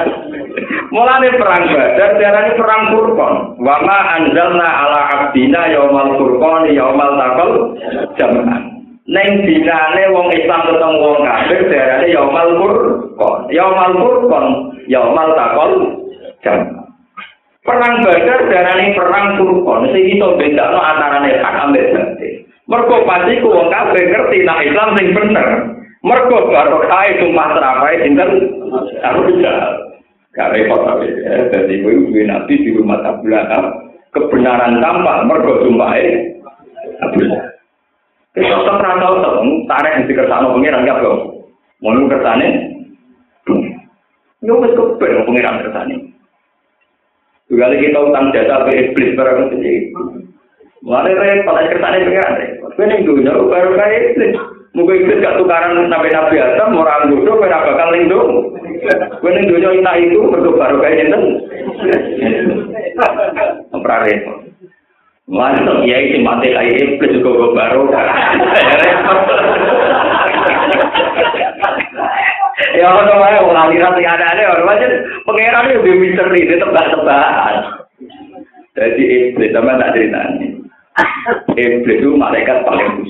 Mulane 0.95 1.29
perang 1.35 1.63
badar 1.75 2.11
diarani 2.23 2.51
perang 2.55 2.83
Furqan. 2.95 3.35
Wa 3.59 3.77
ma 3.83 3.99
anzalna 4.15 4.69
ala 4.87 5.01
abdina 5.11 5.75
yaumal 5.75 6.15
furqan 6.23 6.71
yaumal 6.71 7.19
taqal 7.19 7.51
jam'an. 8.15 8.76
Neng 9.07 9.47
dinane 9.47 10.03
wong 10.11 10.35
Islam 10.35 10.67
ketemu 10.67 10.99
wong 10.99 11.19
kafir 11.23 11.61
diarani 11.71 12.11
yaumal 12.11 12.51
furqan. 12.59 13.39
Yaumal 13.55 13.93
furqan 14.03 14.47
yaumal 14.91 15.31
taqal 15.39 15.73
jam'an. 16.43 16.91
Perang 17.67 17.99
Badar 18.03 18.41
darani 18.47 18.95
perang 18.95 19.27
Furqan 19.39 19.91
sing 19.91 20.05
iso 20.15 20.39
bedakno 20.39 20.79
antarane 20.83 21.39
hak 21.39 21.57
ambek 21.67 21.91
batil. 21.95 22.35
Mergo 22.67 22.97
pasti 23.07 23.43
ku 23.43 23.51
wong 23.51 23.71
kabeh 23.71 24.03
ngerti 24.11 24.43
nek 24.43 24.63
Islam 24.67 24.89
sing 24.99 25.09
bener. 25.15 25.49
Mergo 26.03 26.51
barokah 26.51 27.07
sumpah 27.19 27.49
terapai 27.55 28.03
sinten 28.03 28.31
Abu 29.07 29.39
Jahal. 29.43 29.75
Gak 30.35 30.53
repot 30.53 30.85
tapi 30.85 31.09
ya, 31.17 31.49
jadi 31.49 31.81
ibu 31.81 31.89
ibu 32.13 32.21
nabi 32.29 32.61
di 32.61 32.71
rumah 32.77 33.01
tabulaka 33.01 33.73
kebenaran 34.13 34.83
tampak 34.83 35.27
mergo 35.27 35.63
sumpah 35.63 35.95
Abu 37.07 37.19
Jahal. 37.23 37.56
Kita 38.37 38.53
tetap 38.53 38.85
rantau 38.85 39.17
tetap 39.17 39.41
tarik 39.65 40.05
di 40.05 40.13
kersano 40.13 40.53
pengiran 40.53 40.85
ya 40.85 41.01
bro. 41.01 41.41
Mau 41.81 42.05
kersane? 42.05 42.69
Yo 44.45 44.61
wis 44.61 44.77
kepen 44.77 45.25
pengiran 45.25 45.65
kersane. 45.65 46.13
Juga 47.49 47.73
lagi 47.73 47.89
kita 47.89 47.97
utang 47.97 48.37
jasa 48.37 48.69
ke 48.69 48.77
iblis 48.77 49.17
barang 49.17 49.57
itu. 49.57 50.21
Mulai 50.85 51.17
repot, 51.17 51.57
ada 51.57 51.73
kertasnya 51.73 52.05
pengen 52.05 52.37
repot. 52.37 52.77
Kau 52.77 52.85
yang 52.85 53.09
dunia 53.09 53.33
baru 53.33 53.73
kayak 53.73 54.13
iblis. 54.13 54.37
Muka 54.77 54.93
iblis 54.93 55.25
gak 55.25 55.41
tukaran 55.41 55.89
nabi 55.89 56.13
nabi 56.13 56.37
atas, 56.37 56.69
orang 56.69 57.09
bodoh, 57.09 57.41
kau 57.41 57.49
bakal 57.49 57.89
lindung. 57.97 58.53
Yang 59.25 59.49
dunia 59.49 59.81
ina 59.81 59.97
itu 59.97 60.21
baru 60.29 60.77
kayak 60.85 61.09
itu.Empra 61.09 63.97
repot. 64.05 64.45
Mulai 65.27 65.59
ya 65.91 65.97
itu 66.07 66.23
mati 66.23 66.55
kayak 66.55 66.79
iblis 66.79 67.19
juga 67.19 67.51
baru. 67.51 67.91
Repot. 67.91 69.19
Ya 72.79 72.87
ono 72.89 73.13
wae 73.19 73.43
wong 73.43 73.59
aliran 73.59 73.99
sing 73.99 74.07
ada-ada 74.07 74.55
ono 74.55 74.71
wae 74.71 74.87
pangeran 75.27 75.71
yo 75.75 75.83
misteri 75.83 76.47
tebak-tebakan. 76.47 77.57
Jadi 78.79 79.03
iblis 79.03 79.51
sama 79.51 79.81
tak 79.83 79.99
ceritanya. 79.99 80.47
Iblis 81.59 81.99
itu 81.99 82.15
malaikat 82.15 82.63
paling. 82.63 83.03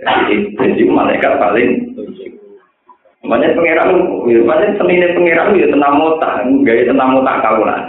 Jadi 0.00 0.22
iblis 0.32 0.72
itu 0.72 0.88
malaikat 0.88 1.36
paling 1.36 1.92
khusyuk. 1.92 2.32
Makanya 3.26 3.58
pangeran, 3.58 3.90
makanya 4.46 4.78
senine 4.78 5.06
pangeran 5.12 5.58
ya 5.58 5.66
tenang 5.68 6.00
otak, 6.00 6.46
gaya 6.64 6.82
tenang 6.86 7.18
otak 7.18 7.42
kaulan. 7.42 7.82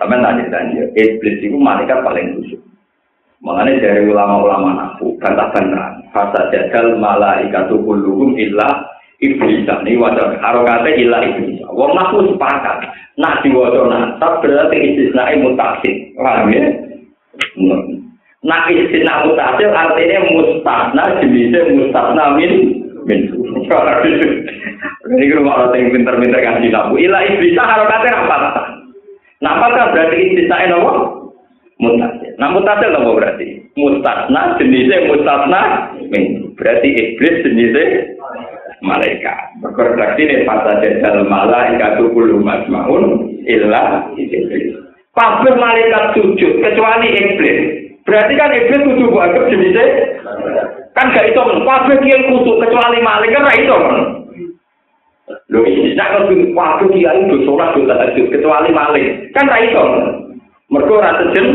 Sama 0.00 0.18
tak 0.18 0.34
ceritanya, 0.40 0.82
iblis 0.98 1.36
itu 1.44 1.56
malaikat 1.56 2.02
paling 2.02 2.34
khusyuk. 2.38 2.62
Makanya 3.42 3.82
dari 3.82 4.06
ulama-ulama 4.06 4.70
nafu, 4.78 5.18
bantah-bantahan. 5.18 6.06
Fasa 6.14 6.46
jadal 6.54 6.94
malaikatu 6.98 7.82
kulluhum 7.82 8.38
illa 8.38 8.86
iblis. 9.18 9.66
Ini 9.66 9.98
wajar 9.98 10.38
harokate 10.38 10.94
illa 10.94 11.18
iblis. 11.26 11.58
Wong 11.70 11.92
naku 11.98 12.34
sepakat. 12.34 12.86
Nak 13.18 13.42
diwaca 13.44 13.82
nasab 13.90 14.40
berarti 14.40 14.76
istisnae 14.78 15.42
mutasil 15.42 15.94
paham 16.16 16.48
ya? 16.54 16.64
Nak 18.46 18.70
istisna 18.70 19.26
mutasil 19.26 19.68
artinya 19.74 20.18
mustasna 20.32 21.04
jenisnya 21.20 21.60
mustasna 21.76 22.24
min 22.38 22.52
min 23.10 23.20
ini 25.02 25.26
kalau 25.34 25.42
mau 25.42 25.74
yang 25.74 25.90
pinter-pinter 25.90 26.38
kasih 26.38 26.70
nabu 26.70 26.94
illa 26.94 27.18
iblis 27.26 27.58
harokate 27.58 28.08
rapat 28.14 28.61
nah 29.42 29.58
apakah 29.58 29.90
berarti 29.90 30.16
istisnae 30.22 30.70
nopo 30.70 30.90
mutasil 31.82 32.32
nah 32.38 32.48
mutasil 32.54 32.88
nopo 32.94 33.18
berarti 33.18 33.66
mustasna 33.74 34.56
jenisnya 34.62 35.10
mustasna 35.10 35.60
min 36.08 36.54
berarti 36.54 36.88
iblis 36.88 37.42
jenisnya 37.42 38.14
malaikat. 38.82 39.62
Berkoreksi 39.62 40.22
ini 40.26 40.36
pada 40.44 40.82
jadal 40.82 41.24
malaikat 41.30 42.02
kullu 42.02 42.42
masmaun 42.42 43.30
illa 43.46 44.10
iblis. 44.18 44.74
Kabeh 45.14 45.54
malaikat 45.56 46.18
sujud 46.18 46.60
kecuali 46.60 47.08
iblis. 47.14 47.58
Berarti 48.02 48.32
kan 48.34 48.50
iblis 48.50 48.82
kudu 48.82 49.14
anggap 49.14 49.46
jenisnya 49.48 49.86
kan 50.92 51.08
gak 51.14 51.32
itu 51.32 51.40
kabeh 51.40 51.96
kiai 52.04 52.28
kudu 52.28 52.52
kecuali 52.60 52.98
malaikat 53.00 53.46
ra 53.46 53.54
itu. 53.56 53.78
Lho 55.30 55.62
nek 55.94 56.10
kudu 56.26 56.50
kabeh 56.50 56.86
kiai 56.90 57.22
kudu 57.30 57.46
salat 57.46 57.68
kudu 57.78 57.86
tahajud 57.86 58.26
kecuali 58.34 58.70
malaikat. 58.74 59.30
Kan 59.36 59.46
ra 59.46 59.58
itu. 59.62 59.84
Mergo 60.66 60.98
ra 60.98 61.20
sejen. 61.22 61.46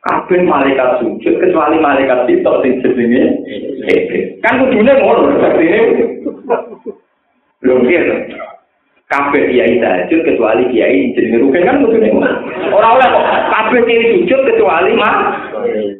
Kabeh 0.00 0.44
malaikat 0.44 1.00
sujud 1.00 1.34
kecuali 1.40 1.76
malaikat 1.80 2.24
itu 2.28 2.52
sing 2.64 2.72
jenenge 2.80 3.20
kan 4.40 4.56
kudune 4.56 4.92
ngono 4.96 5.36
artine 5.44 5.80
belum 7.60 7.84
gitu 7.84 8.14
kabeh 9.12 9.42
kiai 9.52 9.76
sujud 10.08 10.20
kecuali 10.24 10.72
kiai 10.72 11.12
jenenge 11.12 11.44
rugen 11.44 11.68
kan 11.68 11.84
kudune 11.84 12.08
ora 12.72 12.96
oleh 12.96 13.08
kok. 13.08 13.26
Kabeh 13.52 13.80
kiai 13.84 14.12
sujud 14.24 14.40
kecuali 14.48 14.96
mah 14.96 15.14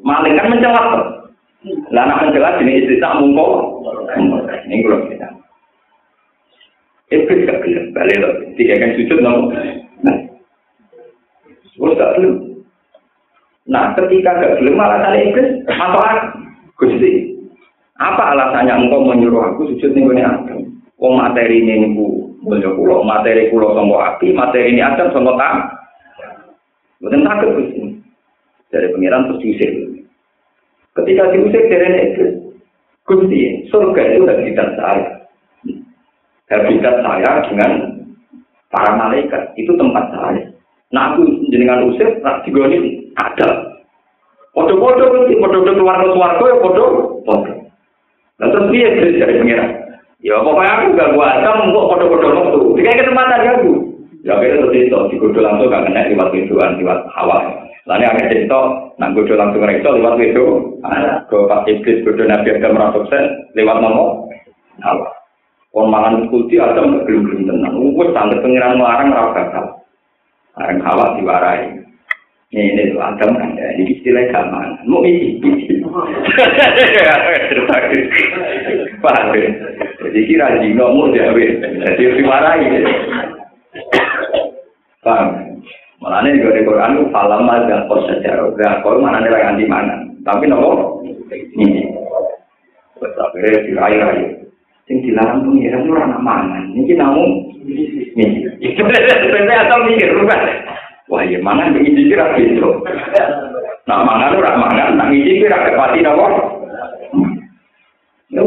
malaikat 0.00 0.48
mencelak 0.48 0.86
Lah 1.92 2.08
nak 2.08 2.32
jelas 2.32 2.56
ini 2.64 2.80
istri 2.80 2.96
tak 3.04 3.20
mungko. 3.20 3.84
Ini 4.64 4.80
kalau 4.80 5.04
kita. 5.12 5.28
Iblis 7.10 7.42
gak 7.42 7.62
balik 7.90 8.16
loh. 8.22 8.32
Tiga 8.54 8.78
kan 8.78 8.94
sujud 8.94 9.18
nopo. 9.18 9.50
Nah, 10.06 10.16
gak 11.98 12.12
gelem. 12.16 12.34
Nah, 13.66 13.94
ketika 13.98 14.38
gak 14.38 14.62
gelem 14.62 14.78
alasan 14.78 15.18
iblis, 15.18 15.48
apa? 15.66 16.38
Gusti, 16.80 17.36
apa 18.00 18.32
alasannya 18.32 18.88
engkau 18.88 19.04
menyuruh 19.04 19.52
aku 19.52 19.68
sujud 19.76 19.92
ning 19.92 20.08
gone 20.08 20.24
Adam? 20.24 20.60
Wong 20.96 21.20
materi 21.20 21.60
ini 21.60 21.92
niku 21.92 22.32
mulya 22.40 22.72
kula, 22.72 23.04
materi 23.04 23.52
kula 23.52 23.76
sangka 23.76 24.16
api, 24.16 24.32
materi 24.32 24.72
ini 24.72 24.80
Adam 24.80 25.12
sangka 25.12 25.36
tak. 25.36 25.54
Mboten 27.04 27.24
takut 27.28 27.50
Gusti. 27.60 27.80
Dari 28.72 28.88
pengiran 28.96 29.28
terus 29.28 29.40
diusir. 29.44 29.72
Ketika 30.96 31.32
diusir 31.36 31.62
dari 31.68 31.88
itu, 32.16 32.26
Gusti, 33.04 33.68
surga 33.68 34.02
itu 34.08 34.24
habitat 34.24 34.68
saya. 34.80 35.19
Habitat 36.50 37.06
saya 37.06 37.46
dengan 37.46 37.70
para 38.74 38.98
malaikat, 38.98 39.54
itu 39.54 39.70
tempat 39.78 40.10
saya. 40.10 40.50
Nah 40.90 41.14
aku 41.14 41.46
jenengan 41.54 41.86
usir, 41.86 42.18
tak 42.26 42.42
digoni 42.42 43.06
ada. 43.14 43.78
Podo-podo 44.50 45.14
nanti, 45.14 45.38
podo-podo 45.38 45.78
keluar 45.78 46.02
ke 46.02 46.10
suarga 46.10 46.44
ya 46.50 46.56
podo, 46.58 46.84
podo. 47.22 47.52
Nah 48.42 48.46
terus 48.50 48.66
dia 48.74 48.90
dari 48.98 49.38
pengiran. 49.38 49.70
Ya 50.20 50.42
pokoknya 50.42 50.74
aku 50.74 50.98
gak 50.98 51.12
gua 51.14 51.26
asam, 51.38 51.70
kok 51.70 51.88
podo-podo 51.94 52.26
waktu. 52.34 52.60
Dikai 52.82 52.98
kesempatan 52.98 53.46
ya 53.46 53.52
aku. 53.54 53.72
Ya 54.26 54.32
akhirnya 54.34 54.66
terus 54.66 54.74
itu, 54.74 54.98
dikudu 55.14 55.38
langsung 55.38 55.70
gak 55.70 55.86
kena 55.86 56.10
lewat 56.10 56.34
pintuan, 56.34 56.74
lewat 56.82 57.06
awal. 57.14 57.46
Lalu 57.88 58.04
agak 58.06 58.28
cerita, 58.28 58.60
nang 58.98 59.14
kudu 59.16 59.38
langsung 59.38 59.64
itu 59.64 59.88
lewat 59.88 60.14
itu, 60.20 60.46
ke 61.30 61.38
pas 61.46 61.64
iblis 61.64 62.02
kudu 62.04 62.22
nabi 62.26 62.58
Adam 62.58 62.76
merasuksen 62.76 63.24
lewat 63.54 63.78
nomor 63.80 64.28
awal. 64.82 65.19
Kon 65.70 65.86
mangan 65.86 66.26
kulti 66.26 66.58
Adam 66.58 67.06
gelem-gelem 67.06 67.46
tenan. 67.46 67.78
Wes 67.94 68.10
sampe 68.10 68.42
pengiran 68.42 68.74
melarang 68.74 69.14
ora 69.14 69.30
bakal. 69.30 69.66
Areng 70.58 70.82
hawa 70.82 71.14
diwarai. 71.14 71.78
Ini 72.50 72.74
ini 72.74 72.98
Adam 72.98 73.38
kan 73.38 73.54
ya, 73.54 73.78
ini 73.78 73.94
istilah 73.94 74.26
zaman. 74.34 74.82
Mau 74.90 75.06
Paham 79.00 79.30
ya? 79.38 79.50
Jadi 80.02 80.20
kira 80.26 80.58
jino 80.58 80.90
mau 80.90 81.14
jawe, 81.14 81.44
jadi 81.62 82.02
diwarai. 82.18 82.66
Paham? 85.06 85.28
Malah 86.00 86.24
ini 86.26 86.40
juga 86.42 86.56
di 86.56 86.64
Quran 86.64 86.96
itu 86.96 87.04
falam 87.12 87.44
ada 87.46 87.84
kos 87.84 88.08
sejarah. 88.08 88.56
Gak 88.56 88.80
kau 88.80 88.96
mana 88.98 89.20
nih 89.20 89.36
anti 89.46 89.68
mana? 89.68 90.00
Tapi 90.24 90.48
nopo 90.48 91.04
ini. 91.54 91.86
Terus 92.96 93.14
akhirnya 93.20 93.64
dirai-rai. 93.68 94.49
Yang 94.90 94.98
dilarang 95.06 95.46
pengiran 95.46 95.86
itu 95.86 95.90
orang 95.94 96.18
mangan. 96.18 96.64
Ini 96.74 96.92
namun 96.98 97.28
ini. 98.18 98.42
Itu 98.58 98.82
sebenarnya 98.82 99.70
atau 99.70 99.86
mikir 99.86 100.10
bukan? 100.18 100.40
Wah 101.06 101.22
ya 101.22 101.38
mangan 101.38 101.78
ini 101.78 102.10
kira 102.10 102.34
gitu. 102.34 102.82
Nah 103.86 104.02
mangan 104.02 104.34
ora 104.34 104.58
mangan, 104.58 104.98
nang 104.98 105.14
iki 105.14 105.46
kira 105.46 105.62
kepati 105.70 106.02
nopo. 106.02 106.26
Ya 108.34 108.42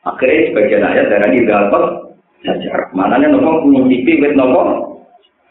Akhirnya 0.00 0.48
sebagian 0.48 0.88
ayat 0.88 1.12
darah 1.12 1.28
dapat 1.28 1.82
sejarah. 2.40 2.88
Mananya 2.96 3.36
nopo 3.36 3.68
ngicipi 3.68 4.16
wit 4.16 4.32
nopo. 4.32 4.60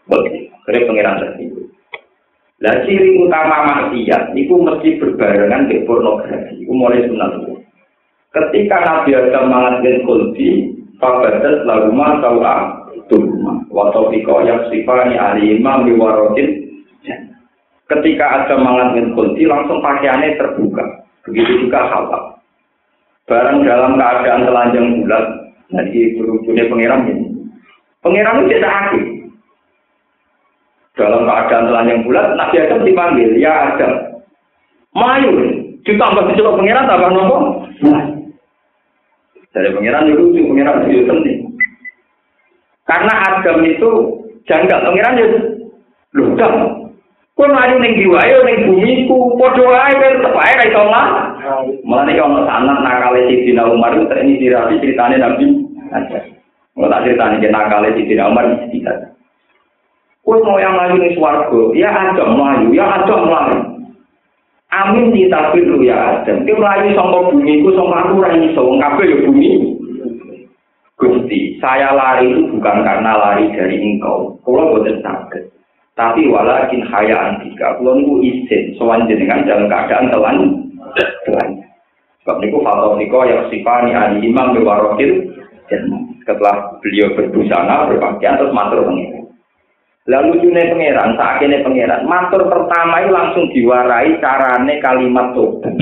Boleh. 0.10 0.50
Akhirnya 0.66 0.90
pengiran 0.90 1.22
tersebut. 1.22 1.70
Lah 2.66 2.76
ciri 2.84 3.14
utama 3.22 3.58
maksiat 3.62 4.34
itu 4.34 4.58
mesti 4.58 4.98
berbarengan 4.98 5.70
dengan 5.70 5.86
pornografi. 5.86 6.60
Itu 6.60 6.74
mulai 6.74 7.06
sunat 7.06 7.46
itu. 7.46 7.59
Ketika 8.30 8.78
Nabi 8.86 9.18
Adam 9.18 9.50
mengajar 9.50 10.06
kulti, 10.06 10.78
fabadat 11.02 11.66
laguma 11.66 12.22
tawa 12.22 12.54
tuhma. 13.10 13.66
Waktu 13.74 14.02
tiko 14.14 14.46
yang 14.46 14.70
sifani 14.70 15.18
alimah 15.18 15.82
miwarotin. 15.82 16.70
Ketika 17.90 18.46
Adam 18.46 18.62
mengajar 18.62 19.06
kulti, 19.18 19.50
langsung 19.50 19.82
pakaiannya 19.82 20.38
terbuka. 20.38 20.86
Begitu 21.26 21.66
juga 21.66 21.90
Hawa. 21.90 22.38
Barang 23.26 23.66
dalam 23.66 23.98
keadaan 23.98 24.46
telanjang 24.46 24.88
bulat, 25.02 25.26
jadi 25.70 26.18
berujungnya 26.18 26.66
pengiram 26.70 27.02
ini. 27.10 27.26
Pengiram 28.02 28.46
itu 28.46 28.58
tidak 28.58 28.74
aktif. 28.74 29.06
Dalam 30.98 31.26
keadaan 31.26 31.66
telanjang 31.70 32.00
bulat, 32.06 32.38
Nabi 32.38 32.56
Adam 32.62 32.86
dipanggil, 32.86 33.30
ya 33.42 33.74
Adam. 33.74 33.94
Mayu, 34.94 35.34
ditambah 35.86 36.30
dicoba 36.30 36.58
pengiran, 36.62 36.90
tambah 36.90 37.10
nopo. 37.10 37.38
Dari 39.50 39.70
pengiran 39.74 40.06
itu 40.06 40.22
lucu, 40.30 40.42
pengiran 40.46 40.86
itu 40.86 41.10
penting. 41.10 41.38
Karena 42.86 43.14
Adam 43.26 43.66
itu 43.66 43.90
janggal, 44.46 44.80
pengiran 44.86 45.18
itu 45.18 45.38
ludah. 46.14 46.54
Kau 47.40 47.48
maju 47.48 47.76
neng 47.80 47.96
jiwa, 47.96 48.20
yo 48.28 48.44
neng 48.44 48.68
bumi 48.68 49.08
ku, 49.08 49.40
podo 49.40 49.72
tetep 49.72 50.36
aja, 50.36 50.60
kayak 50.60 50.76
lah. 50.92 51.08
Malah 51.88 52.04
nih 52.04 52.20
kalau 52.20 52.44
sanat 52.44 52.78
nakale 52.84 53.32
Sidina 53.32 53.64
Umar 53.64 53.96
itu 53.96 54.12
ini 54.12 54.44
dirapi 54.44 54.76
ceritanya 54.84 55.24
Nabi. 55.24 55.48
Kalau 56.76 56.92
tak 56.92 57.08
ceritanya 57.08 57.48
nakale 57.48 57.96
Sidina 57.96 58.28
Umar 58.28 58.44
itu 58.44 58.76
tidak. 58.76 59.16
Kue 60.20 60.36
mau 60.44 60.60
yang 60.60 60.76
melayu 60.76 61.00
nih 61.00 61.16
suarga, 61.16 61.62
ya 61.80 61.90
ada 61.90 62.28
melayu, 62.28 62.76
ya 62.76 62.86
ada 62.86 63.16
melayu. 63.24 63.60
Amin 64.70 65.10
kita 65.18 65.50
biru 65.50 65.82
ya 65.82 66.22
Adam. 66.22 66.46
Dia 66.46 66.54
melayu 66.54 66.94
sama 66.94 67.26
bumi, 67.34 67.66
ku 67.66 67.74
sama 67.74 68.06
aku 68.06 68.22
rai 68.22 68.54
so, 68.54 68.70
ya 68.78 69.18
bumi. 69.26 69.80
Gusti, 71.00 71.56
saya 71.64 71.96
lari 71.96 72.28
itu 72.28 72.54
bukan 72.54 72.84
karena 72.84 73.16
lari 73.18 73.50
dari 73.56 73.80
engkau. 73.80 74.36
Kalau 74.44 74.76
buatan 74.76 75.00
sakit. 75.00 75.48
Tapi 75.96 76.28
walakin 76.28 76.84
haya 76.92 77.16
antika. 77.18 77.80
Kalau 77.80 77.96
niku 77.96 78.20
izin, 78.20 78.76
soal 78.76 79.08
jenengan 79.08 79.48
dalam 79.48 79.72
keadaan 79.72 80.12
telan. 80.12 80.38
Telan. 81.24 81.50
Sebab 82.24 82.36
niku 82.44 82.60
fatau 82.62 83.00
niko 83.00 83.24
yang 83.24 83.48
sifani 83.48 83.96
ali 83.96 84.28
imam 84.28 84.60
bewarokil. 84.60 85.24
Setelah 86.28 86.78
beliau 86.84 87.16
berbusana, 87.16 87.90
berpakaian, 87.90 88.38
terus 88.38 88.54
matur 88.54 88.86
pengiran. 88.86 89.19
Lalu 90.10 90.42
lucunya 90.42 90.74
pangeran, 90.74 91.14
sakitnya 91.14 91.62
pangeran. 91.62 92.02
Matur 92.10 92.50
pertama 92.50 93.06
itu 93.06 93.14
langsung 93.14 93.46
diwarai 93.54 94.18
carane 94.18 94.82
kalimat 94.82 95.38
tobat. 95.38 95.78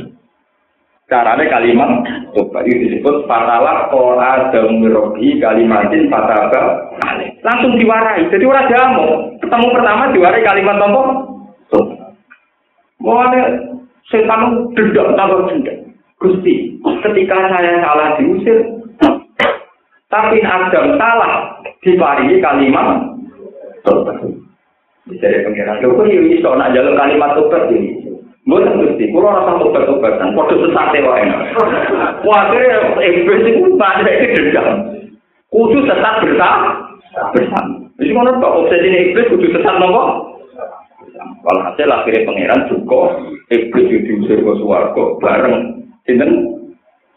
Carane 1.07 1.47
kalimat 1.47 2.03
tobat 2.36 2.67
itu 2.67 2.99
disebut 2.99 3.23
fatalah 3.23 3.88
kola 3.88 4.51
damirobi 4.51 5.39
kalimatin 5.39 6.11
fataba 6.11 6.91
Langsung 7.39 7.80
diwarai. 7.80 8.28
Jadi 8.28 8.43
orang 8.43 8.67
jamu. 8.67 9.07
Ketemu 9.39 9.67
pertama 9.71 10.11
diwarai 10.11 10.43
kalimat? 10.43 10.75
Tobat. 11.71 12.11
Mulanya 12.99 13.41
setan 14.11 14.75
dendam 14.75 15.15
tambah 15.15 15.47
dendam. 15.47 15.88
Gusti, 16.19 16.75
ketika 16.84 17.38
saya 17.47 17.80
salah 17.80 18.17
diusir, 18.19 18.59
tapi 20.11 20.41
Adam 20.43 20.97
salah 20.97 21.61
diparingi 21.86 22.41
kalimat 22.41 23.16
ada 23.88 25.39
pengiran. 25.47 25.79
Lho, 25.79 25.95
kok 25.95 26.05
ini 26.11 26.35
iso 26.35 26.51
nak 26.55 26.75
jalur 26.75 26.93
kalimat 26.99 27.31
tobat 27.39 27.71
ini? 27.71 28.03
Bukan 28.47 28.79
gusti, 28.79 29.11
kalau 29.11 29.27
rasa 29.27 29.59
tobat-tobatan, 29.59 30.31
kode 30.31 30.55
sesate 30.55 31.03
wae. 31.03 31.27
Wah, 32.23 32.47
akhirnya 32.47 32.95
iblis 33.03 33.43
itu 33.43 33.75
banyak 33.75 34.07
itu 34.07 34.39
dendam. 34.39 34.88
Kudu 35.51 35.83
sesat 35.83 36.23
bersama. 36.23 36.95
Bersama. 37.35 37.75
Jadi 37.99 38.11
mana 38.15 38.39
kok 38.39 38.55
obsesi 38.63 38.88
ini 38.88 39.11
iblis 39.11 39.27
kudu 39.35 39.51
sesat 39.51 39.75
nopo? 39.83 40.31
Kalau 41.43 41.59
hasil 41.59 41.91
akhirnya 41.91 42.23
pangeran 42.23 42.61
juga 42.71 43.19
iblis 43.51 43.88
itu 43.91 43.99
diusir 44.15 44.39
ke 44.39 44.53
suarga 44.63 45.03
bareng. 45.19 45.83
Sinten? 46.07 46.31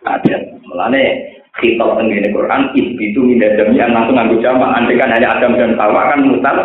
Ada. 0.03 0.35
Melane 0.67 1.30
kitab 1.59 1.99
tenggine 1.99 2.31
Quran 2.31 2.71
itu 2.79 3.19
minda 3.19 3.51
yang 3.75 3.91
langsung 3.91 4.15
nganggo 4.15 4.39
jamaah. 4.39 4.79
Andai 4.79 5.01
kan 5.01 5.11
hanya 5.11 5.35
Adam 5.35 5.59
dan 5.59 5.75
Hawa 5.75 6.15
kan 6.15 6.21
mutar 6.23 6.57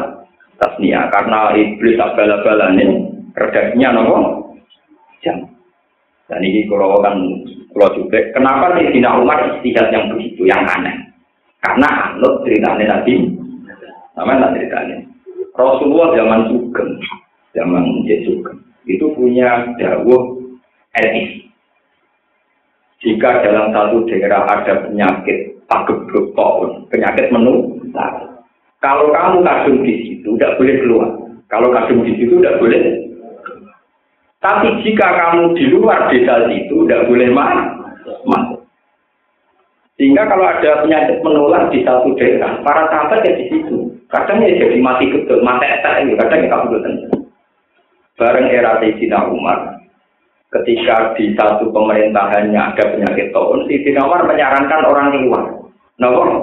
tasnia 0.61 1.09
karena 1.09 1.51
iblis 1.57 1.97
bala 1.97 2.65
ini 2.77 2.85
redaksinya 3.33 3.89
nopo? 3.97 4.15
Jam. 5.25 5.41
Dan 6.29 6.41
ini 6.45 6.69
kalau 6.69 7.01
kan 7.01 7.17
kalau 7.73 7.89
juga 7.97 8.21
kenapa 8.31 8.77
nih 8.77 8.93
Dina 8.93 9.19
Umar 9.19 9.41
istihad 9.57 9.89
yang 9.89 10.13
begitu 10.13 10.45
yang 10.45 10.63
aneh? 10.69 10.95
Karena 11.65 12.13
anut 12.13 12.45
ceritanya 12.45 13.01
Nabi. 13.01 13.25
Namanya 14.15 14.47
tak 14.47 14.53
ceritanya? 14.61 14.97
Rasulullah 15.57 16.15
zaman 16.15 16.41
Sugeng 16.51 16.91
zaman 17.55 17.83
Yesus 18.03 18.43
itu 18.85 19.05
punya 19.15 19.65
dawuh 19.79 20.39
etis 20.93 21.44
jika 23.05 23.45
dalam 23.45 23.69
satu 23.69 24.01
daerah 24.09 24.49
ada 24.49 24.81
penyakit 24.89 25.61
pagebluk 25.69 26.33
pohon, 26.33 26.89
penyakit 26.89 27.29
menu, 27.29 27.77
kalau 28.81 29.13
kamu 29.13 29.45
kadung 29.45 29.77
di 29.85 29.93
situ, 30.05 30.33
tidak 30.35 30.57
boleh 30.57 30.75
keluar. 30.81 31.09
Kalau 31.45 31.69
kadung 31.69 32.01
di 32.01 32.17
situ, 32.17 32.41
tidak 32.41 32.57
boleh. 32.57 32.81
Tapi 34.41 34.67
jika 34.81 35.07
kamu 35.09 35.57
di 35.57 35.63
luar 35.73 36.09
desa 36.09 36.49
itu 36.49 36.85
tidak 36.85 37.05
boleh 37.09 37.29
masuk. 37.33 38.61
Sehingga 39.95 40.27
kalau 40.27 40.45
ada 40.45 40.83
penyakit 40.83 41.23
menular 41.23 41.71
di 41.71 41.81
satu 41.81 42.13
daerah, 42.19 42.59
para 42.61 42.89
sahabat 42.91 43.23
ya 43.23 43.33
di 43.37 43.45
situ. 43.47 43.89
Kadang 44.11 44.43
ya 44.43 44.53
jadi 44.53 44.77
mati 44.83 45.07
gedul, 45.07 45.39
mati 45.41 45.65
ini, 46.03 46.13
kadang 46.19 46.45
ya 46.45 46.49
kabupaten. 46.51 46.93
Bareng 48.15 48.47
era 48.47 48.79
Sayyidina 48.79 49.27
Umar, 49.27 49.74
ketika 50.61 51.15
di 51.19 51.35
satu 51.35 51.69
pemerintahannya 51.71 52.55
ada 52.55 52.83
penyakit 52.95 53.35
tahun, 53.35 53.67
Sayyidina 53.67 54.07
Umar 54.07 54.23
menyarankan 54.23 54.81
orang 54.87 55.07
keluar. 55.11 55.43
Nah, 55.99 56.09
orang 56.11 56.39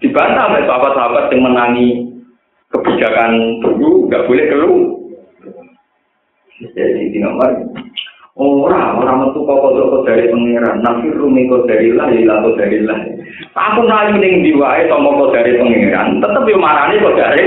dibantah 0.00 0.52
oleh 0.52 0.62
sahabat-sahabat 0.68 1.24
yang 1.32 1.42
menangi 1.48 1.88
kebijakan 2.72 3.32
dulu, 3.64 4.08
nggak 4.08 4.26
boleh 4.28 4.46
keluar. 4.48 4.82
Jadi 6.62 6.72
Sayyidina 6.76 7.28
Umar 7.32 7.50
Orang, 8.32 8.96
orang 8.96 9.28
metu 9.28 9.44
kok 9.44 9.60
kok 9.60 10.08
dari 10.08 10.24
pangeran, 10.32 10.80
nafi 10.80 11.12
rumi 11.12 11.44
kok 11.52 11.68
dari 11.68 11.92
lah, 11.92 12.08
ilah 12.08 12.40
kok 12.40 12.56
dari 12.56 12.80
lah. 12.80 12.96
Aku 13.52 13.84
naik 13.84 14.16
ning 14.24 14.40
diwae 14.40 14.88
sama 14.88 15.20
kok 15.20 15.36
dari 15.36 15.60
pangeran, 15.60 16.16
tetep 16.16 16.48
yo 16.48 16.56
marani 16.56 16.96
kok 16.96 17.18
dari 17.20 17.44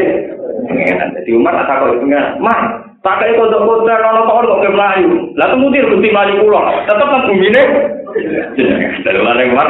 pangeran. 0.69 1.09
Jadi 1.17 1.29
Umar 1.33 1.57
tak 1.65 1.89
kok 1.89 2.05
pangeran, 2.05 2.37
Pakai 3.05 3.37
kodok 3.37 3.69
kodok 3.69 4.01
kalau 4.01 4.25
kau 4.25 4.41
kodok 4.41 4.65
ke 4.65 4.69
Melayu, 4.73 5.29
lah 5.37 5.53
tuh 5.53 5.61
mutir 5.61 5.85
bukti 5.85 6.09
Melayu 6.09 6.41
pulau, 6.41 6.65
tetap 6.89 7.05
kan 7.05 7.29
bumi 7.29 7.53
nih. 7.53 7.67
Dari 9.05 9.21
luar 9.21 9.37
yang 9.37 9.53
luar, 9.53 9.69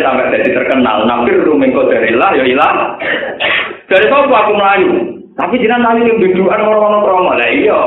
sampai 0.00 0.32
jadi 0.40 0.56
terkenal, 0.56 1.04
nampir 1.04 1.36
rumengko 1.44 1.84
dari 1.92 2.16
lah, 2.16 2.32
ya 2.32 2.48
ilah. 2.48 2.96
Dari 3.92 4.08
kau 4.08 4.24
aku 4.24 4.56
Melayu, 4.56 4.88
tapi 5.36 5.60
jangan 5.60 5.84
tali 5.84 6.08
yang 6.08 6.16
orang-orang 6.48 7.04
promo, 7.04 7.36
lah 7.36 7.50
iya. 7.52 7.80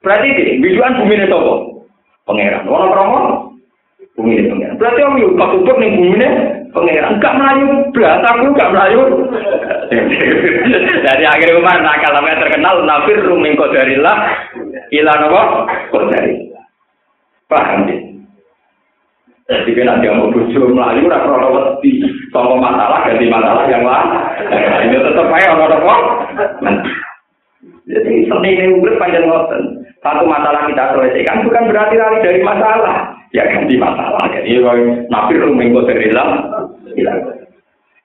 Berarti 0.00 0.28
sih, 0.32 0.48
bijuan 0.64 0.96
bumine 1.04 1.28
nih 1.28 1.76
pangeran 2.24 2.64
warna 2.64 2.88
promo, 2.88 3.18
bumi 4.16 4.48
pangeran. 4.48 4.80
Berarti 4.80 5.00
om 5.04 5.20
yuk, 5.20 5.36
pak 5.36 5.60
ubur 5.60 5.76
nih 5.76 5.92
bumi. 5.92 6.16
Ini 6.82 6.98
pangeran. 6.98 7.14
Enggak 7.14 7.36
melayu, 7.38 7.66
berasa 7.94 8.26
aku 8.34 8.46
enggak 8.50 8.72
melayu. 8.74 9.00
Dari 11.06 11.24
akhir 11.24 11.48
umar 11.54 11.78
nakal 11.78 12.10
namanya 12.18 12.42
terkenal 12.42 12.82
nafir 12.82 13.18
ruming 13.22 13.54
kodarillah 13.54 14.16
ilah 14.90 15.16
nopo 15.22 15.42
kodarillah. 15.94 16.64
Paham 17.46 17.86
ya? 17.86 17.98
Jadi 19.44 19.76
kan 19.76 20.00
ada 20.00 20.08
mau 20.16 20.32
bujuk 20.32 20.72
melayu, 20.72 21.04
ora 21.04 21.20
krono 21.20 21.48
wedi, 21.52 22.00
sama 22.32 22.56
masalah 22.56 23.04
ganti 23.04 23.28
masalah 23.28 23.68
yang 23.68 23.84
lain. 23.84 24.08
Ini 24.88 24.96
tetap 25.04 25.28
aja 25.28 25.52
orang 25.52 25.84
apa? 25.84 25.96
Jadi 27.84 28.24
seni 28.24 28.50
ini 28.56 28.80
urip 28.80 28.96
panjang 28.96 29.28
ngoten. 29.28 29.84
Satu 30.00 30.24
masalah 30.24 30.68
kita 30.68 30.96
selesaikan 30.96 31.44
bukan 31.44 31.68
berarti 31.68 31.96
lari 32.00 32.18
dari 32.24 32.40
masalah. 32.40 33.12
Ya 33.36 33.44
ganti 33.44 33.76
masalah. 33.76 34.24
Jadi 34.32 34.60
nabi 35.12 35.34
rumengko 35.36 35.84
terilah. 35.84 36.44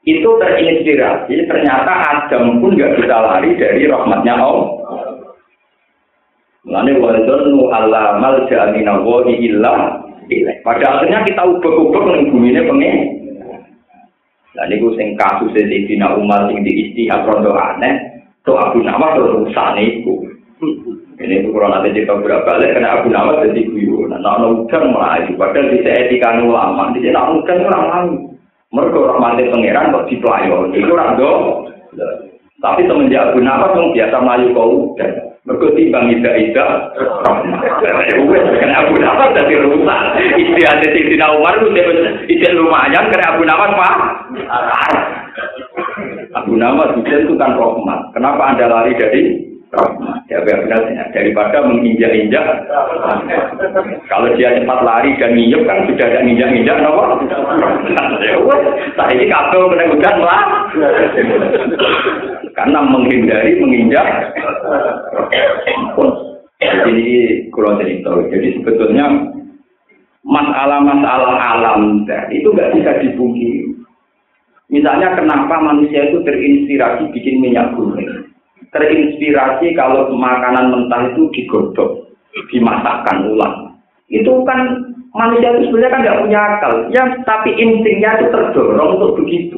Itu 0.04 0.30
terinspirasi. 0.40 1.48
Ternyata 1.48 1.92
Adam 1.92 2.60
pun 2.60 2.76
nggak 2.76 3.00
bisa 3.00 3.18
lari 3.20 3.56
dari 3.56 3.88
rahmatnya 3.88 4.36
Allah. 4.36 4.68
Mulane 6.68 6.92
nu 6.92 7.72
Allah 7.72 8.20
mal 8.20 8.44
jamina 8.52 9.00
wa 9.00 9.24
illa 9.26 10.04
Pada 10.62 10.86
akhirnya 11.02 11.26
kita 11.26 11.42
ubah-ubah 11.42 12.04
ning 12.14 12.30
bumine 12.30 12.62
pengen. 12.68 12.98
Lah 14.54 14.66
niku 14.70 14.94
sing 14.94 15.18
kasus 15.18 15.50
Sayyidina 15.56 16.14
Umar 16.14 16.46
sing 16.52 16.62
diisti 16.62 17.10
rondo 17.10 17.58
aneh, 17.58 18.19
to 18.50 18.58
Abu 18.58 18.82
Nawas 18.82 19.14
to 19.14 19.24
rusane 19.46 20.02
iku. 20.02 20.26
Ini 21.20 21.44
itu 21.44 21.52
kurang 21.54 21.76
ada 21.76 21.92
cerita 21.92 22.16
berapa 22.18 22.48
kali 22.48 22.74
karena 22.74 22.98
Abu 22.98 23.14
Nawas 23.14 23.46
jadi 23.46 23.62
guyu. 23.70 24.08
Nah, 24.10 24.18
nah, 24.24 24.40
udah 24.42 24.82
melayu. 24.88 25.36
Padahal 25.36 25.70
di 25.70 25.84
etika 25.84 26.40
ulama, 26.42 26.90
di 26.96 27.06
sana 27.06 27.38
udah 27.38 27.58
orang 27.70 27.86
lain. 27.86 28.10
Mereka 28.70 28.98
rahmatin 29.02 29.50
pangeran 29.52 29.94
kok 29.94 30.08
dipelayon. 30.10 30.74
Itu 30.74 30.94
orang 30.96 31.18
do. 31.20 31.32
Tapi 32.60 32.82
semenjak 32.88 33.32
Abu 33.32 33.40
Nawas 33.44 33.76
yang 33.78 33.94
biasa 33.94 34.16
melayu 34.20 34.48
kau 34.56 34.72
udah. 34.96 35.12
Mereka 35.44 35.68
timbang 35.76 36.06
ida 36.14 36.32
ida. 36.40 36.68
Karena 37.84 38.76
Abu 38.80 38.96
Nawas 38.98 39.36
jadi 39.36 39.54
rusak. 39.60 40.02
Istri 40.40 40.64
ada 40.66 40.88
di 40.88 41.02
Sina 41.04 41.28
Umar 41.36 41.60
itu 41.60 42.48
lumayan 42.56 43.12
karena 43.12 43.28
Abu 43.36 43.44
Nawas 43.44 43.72
pak. 43.76 43.96
Abu 46.38 46.54
Nawas 46.54 46.94
itu 47.02 47.34
kan 47.38 47.58
rahmat. 47.58 48.14
Kenapa 48.14 48.54
anda 48.54 48.70
lari 48.70 48.94
dari 48.98 49.50
Ya 50.30 50.42
benar 50.42 50.82
daripada 51.14 51.62
menginjak-injak. 51.62 52.42
Kalau 54.10 54.34
dia 54.34 54.58
cepat 54.58 54.80
lari 54.82 55.14
dan 55.22 55.38
nyiup 55.38 55.62
kan 55.70 55.86
sudah 55.86 56.10
ada 56.10 56.26
injak-injak, 56.26 56.82
nopo. 56.82 57.22
Saya 58.98 59.14
ini 59.14 59.30
kabel 59.30 59.70
kena 59.70 60.14
lah. 60.26 60.42
Karena 62.58 62.80
menghindari 62.82 63.62
menginjak. 63.62 64.34
Jadi 66.58 67.10
kurang 67.54 67.78
cerita. 67.78 68.10
Jadi 68.26 68.48
sebetulnya 68.58 69.06
masalah-masalah 70.26 71.38
alam 71.38 72.10
itu 72.34 72.50
nggak 72.50 72.74
bisa 72.74 72.92
dibungkiri. 73.06 73.69
Misalnya 74.70 75.18
kenapa 75.18 75.58
manusia 75.60 76.14
itu 76.14 76.22
terinspirasi 76.22 77.10
bikin 77.10 77.42
minyak 77.42 77.74
goreng 77.74 78.30
terinspirasi 78.70 79.74
kalau 79.74 80.14
makanan 80.14 80.70
mentah 80.70 81.10
itu 81.14 81.30
digodok, 81.34 82.14
dimasakkan 82.54 83.26
ulang. 83.26 83.56
Itu 84.10 84.46
kan 84.46 84.94
manusia 85.14 85.58
itu 85.58 85.70
sebenarnya 85.70 85.94
kan 85.94 86.02
nggak 86.06 86.20
punya 86.26 86.40
akal, 86.40 86.74
ya 86.94 87.04
tapi 87.26 87.50
instingnya 87.58 88.22
itu 88.22 88.26
terdorong 88.30 88.98
untuk 88.98 89.22
begitu. 89.22 89.58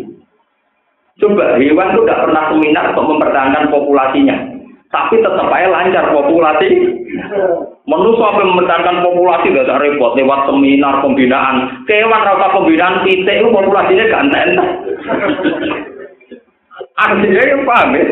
Coba 1.19 1.59
hewan 1.59 1.91
itu 1.93 1.99
nggak 2.07 2.21
pernah 2.27 2.43
seminar 2.55 2.85
untuk 2.95 3.05
mempertahankan 3.15 3.65
populasinya, 3.69 4.37
tapi 4.91 5.23
tetap 5.23 5.47
aja 5.47 5.67
lancar 5.71 6.05
populasi. 6.11 6.69
Manusia 7.87 8.23
sampai 8.23 8.45
mempertahankan 8.45 9.03
populasi 9.03 9.55
gak 9.55 9.67
ada 9.67 9.81
repot 9.81 10.13
lewat 10.15 10.47
seminar 10.47 10.99
pembinaan. 11.01 11.83
Kewan 11.87 12.21
rata 12.23 12.47
pembinaan 12.53 13.03
titik 13.07 13.39
itu 13.41 13.47
populasinya 13.49 14.05
gak 14.11 14.23
Artinya 17.01 17.41
yang 17.41 17.63
paham 17.65 17.97
ya? 17.97 18.05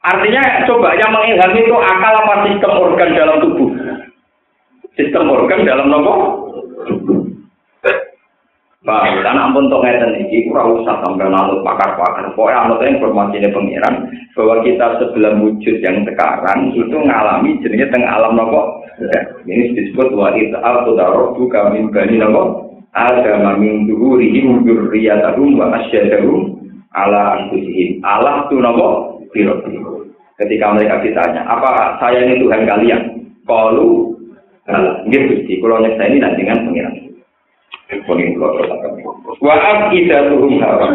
Artinya 0.00 0.42
coba 0.64 0.96
yang 0.96 1.12
mengilhami 1.12 1.60
itu 1.60 1.76
akal 1.76 2.14
apa 2.24 2.34
sistem 2.48 2.72
organ 2.72 3.10
dalam 3.12 3.36
tubuh? 3.44 3.68
Sistem 4.96 5.28
organ 5.28 5.68
dalam 5.68 5.92
nopo? 5.92 6.14
Pak, 8.80 9.20
karena 9.20 9.44
ampun 9.44 9.68
untuk 9.68 9.84
ngeten 9.84 10.24
ini, 10.24 10.48
kurang 10.48 10.80
usah 10.80 11.04
sampai 11.04 11.28
nalut 11.28 11.60
pakar-pakar. 11.60 12.32
Pokoknya 12.32 12.64
anut 12.64 12.80
informasi 12.80 13.36
ini 13.36 13.52
pengiran 13.52 14.08
bahwa 14.32 14.64
kita 14.64 14.96
sebelum 14.96 15.44
wujud 15.44 15.84
yang 15.84 16.00
sekarang 16.08 16.72
itu 16.72 16.88
mengalami 16.88 17.60
jenisnya 17.60 17.92
tengah 17.92 18.08
alam 18.08 18.40
nopo. 18.40 18.80
Ini 19.44 19.76
disebut 19.76 20.16
wa 20.16 20.32
ita'al 20.32 20.88
tudarobu 20.88 21.44
kami 21.52 21.92
bani 21.92 22.24
nopo. 22.24 22.72
Ada 22.96 23.44
mamin 23.44 23.84
duhurihim 23.84 24.64
durriyatahum 24.64 25.60
wa 25.60 25.76
asyadahum 25.76 26.56
ala 26.96 27.36
anfusihim. 27.36 28.00
Allah 28.00 28.48
tu 28.48 28.64
nopo 28.64 29.20
biro 29.36 29.60
Ketika 30.40 30.72
mereka 30.72 31.04
ditanya, 31.04 31.44
apa 31.44 32.00
saya 32.00 32.24
ini 32.24 32.40
Tuhan 32.40 32.64
kalian? 32.64 33.28
Kalau 33.44 34.08
nggih 35.04 35.20
Gusti, 35.28 35.60
kula 35.60 35.84
nyeksa 35.84 36.08
ini 36.08 36.16
nanti 36.16 36.40
dengan 36.40 36.64
pengiran. 36.64 36.99
Wa 39.40 39.54
tuhum 40.30 40.62
hawa. 40.62 40.88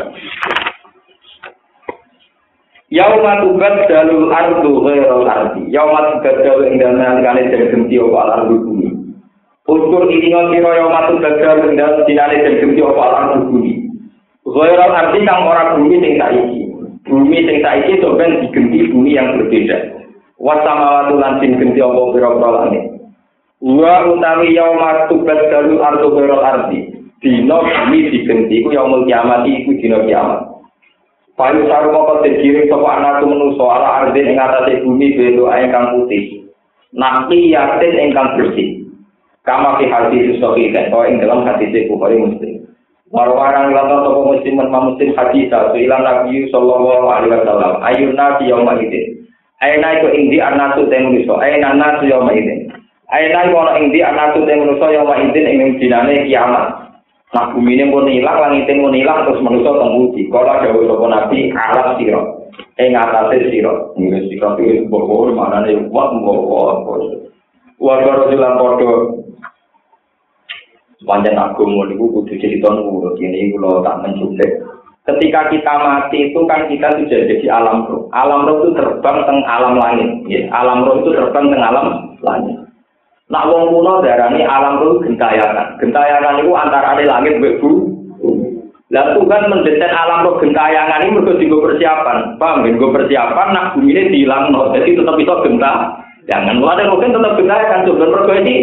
Yauma 2.87 3.43
tubaddalu 3.43 4.31
ardu 4.31 4.71
ghairal 4.79 5.27
ardi. 5.27 5.67
Yauma 5.75 6.15
tubaddalu 6.15 6.71
ing 6.71 6.73
dalem 6.79 7.03
nalikane 7.03 7.51
den 7.51 7.67
genti 7.67 7.99
apa 7.99 8.39
ardu 8.39 8.55
bumi. 8.63 8.87
Ini 9.67 10.31
ngira 10.31 10.71
yauma 10.79 11.11
tubaddalu 11.11 11.73
ing 11.73 11.75
dalem 11.75 12.07
dinane 12.07 12.35
den 12.39 12.59
genti 12.63 12.79
apa 12.79 13.35
bumi. 13.43 13.73
Ardi 14.47 15.19
kang 15.27 15.43
ora 15.43 15.75
bumi 15.75 15.99
sing 15.99 16.15
saiki. 16.15 16.61
bumi 17.05 17.37
sing 17.43 17.57
saiki 17.59 17.99
sampeyan 17.99 18.39
bumi 18.95 19.11
yang 19.19 19.35
berbeda. 19.35 19.77
Wasamawatu 20.39 21.19
lan 21.19 21.43
pira-pira 21.43 22.49
langit. 22.63 22.94
Wa 23.63 24.07
utawi 24.11 24.55
yauma 24.55 25.07
tubat 25.07 25.39
dalu 25.51 25.79
ardu 25.79 26.07
biro 26.11 26.39
ardi. 26.43 26.91
Dino 27.23 27.63
bumi 27.63 28.11
digenti 28.11 28.61
ku 28.61 28.75
yaumul 28.75 29.07
kiamat 29.07 29.47
iku 29.47 29.71
dino 29.79 30.03
kiamat. 30.03 30.41
Payu 31.35 31.67
saru 31.67 31.91
moko 31.91 32.23
terkirim 32.23 32.71
sapa 32.71 32.89
anak 32.99 33.27
menungso 33.27 33.67
ala 33.67 34.07
ardi 34.07 34.23
ing 34.23 34.39
atase 34.39 34.83
bumi 34.83 35.15
bendo 35.15 35.47
ingkang 35.51 35.95
putih. 35.95 36.47
Nabi 36.95 37.51
yatin 37.51 38.11
ingkang 38.11 38.39
bersih. 38.39 38.87
Kama 39.45 39.77
fi 39.77 39.85
hati 39.85 40.33
susohi 40.33 40.73
dan 40.73 40.89
ing 40.89 41.21
dalam 41.21 41.45
hati 41.45 41.69
Bukhari 41.85 42.17
Muslim. 42.17 42.65
Marwaran 43.13 43.69
lantar 43.71 44.01
toko 44.01 44.33
muslim 44.33 44.57
dan 44.57 44.73
muslim 44.73 45.13
hadis 45.13 45.45
satu 45.47 45.77
ilan 45.77 46.01
nabi 46.01 46.49
sallallahu 46.49 47.05
alaihi 47.05 47.37
wasallam 47.37 47.73
ayun 47.85 48.11
nabi 48.17 48.49
yauma 48.49 48.81
idin 48.81 49.21
ayna 49.61 50.01
itu 50.01 50.09
indi 50.09 50.41
anasu 50.41 50.89
tenu 50.89 51.13
iso 51.21 51.37
ayna 51.37 51.77
nasu 51.77 52.09
yauma 52.09 52.33
idin 52.33 52.64
Aina 53.05 53.45
iku 53.45 53.61
ana 53.61 53.77
ing 53.77 53.93
di 53.93 54.01
anak 54.01 54.33
tu 54.33 54.45
teng 54.49 54.65
manusa 54.65 54.89
yang 54.89 55.05
wa 55.05 55.13
intin 55.19 55.45
ing 55.45 55.77
dinane 55.77 56.25
kiamat. 56.25 56.85
Nah 57.35 57.51
bumi 57.51 57.75
ini 57.75 57.91
pun 57.91 58.07
hilang, 58.07 58.37
langit 58.39 58.69
pun 58.69 58.95
hilang, 58.95 59.27
terus 59.27 59.43
manusia 59.43 59.67
tembudi. 59.75 60.31
Kalau 60.31 60.55
jauh 60.63 60.87
sopo 60.87 61.05
nabi, 61.11 61.51
alat 61.51 61.99
siro. 61.99 62.47
Eh 62.79 62.87
ngatasi 62.89 63.51
siro. 63.51 63.91
Ini 63.99 64.31
siro 64.31 64.55
itu 64.55 64.87
bohor, 64.87 65.35
mana 65.35 65.67
nih, 65.67 65.83
wah 65.91 66.15
bohor. 66.15 66.87
Warga 67.75 68.23
Rasulullah 68.23 68.55
Kodo. 68.55 68.91
Sepanjang 70.95 71.35
agung, 71.35 71.75
ini 71.75 71.99
kudu 71.99 72.33
cerita 72.39 72.71
nurut. 72.71 73.19
Ini 73.19 73.51
kalau 73.59 73.83
tak 73.83 73.99
menculik. 74.01 74.63
Ketika 75.05 75.53
kita 75.53 75.73
mati 75.85 76.33
itu 76.33 76.39
kan 76.49 76.65
kita 76.65 76.97
sudah 76.97 77.19
jadi 77.29 77.45
alam 77.51 77.85
roh. 77.85 78.09
Alam 78.09 78.49
roh 78.49 78.65
itu 78.65 78.73
terbang 78.73 79.21
teng 79.27 79.37
alam 79.45 79.77
langit. 79.77 80.09
Alam 80.49 80.81
roh 80.81 81.03
itu 81.03 81.13
terbang 81.13 81.45
teng 81.53 81.61
alam 81.61 81.87
langit. 82.25 82.64
Nak 83.25 83.49
wong 83.49 83.73
kuno 83.73 84.05
darani 84.05 84.45
alam 84.45 84.77
roh 84.77 85.01
gentayangan. 85.01 85.81
Gentayangan 85.81 86.45
itu 86.45 86.53
antara 86.53 86.93
ada 86.93 87.01
langit 87.01 87.41
mbek 87.41 87.57
Lah 88.93 89.17
Tuhan 89.17 89.49
mendesain 89.49 89.89
alam 89.89 90.29
roh 90.29 90.37
gentayangan 90.37 91.01
ini 91.01 91.17
mergo 91.17 91.33
digo 91.41 91.57
persiapan. 91.65 92.37
Paham? 92.37 92.69
Gue 92.69 92.93
persiapan 92.93 93.49
nak 93.49 93.73
bumi 93.73 93.97
ini 93.97 94.13
dihilang 94.13 94.53
no. 94.53 94.69
Jadi 94.77 94.93
tetap 94.93 95.17
bisa 95.17 95.41
genta. 95.41 95.73
Jangan 96.29 96.61
ada 96.61 96.85
mungkin 96.85 97.17
tetap 97.17 97.33
gentayangan. 97.33 97.85
Coba 97.89 98.05
mergo 98.13 98.33
ini 98.37 98.55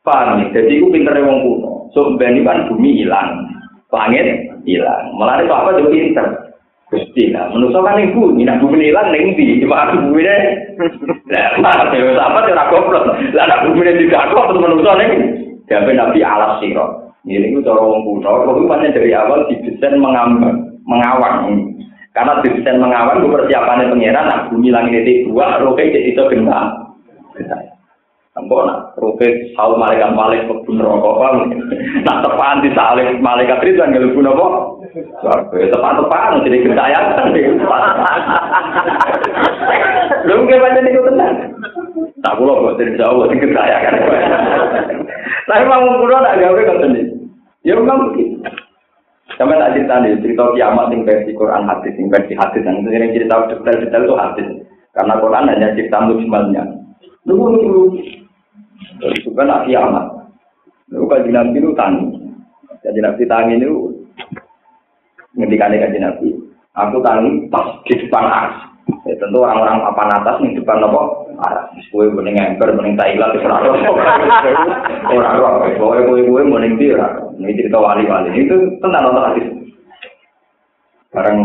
paham. 0.00 0.48
Jadi 0.48 0.80
gue 0.80 0.92
pinter 0.96 1.20
wong 1.20 1.38
kuno. 1.44 1.92
So 1.92 2.16
ini 2.16 2.40
kan 2.40 2.72
bumi 2.72 3.04
hilang. 3.04 3.52
Langit 3.92 4.48
hilang. 4.64 5.12
Itu 5.44 5.52
apa 5.52 5.76
juga 5.76 5.92
pinter. 5.92 6.26
Gusti 6.90 7.30
lah, 7.30 7.46
menurut 7.54 7.86
kan 7.86 8.02
ibu, 8.02 8.34
ini 8.34 8.50
bumi 8.58 8.90
hilang 8.90 9.14
neng 9.14 9.38
di, 9.38 9.62
cuma 9.62 9.86
aku 9.86 10.10
bumi 10.10 10.26
deh. 10.26 10.40
Nah, 11.62 11.86
dewa 11.86 12.18
apa 12.18 12.50
cara 12.50 12.66
goblok? 12.66 13.06
Lah 13.30 13.46
nak 13.46 13.62
bumi 13.62 13.86
deh 13.86 13.94
tidak 13.94 14.34
kok, 14.34 14.50
terus 14.50 14.58
menurut 14.58 14.98
neng. 14.98 15.10
Dia 15.70 15.86
nabi 15.86 16.18
alas 16.18 16.58
siro. 16.58 17.14
Ini 17.22 17.54
itu 17.54 17.62
cara 17.62 17.78
orang 17.78 18.02
kuno, 18.02 18.66
banyak 18.66 18.90
dari 18.90 19.14
awal 19.14 19.46
didesain 19.46 20.02
mengambang, 20.02 20.82
mengawang. 20.82 21.62
Karena 22.10 22.42
didesain 22.42 22.82
mengawang, 22.82 23.22
persiapannya 23.22 23.92
pengiran, 23.94 24.26
nak 24.26 24.50
bumi 24.50 24.74
langit 24.74 25.06
itu 25.06 25.30
dua, 25.30 25.62
roke 25.62 25.78
jadi 25.78 26.10
itu 26.10 26.22
gentar. 26.26 26.90
Engko 28.38 28.62
nak 28.62 28.94
ruke 28.94 29.26
saul 29.58 29.74
malaikat 29.74 30.14
malik 30.14 30.46
kebun 30.46 30.78
rokok 30.78 31.18
paham. 31.18 31.50
Nak 32.06 32.22
tepaan 32.22 32.62
di 32.62 32.70
salib 32.78 33.18
malaikat 33.18 33.58
itu 33.66 33.82
kan 33.82 33.90
gelebun 33.90 34.30
apa? 34.30 34.46
Swarga 35.18 35.58
tepan-tepan 35.66 36.46
jadi 36.46 36.62
gentayangan. 36.62 37.26
Lha 40.30 40.34
nggih 40.38 40.60
pancen 40.62 40.82
niku 40.86 41.00
tenan. 41.10 41.34
Tak 42.22 42.36
kula 42.38 42.78
dari 42.78 42.94
Jawa 42.94 43.26
sing 43.26 43.42
gentayangan. 43.42 43.98
Tapi 45.50 45.64
mau 45.66 45.98
kula 45.98 46.22
nak 46.22 46.38
gawe 46.38 46.60
ngoten 46.62 46.94
iki. 46.94 47.14
Ya 47.66 47.74
memang 47.74 48.14
begitu. 48.14 48.46
Sampai 49.38 49.56
tak 49.56 49.72
cerita 49.72 50.04
nih, 50.04 50.20
cerita 50.20 50.52
kiamat 50.52 50.92
yang 50.92 51.02
versi 51.08 51.32
Quran 51.32 51.64
hadis, 51.64 51.96
yang 51.96 52.12
versi 52.12 52.34
hadis, 52.36 52.60
yang 52.60 53.10
cerita 53.14 53.48
detail-detail 53.48 54.04
itu 54.04 54.16
hadis. 54.20 54.48
Karena 54.92 55.16
Quran 55.16 55.48
hanya 55.48 55.68
cerita 55.72 55.98
mujmalnya. 56.04 56.62
Nunggu. 57.24 58.19
Itu 59.00 59.32
kan 59.32 59.48
nak 59.48 59.64
kiamat. 59.68 60.06
Nunggu 60.90 61.06
kaji 61.06 61.30
nabi 61.30 61.56
itu 61.60 61.70
tani. 61.76 62.04
Kaji 62.80 63.00
nabi 63.00 63.22
tani 63.28 63.52
itu 63.60 63.72
ngendikan 65.36 65.76
kaji 65.76 65.98
nabi. 66.00 66.28
Aku 66.76 66.98
tani 67.04 67.48
pas 67.52 67.80
di 67.86 67.94
depan 68.00 68.26
ars. 68.26 68.56
Ya, 69.06 69.14
tentu 69.22 69.38
orang-orang 69.38 69.86
papan 69.86 70.18
atas 70.18 70.36
di 70.42 70.58
depan 70.58 70.82
apa? 70.82 71.02
Aras. 71.40 71.72
Kue 71.94 72.10
mending 72.10 72.36
ember, 72.36 72.74
mending 72.74 72.98
Thailand, 72.98 73.32
itu 73.38 73.46
orang 73.46 73.64
orang. 75.40 75.72
Kue 75.78 75.98
kue 76.04 76.20
kue 76.26 76.42
mending 76.42 76.74
dia. 76.76 77.06
Ini 77.38 77.56
cerita 77.56 77.78
wali-wali 77.80 78.34
itu 78.34 78.56
tentang 78.82 79.08
nonton 79.08 79.26
hadis. 79.30 79.48
Barang 81.14 81.38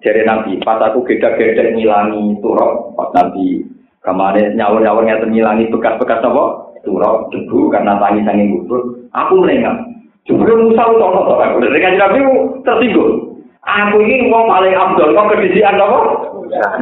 dari 0.00 0.22
nabi, 0.24 0.56
pas 0.64 0.80
aku 0.80 1.04
geda-geda 1.04 1.74
ngilangi 1.74 2.40
turok, 2.42 2.96
pas 2.96 3.10
nabi 3.14 3.62
Kamane 4.02 4.58
nyawur-nyawur 4.58 5.06
ngeten 5.06 5.30
ngilangi 5.30 5.70
bekas-bekas 5.70 6.26
apa? 6.26 6.71
Turok, 6.82 7.30
debu 7.30 7.70
karena 7.70 7.94
tangi 8.02 8.26
sanging 8.26 8.48
kubur. 8.58 9.06
Aku 9.14 9.38
melengah. 9.38 9.78
Jebule 10.26 10.54
Musa 10.54 10.82
utawa 10.86 11.26
to 11.26 11.34
aku. 11.34 11.56
Dengan 11.66 11.98
Nabi 11.98 12.18
tersinggung. 12.62 13.14
Aku 13.62 14.02
ini 14.02 14.26
mau 14.26 14.50
paling 14.50 14.74
abdul 14.74 15.14
kok 15.14 15.28
kedisian 15.34 15.78
apa? 15.78 15.98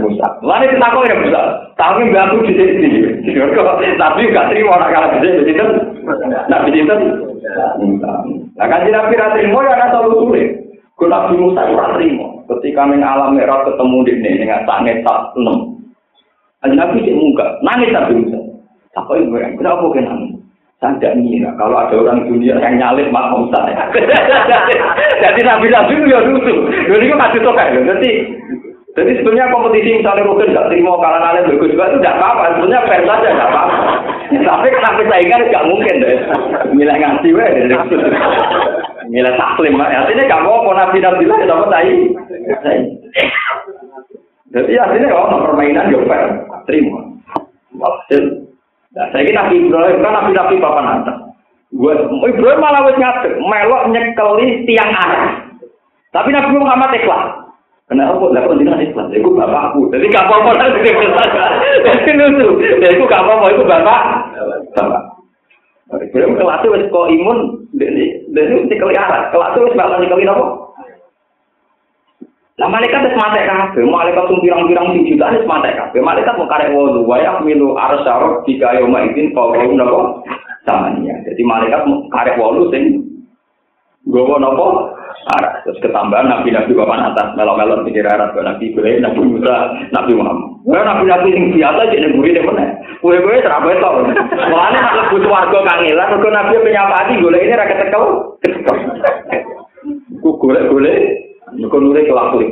Musa. 0.00 0.26
Lalu 0.40 0.72
kita 0.76 0.86
kok 0.92 1.08
ya 1.08 1.16
Musa. 1.20 1.42
Tapi 1.76 2.08
mbak 2.08 2.24
aku 2.32 2.36
di 2.48 2.52
sini. 2.56 2.88
Tapi 3.96 4.32
gak 4.32 4.48
terima 4.52 4.76
orang 4.76 4.92
kalah 4.92 5.10
di 5.20 5.28
sini. 5.28 5.60
Nabi 6.48 6.68
itu. 6.72 6.96
Nah 8.56 8.66
kan 8.68 8.88
Nabi 8.88 9.14
terima 9.16 9.58
ya 9.68 9.72
ada 9.76 10.00
solusi. 10.00 10.56
Kalau 10.96 11.08
Nabi 11.08 11.34
Musa 11.40 11.64
ora 11.64 11.96
terima. 11.96 12.28
Ketika 12.48 12.82
ning 12.88 13.00
alam 13.00 13.36
merah 13.36 13.64
ketemu 13.64 13.98
di 14.04 14.12
ini 14.20 14.40
dengan 14.44 14.64
sange 14.68 15.00
tak 15.00 15.32
enam. 15.36 15.80
Aja 16.60 16.76
Nabi 16.76 17.00
cek 17.00 17.16
muka, 17.16 17.46
nangis 17.64 17.94
tapi 17.94 18.20
Musa. 18.20 18.49
Apa 19.00 19.12
yang 19.16 19.32
gue? 19.32 19.40
Kenapa 19.56 19.82
gue 19.88 20.02
nangis? 20.04 20.32
Saya 20.80 20.96
tidak 20.96 21.60
kalau 21.60 21.76
ada 21.76 21.92
orang 21.92 22.24
dunia 22.24 22.56
yang 22.56 22.80
nyalip 22.80 23.12
Mak 23.12 23.36
Musa. 23.36 23.68
Jadi 25.24 25.40
Nabi 25.44 25.68
Nabi 25.68 25.92
itu 25.92 26.04
ya 26.08 26.24
lucu. 26.24 26.54
Jadi 26.88 27.04
itu 27.04 27.16
masih 27.20 27.40
tokai. 27.44 27.76
Jadi 27.76 28.10
jadi 28.90 29.22
sebenarnya 29.22 29.54
kompetisi 29.54 30.02
misalnya 30.02 30.26
mungkin 30.26 30.50
nggak 30.50 30.66
terima 30.66 30.98
kalah 30.98 31.20
kalah 31.22 31.46
bagus 31.46 31.70
juga 31.70 31.84
itu 31.92 31.98
tidak 32.02 32.16
apa-apa. 32.16 32.42
Sebenarnya 32.58 32.88
fair 32.90 33.02
saja 33.06 33.28
tidak 33.28 33.48
apa-apa. 33.52 33.76
Tapi 34.30 34.66
kenapa 34.72 35.00
saingan 35.04 35.40
nggak 35.46 35.66
mungkin 35.68 35.94
deh. 36.02 36.16
Milah 36.74 36.96
ngasih 36.98 37.30
weh. 37.36 37.50
Milah 39.12 39.34
taklim. 39.36 39.78
Artinya 39.78 40.24
nggak 40.26 40.42
mau 40.48 40.72
nabi 40.72 40.98
nabi 40.98 41.24
lah 41.28 41.38
dapat 41.44 41.68
tai. 41.70 41.92
Jadi 44.50 44.72
artinya 44.74 45.08
kalau 45.14 45.44
permainan 45.46 45.94
ya 45.94 46.00
fair, 46.10 46.28
terima. 46.66 46.98
Walhasil, 47.78 48.42
nah, 48.94 49.06
saya 49.10 49.22
kira 49.22 49.36
Nabi 49.46 49.54
Ibrahim 49.66 49.98
kan 50.02 50.12
Nabi 50.12 50.30
Nabi 50.34 50.56
atas. 50.60 51.16
Gue 51.70 51.94
Ibrahim 51.94 52.58
malah 52.58 52.82
wes 52.82 52.98
ngadeg, 52.98 53.38
melok 53.38 53.82
nyekeli 53.94 54.66
tiang 54.66 54.90
arah. 54.90 55.50
Tapi 56.10 56.34
Nabi 56.34 56.58
Muhammad 56.58 56.90
ikhlas. 56.98 57.24
Kenapa? 57.86 58.18
Kok 58.18 58.54
jenengan 58.58 58.82
ikhlas? 58.82 59.10
Iku 59.14 59.34
bapakku. 59.34 59.90
Jadi 59.90 60.10
gak 60.10 60.26
apa-apa 60.26 60.50
lah 60.58 60.66
jadi 60.78 60.90
Jadi 61.86 62.10
lucu. 62.18 62.48
Ya 62.82 62.88
iku 62.94 63.06
gak 63.06 63.22
apa-apa, 63.22 63.46
iku 63.54 63.62
bapak. 63.66 64.00
Bapak. 64.74 65.02
Ibrahim 65.90 66.38
kelas 66.38 66.62
wes 66.66 66.86
kok 66.90 67.10
imun, 67.10 67.38
dari 67.74 68.26
dari 68.34 68.66
nyekeli 68.66 68.94
arah. 68.98 69.30
Kelas 69.30 69.54
wes 69.58 69.74
malah 69.78 69.98
nyekeli 70.02 70.26
apa? 70.26 70.59
Nah 72.60 72.68
malaikat 72.68 73.08
wis 73.08 73.16
mate 73.16 73.40
kabeh, 73.48 73.88
malaikat 73.88 74.20
sing 74.28 74.38
pirang-pirang 74.44 74.92
sing 74.92 75.08
jutaan 75.08 75.32
wis 75.32 75.48
mate 75.48 75.72
kabeh. 75.72 76.04
Malaikat 76.04 76.36
mau 76.36 76.44
karek 76.44 76.76
wudu, 76.76 77.08
wa 77.08 77.40
milu 77.40 77.72
arsyarab 77.72 78.44
jika 78.44 78.76
yauma 78.76 79.00
idzin 79.08 79.32
fawqahum 79.32 79.80
napa? 79.80 80.20
Samania. 80.68 81.16
Jadi 81.24 81.40
malaikat 81.40 81.88
karek 82.12 82.36
wudu 82.36 82.68
sing 82.68 83.00
gowo 84.12 84.36
napa? 84.36 84.92
Arah. 85.40 85.64
Terus 85.64 85.80
ketambahan 85.80 86.28
nabi-nabi 86.28 86.76
papan 86.76 87.12
atas 87.12 87.32
melo-melo 87.32 87.80
pikir 87.88 88.04
arah 88.04 88.28
nabi 88.36 88.76
Ibrahim, 88.76 89.08
nabi 89.08 89.20
Musa, 89.24 89.56
nabi 89.96 90.12
Muhammad. 90.20 90.60
Wah 90.68 90.84
nabi-nabi 90.84 91.32
sing 91.32 91.56
biasa 91.56 91.88
jadi 91.88 92.12
nemburi 92.12 92.36
deh 92.36 92.44
mana? 92.44 92.76
Kue-kue 93.00 93.40
terabai 93.40 93.80
tau. 93.80 94.04
Mulane 94.36 94.78
nak 94.84 94.96
lebut 95.00 95.24
warga 95.24 95.64
kangelan, 95.64 96.08
mergo 96.12 96.28
nabi 96.28 96.60
penyapati 96.60 97.20
golek 97.24 97.40
ini 97.40 97.56
ra 97.56 97.64
ketekel. 97.68 98.04
Ku 100.20 100.28
golek-golek 100.36 101.29
Mereka 101.56 101.76
nulis 101.80 102.06
kelakui. 102.06 102.46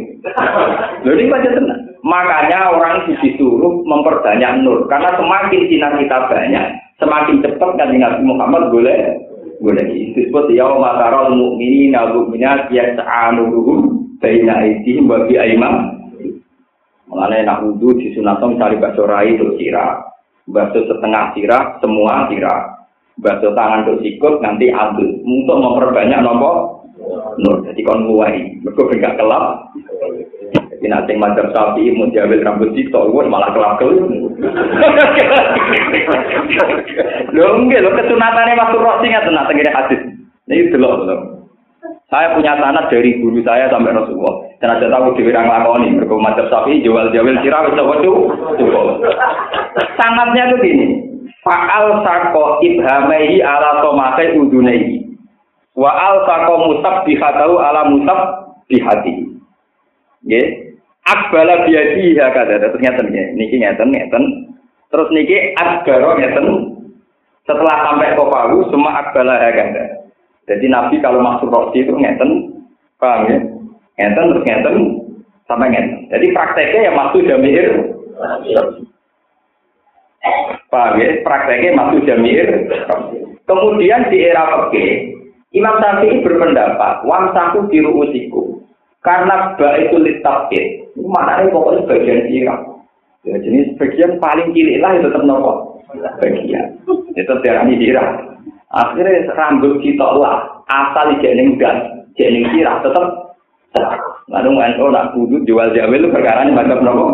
Jadi 1.07 1.23
baca 1.31 1.51
tenang. 1.55 1.81
Makanya 2.03 2.75
orang 2.75 3.07
disuruh 3.07 3.83
memperbanyak 3.83 4.63
nur. 4.63 4.87
Karena 4.87 5.15
semakin 5.19 5.63
sinar 5.67 5.93
kita 5.99 6.19
banyak, 6.31 6.67
semakin 7.03 7.43
cepat 7.43 7.71
kan 7.75 7.91
Nabi 7.91 8.23
Muhammad 8.23 8.71
boleh 8.71 8.99
boleh 9.59 9.85
disebut 10.15 10.55
ya 10.55 10.71
matarul 10.71 11.35
mukminin 11.35 11.91
nabu 11.91 12.31
minat 12.31 12.71
ya 12.71 12.95
ta'anuruhum 12.95 14.07
baina 14.23 14.63
aidihim 14.63 15.11
wa 15.11 15.27
bi 15.27 15.35
aimam 15.35 15.99
Mengenai 17.09 17.43
nak 17.43 17.65
wudhu 17.65 17.97
di 17.97 18.13
sunatong 18.13 18.61
cari 18.61 18.77
bakso 18.77 19.09
rai 19.09 19.33
untuk 19.33 19.57
sirah, 19.57 19.97
bakso 20.45 20.85
setengah 20.85 21.33
sirah, 21.33 21.81
semua 21.81 22.29
sirah, 22.29 22.85
bakso 23.17 23.57
tangan 23.57 23.89
untuk 23.89 24.05
sikut 24.05 24.45
nanti 24.45 24.69
adul 24.69 25.17
untuk 25.25 25.57
memperbanyak 25.57 26.21
nomor 26.21 26.78
nur 27.39 27.63
jadi 27.65 27.81
kon 27.87 28.05
nguwai 28.07 28.59
mereka 28.63 28.83
enggak 28.91 29.17
kelap 29.19 29.45
jadi 30.79 30.87
nanti 30.91 31.13
majar 31.15 31.47
sapi 31.55 31.91
mau 31.95 32.11
diambil 32.11 32.43
rambut 32.43 32.75
itu 32.75 33.03
malah 33.31 33.51
kelap 33.55 33.79
kelap 33.79 34.03
lo 37.35 37.45
enggak 37.63 37.83
lo 37.83 37.91
kesunatannya 37.95 38.59
waktu 38.59 38.77
roh 38.77 38.97
singa 39.03 39.27
tenang 39.27 39.47
tegak 39.47 39.75
hadis 39.75 40.01
ini 40.51 40.71
delok 40.75 41.07
loh 41.07 41.39
saya 42.09 42.33
punya 42.33 42.57
sanat 42.57 42.89
dari 42.89 43.21
guru 43.21 43.45
saya 43.45 43.69
sampai 43.69 43.93
Rasulullah. 43.93 44.41
Dan 44.65 44.81
ada 44.81 44.89
tahu 44.89 45.13
di 45.13 45.29
bidang 45.29 45.45
lakoni. 45.45 45.93
Mereka 45.93 46.17
majar 46.17 46.49
sapi, 46.49 46.81
jual-jual 46.81 47.37
sirah, 47.45 47.69
bisa 47.69 47.85
waduh, 47.85 48.33
cukup. 48.57 49.05
Sanatnya 50.01 50.49
tuh 50.49 50.59
gini. 50.65 51.05
Fa'al 51.45 52.01
sako 52.01 52.65
ibhamaihi 52.65 53.45
ala 53.45 53.85
somate 53.85 54.41
udunaihi. 54.41 55.08
Wa 55.79 55.95
al 55.95 56.27
sako 56.27 56.55
musab 56.67 57.07
bihatahu 57.07 57.55
ala 57.63 57.87
musab 57.87 58.19
bihati. 58.67 59.31
Nggih. 60.27 60.75
Akbala 61.07 61.65
biadi 61.65 62.19
ya 62.19 62.35
kada 62.35 62.59
terus 62.59 62.83
ngeten 62.83 63.07
nggih. 63.15 63.27
Niki 63.39 63.57
ngeten 63.63 63.95
ngeten. 63.95 64.25
Terus 64.91 65.09
niki 65.15 65.55
akbaro 65.55 66.19
ngeten. 66.19 66.47
Setelah 67.47 67.77
sampai 67.87 68.19
kofahu 68.19 68.67
semua 68.75 69.07
akbala 69.07 69.39
ya 69.39 69.55
kada. 69.55 69.85
Jadi 70.51 70.67
Nabi 70.67 70.99
kalau 70.99 71.21
masuk 71.21 71.53
roksi 71.53 71.85
itu 71.85 71.93
ngeten, 71.93 72.57
paham 72.97 73.29
ya? 73.29 73.39
Ngeten 74.01 74.29
terus 74.35 74.45
ngeten 74.49 74.77
sampai 75.47 75.69
ngeten. 75.71 76.09
Jadi 76.11 76.27
prakteknya 76.35 76.89
ya 76.89 76.93
masuk 76.93 77.23
jamir. 77.29 77.69
Paham 80.73 80.93
ya? 81.01 81.09
Prakteknya 81.21 81.71
masuk 81.77 82.01
jamir. 82.09 82.49
Kemudian 83.49 84.13
di 84.13 84.29
era 84.29 84.45
peke, 84.45 85.17
Imam 85.57 85.81
Syafi'i 85.81 86.21
berpendapat, 86.21 87.09
wamsaku 87.09 87.73
biru 87.73 88.05
usiku. 88.05 88.61
Karena 89.01 89.57
ba 89.57 89.81
itu 89.81 89.97
litafkir. 89.97 90.93
Itu 90.93 91.09
maknanya 91.09 91.49
pokoknya 91.55 91.89
bagian 91.89 92.21
sirah. 92.29 92.61
Ya, 93.25 93.35
jadi 93.41 93.73
bagian 93.81 94.13
paling 94.21 94.53
cilik 94.53 94.81
lah 94.83 94.91
itu 94.99 95.09
tetap 95.09 95.23
nopo. 95.25 95.53
Bagian. 96.21 96.77
Itu 97.17 97.33
tiarani 97.41 97.81
sirah. 97.81 98.09
Akhirnya 98.69 99.33
rambut 99.33 99.81
kita 99.81 100.05
lah. 100.05 100.61
Asal 100.69 101.17
jening 101.25 101.57
dan 101.57 102.05
jening 102.21 102.45
sirah 102.53 102.85
tetap 102.85 103.28
Lalu 104.29 104.51
NU 104.57 104.87
nak 104.89 105.13
kudu 105.13 105.45
jual 105.45 105.73
jawel 105.77 106.01
itu 106.01 106.09
perkara 106.09 106.45
ini 106.45 106.57
macam 106.57 106.81
nopo. 106.85 107.07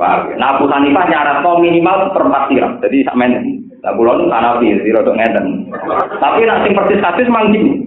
Nah, 0.00 0.48
Abu 0.56 0.64
Hanifah 0.68 1.04
nyarat 1.08 1.44
minimal 1.60 2.08
seperempat 2.08 2.42
sirah. 2.48 2.72
Jadi 2.84 3.04
sampean 3.04 3.36
Lah 3.78 3.94
kula 3.94 4.18
nu 4.18 4.26
Hanafi, 4.26 4.74
sira 4.82 5.06
tok 5.06 5.14
ngeten. 5.14 5.70
Tapi 6.18 6.42
nek 6.42 6.66
sing 6.66 6.74
persis 6.74 6.98
hadis 6.98 7.30
mang 7.30 7.54
gini. 7.54 7.86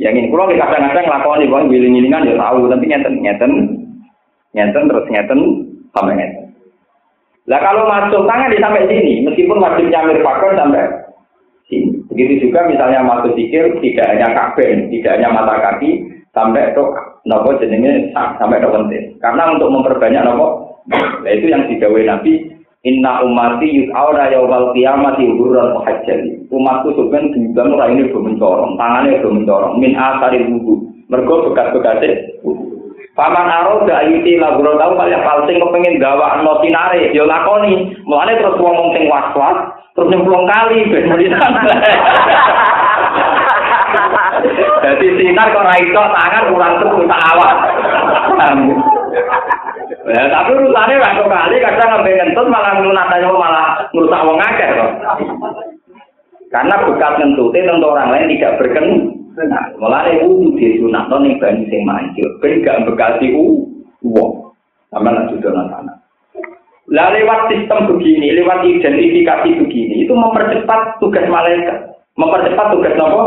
Yang 0.00 0.16
ini 0.16 0.32
kula 0.32 0.48
kadang-kadang 0.56 1.12
lakoni 1.12 1.44
wong 1.44 1.68
wiling-wilingan 1.68 2.24
ya 2.24 2.40
tahu, 2.40 2.72
tapi 2.72 2.88
ngeten 2.88 3.20
ngeten 3.20 3.52
ngeten 4.56 4.88
terus 4.88 5.06
ngeten 5.12 5.40
sampai 5.92 6.16
ngeten. 6.16 6.56
Lah 7.52 7.60
kalau 7.60 7.84
masuk 7.84 8.24
tangan 8.24 8.48
di 8.48 8.62
sampai 8.62 8.88
sini, 8.88 9.26
meskipun 9.28 9.60
wajib 9.60 9.92
nyamir 9.92 10.24
sini. 10.24 10.39
Begitu 12.20 12.52
juga 12.52 12.68
misalnya 12.68 13.00
masuk 13.00 13.32
sikir, 13.32 13.80
tidak 13.80 14.12
hanya 14.12 14.28
kabel, 14.36 14.92
tidak 14.92 15.12
hanya 15.16 15.32
mata 15.32 15.56
kaki, 15.56 16.04
sampai 16.36 16.76
ke 16.76 16.84
nopo 17.24 17.56
jenenge 17.56 18.12
sampai 18.12 18.60
ke 18.60 18.68
penting. 18.68 19.16
Karena 19.24 19.56
untuk 19.56 19.72
memperbanyak 19.72 20.28
nopo, 20.28 20.76
nah 21.24 21.32
itu 21.32 21.48
yang 21.48 21.64
digawe 21.64 21.96
Nabi 22.04 22.60
Inna 22.84 23.24
umati 23.24 23.72
yus'auna 23.72 24.32
yawmal 24.32 24.76
qiyamati 24.76 25.32
hurran 25.32 25.80
muhajjali. 25.80 26.48
Umatku 26.52 26.92
sebenarnya 26.92 27.32
dibilang 27.36 27.76
orang 27.76 27.92
ini 27.92 28.08
belum 28.08 28.24
mencorong, 28.36 28.72
tangannya 28.76 29.20
belum 29.20 29.34
mencorong. 29.40 29.72
Min 29.80 29.92
asari 29.96 30.44
wudu. 30.44 30.88
Mergo 31.08 31.48
bekas-bekasnya 31.48 32.40
Paman 33.18 33.52
aro 33.52 33.84
gak 33.84 34.06
ayuti 34.06 34.38
lagu 34.40 34.62
tahu 34.64 34.92
kalian 34.96 35.20
palsing 35.26 35.60
kepengen 35.60 36.00
gawa 36.00 36.40
no 36.40 36.56
sinare, 36.64 37.12
yo 37.12 37.28
lakoni. 37.28 37.92
Mulane 38.08 38.40
terus 38.40 38.56
ngomong 38.56 38.96
sing 38.96 39.12
was-was, 39.12 39.76
terus 39.94 40.08
nyemplung 40.10 40.46
kali 40.46 40.86
ben. 40.90 41.10
Jadi 44.80 45.06
sinar 45.18 45.52
kok 45.52 45.66
ra 45.66 45.76
tangan 45.76 46.48
kurang 46.50 46.74
terus 46.80 47.04
tak 47.04 47.24
awak. 47.36 47.54
Ya, 50.10 50.22
tapi 50.32 50.50
urusannya 50.56 51.02
waktu 51.02 51.22
kali 51.28 51.56
kadang 51.60 51.88
ngambil 51.92 52.14
ngentut 52.16 52.46
malah 52.48 52.72
ngunatanya 52.78 53.28
malah 53.30 53.66
ngerusak 53.92 54.24
wong 54.24 54.38
akeh 54.40 54.68
kok. 54.74 54.90
Karena 56.50 56.74
bekas 56.82 57.14
ngentutnya 57.20 57.68
tentu 57.68 57.86
orang 57.86 58.10
lain 58.10 58.32
tidak 58.34 58.56
berkenan. 58.58 59.14
Nah, 59.38 59.64
malah 59.78 60.02
itu 60.10 60.50
di 60.58 60.82
sunat 60.82 61.06
yang 61.06 61.38
banyak 61.38 61.70
yang 61.70 61.82
mancil. 61.86 62.26
Ben 62.42 62.60
gak 62.66 62.82
bekasi 62.90 63.30
uang. 64.02 64.32
Sama 64.90 65.14
nak 65.14 65.30
sudah 65.30 65.54
sana. 65.70 65.99
Lah 66.90 67.14
lewat 67.14 67.54
sistem 67.54 67.86
begini, 67.86 68.34
lewat 68.34 68.66
identifikasi 68.66 69.62
begini, 69.62 70.02
itu 70.02 70.10
mempercepat 70.10 70.98
tugas 70.98 71.22
malaikat. 71.30 71.86
Mempercepat 72.18 72.74
tugas 72.74 72.98
apa? 72.98 73.22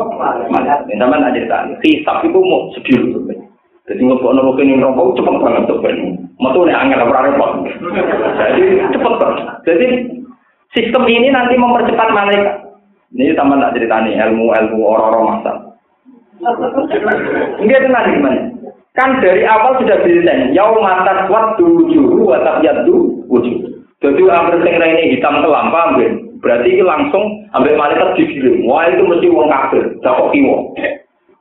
Malaikat. 0.51 0.83
Sama 0.91 1.15
nak 1.15 1.31
cerita. 1.31 1.71
Hisap 1.79 2.27
itu 2.27 2.39
mau 2.43 2.67
sedih. 2.75 3.15
Jadi 3.87 3.99
nggak 3.99 4.19
mau 4.19 4.55
ini 4.59 4.79
rokok 4.79 5.15
cepet 5.15 5.35
banget 5.39 5.63
tuh 5.67 5.79
kan. 5.79 5.95
Metu 6.39 6.59
nih 6.67 6.75
angin 6.75 7.03
apa 7.03 7.23
repot. 7.23 7.51
Jadi 8.35 8.63
cepet 8.91 9.13
banget. 9.15 9.45
Jadi 9.63 9.87
sistem 10.75 11.03
ini 11.07 11.27
nanti 11.31 11.55
mempercepat 11.55 12.09
malaikat. 12.11 12.55
Ini 13.15 13.31
sama 13.39 13.59
tak 13.63 13.79
ceritani 13.79 14.19
ilmu 14.19 14.51
ilmu 14.51 14.79
orang-orang 14.83 15.23
masa. 15.39 15.51
Enggak 17.63 17.83
tenang 17.87 18.05
gimana? 18.11 18.39
Kan 18.93 19.23
dari 19.23 19.47
awal 19.47 19.79
sudah 19.79 20.03
diritain. 20.03 20.51
Yau 20.51 20.77
mata 20.83 21.25
kuat 21.31 21.57
dulu 21.57 21.89
juru, 21.89 22.29
watap 22.29 22.61
yadu 22.61 23.22
wujud. 23.33 23.57
Jadi 24.05 24.21
hampir 24.29 24.61
sing 24.61 24.77
ini 24.77 25.17
hitam 25.17 25.41
kelam, 25.41 25.73
paham 25.73 25.97
Berarti 26.43 26.75
ini 26.75 26.83
langsung 26.83 27.23
ambil 27.55 27.79
malaikat 27.79 28.19
digiring. 28.19 28.67
Wah 28.67 28.91
itu 28.91 28.99
mesti 29.07 29.31
uang 29.31 29.47
kafir, 29.47 29.95
dakok 30.03 30.35
kiwo. 30.35 30.75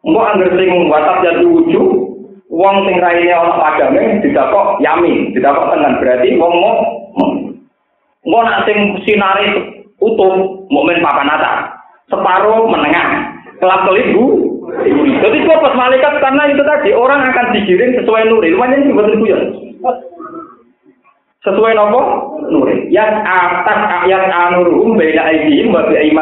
Enggak 0.07 0.29
anggar 0.35 0.51
sing 0.55 0.71
watap 0.87 1.17
yadu 1.27 1.47
wujud, 1.59 2.13
Wong 2.53 2.85
sing 2.85 3.01
raine 3.01 3.33
ana 3.33 3.57
padame 3.57 4.21
didakok 4.21 4.77
yamin, 4.85 5.33
didakok 5.33 5.73
tenan 5.73 5.97
berarti 5.97 6.37
wong 6.37 6.53
mau 6.61 6.77
mau 8.29 8.45
nak 8.45 8.69
sing 8.69 9.01
utuh 9.97 10.33
mukmin 10.69 11.01
papan 11.01 11.33
atas, 11.33 11.73
separuh 12.13 12.69
menengah, 12.69 13.33
kelap 13.57 13.89
kelip 13.89 14.05
bu. 14.13 14.53
Jadi 15.25 15.49
pas 15.49 15.73
malaikat 15.73 16.21
karena 16.21 16.43
itu 16.53 16.61
tadi 16.61 16.91
orang 16.93 17.25
akan 17.25 17.57
digiring 17.57 17.97
sesuai 17.97 18.29
nuri. 18.29 18.53
Lumayan 18.53 18.85
sih 18.85 18.93
ya. 19.33 19.39
Sesuai 21.43 21.75
nopo 21.75 22.01
nuri. 22.55 22.87
Yang 22.95 23.19
atas 23.27 24.07
yang 24.07 24.31
anurum 24.31 24.95
beda 24.95 25.27
aidihim 25.27 25.75
wa 25.75 25.91
bi 25.91 26.15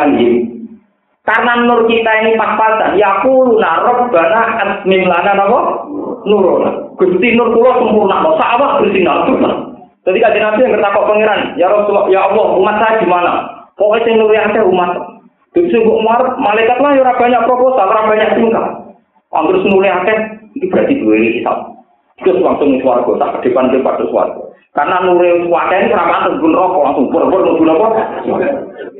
Karena 1.21 1.53
nur 1.68 1.85
kita 1.85 2.11
ini 2.25 2.41
pas-pasan, 2.41 2.97
ya 2.97 3.21
pulu 3.21 3.61
narok 3.61 4.09
bana 4.09 4.57
asmim 4.64 5.05
lana 5.05 5.37
nopo 5.37 5.59
nurona. 6.25 6.97
Gusti 6.97 7.37
nur 7.37 7.53
kula 7.53 7.85
sempurna, 7.85 8.25
kok 8.25 8.37
sawah 8.41 8.81
bersinar 8.81 9.29
tuh. 9.29 9.37
Jadi 10.09 10.16
kajian 10.16 10.43
nabi 10.49 10.64
yang 10.64 10.73
bertakok 10.81 11.07
pangeran, 11.12 11.41
ya 11.61 11.68
Rasulullah, 11.68 12.09
ya 12.09 12.21
Allah, 12.25 12.47
umat 12.57 12.77
saya 12.81 13.05
gimana? 13.05 13.33
Pokoknya 13.77 14.05
sing 14.09 14.14
nuri 14.16 14.37
ada 14.41 14.61
umat. 14.64 14.91
Jadi 15.53 15.68
sing 15.68 15.85
umar, 15.85 16.41
malaikat 16.41 16.81
lah 16.81 16.97
ya 16.97 17.12
banyak 17.12 17.45
proposal, 17.45 17.85
ora 17.85 18.09
banyak 18.09 18.33
tingkah. 18.41 18.66
Anggur 19.37 19.61
nuri 19.61 19.93
akeh, 19.93 20.18
itu 20.57 20.66
berarti 20.73 20.95
dua 21.05 21.14
ini. 21.21 21.45
Terus 22.25 22.41
langsung 22.41 22.81
suarga, 22.81 23.12
tak 23.21 23.45
depan 23.45 23.68
depan 23.68 24.01
suarga. 24.09 24.49
Karena 24.70 25.02
nuri 25.02 25.51
suarga 25.51 25.82
ini 25.82 25.90
atas 25.90 26.38
gun 26.38 26.55
rokok, 26.55 26.84
langsung 26.86 27.10
bor-bor 27.10 27.42
nunggu 27.42 27.64
nopo. 27.66 27.86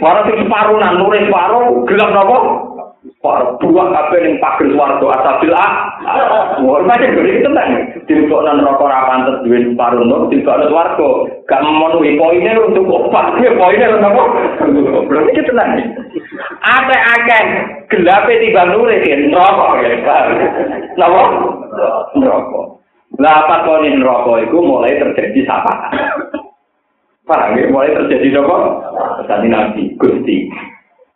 Barang 0.03 0.27
sing 0.27 0.43
separuh, 0.43 0.77
nah 0.83 0.99
nuri 0.99 1.31
separuh, 1.31 1.87
gelap 1.87 2.11
nopo. 2.11 2.37
Para 3.21 3.57
buah 3.61 3.87
kabeh 3.93 4.19
ning 4.25 4.35
pager 4.41 4.73
swarga 4.73 5.07
asabil 5.21 5.53
ah. 5.53 5.73
Wong 6.65 6.89
macam 6.89 7.17
gede 7.17 7.45
tenang. 7.45 7.69
Dilebok 8.09 8.45
nang 8.45 8.65
neraka 8.65 8.81
ora 8.81 9.09
pantes 9.09 9.41
duwe 9.45 9.61
separuh 9.61 10.05
nur, 10.05 10.29
dilebok 10.33 10.57
nang 10.57 10.69
swarga. 10.73 11.09
Gak 11.49 11.65
memenuhi 11.65 12.17
poinnya 12.17 12.61
untuk 12.61 12.89
opat. 12.89 13.41
Ya 13.45 13.53
poinnya 13.57 13.93
untuk 13.93 14.09
apa? 14.09 14.23
Berarti 15.09 15.31
kita 15.37 15.49
tenang. 15.53 15.71
Ada 16.61 16.97
akeh 17.21 17.45
gelape 17.93 18.33
tiba 18.41 18.69
ke 18.69 19.13
neraka 19.29 19.67
ya. 19.85 20.19
Napa? 20.97 21.23
Lah 23.21 23.45
apa 23.45 23.69
kok 23.69 23.85
neraka 23.85 24.33
iku 24.49 24.65
mulai 24.65 24.97
terjadi 24.97 25.45
sapa? 25.45 25.93
Paham 27.29 27.53
ya? 27.61 27.69
Mulai 27.69 27.93
terjadi 27.93 28.41
apa? 28.41 28.57
Tadi 29.29 29.47
Nabi 29.53 29.93
Gusti. 30.01 30.49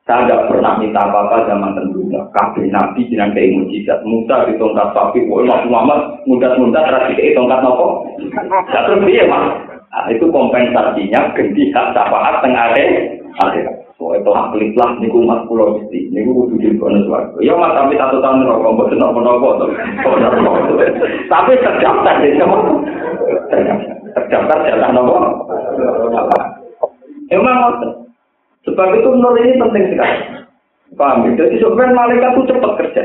Saya 0.05 0.29
tidak 0.29 0.53
pernah 0.53 0.77
minta 0.77 1.01
apa-apa 1.01 1.49
zaman 1.49 1.73
tentunya. 1.81 2.21
Kabeh 2.37 2.69
Nabi 2.69 3.09
jinan 3.09 3.33
kayak 3.33 3.57
mujizat. 3.57 4.05
Musa 4.05 4.45
di 4.45 4.53
tongkat 4.61 4.93
sapi. 4.93 5.25
Wah, 5.33 5.49
Mas 5.49 5.65
Muhammad 5.65 6.21
mudah-mudah 6.29 6.85
terakhir 6.85 7.17
di 7.17 7.33
tongkat 7.33 7.65
nopo. 7.65 8.05
Gak 8.69 8.85
terus 8.85 9.01
dia 9.09 9.25
mah. 9.25 9.65
Nah, 9.65 10.05
itu 10.13 10.29
kompensasinya 10.29 11.33
ganti 11.33 11.73
hak 11.73 11.97
syafaat 11.97 12.45
tengah 12.45 12.77
akhir. 13.41 13.65
Soalnya 13.95 14.27
telah 14.27 14.45
pelit 14.51 14.75
lah 14.75 14.91
niku 14.99 15.23
umat 15.23 15.47
pulau 15.47 15.79
mesti. 15.79 16.11
Niku 16.11 16.35
kudu 16.35 16.55
di 16.59 16.75
bonus 16.75 17.07
suarga. 17.07 17.39
Ya 17.39 17.55
mas 17.55 17.79
tapi 17.79 17.95
satu 17.95 18.19
tahun 18.19 18.43
rokok. 18.43 18.73
Mbak 18.75 18.89
senok 18.91 19.11
menoko. 19.15 19.51
Tapi 21.33 21.53
terdaftar 21.63 22.15
di 22.19 22.35
semua. 22.35 22.61
Terdaftar 24.15 24.59
jatah 24.67 24.91
nopo. 24.91 25.15
Emang 27.31 27.59
Sebab 28.65 28.89
itu 28.97 29.09
nol 29.13 29.37
ini 29.45 29.61
penting 29.61 29.85
sekali. 29.93 30.19
Paham 30.97 31.29
ya? 31.29 31.45
Jadi 31.45 31.61
sebenarnya 31.61 31.97
malaikat 31.97 32.31
itu 32.33 32.43
cepat 32.49 32.73
kerja. 32.81 33.03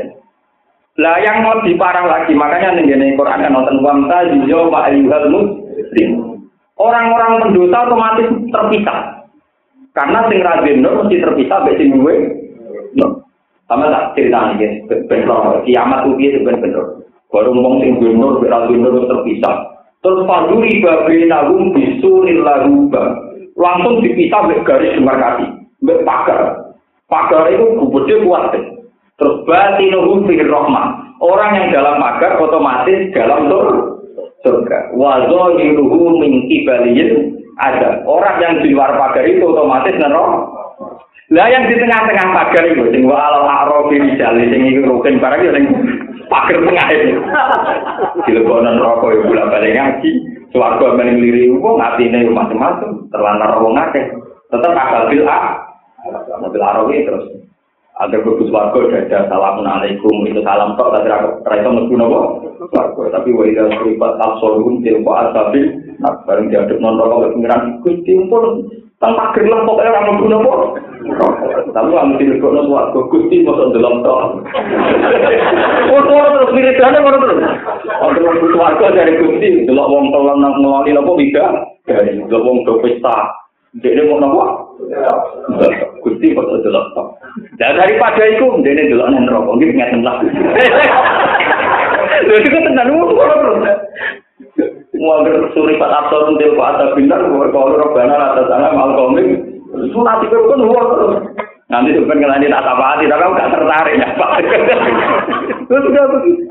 Lah 0.98 1.16
yang 1.20 1.44
lebih 1.44 1.76
parah 1.76 2.04
lagi, 2.04 2.32
makanya 2.32 2.80
nih 2.80 3.16
Quran 3.16 3.44
kan 3.44 3.52
nonton 3.52 3.80
wamta 3.84 4.24
yuyo 4.32 4.68
wa 4.72 4.88
ayyuhal 4.88 5.28
muslim. 5.28 6.10
Orang-orang 6.80 7.44
pendosa 7.44 7.76
otomatis 7.88 8.28
terpisah. 8.48 9.19
Karena 9.90 10.30
sing 10.30 10.38
rajin 10.42 10.86
mesti 10.86 11.16
terpisah 11.18 11.58
mbek 11.66 11.78
sing 11.78 11.88
duwe. 11.98 12.14
Sama 13.70 13.86
tak 13.86 14.18
cerita 14.18 14.54
nih, 14.58 14.82
bener 15.06 15.62
kiamat 15.62 16.02
tuh 16.02 16.18
dia 16.18 16.34
sebenarnya 16.34 16.82
Baru 17.30 17.54
ngomong 17.54 17.82
sing 17.82 17.98
duwe 17.98 18.14
nur 18.14 18.38
mbek 18.38 18.50
rajin 18.50 18.86
terpisah. 18.86 19.56
Terus 20.00 20.24
paduri 20.24 20.80
babe 20.80 21.16
nagum 21.26 21.74
bisuril 21.74 22.40
laruba. 22.46 23.18
Langsung 23.58 24.00
dipisah 24.00 24.40
mbek 24.46 24.62
garis 24.62 24.94
demarkasi, 24.94 25.46
mbek 25.82 26.06
pagar. 26.06 26.70
Pagar 27.10 27.50
itu 27.50 27.66
gede 27.74 28.14
kuat. 28.22 28.54
Terus 29.18 29.42
batinuhu 29.44 30.24
fir 30.30 30.46
rahmah. 30.46 31.18
Orang 31.20 31.52
yang 31.52 31.68
dalam 31.74 32.00
pagar 32.00 32.40
otomatis 32.40 33.12
dalam 33.12 33.50
surga. 34.40 34.94
Wa 34.96 35.28
zahiruhu 35.28 36.16
min 36.22 36.48
kibaliyin 36.48 37.39
ada. 37.58 38.04
Orang 38.06 38.36
yang 38.38 38.54
di 38.62 38.70
luar 38.70 38.94
pagar 38.94 39.24
itu 39.26 39.42
otomatis 39.42 39.96
nerok. 39.96 40.30
Lah 41.30 41.46
yang 41.46 41.70
di 41.70 41.78
tengah-tengah 41.78 42.26
pagar 42.34 42.64
itu 42.68 42.84
sing 42.90 43.06
wa 43.06 43.18
al 43.18 43.46
a'rafi 43.46 43.96
rijal 43.98 44.34
sing 44.38 44.62
iku 44.70 44.80
rukin 44.86 45.22
barang 45.22 45.40
yo 45.46 45.50
sing 45.54 45.64
pagar 46.28 46.58
tengah 46.60 46.86
itu. 46.94 47.18
Dilebonan 48.28 48.78
rokok 48.78 49.14
yo 49.16 49.20
bola 49.26 49.48
balik 49.48 49.74
ngaji. 49.74 50.10
Swarga 50.50 50.98
men 50.98 51.18
ngliri 51.18 51.54
wong 51.56 51.78
atine 51.78 52.26
yo 52.26 52.34
macam-macam, 52.34 53.06
terlantar 53.14 53.58
wong 53.62 53.78
akeh. 53.78 54.04
Tetep 54.50 54.74
akal 54.74 55.06
bil 55.08 55.24
a. 55.24 55.70
Mobil 56.40 56.64
arawi 56.64 57.04
terus 57.04 57.39
agar 58.00 58.24
berbus 58.24 58.48
warga 58.48 58.80
ada 58.96 59.28
salamun 59.28 59.68
alaikum 59.68 60.24
itu 60.24 60.40
salam 60.40 60.72
tok 60.80 60.88
tapi 60.96 61.12
rasa 61.44 61.68
mlebu 61.68 61.94
napa 62.00 62.20
warga 62.72 63.02
tapi 63.20 63.28
wa 63.36 63.44
idza 63.44 63.68
suribat 63.76 64.16
absaruhum 64.16 64.80
tilqa 64.80 65.28
asabil 65.28 65.68
nah 66.00 66.16
bareng 66.24 66.48
diaduk 66.48 66.80
non 66.80 66.96
rokok 66.96 67.36
pengiran? 67.36 67.76
Gusti 67.84 68.16
pun 68.32 68.72
tang 69.04 69.12
pager 69.20 69.44
lah 69.52 69.68
pokoke 69.68 69.84
ora 69.84 70.00
mlebu 70.08 70.26
napa 70.32 70.52
tapi 71.76 71.88
ora 71.92 72.08
mesti 72.08 72.24
lekokno 72.24 72.60
warga 72.72 73.00
Gusti 73.12 73.36
mosok 73.44 73.68
ndelok 73.68 73.94
tok. 74.00 74.20
Ora 75.92 76.28
terus 76.32 76.52
wiridane 76.56 76.98
ngono 77.04 77.16
terus. 77.20 77.38
Ora 78.00 78.16
terus 78.16 78.56
warga 78.56 78.86
dari 78.96 79.12
Gusti 79.20 79.68
delok 79.68 79.88
wong 79.92 80.08
tolong 80.08 80.40
nang 80.40 80.56
ngeloni 80.56 80.96
napa 80.96 81.12
bida 81.20 81.46
dari 81.84 82.16
delok 82.16 82.44
wong 82.48 82.56
pesta 82.80 83.28
Jadi 83.78 84.02
mau 84.10 84.18
nopo? 84.18 84.42
Gusti 86.02 86.34
kok 86.34 86.48
delok 86.66 86.86
tok. 86.98 87.06
Dan 87.54 87.78
daripada 87.78 88.26
itu, 88.26 88.50
dene 88.66 88.90
delok 88.90 89.14
nang 89.14 89.30
neraka 89.30 89.52
iki 89.62 89.78
ngeten 89.78 90.02
lah. 90.02 90.18
Lha 92.20 92.34
iku 92.34 92.58
tenan 92.66 92.90
ngono 92.90 93.14
terus. 93.14 93.58
Muagar 95.00 95.48
suri 95.56 95.80
pat 95.80 95.94
absorun 95.94 96.36
del 96.36 96.58
pak 96.58 96.76
ada 96.76 96.92
binar, 96.92 97.24
kalau 97.24 97.72
robbana 97.78 98.36
atas 98.36 98.52
anak 98.52 98.76
mal 98.76 98.92
komik, 98.92 99.32
sunat 99.96 100.20
itu 100.28 100.36
kan 100.36 100.60
luar 100.60 100.84
terus. 100.92 101.16
Nanti 101.70 101.94
tuh 101.94 102.04
pengen 102.04 102.50
tak 102.50 102.66
apa 102.66 102.84
hati, 102.98 103.06
tapi 103.06 103.22
aku 103.22 103.38
gak 103.38 103.52
tertarik 103.54 103.94
ya 103.96 104.08
pak. 104.18 104.30
Terus 105.70 105.86
udah 105.88 106.04
begitu. 106.18 106.44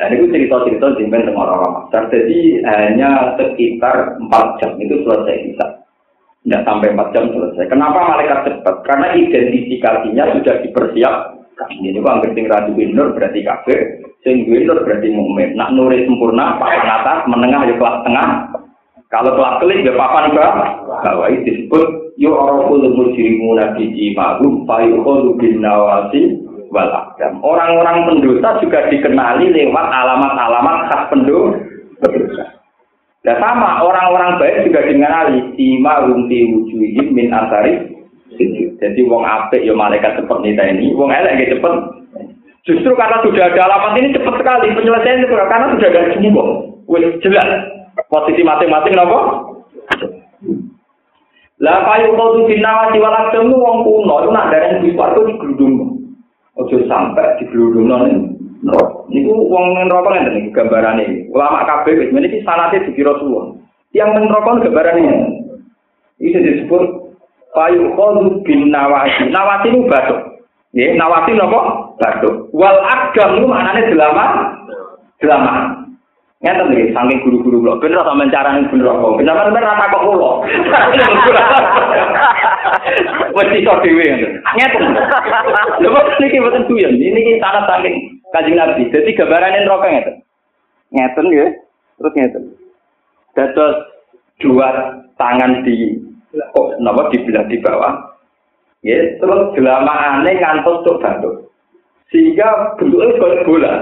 Dan 0.00 0.08
itu 0.16 0.24
cerita-cerita 0.32 0.96
jimen 0.96 1.28
dengan 1.28 1.52
orang 1.52 1.72
Masar. 1.84 2.08
Jadi 2.08 2.64
hanya 2.64 3.36
sekitar 3.36 4.16
4 4.18 4.58
jam 4.58 4.70
itu 4.80 5.04
selesai 5.04 5.36
bisa. 5.46 5.66
Tidak 6.42 6.62
sampai 6.66 6.96
4 6.96 7.14
jam 7.14 7.24
selesai. 7.30 7.70
Kenapa 7.70 7.98
malaikat 8.10 8.38
cepat? 8.48 8.76
Karena 8.88 9.14
identifikasinya 9.14 10.24
sudah 10.40 10.54
dipersiap. 10.64 11.16
Ini 11.62 11.94
juga 11.94 12.18
hampir 12.18 12.34
sing 12.34 12.48
nur 12.96 13.14
berarti 13.14 13.44
kafir, 13.46 14.02
sing 14.26 14.48
nur 14.50 14.82
berarti 14.82 15.08
mukmin. 15.14 15.54
Nak 15.54 15.70
nuri 15.76 16.02
sempurna, 16.08 16.58
papan 16.58 16.88
atas, 16.88 17.28
menengah 17.30 17.70
ya 17.70 17.74
kelas 17.78 17.96
tengah. 18.02 18.28
Kalau 19.12 19.36
kelas 19.36 19.60
kelik 19.60 19.84
ya 19.86 19.92
papan 19.94 20.32
bawah. 20.34 20.70
Bawah 21.04 21.28
itu 21.30 21.44
disebut 21.52 22.16
yu'raful 22.16 22.82
mujrimuna 22.96 23.76
bi 23.76 23.92
imahum 24.10 24.64
fayukhulu 24.64 25.36
bin 25.36 25.60
nawasi 25.60 26.40
wal 26.72 26.88
akdam. 26.88 27.38
Orang-orang 27.44 28.08
pendosa 28.08 28.58
juga 28.64 28.88
dikenali 28.88 29.52
lewat 29.52 29.86
alamat-alamat 29.92 30.76
khas 30.88 31.02
pendosa. 31.12 32.44
Dan 33.22 33.38
sama 33.38 33.86
orang-orang 33.86 34.40
baik 34.40 34.66
juga 34.66 34.82
dikenali 34.88 35.54
sima 35.54 36.02
rumti 36.02 36.50
wujuhim 36.50 37.14
min 37.14 37.30
asari 37.30 37.94
Jadi 38.80 39.00
wong 39.06 39.22
apik 39.22 39.62
ya 39.62 39.76
malaikat 39.76 40.18
seperti 40.18 40.56
ini, 40.56 40.96
wong 40.96 41.12
elek 41.12 41.36
ya 41.38 41.54
cepet. 41.54 41.74
Justru 42.64 42.90
karena 42.96 43.20
sudah 43.20 43.52
ada 43.52 43.60
alamat 43.68 43.92
ini 44.00 44.14
cepat 44.16 44.34
sekali 44.40 44.72
penyelesaian 44.72 45.22
itu 45.22 45.36
karena 45.36 45.70
sudah 45.76 45.88
ada 45.92 46.02
semua. 46.16 46.44
Wih, 46.88 47.14
jelas 47.20 47.46
posisi 48.08 48.42
masing-masing 48.42 48.94
nopo. 48.96 49.18
Lah 51.62 51.86
payu 51.86 52.18
kau 52.18 52.42
tuh 52.42 52.50
nawati 52.58 52.98
walak 52.98 53.30
temu 53.30 53.54
wong 53.54 53.86
kuno 53.86 54.14
itu 54.18 54.30
nak 54.34 54.50
dari 54.50 54.82
di 54.82 54.90
suatu 54.98 55.22
di 55.30 55.38
gerudung. 55.38 56.01
Ojo 56.62 56.78
sampai 56.86 57.42
di 57.42 57.44
geludung 57.50 57.90
non 57.90 58.38
Niku 59.10 59.50
wong 59.50 59.74
neraka 59.74 60.14
ngene 60.14 60.38
iki 60.38 60.50
gambarane. 60.54 61.26
Ulama 61.34 61.66
kabeh 61.66 61.98
wis 61.98 62.14
meniki 62.14 62.46
sanate 62.46 62.86
dikira 62.86 63.18
suwun. 63.18 63.58
Yang 63.90 64.22
neraka 64.22 64.62
gambarane. 64.62 65.04
Iki 66.22 66.38
disebut 66.38 67.10
payu 67.50 67.90
khadu 67.98 68.38
bin 68.46 68.70
nawasi. 68.70 69.34
Nawasi 69.34 69.74
itu 69.74 69.90
batuk. 69.90 70.46
Nggih, 70.72 70.94
nawasi 70.94 71.34
napa? 71.34 71.60
Batuk. 71.98 72.48
Wal 72.54 72.78
agam 72.86 73.42
itu 73.42 73.46
maknane 73.50 73.90
delama. 73.90 74.24
Delama. 75.18 75.54
Ngeten 76.42 76.74
iki 76.74 76.90
saking 76.90 77.22
guru-guru 77.22 77.62
kula. 77.62 77.78
Ben 77.78 77.94
ora 77.94 78.10
sampean 78.10 78.34
carane 78.34 78.66
bener 78.66 78.90
kok. 78.90 79.14
Kenapa 79.14 79.46
sampean 79.46 79.62
ora 79.62 79.78
takok 79.78 80.02
kula? 80.10 80.30
Wes 83.38 83.54
iso 83.62 83.72
dhewe 83.78 84.06
ngeten. 84.58 84.84
Lha 85.78 85.86
kok 85.86 86.06
niki 86.18 86.42
mboten 86.42 86.66
tuyan. 86.66 86.98
Niki 86.98 87.38
sangat 87.38 87.70
saking 87.70 88.18
Kanjeng 88.34 88.58
Nabi. 88.58 88.90
Dadi 88.90 89.14
gambarane 89.14 89.62
neraka 89.62 89.86
ngeten. 89.86 90.14
Ngeten 90.90 91.30
nggih. 91.30 91.50
Terus 92.02 92.14
ngeten. 92.18 92.42
Dados 93.38 93.76
dua 94.42 94.98
tangan 95.22 95.62
di 95.62 95.94
oh, 96.58 96.74
napa 96.82 97.06
di 97.14 97.22
belah 97.22 97.46
di 97.46 97.62
bawah. 97.62 98.18
Ya, 98.82 98.98
terus 99.22 99.54
gelamaane 99.54 100.42
ngantos 100.42 100.82
tok 100.82 100.98
batuk. 100.98 101.54
Sehingga 102.10 102.74
bentuknya 102.82 103.14
kayak 103.14 103.46
bola. 103.46 103.72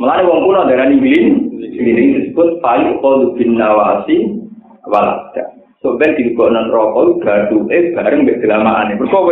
Mulane 0.00 0.24
wong 0.24 0.48
kuno 0.48 0.64
darani 0.64 0.96
bilin, 0.96 1.47
ini 1.58 2.02
disebut 2.18 2.62
payu 2.62 2.96
kolu 3.02 3.34
bin 3.34 3.58
nawasi 3.58 4.38
walada. 4.86 5.44
So 5.82 5.98
ben 5.98 6.14
di 6.18 6.34
konon 6.34 6.70
rokok 6.70 7.22
gadu 7.22 7.66
eh 7.70 7.94
bareng 7.94 8.26
mbek 8.26 8.42
gelamaane. 8.42 8.98
Mergo 8.98 9.30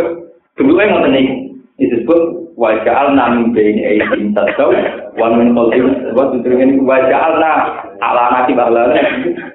bentuke 0.55 0.83
ngoten 0.83 1.17
iki. 1.17 1.35
Disebut 1.77 2.21
waja'al 2.57 3.13
namin 3.13 3.53
baini 3.53 3.85
aidin 3.85 4.33
tasau 4.33 4.73
wa 5.13 5.27
min 5.37 5.53
qalbin 5.53 5.93
wa 6.17 6.33
tudringin 6.33 6.81
waja'alna 6.89 7.53
ala 8.01 8.23
nati 8.33 8.57
bahlana 8.57 8.97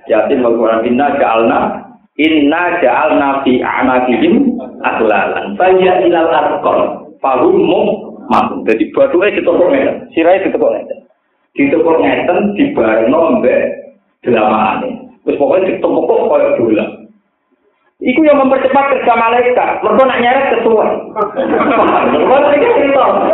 yasin 0.07 0.39
wal 0.39 0.55
qur'an 0.55 0.87
inna 0.87 1.19
ja'alna 1.19 1.83
inna 2.15 2.79
ja'alna 2.79 3.43
fi 3.43 3.59
a'naqihim 3.59 4.55
aglalan 4.87 5.59
fa 5.59 5.67
ya 5.83 5.99
ilal 6.07 6.31
arqal 6.31 6.81
fahum 7.19 7.59
mum 7.59 7.87
Jadi 8.65 8.89
batuke 8.97 9.29
ditokok 9.37 9.69
ngeten, 9.69 10.09
sirahe 10.17 10.41
ditokok 10.47 10.73
ngeten. 10.73 10.99
Ditekuk 11.57 12.01
ngeten 12.01 12.57
dibarno 12.57 13.41
mbek 13.41 13.61
delamane. 14.25 14.91
Wis 15.29 15.37
pokoke 15.37 15.69
ditekuk 15.69 16.09
koyo 16.09 16.49
bola. 16.59 16.85
Iku 18.03 18.21
yang 18.27 18.43
mempercepat 18.43 18.99
kerja 18.99 19.15
malaikat. 19.15 19.79
Mereka 19.79 20.03
nak 20.03 20.21
nyeret 20.27 20.47
sesuai. 20.59 20.91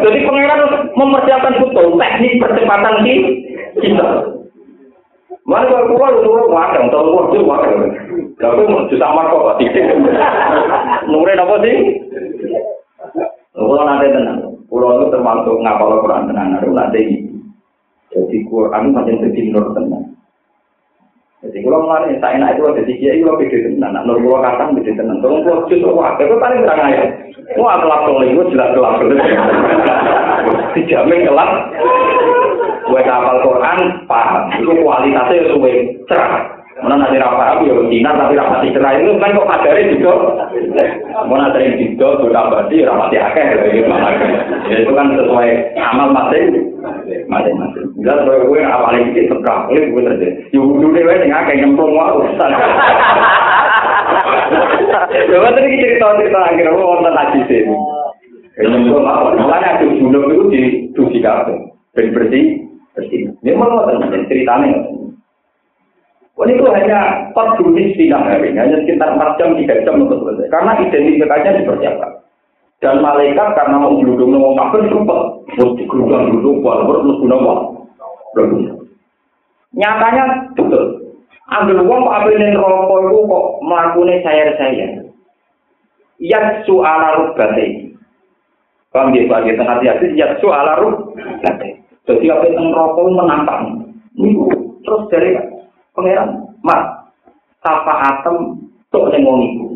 Jadi 0.04 0.18
pengiran 0.28 0.60
mempersiapkan 0.92 1.56
betul 1.56 1.96
teknik 1.96 2.36
percepatan 2.36 3.00
di 3.00 3.14
kita. 3.80 4.08
Mana 5.48 5.64
kalau 5.64 5.88
keluar 5.88 6.12
itu 6.12 6.28
wadang, 6.52 6.92
kalau 6.92 7.08
keluar 7.08 7.24
itu 7.32 7.40
wadang. 7.48 7.80
Tapi 8.36 8.68
mau 8.68 8.84
juta 8.92 9.08
marco 9.08 9.48
pak 9.48 9.56
tidak. 9.64 9.96
Apa 11.08 11.54
sih? 11.64 11.76
Kalau 13.56 13.82
nanti 13.88 14.12
tenang, 14.12 14.38
pulau 14.68 15.00
itu 15.00 15.06
termasuk 15.08 15.56
ngapal 15.64 16.04
Quran 16.04 16.28
tenang. 16.28 16.60
Nanti 16.60 17.27
Jadi 18.08 18.36
Quran 18.48 18.96
macam 18.96 19.20
jadi 19.20 19.40
nur 19.52 19.66
tenang. 19.76 20.04
Jadi 21.38 21.62
kalau 21.62 21.86
mulai 21.86 22.18
saya 22.18 22.34
enak 22.40 22.58
itu 22.58 22.66
jadi 22.82 22.92
kiai 22.98 23.18
itu 23.20 23.30
beda 23.30 23.58
tenang. 23.68 23.90
Nak 23.94 24.04
nur 24.08 24.18
pulau 24.24 24.40
kata 24.40 24.74
beda 24.74 24.92
tenang. 24.96 25.18
Tolong 25.20 25.40
pulau 25.44 25.68
justru 25.68 25.92
wah, 25.92 26.16
itu 26.16 26.34
paling 26.40 26.60
terang 26.64 26.80
aja. 26.88 27.04
Wah 27.60 27.76
kelap 27.78 28.00
kalau 28.08 28.24
itu 28.24 28.42
jelas 28.50 28.72
kelap. 28.74 28.94
Dijamin 30.74 31.28
kelap. 31.28 31.50
Gue 32.88 33.02
kapal 33.04 33.36
Quran 33.44 33.78
paham. 34.08 34.42
Itu 34.56 34.72
kualitasnya 34.80 35.52
suwe 35.52 35.72
cerah. 36.08 36.58
Mana 36.78 36.94
nanti 36.94 37.18
rapat 37.18 37.58
aku 37.58 37.66
ya 37.66 37.74
Cina 37.90 38.10
tapi 38.14 38.38
rapati 38.38 38.70
cerai 38.70 39.02
itu 39.02 39.18
kan 39.18 39.34
kok 39.34 39.50
kadari 39.50 39.90
juga. 39.98 40.14
Mana 41.26 41.50
sering 41.50 41.74
juga 41.74 42.22
sudah 42.22 42.42
berarti 42.54 42.86
rapati 42.86 43.16
akeh 43.18 43.46
ya 44.70 44.76
itu 44.78 44.92
kan 44.94 45.10
sesuai 45.18 45.74
amal 45.74 46.14
masing 46.14 46.54
masing-masing. 47.28 47.86
Jelas 48.00 48.22
kalau 48.24 48.48
gue 48.48 48.60
apalagi 48.62 49.10
sedikit 49.14 49.42
Kafir 49.42 49.90
gue 49.90 50.02
terjadi. 50.02 50.50
Yo 50.54 50.62
dulu 50.64 50.94
deh 50.94 51.02
sing 51.02 51.30
akeh 51.32 51.54
nyemplung 51.58 51.94
wae. 51.94 52.26
Coba 55.28 55.48
tadi 55.52 55.76
cerita 55.76 56.16
cerita 56.16 56.38
akhirnya 56.40 56.72
wonten 56.72 57.14
lagi 57.14 57.40
sih. 57.50 57.62
Nyemplung 58.62 59.06
aku 59.06 59.86
dulu 59.86 60.28
itu 60.32 60.44
di 60.50 60.62
cuci 60.94 61.18
kafe. 61.20 61.54
Bersih 61.94 62.64
bersih. 62.94 63.30
Memang 63.42 63.70
wonten 63.74 64.26
ceritanya. 64.26 64.98
Oh, 66.38 66.46
itu 66.46 66.62
hanya 66.70 67.34
4 67.34 67.58
menit 67.66 67.98
sidang 67.98 68.22
hari, 68.22 68.54
hanya 68.54 68.78
sekitar 68.78 69.10
4 69.10 69.42
jam, 69.42 69.58
3 69.58 69.82
jam 69.82 70.06
untuk 70.06 70.22
selesai. 70.22 70.46
Karena 70.54 70.78
identifikasinya 70.78 71.58
dipersiapkan. 71.58 72.17
Dan 72.78 73.02
malaikat 73.02 73.58
karena 73.58 73.76
mau 73.82 73.98
geludung 73.98 74.38
mau 74.38 74.54
kafir 74.54 74.86
cepat. 74.86 75.22
Terus 75.58 75.74
digeludung 75.82 76.30
geludung 76.30 76.56
buat 76.62 76.86
terus 76.86 77.18
guna 77.18 77.36
apa? 77.42 77.54
Nyatanya 79.74 80.24
betul. 80.54 80.84
Ambil 81.48 81.80
uang 81.80 82.04
Pak 82.04 82.28
Abin 82.28 82.54
rokok 82.54 82.98
itu 83.08 83.18
kok 83.24 83.46
melakukan 83.64 84.20
sayar-sayar. 84.20 84.92
Yatsu 86.20 86.84
ala 86.84 87.24
rubbati. 87.24 87.96
Paham 88.92 89.12
dia 89.16 89.28
bagi 89.28 89.56
tengah 89.56 89.80
hati 89.80 90.12
yatsu 90.12 90.52
ala 90.52 90.76
rubbati. 90.76 91.68
Jadi 92.04 92.26
apa 92.28 92.46
yang 92.52 92.68
rokok 92.68 93.10
menantang. 93.10 93.64
Terus 94.84 95.02
dari 95.08 95.40
pangeran, 95.96 96.52
mak, 96.60 97.12
apa 97.64 97.94
atem 98.12 98.36
tok 98.92 99.08
wong 99.16 99.38
iku. 99.44 99.67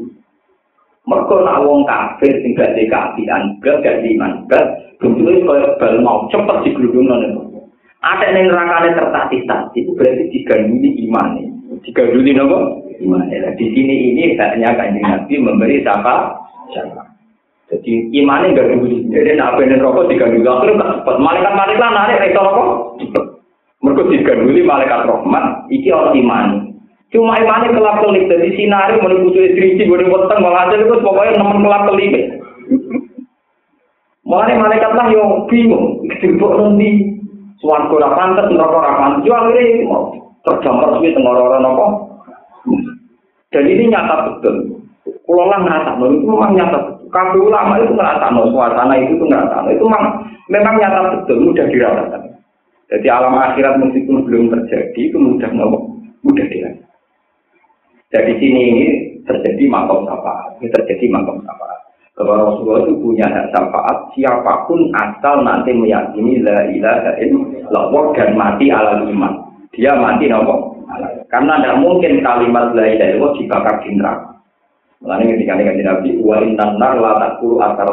Mergo 1.02 1.42
nak 1.42 1.66
wong 1.66 1.82
kafir 1.82 2.30
sing 2.46 2.54
gak 2.54 2.78
di 2.78 2.86
kafiran, 2.86 3.58
gak 3.58 3.82
gak 3.82 4.06
di 4.06 4.14
iman, 4.14 4.46
gak 4.46 4.62
bentuke 5.02 5.42
koyo 5.42 5.74
bal 5.82 5.98
mau 5.98 6.30
cepet 6.30 6.62
digludungno 6.62 7.18
niku. 7.18 7.42
Ada 8.06 8.30
ning 8.30 8.46
nerakane 8.46 8.94
tertatih-tatih, 8.94 9.82
itu 9.82 9.90
berarti 9.98 10.30
diganduli 10.30 10.90
imane. 11.02 11.42
Diganduli 11.82 12.34
napa? 12.34 12.58
Imane. 13.02 13.34
Nah, 13.34 13.52
di 13.58 13.66
sini 13.74 14.14
ini 14.14 14.38
hanya 14.38 14.78
kanjeng 14.78 15.02
Nabi 15.02 15.34
memberi 15.42 15.82
siapa? 15.82 16.38
Siapa? 16.70 17.02
Jadi 17.74 18.14
imane 18.14 18.54
gak 18.54 18.70
diganduli. 18.70 19.06
Jadi 19.10 19.30
nak 19.34 19.58
ben 19.58 19.74
rokok 19.82 20.06
diganduli 20.06 20.46
akhirnya 20.46 20.78
gak 20.78 20.90
cepet. 21.02 21.16
Malaikat-malaikat 21.18 21.90
narik 21.90 22.26
iso 22.30 22.40
rokok 22.46 22.68
cepet. 23.02 23.24
Mergo 23.82 24.02
diganduli 24.06 24.62
malaikat 24.62 25.02
rahmat, 25.02 25.66
iki 25.66 25.90
orang 25.90 26.14
iman. 26.14 26.46
Cuma 27.12 27.36
imane 27.36 27.76
kelap 27.76 28.00
kelip 28.00 28.24
dari 28.24 28.56
sinari 28.56 28.96
menunggu 28.96 29.36
cuy 29.36 29.52
istri 29.52 29.84
boleh 29.84 30.08
weteng 30.08 30.40
malah 30.40 30.72
itu 30.72 30.96
pokoknya 31.04 31.36
nemen 31.36 31.60
kelap 31.60 31.84
kelip. 31.92 32.12
Mulane 34.24 34.56
malaikat 34.56 34.96
lah 34.96 35.06
yang 35.12 35.44
bingung, 35.44 36.08
dijebuk 36.08 36.56
nanti 36.56 37.20
suwargo 37.60 38.00
ora 38.00 38.16
pantes, 38.16 38.48
neraka 38.48 38.80
ora 38.80 38.92
pantes. 38.96 39.28
Yo 39.28 39.36
akhire 39.36 39.84
tergambar 40.46 40.88
suwi 40.96 41.12
teng 41.12 41.28
ora-ora 41.28 41.58
napa. 41.60 41.86
Dan 43.52 43.68
ini 43.68 43.92
nyata 43.92 44.32
betul. 44.32 44.80
Kulo 45.28 45.52
lah 45.52 45.60
ngerasa, 45.60 46.00
itu 46.00 46.24
memang 46.24 46.56
nyata 46.56 46.78
betul. 46.80 47.12
Kabeh 47.12 47.40
ulama 47.44 47.76
itu 47.76 47.92
ngerasa, 47.92 48.32
suasana 48.32 48.94
itu 48.96 49.20
tuh 49.20 49.28
ngerasa. 49.28 49.68
Itu 49.68 49.84
memang, 49.84 50.04
memang 50.48 50.74
nyata 50.80 51.00
betul, 51.12 51.36
mudah 51.44 51.66
dirasakan. 51.68 52.22
Jadi 52.88 53.06
alam 53.12 53.36
akhirat 53.36 53.84
meskipun 53.84 54.24
belum 54.24 54.48
terjadi 54.48 55.00
itu 55.12 55.18
mudah 55.20 55.50
mudah 55.52 56.46
dirasakan. 56.48 56.91
Jadi 58.12 58.32
sini 58.36 58.60
ini 58.68 58.84
terjadi 59.24 59.64
makom 59.72 60.04
syafaat, 60.04 60.60
ini 60.60 60.68
terjadi 60.68 61.08
makom 61.08 61.40
syafaat. 61.40 61.80
Bahwa 62.12 62.44
Rasulullah 62.44 62.84
itu 62.84 62.94
punya 63.00 63.24
hak 63.24 63.56
syafaat, 63.56 64.12
siapa 64.12 64.68
pun 64.68 64.92
asal 64.92 65.40
nanti 65.40 65.72
meyakini 65.72 66.44
la 66.44 66.68
ilaha 66.68 67.16
illallah 67.18 68.04
dan 68.12 68.36
mati 68.36 68.68
ala 68.68 69.00
iman. 69.08 69.32
Dia 69.72 69.96
mati 69.96 70.28
nopo. 70.28 70.76
Karena 71.32 71.56
tidak 71.56 71.80
mungkin 71.80 72.20
kalimat 72.20 72.76
la 72.76 72.84
ilaha 72.84 73.10
illallah 73.16 73.32
dibakar 73.40 73.76
di 73.80 73.90
neraka. 73.96 74.32
Mulanya 75.02 75.34
ketika 75.34 75.58
ini 75.58 75.82
Nabi, 75.82 76.10
wa 76.22 76.36
intan 76.38 76.78
nar 76.78 76.94
la 77.00 77.12
takulu 77.18 77.58
akar 77.58 77.90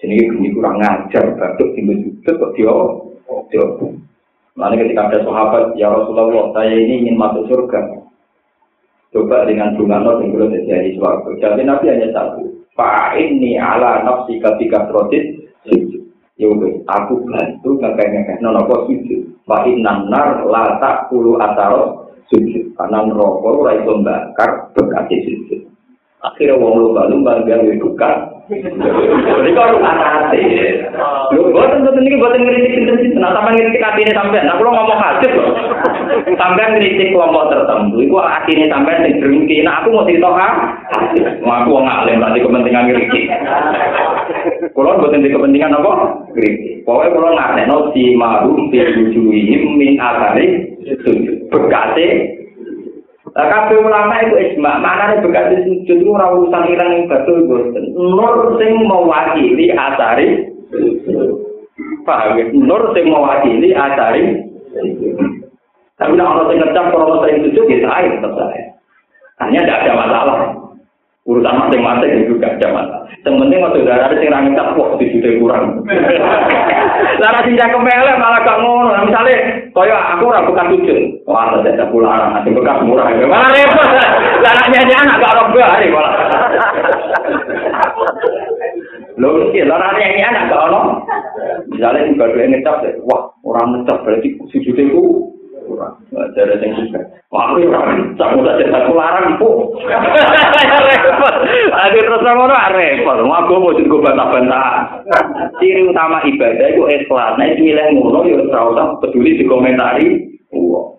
Jadi 0.00 0.16
ini 0.16 0.48
kurang 0.56 0.80
ngajar, 0.80 1.36
batuk 1.36 1.76
tinggal 1.76 2.00
sudut 2.00 2.34
kok 2.40 2.50
dia 2.56 2.72
Lalu 4.56 4.74
ketika 4.80 5.12
ada 5.12 5.18
sahabat, 5.28 5.76
ya 5.76 5.92
Rasulullah, 5.92 6.56
saya 6.56 6.72
ini 6.72 7.04
ingin 7.04 7.20
masuk 7.20 7.52
surga. 7.52 7.99
coba 9.10 9.46
dengan 9.46 9.74
sungan 9.74 10.06
not 10.06 10.22
yang 10.22 10.34
berada 10.34 10.58
di. 10.62 10.98
Jadi 11.42 11.62
Nabi 11.66 11.86
hanya 11.90 12.08
satu. 12.14 12.46
Fa 12.78 13.14
inni 13.18 13.58
ala 13.58 14.06
nafsi 14.06 14.38
ketika 14.38 14.86
protes 14.86 15.40
Ya 16.40 16.48
udah, 16.48 16.72
aku 16.88 17.20
bantu 17.28 17.76
ngekai 17.76 18.16
ngekai 18.16 18.40
non 18.40 18.56
apa 18.56 18.88
sujud. 18.88 19.44
Pak 19.44 19.68
Inam 19.68 20.08
Nar 20.08 20.48
la 20.48 20.80
taqulu 20.80 21.36
atau 21.36 22.08
sujud. 22.32 22.72
Karena 22.80 23.04
ora 23.12 23.76
iso 23.76 23.92
pembakar 24.00 24.72
berkati 24.72 25.20
sujud. 25.20 25.69
Akhirnya 26.20 26.60
wong 26.60 26.76
lumba-lumba 26.76 27.40
gawe 27.48 27.72
duka 27.80 28.12
Jadi 28.50 29.50
kok 29.56 29.66
harus 29.72 29.80
hati. 29.80 30.42
Lu 31.32 31.54
buatan 31.54 31.86
tentu 31.86 32.02
ini 32.02 32.18
buatan 32.18 32.42
ngeritik 32.44 32.72
sinten 32.76 33.22
Nah 33.22 33.30
sampai 33.30 33.54
ngeritik 33.56 33.80
hati 33.80 34.02
ini 34.02 34.12
sampai. 34.12 34.42
Nah 34.42 34.58
kalau 34.58 34.74
ngomong 34.74 34.98
hadis 35.00 35.32
loh. 35.32 35.54
Sampai 36.34 36.76
ngeritik 36.76 37.14
kelompok 37.14 37.48
tertentu. 37.48 38.02
Itu 38.02 38.18
hati 38.18 38.52
ini 38.58 38.66
sampai 38.68 39.06
yang 39.06 39.22
berhenti. 39.22 39.56
Nah 39.62 39.80
aku 39.80 39.88
mau 39.94 40.04
cerita 40.04 40.28
ah. 40.34 40.54
Mau 41.46 41.56
aku 41.62 41.78
ngalim 41.78 42.20
berarti 42.20 42.38
kepentingan 42.42 42.84
ngeritik. 42.90 43.24
Kalau 44.74 44.98
buatan 44.98 45.24
di 45.24 45.30
kepentingan 45.30 45.78
apa? 45.78 45.92
Ngeritik. 46.34 46.82
Pokoknya 46.84 47.14
kalau 47.16 47.30
ngasih 47.38 47.64
no 47.70 47.76
si 47.94 48.02
marum 48.18 48.58
si 48.68 48.76
bujuhim 48.82 49.62
min 49.78 49.94
asari 49.96 50.46
bekate 51.48 52.39
Lah 53.30 53.46
kabeh 53.46 53.78
ulama 53.78 54.26
itu 54.26 54.34
ijma, 54.34 54.82
maknane 54.82 55.22
bekas 55.22 55.54
sujud 55.62 55.96
itu 56.02 56.10
ora 56.10 56.34
urusan 56.34 56.66
ireng 56.66 56.90
ing 56.98 57.04
betul 57.06 57.46
boten. 57.46 57.94
Nur 57.94 58.58
sing 58.58 58.72
mewakili 58.90 59.70
asari 59.70 60.50
Paham 62.02 62.38
ya? 62.38 62.44
Nur 62.50 62.90
sing 62.90 63.06
mewakili 63.06 63.70
asari 63.70 64.22
Tapi 66.00 66.16
nak 66.16 66.26
orang 66.32 66.46
sing 66.50 66.58
ngecap 66.58 66.86
sering 66.90 67.38
sujud 67.46 67.64
ya 67.70 67.78
saya 67.86 68.08
tetap 68.10 68.32
saya. 68.34 68.62
Hanya 69.40 69.60
tidak 69.62 69.78
ada 69.84 69.92
masalah. 69.94 70.38
Urusan 71.28 71.52
masing-masing 71.52 72.24
itu 72.24 72.32
tidak 72.40 72.56
ada 72.56 72.68
masalah. 72.72 73.00
Yang 73.20 73.34
penting 73.44 73.60
waktu 73.60 73.84
darah 73.84 74.08
ada 74.08 74.16
yang 74.24 74.40
ngecap 74.48 74.72
kok 74.72 74.96
di 74.96 75.06
sudut 75.12 75.34
kurang. 75.36 75.64
Lara 77.20 77.44
sing 77.44 77.60
cakep 77.60 77.84
elek 77.84 78.16
malah 78.16 78.40
gak 78.40 78.60
ngono. 78.64 78.88
Nah, 78.88 79.04
misale 79.04 79.34
kaya 79.76 80.16
aku 80.16 80.32
ora 80.32 80.40
bukan 80.48 80.72
sujud. 80.72 81.00
Wah, 81.28 81.52
ada 81.60 81.76
tak 81.76 81.92
larang, 81.92 82.32
nanti 82.32 82.48
bekas 82.56 82.80
murah. 82.88 83.12
Malah 83.12 83.50
repot. 83.52 83.88
Lara 84.40 84.64
nyanyi 84.72 84.94
anak 84.96 85.20
gak 85.20 85.32
ora 85.36 85.42
bari 85.52 85.86
malah. 85.92 86.12
Lho 89.20 89.28
iki 89.52 89.68
lara 89.68 89.88
nyanyi 90.00 90.22
anak 90.24 90.44
gak 90.48 90.64
ono. 90.72 90.80
Misale 91.68 92.08
sing 92.08 92.16
badhe 92.16 92.48
ngecap, 92.48 92.80
wah, 93.04 93.28
orang 93.44 93.84
ngecap 93.84 94.08
berarti 94.08 94.40
sujud 94.48 94.80
ku 94.96 95.04
kurang. 95.70 95.94
Ada 96.10 96.58
yang 96.58 96.74
juga. 96.74 97.00
Wah, 97.30 97.54
aku 97.54 97.62
orang 97.70 98.18
tak 98.18 98.34
udah 98.34 98.58
jadi 98.58 98.74
aku 98.74 98.92
larang 98.98 99.38
bu. 99.38 99.78
Repot. 99.86 101.34
Aduh 101.70 102.02
terus 102.02 102.26
ngono 102.26 102.56
repot. 102.74 103.18
Aku 103.22 103.52
mau 103.62 103.70
jadi 103.78 103.86
gue 103.86 104.02
bantah-bantah. 104.02 104.70
Ciri 105.62 105.86
utama 105.86 106.18
ibadah 106.26 106.66
itu 106.74 106.82
ikhlas. 106.90 107.38
Nah, 107.38 107.46
nilai 107.54 107.94
ngono 107.94 108.26
ya 108.26 108.42
ora 108.50 108.60
usah 108.74 108.86
peduli 108.98 109.38
di 109.38 109.46
komentari. 109.46 110.06
Wah. 110.50 110.98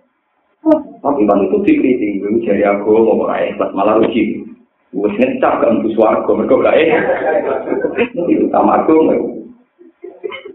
Tapi 1.02 1.26
kan 1.26 1.42
itu 1.44 1.58
dikritik, 1.66 2.22
gue 2.22 2.40
jadi 2.46 2.78
aku 2.78 2.96
mau 2.96 3.28
ora 3.28 3.44
ikhlas 3.44 3.76
malah 3.76 4.00
rugi. 4.00 4.40
Gue 4.92 5.08
ngecap 5.20 5.60
ke 5.60 5.66
empus 5.68 5.96
warga, 5.96 6.28
mereka 6.32 6.60
gak 6.60 6.76
Itu 7.96 8.48
utama 8.48 8.84
aku. 8.84 8.96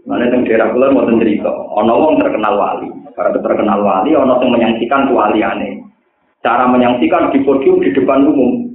Mana 0.08 0.24
yang 0.32 0.40
daerah 0.48 0.72
kula 0.72 0.88
mau 0.88 1.04
cerita, 1.20 1.52
ono 1.52 1.92
wong 2.00 2.16
terkenal 2.16 2.56
wali. 2.56 2.88
Para 3.12 3.28
terkenal 3.28 3.84
wali, 3.84 4.16
ono 4.16 4.40
yang 4.40 4.56
menyaksikan 4.56 5.12
aneh. 5.12 5.84
Cara 6.40 6.64
menyaksikan 6.64 7.28
di 7.28 7.44
podium 7.44 7.84
di 7.84 7.92
depan 7.92 8.24
umum. 8.24 8.72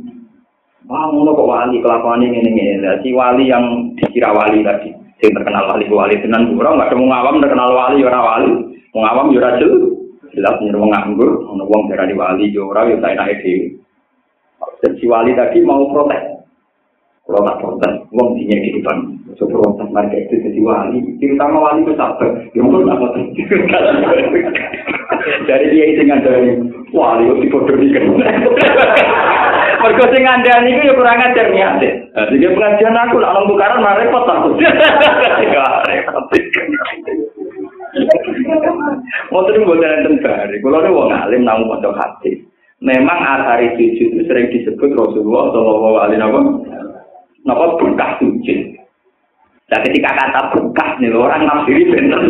Wah, 0.85 1.09
ngono 1.09 1.33
kok 1.33 1.49
wali 1.49 1.81
kelakuan 1.81 2.21
ini 2.21 2.37
ini 2.37 2.85
Si 3.01 3.09
wali 3.17 3.49
yang 3.49 3.95
dikira 3.97 4.29
wali 4.29 4.61
tadi, 4.61 4.93
yang 5.25 5.33
terkenal 5.33 5.73
wali 5.73 5.89
wali 5.89 6.21
tenan 6.21 6.53
ora 6.53 6.75
nggak 6.75 6.93
mau 7.01 7.07
ngawam 7.09 7.41
terkenal 7.41 7.71
wali 7.71 7.97
ora 8.05 8.19
wali, 8.19 8.51
ngawam 8.93 9.33
yo 9.33 9.39
ora 9.41 9.57
jelas 10.37 10.55
nyuruh 10.61 10.85
nganggur, 10.85 11.29
ono 11.49 11.63
wong 11.65 11.89
darani 11.89 12.13
wali 12.13 12.53
yo 12.53 12.69
ora 12.69 12.85
yo 12.85 13.01
saenake 13.01 13.41
dhewe. 13.41 13.67
Dan 14.85 14.91
si 15.01 15.09
wali 15.09 15.33
tadi 15.33 15.65
mau 15.65 15.87
protes. 15.89 16.32
Kalau 17.23 17.39
tak 17.47 17.59
protes, 17.63 17.93
uang 18.11 18.35
dinya 18.35 18.57
di 18.59 18.69
depan. 18.75 18.97
So 19.39 19.47
protes 19.47 19.87
mereka 19.95 20.27
itu 20.27 20.43
jadi 20.43 20.59
wali. 20.59 20.99
Terutama 21.23 21.71
wali 21.71 21.87
itu 21.87 21.95
sabar. 21.95 22.35
Yang 22.51 22.67
pun 22.67 22.83
tak 22.83 22.99
protes. 22.99 23.23
Dari 25.47 25.65
dia 25.71 25.85
itu 25.87 26.03
ngandani, 26.03 26.51
wali 26.91 27.31
itu 27.31 27.47
dibodoh 27.47 27.79
kan. 27.79 28.03
Mereka 29.83 30.03
sing 30.15 30.23
ngandani 30.23 30.69
itu 30.75 30.87
ya 30.87 30.93
kurang 30.95 31.19
ajar 31.19 31.47
niatnya. 31.51 31.91
Jadi 32.11 32.55
pengajian 32.55 32.95
aku 32.95 33.19
lah 33.19 33.35
orang 33.35 33.47
tukaran 33.51 33.83
malah 33.83 33.99
repot 33.99 34.27
aku. 34.27 34.49
Repot. 35.91 36.23
Mau 39.31 39.43
terus 39.47 39.63
buat 39.67 39.79
enten 39.79 40.23
bari. 40.23 40.55
Kalau 40.63 40.79
ada 40.79 40.91
wong 40.91 41.11
alim 41.11 41.43
namun 41.43 41.67
mau 41.67 41.93
hadis. 41.99 42.39
Memang 42.83 43.15
asari 43.15 43.79
sujud 43.79 44.11
itu 44.11 44.21
sering 44.27 44.51
disebut 44.51 44.91
Rasulullah 44.91 45.55
Shallallahu 45.55 45.97
Alaihi 46.03 46.19
Wasallam. 46.19 46.47
Napa 47.43 47.75
berkah 47.79 48.19
sujud. 48.19 48.59
Dan 49.67 49.79
ketika 49.87 50.11
kata 50.15 50.39
berkah 50.55 50.89
nih 50.99 51.11
orang 51.11 51.43
nafsiri 51.43 51.83
bener. 51.91 52.21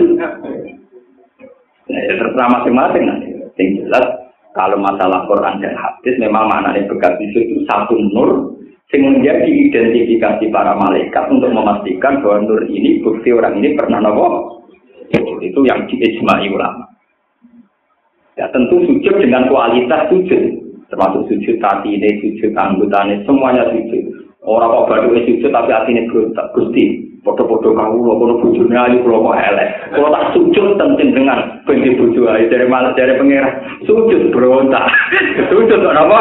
Nah, 1.84 2.02
ya 2.02 2.14
terserah 2.18 2.50
masing-masing 2.60 3.04
nanti. 3.06 3.28
Yang 3.60 3.86
jelas 3.86 4.06
kalau 4.58 4.82
masalah 4.82 5.30
Quran 5.30 5.62
dan 5.62 5.78
hadis 5.78 6.16
memang 6.18 6.50
maknanya 6.50 6.90
berkah 6.90 7.14
itu 7.22 7.62
satu 7.70 7.94
nur 8.14 8.58
yang 8.94 9.10
menjadi 9.10 9.50
identifikasi 9.50 10.54
para 10.54 10.78
malaikat 10.78 11.26
untuk 11.34 11.50
memastikan 11.50 12.22
bahwa 12.22 12.46
nur 12.46 12.62
ini 12.70 13.02
bukti 13.02 13.34
orang 13.34 13.58
ini 13.58 13.74
pernah 13.74 13.98
nopo 13.98 14.62
itu 15.44 15.60
yang 15.66 15.86
diijmai 15.90 16.48
ulama. 16.50 16.88
Ya 18.34 18.50
tentu 18.50 18.82
sujud 18.86 19.22
dengan 19.22 19.46
kualitas 19.46 20.10
sujud, 20.10 20.42
termasuk 20.90 21.30
sujud 21.30 21.58
hati 21.62 22.02
ini, 22.02 22.10
sujud 22.22 22.54
anggotanya, 22.58 23.22
semuanya 23.30 23.70
sujud. 23.70 24.23
Orang 24.44 24.76
kok 24.76 24.88
baru 24.92 25.16
sujud 25.24 25.56
tapi 25.56 25.72
hati 25.72 25.96
ini 25.96 26.12
berontak, 26.12 26.52
gusti. 26.52 27.16
Foto-foto 27.24 27.72
kamu, 27.72 28.04
kono 28.04 28.44
bujurnya 28.44 28.92
ayu, 28.92 29.00
kalau 29.00 29.32
kok 29.32 29.40
elek. 29.40 29.70
Kalau 29.96 30.12
tak 30.12 30.36
sujud 30.36 30.76
tentu 30.76 31.04
dengan 31.16 31.64
benci 31.64 31.96
bujuk 31.96 32.28
ayu 32.28 32.52
dari 32.52 32.68
malas 32.68 32.92
dari 33.00 33.16
pengira. 33.16 33.64
Sujud 33.88 34.36
berontak, 34.36 34.84
sujud 35.52 35.80
kok 35.80 35.96
apa? 35.96 36.20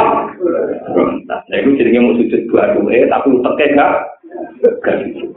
Berontak. 0.95 1.41
Nah 1.51 1.57
itu 1.59 1.75
jadinya 1.75 2.07
mau 2.07 2.15
sujud 2.15 2.41
dua 2.47 2.71
dua, 2.79 3.11
tapi 3.11 3.27
enggak, 3.35 3.91
enggak 4.63 4.97
sujud. 5.03 5.31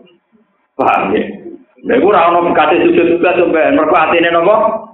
Paham 0.78 1.18
ya? 1.18 1.26
Iku 1.86 2.14
ora 2.14 2.30
ono 2.30 2.54
kate 2.54 2.86
sujud 2.86 3.18
juga 3.18 3.34
sampean, 3.34 3.74
mergo 3.74 3.98
atine 3.98 4.30
napa? 4.30 4.86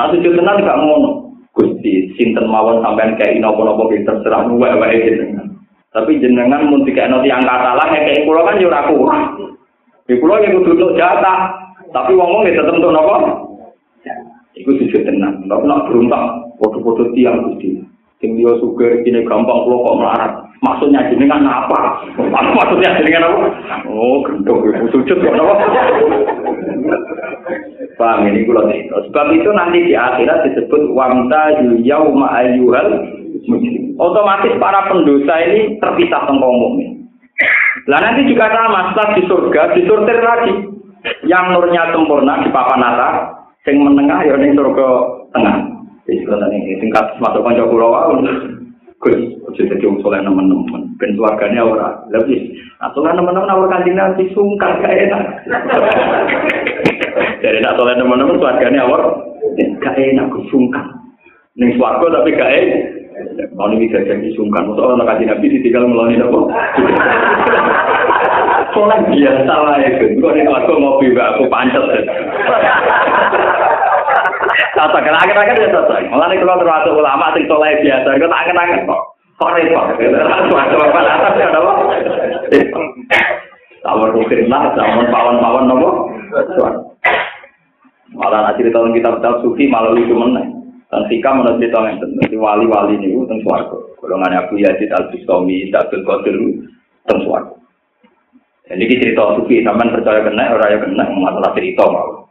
Nah 0.00 0.08
sujud 0.08 0.40
tenan 0.40 0.64
gak 0.64 0.80
ngono. 0.80 1.36
Gusti, 1.52 2.08
sinten 2.16 2.48
mawon 2.48 2.80
sampean 2.80 3.20
kayak 3.20 3.36
napa-napa 3.36 3.92
ki 3.92 4.08
terserah 4.08 4.48
wae-wae 4.48 5.04
jenengan. 5.04 5.51
Tapi 5.92 6.24
jenengan 6.24 6.72
mun 6.72 6.88
dikekno 6.88 7.20
tiyang 7.20 7.44
katalah 7.44 7.84
kayak 7.92 8.24
kula 8.24 8.48
kan 8.48 8.56
yo 8.56 8.72
ora 8.72 8.88
kurang. 8.88 9.24
Di 10.08 10.16
kula 10.16 10.40
yang 10.40 10.64
kudu 10.64 10.72
untuk 10.74 10.96
jatah, 10.96 11.52
tapi 11.92 12.16
wong-wong 12.16 12.48
ya 12.48 12.56
tetep 12.56 12.80
untuk 12.80 12.96
napa? 12.96 13.16
Iku 14.56 14.72
sujud 14.76 15.04
tenan. 15.04 15.44
Nek 15.44 15.64
nak 15.64 15.88
beruntak, 15.88 16.52
foto-foto 16.56 17.12
tiang 17.12 17.44
Gusti. 17.44 17.76
Sing 18.20 18.38
dia 18.38 18.54
suka 18.62 19.02
ini 19.04 19.26
gampang 19.26 19.68
kula 19.68 19.84
kok 19.84 19.98
melarat. 20.00 20.32
Maksudnya 20.62 21.10
jenengan 21.12 21.44
apa? 21.44 22.06
Maksudnya 22.56 22.96
jenengan 23.02 23.28
apa? 23.28 23.48
Oh, 23.90 24.24
gendong 24.24 24.72
ibu 24.72 24.88
sujud 24.96 25.16
kok 25.20 25.36
apa? 25.36 25.54
Paham 28.00 28.32
ini 28.32 28.48
itu. 28.48 28.96
Sebab 29.10 29.26
itu 29.36 29.50
nanti 29.52 29.84
di 29.84 29.92
akhirat 29.92 30.48
disebut 30.48 30.88
wamta 30.96 31.60
yauma 31.84 32.40
ayyuhal. 32.40 33.20
Otomatis 33.98 34.54
para 34.62 34.86
pendosa 34.86 35.34
ini 35.46 35.76
terpisah 35.82 36.22
tentang 36.30 36.46
umum. 36.46 36.78
Lah 37.90 37.98
nanti 37.98 38.30
juga 38.30 38.46
sama 38.54 38.92
setelah 38.92 39.08
di 39.18 39.22
surga 39.26 39.62
disortir 39.74 40.18
lagi. 40.22 40.54
Yang 41.26 41.44
nurnya 41.58 41.90
sempurna 41.90 42.38
di 42.46 42.48
papan 42.54 42.78
atas, 42.78 43.14
yang 43.66 43.82
menengah 43.82 44.22
ya 44.22 44.38
ning 44.38 44.54
surga 44.54 44.88
tengah. 45.34 45.56
Jadi 46.06 46.22
kalau 46.26 46.46
ini 46.50 46.78
tingkat 46.78 47.18
masuk 47.18 47.42
kanca 47.42 47.66
kula 47.66 47.86
wae 47.90 48.22
Gus, 49.02 49.18
ojo 49.18 49.62
dadi 49.66 49.82
wong 49.82 49.98
saleh 49.98 50.22
nemen-nemen. 50.22 50.94
Ben 50.94 51.18
keluargane 51.18 51.58
ora. 51.58 52.06
Lebih. 52.14 52.54
Nah, 52.78 52.94
saleh 52.94 53.10
nemen-nemen 53.18 53.50
awal 53.50 53.66
kanjeng 53.66 53.98
Nabi 53.98 54.30
sungkan 54.30 54.78
gak 54.78 54.94
enak. 54.94 55.22
Jadi 57.42 57.58
nak 57.66 57.74
saleh 57.74 57.98
nemen-nemen 57.98 58.38
keluargane 58.38 58.78
awal 58.78 59.26
gak 59.82 59.98
enak 59.98 60.30
sungkan. 60.54 60.86
Ning 61.58 61.74
swarga 61.74 62.22
tapi 62.22 62.30
gak 62.38 62.46
enak. 62.54 63.01
Mau 63.56 63.68
ini 63.70 63.86
bisa 63.88 64.02
jadi 64.04 64.28
sungkan. 64.34 64.70
Masa 64.70 64.80
orang 64.86 65.04
kanjeng 65.04 65.28
Nabi 65.28 65.52
ditinggal 65.52 65.84
meloni 65.84 66.16
apa? 66.18 66.40
Soalnya 68.72 69.04
biasa 69.04 69.52
lah 69.52 69.76
itu. 69.84 70.16
Kau 70.18 70.32
nih 70.32 70.48
aku 70.48 70.72
ngopi 70.80 71.12
aku 71.12 71.44
pancet. 71.52 72.06
Tata 74.72 74.98
kan 75.04 75.14
akhir-akhir 75.20 75.56
ya 75.60 75.68
tata. 75.68 76.00
Malah 76.08 76.26
nih 76.32 76.40
kalau 76.40 76.60
termasuk 76.64 76.96
ulama 76.96 77.28
sing 77.36 77.44
soleh 77.44 77.76
biasa, 77.84 78.08
itu 78.16 78.26
tak 78.26 78.40
angen-angen 78.48 78.88
kok. 78.88 79.02
Kok 79.36 79.52
repot? 79.52 79.86
Termasuk 80.00 80.56
apa 80.56 81.00
atas 81.04 81.34
ya 81.36 81.46
apa? 81.52 81.72
Tawar 83.82 84.14
mungkin 84.14 84.46
lah, 84.46 84.72
zaman 84.78 85.10
pawan-pawan 85.10 85.66
nopo. 85.68 86.08
Malah 88.16 88.38
nak 88.46 88.56
cerita 88.56 88.78
tentang 88.80 88.94
kitab-kitab 88.96 89.34
sufi 89.42 89.66
malah 89.68 89.92
lucu 89.92 90.14
meneng. 90.14 90.61
Dan 90.92 91.08
Sika 91.08 91.32
menurut 91.32 91.56
cerita 91.56 91.88
yang 91.88 92.04
tentang 92.04 92.36
wali-wali 92.36 93.00
ini 93.00 93.16
tentang 93.24 93.40
suarga. 93.48 93.80
Golongan 93.96 94.44
Abu 94.44 94.60
Yazid 94.60 94.92
Al-Bustami, 94.92 95.72
Abdul 95.72 96.04
Qadir 96.04 96.36
tentang 97.08 97.20
suarga. 97.24 97.56
Jadi 98.68 99.00
cerita 99.00 99.40
sufi, 99.40 99.64
sampai 99.64 99.88
percaya 99.88 100.20
kena, 100.20 100.52
orang 100.52 100.68
yang 100.68 100.82
kena, 100.84 101.04
masalah 101.16 101.50
cerita 101.56 101.84
mau. 101.88 102.28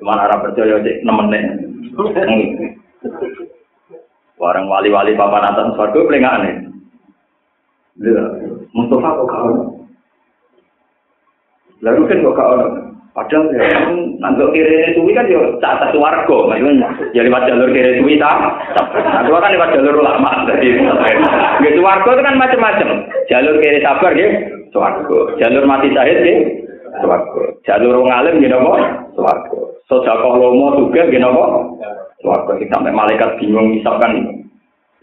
Cuma 0.00 0.16
arah 0.16 0.40
percaya 0.40 0.80
cek 0.80 1.04
nemenin. 1.04 1.44
Warang 4.40 4.66
wali-wali 4.66 5.12
papan 5.12 5.44
atas 5.44 5.76
suarga 5.76 6.00
paling 6.08 6.24
aneh. 6.24 6.54
Mustafa 8.72 9.12
kok 9.12 9.28
kau? 9.28 9.52
Lalu 11.84 12.00
kan 12.08 12.24
kok 12.24 12.36
kau? 12.36 12.56
Padahal 13.14 13.46
ya, 13.54 13.94
nanggok 14.18 14.50
kiri 14.50 14.90
suwi 14.98 15.14
kan 15.14 15.30
ya 15.30 15.38
atas 15.62 15.94
warga, 15.94 16.50
maksudnya 16.50 16.90
ya 17.14 17.22
lewat 17.22 17.46
jalur 17.46 17.70
kiri 17.70 18.02
suwi 18.02 18.18
tak. 18.18 18.34
Aku 19.22 19.30
kan 19.38 19.54
lewat 19.54 19.70
jalur 19.70 20.02
lama 20.02 20.50
jadi. 20.50 20.82
Gitu 21.62 21.78
warga 21.78 22.10
itu 22.10 22.26
kan 22.26 22.34
macam-macam. 22.34 23.06
Jalur 23.30 23.54
kiri 23.62 23.78
sabar 23.86 24.18
gitu, 24.18 24.74
warga. 24.82 25.18
Jalur 25.38 25.62
mati 25.62 25.94
syahid 25.94 26.26
gitu, 26.26 27.06
warga. 27.06 27.42
Jalur 27.62 28.02
ngalim 28.02 28.42
gitu 28.42 28.56
apa? 28.58 28.72
Warga. 29.14 29.58
Sodakoh 29.86 30.34
lomo 30.34 30.82
juga 30.82 31.06
gitu 31.06 31.22
apa? 31.22 31.44
Warga. 32.26 32.52
Sampai 32.66 32.90
malaikat 32.90 33.38
bingung 33.38 33.78
misalkan. 33.78 34.42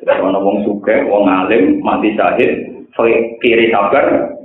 Kalau 0.03 0.43
wong 0.43 0.67
suge, 0.67 1.07
wong 1.07 1.31
alim, 1.31 1.79
mati 1.79 2.11
syahid, 2.19 2.59
kiri 3.39 3.71
sabar, 3.71 4.35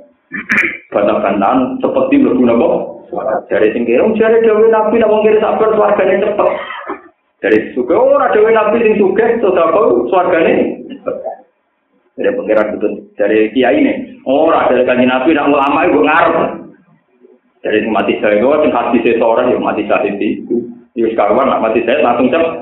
bantah-bantahan, 0.95 1.83
seperti 1.83 2.23
berguna 2.23 2.55
kok. 2.55 2.96
Dari 3.47 3.69
sing 3.71 3.87
kira, 3.87 4.03
dari 4.03 4.43
Dewi 4.43 4.69
Nabi, 4.69 4.99
nak 4.99 5.13
kiri 5.23 5.39
sabar, 5.39 5.71
suarganya 5.75 6.27
cepet. 6.27 6.49
Dari 7.39 7.59
suge, 7.77 7.95
oh, 7.95 8.19
ada 8.19 8.35
Dewi 8.35 8.51
Nabi 8.51 8.83
sing 8.83 8.95
suge, 8.99 9.39
sodako, 9.39 10.11
suarganya 10.11 10.83
Dari 12.17 12.33
pengiran 12.33 12.73
betul, 12.75 12.93
dari 13.21 13.53
kiai 13.53 13.77
ini. 13.77 13.93
Oh, 14.25 14.49
ada 14.49 14.73
kanji 14.83 15.05
Nabi, 15.05 15.37
nak 15.37 15.53
ulama 15.53 15.85
itu 15.85 16.01
ngarep. 16.01 16.37
Dari 17.61 17.79
mati 17.93 18.17
saya, 18.19 18.41
oh, 18.41 18.59
sing 18.65 18.73
hati 18.73 19.05
saya 19.05 19.21
seorang, 19.21 19.53
ya 19.53 19.59
mati 19.61 19.85
saya 19.85 20.09
itu. 20.17 20.65
Yus 20.97 21.13
karuan, 21.13 21.53
nak 21.53 21.61
mati 21.61 21.85
saya, 21.85 22.01
langsung 22.01 22.33
cepet. 22.33 22.53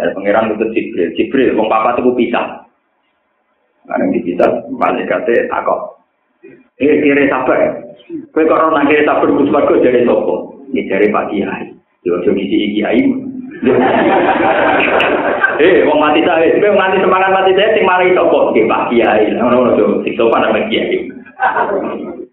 Dari 0.00 0.10
pengiran 0.16 0.56
betul 0.56 0.72
Jibril, 0.72 1.12
Jibril, 1.12 1.54
wong 1.60 1.68
papa 1.68 2.00
itu 2.00 2.10
pisah. 2.16 2.64
Karena 3.84 4.06
dipisah, 4.16 4.50
malaikatnya 4.72 5.50
takut. 5.52 5.99
Eh, 6.80 6.96
kiri 7.04 7.28
sabar. 7.28 7.60
Kowe 8.32 8.48
kok 8.48 8.56
ora 8.56 8.88
kiri 8.88 9.04
sabar 9.04 9.28
Gus 9.28 9.52
Bagus 9.52 9.84
dari 9.84 10.00
sapa? 10.08 10.34
Ya 10.72 10.82
dari 10.88 11.12
Pak 11.12 11.28
Kiai. 11.28 11.76
Yo 12.08 12.16
aja 12.16 12.30
ngisi 12.32 12.76
Kiai. 12.76 13.00
Eh, 15.60 15.84
wong 15.84 16.00
mati 16.00 16.24
sae, 16.24 16.56
kowe 16.56 16.72
nganti 16.72 17.04
semangat 17.04 17.36
mati 17.36 17.52
sae 17.52 17.76
sing 17.76 17.84
mari 17.84 18.16
sapa? 18.16 18.56
Ki 18.56 18.64
Pak 18.64 18.88
Kiai. 18.88 19.28
Ngono 19.36 19.76
ngono 19.76 20.00
sing 20.00 20.12
sopan 20.16 20.40
nama 20.40 20.64
Kiai. 20.72 21.04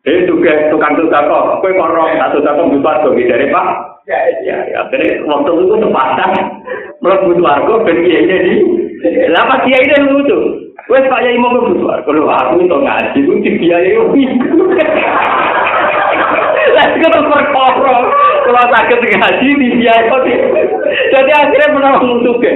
Eh, 0.07 0.24
juga 0.24 0.72
tukang 0.72 0.95
tukang 0.95 1.28
kok, 1.28 1.60
kowe 1.60 1.68
kok 1.68 1.91
ora 1.91 2.15
satu 2.15 2.40
satu 2.40 2.72
Gus 2.72 2.80
Bagus 2.80 3.19
dari 3.28 3.52
Pak 3.52 3.99
Ya, 4.07 4.24
ya, 4.40 4.88
akhirnya 4.88 5.19
waktu 5.28 5.52
itu 5.52 5.76
tempatan 5.84 6.32
melebut 7.03 7.44
warga 7.44 7.76
ben 7.84 8.07
kiai 8.07 8.24
jadi. 8.24 8.56
Lah 9.06 9.44
Pak 9.45 9.60
Kiai 9.68 9.86
itu 9.86 10.10
lucu. 10.10 10.40
Wes 10.88 11.06
Pak 11.11 11.22
Yai 11.22 11.38
mau 11.38 11.52
mlebu 11.52 11.84
kalau 11.84 12.32
aku 12.32 12.56
itu 12.64 12.78
ngaji 12.80 13.19
ku 13.28 13.34
dibiayai 13.44 13.91
iku. 13.94 14.57
Lah 16.74 16.86
kok 16.95 17.26
perkara 17.28 17.95
kalau 18.48 18.65
sakit 18.72 18.98
ngaji 19.03 19.48
kok. 20.07 20.22
Jadi 21.11 21.32
akhirnya 21.36 21.74
menang 21.76 21.99
musuke. 22.07 22.52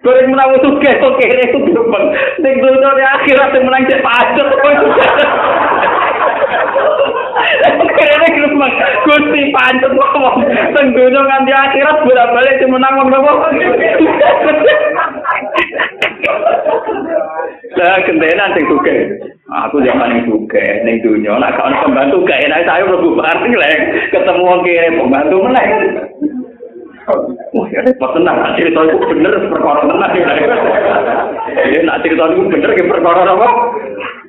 Goreng 0.00 0.32
menang 0.32 0.56
musuke 0.56 0.90
kok 0.90 1.14
kere 1.20 1.44
itu 1.52 1.58
depan. 1.70 2.02
Ning 2.40 2.54
dunia 2.64 3.06
akhirat 3.20 3.54
menang 3.60 3.84
cek 3.86 4.00
kok. 4.02 4.72
Kene 7.96 8.28
geremeng 8.32 8.72
Gusti 9.06 9.40
pancet 9.52 9.92
ngomong 9.92 10.36
teng 10.72 10.88
nganti 10.96 11.52
akhirat 11.52 11.96
bolak-balik 12.04 12.60
menang 12.66 12.94
wong 12.98 13.08
nopo. 13.12 13.32
Lah 17.76 18.00
kentenan 18.08 18.54
sing 18.56 18.64
suke. 18.66 18.96
Aku 19.46 19.78
zaman 19.84 20.10
ning 20.10 20.22
suke 20.26 20.64
ning 20.82 20.98
dunya 21.04 21.36
nek 21.38 21.60
ana 21.60 21.84
pembantu 21.84 22.24
gak 22.26 22.42
enak 22.48 22.66
saya 22.66 22.82
mlebu 22.88 23.14
bareng 23.14 23.52
ketemu 24.10 24.42
wong 24.42 24.60
kere 24.64 24.88
pembantu 24.96 25.36
meneh. 25.44 25.68
Wah, 27.06 27.66
ya 27.70 27.86
repot 27.86 28.10
tenang. 28.18 28.58
Cerita 28.58 28.82
itu 28.82 28.98
bener, 29.14 29.32
perkara 29.46 29.86
tenang. 29.86 30.12
Ya, 31.70 31.78
nak 31.86 32.02
cerita 32.02 32.34
itu 32.34 32.50
bener, 32.50 32.70
ke 32.74 32.82
perkara 32.82 33.22
apa? 33.22 33.48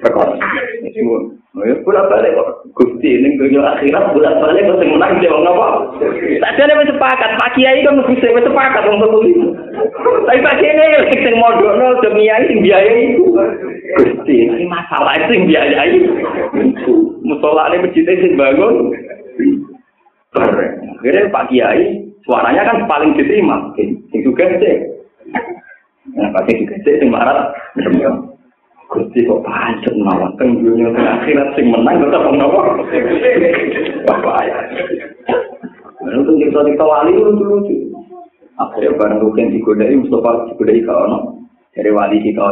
Perkara. 0.05 0.33
Ya, 1.57 1.73
bolak 1.81 2.05
balik 2.13 2.37
kok. 2.37 2.69
Gusti 2.77 3.17
ini 3.17 3.33
dunia 3.41 3.65
akhirat 3.65 4.13
bolak 4.13 4.37
balik 4.37 4.69
kok 4.69 4.77
yang 4.77 4.93
menang 4.93 5.17
dia 5.17 5.33
ngapa? 5.33 5.67
Tadi 6.37 6.59
ada 6.61 6.85
sepakat, 6.85 7.31
Pak 7.41 7.51
Kiai 7.57 7.81
kan 7.81 7.97
mesti 7.97 8.13
saya 8.21 8.45
sepakat 8.45 8.85
itu. 8.85 9.57
Tapi 10.29 10.39
Pak 10.45 10.55
Kiai 10.61 10.77
ini 10.77 11.17
yang 11.17 11.35
modal 11.41 11.81
nol 11.81 11.97
demi 12.05 12.29
yang 12.29 12.45
biaya 12.61 12.91
itu. 13.09 13.25
Gusti 13.97 14.35
ini 14.45 14.69
masalah 14.69 15.17
itu 15.17 15.33
yang 15.33 15.45
biayai. 15.49 15.97
Musola 17.25 17.73
ini 17.73 17.89
masjidnya 17.89 18.21
sih 18.21 18.37
bangun. 18.37 18.93
Keren. 20.37 20.71
Akhirnya 21.01 21.33
Pak 21.33 21.49
Kiai 21.49 22.06
suaranya 22.23 22.63
kan 22.65 22.77
paling 22.89 23.13
diterima. 23.13 23.73
Yang 23.77 24.21
juga 24.25 24.45
sih. 24.57 24.75
Nah, 26.15 26.29
pasti 26.33 26.63
juga 26.63 26.75
sih 26.81 26.93
yang 27.03 27.11
marah. 27.13 27.51
Gusti 28.87 29.27
kok 29.27 29.43
pancet 29.43 29.91
mawon 29.99 30.31
teng 30.39 30.63
dunia 30.63 30.95
akhirat 30.95 31.59
sing 31.59 31.67
menang 31.67 31.99
tetep 32.07 32.23
menawa. 32.23 32.79
Bapak 34.07 34.37
ya. 34.47 34.57
Lalu 36.07 36.23
tuh 36.23 36.35
kita 36.39 36.59
kita 36.71 36.85
wali 36.87 37.11
lucu 37.19 37.43
lucu. 37.43 37.75
Akhirnya 38.55 38.95
barang 38.95 39.19
rugen 39.21 39.51
digodai 39.51 39.91
Mustafa 39.91 40.55
digodai 40.55 40.87
kau 40.87 41.03
no. 41.03 41.19
Dari 41.75 41.91
wali 41.91 42.23
kita 42.23 42.47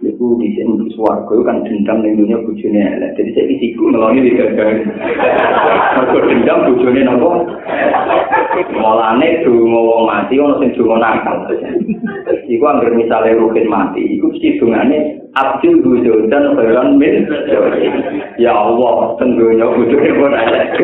Iku 0.00 0.40
di 0.40 0.56
sini 0.56 0.88
suarga 0.96 1.28
itu 1.28 1.44
kan 1.44 1.60
dendam 1.60 2.00
di 2.00 2.16
dunia 2.16 2.40
bujurnya 2.40 2.96
elek. 2.96 3.20
Jadi 3.20 3.30
saya 3.36 3.46
isiku 3.52 3.92
ngeloni 3.92 4.24
di 4.24 4.32
gagal. 4.32 4.80
Aku 6.00 6.24
dendam 6.24 6.72
bujurnya 6.72 7.04
nopo. 7.04 7.44
Mulane 8.68 9.40
dungo 9.40 9.80
wong 9.80 10.02
mati 10.04 10.36
ono 10.36 10.60
sing 10.60 10.76
dungo 10.76 11.00
nakal. 11.00 11.48
Iku 12.50 12.64
anggere 12.66 12.98
misale 12.98 13.38
rugen 13.38 13.70
mati, 13.70 14.18
iku 14.18 14.28
mesti 14.34 14.58
dungane 14.58 14.98
Abdul 15.38 15.80
Bujodan 15.80 16.58
Khairan 16.58 16.98
min 16.98 17.24
Ya 18.36 18.52
Allah, 18.52 19.14
tentunya 19.16 19.64
bujurnya 19.64 20.12
pun 20.18 20.34
elek. 20.34 20.76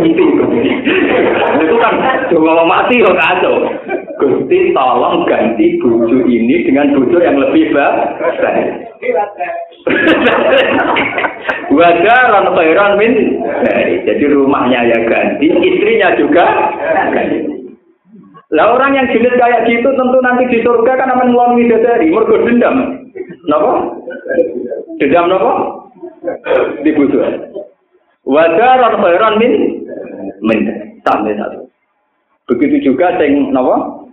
Itu 1.61 1.77
kan 1.83 1.95
dungo 2.33 2.51
wong 2.55 2.69
mati 2.71 3.03
kok 3.03 3.19
kacau. 3.19 3.57
Gusti 4.17 4.73
tolong 4.73 5.29
ganti 5.29 5.77
buju 5.77 6.25
ini 6.25 6.65
dengan 6.65 6.97
buju 6.97 7.21
yang 7.21 7.37
lebih 7.37 7.69
baik. 7.77 8.97
Wajaran 11.69 12.49
khairan 12.57 12.93
min 12.97 13.13
Jadi 14.09 14.25
rumahnya 14.33 14.89
ya 14.89 14.99
ganti, 15.05 15.53
istrinya 15.53 16.17
juga 16.17 16.47
Lah 18.55 18.79
orang 18.79 18.95
yang 18.95 19.11
julid 19.11 19.35
kayak 19.35 19.67
gitu 19.67 19.91
tentu 19.99 20.19
nanti 20.23 20.47
di 20.47 20.63
surga 20.63 20.93
kan 20.95 21.11
akan 21.11 21.35
melalui 21.35 21.67
dari 21.67 22.15
mergo 22.15 22.39
dendam. 22.47 23.03
Napa? 23.51 23.91
Dendam 25.03 25.27
napa? 25.27 25.53
Dibutuh. 26.87 27.27
Wajaran 28.23 29.03
khairan 29.03 29.35
min 29.43 29.53
min 30.47 30.59
sampai 31.03 31.35
satu. 31.35 31.67
Begitu 32.47 32.95
juga 32.95 33.19
sing 33.19 33.51
napa? 33.51 34.07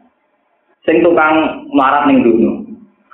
Sing 0.90 1.06
tukang 1.06 1.70
marat 1.70 2.10
ning 2.10 2.26
dunia. 2.26 2.58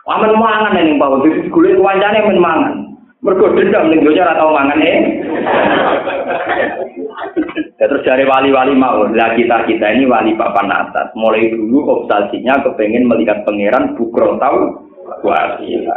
Aman 0.08 0.40
mangan 0.40 0.72
ning 0.80 0.96
bawah 0.96 1.20
itu 1.28 1.52
digolek 1.52 1.84
wancane 1.84 2.32
men 2.32 2.40
mangan. 2.40 2.74
Mergo 3.20 3.52
dendam 3.60 3.91
ning 3.91 4.08
donya 4.08 4.24
ora 4.24 4.40
tau 4.40 4.56
mangan 4.56 4.80
eh. 4.80 5.00
Ya 7.80 7.88
terus 7.88 8.04
dari 8.04 8.28
wali-wali 8.28 8.76
mau, 8.76 9.08
lah 9.08 9.40
kita 9.40 9.64
kita 9.64 9.88
ini 9.96 10.04
wali 10.04 10.36
papan 10.36 10.68
atas. 10.68 11.16
Mulai 11.16 11.48
dulu 11.48 12.04
obsesinya 12.04 12.60
kepengen 12.60 13.08
melihat 13.08 13.48
pangeran 13.48 13.96
bukro 13.96 14.36
tahu 14.36 14.84
wasila. 15.24 15.96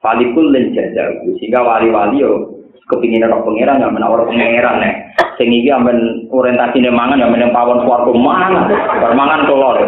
Falikul 0.00 0.48
dan 0.56 0.72
jajaku 0.72 1.36
sehingga 1.36 1.60
wali-wali 1.60 2.24
yo 2.24 2.48
kepingin 2.88 3.28
roh 3.28 3.44
pangeran 3.44 3.84
yang 3.84 3.92
menawar 3.92 4.24
pangeran 4.24 4.80
nih. 4.80 4.94
Sing 5.36 5.52
iki 5.52 5.68
amben 5.68 6.24
orientasine 6.32 6.88
mangan 6.88 7.20
yang 7.20 7.28
meneng 7.28 7.52
pawon 7.52 7.84
swarga 7.84 8.08
mangan. 8.08 8.72
Bar 8.72 9.12
mangan 9.12 9.44
telur. 9.44 9.78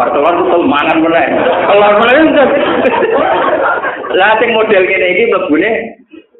Bar 0.00 0.08
telur 0.16 0.34
tuh 0.48 0.64
mangan 0.64 1.04
meneh. 1.04 1.26
Telur 1.44 1.92
meneh. 2.00 2.20
Lah 4.16 4.32
sing 4.40 4.48
model 4.56 4.82
kene 4.88 5.06
iki 5.12 5.28
mlebune 5.28 5.70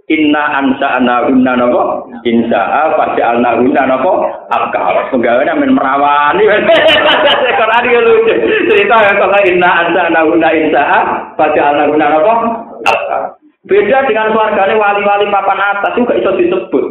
Inna 0.06 0.62
ansa 0.62 1.02
ana 1.02 1.26
hunna 1.26 1.58
napa? 1.58 2.06
Insa 2.22 2.94
pada 2.94 3.22
alna 3.34 3.58
hunna 3.58 3.82
napa? 3.90 4.12
Abka. 4.54 5.10
Penggawean 5.10 5.58
men 5.58 5.74
merawani. 5.74 6.46
Quran 7.58 7.86
iki 7.90 7.98
lucu. 8.06 8.34
Cerita 8.70 9.02
ya 9.02 9.18
kok 9.18 9.34
inna 9.50 9.70
ansa 9.82 10.00
ana 10.06 10.22
hunna 10.22 10.48
insa 10.54 10.82
pada 11.34 11.60
alna 11.74 11.90
hunna 11.90 12.06
napa? 12.06 12.34
Beda 13.66 14.06
dengan 14.06 14.30
keluarganya 14.30 14.78
wali-wali 14.78 15.26
papan 15.26 15.58
atas 15.58 15.98
juga 15.98 16.14
iso 16.14 16.38
disebut. 16.38 16.84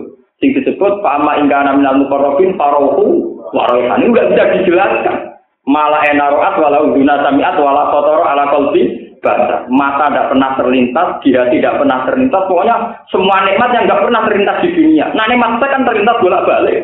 Sing 0.44 0.52
disebut 0.52 1.00
fama 1.00 1.40
ingkana 1.40 1.72
minal 1.72 2.04
mukarrabin 2.04 2.60
farohu 2.60 3.40
warohan. 3.56 4.04
Ini 4.04 4.12
enggak 4.12 4.28
bisa 4.36 4.44
dijelaskan. 4.60 5.40
Malah 5.64 6.04
enaroat 6.12 6.60
walau 6.60 6.92
duna 6.92 7.24
samiat 7.24 7.56
wala 7.64 7.96
kotoro 7.96 8.28
ala 8.28 8.52
kolbi 8.52 9.05
basah. 9.22 9.68
Mata 9.72 10.12
tidak 10.12 10.30
pernah 10.32 10.50
terlintas, 10.60 11.08
dia 11.24 11.44
tidak 11.52 11.74
pernah 11.80 12.04
terlintas. 12.08 12.44
Pokoknya 12.48 12.76
semua 13.12 13.44
nikmat 13.46 13.70
yang 13.76 13.84
nggak 13.88 14.04
pernah 14.04 14.22
terlintas 14.28 14.58
di 14.64 14.70
dunia. 14.74 15.06
Nah 15.14 15.26
nikmat 15.28 15.60
saya 15.60 15.74
kan 15.76 15.84
terlintas 15.88 16.22
bolak-balik. 16.24 16.80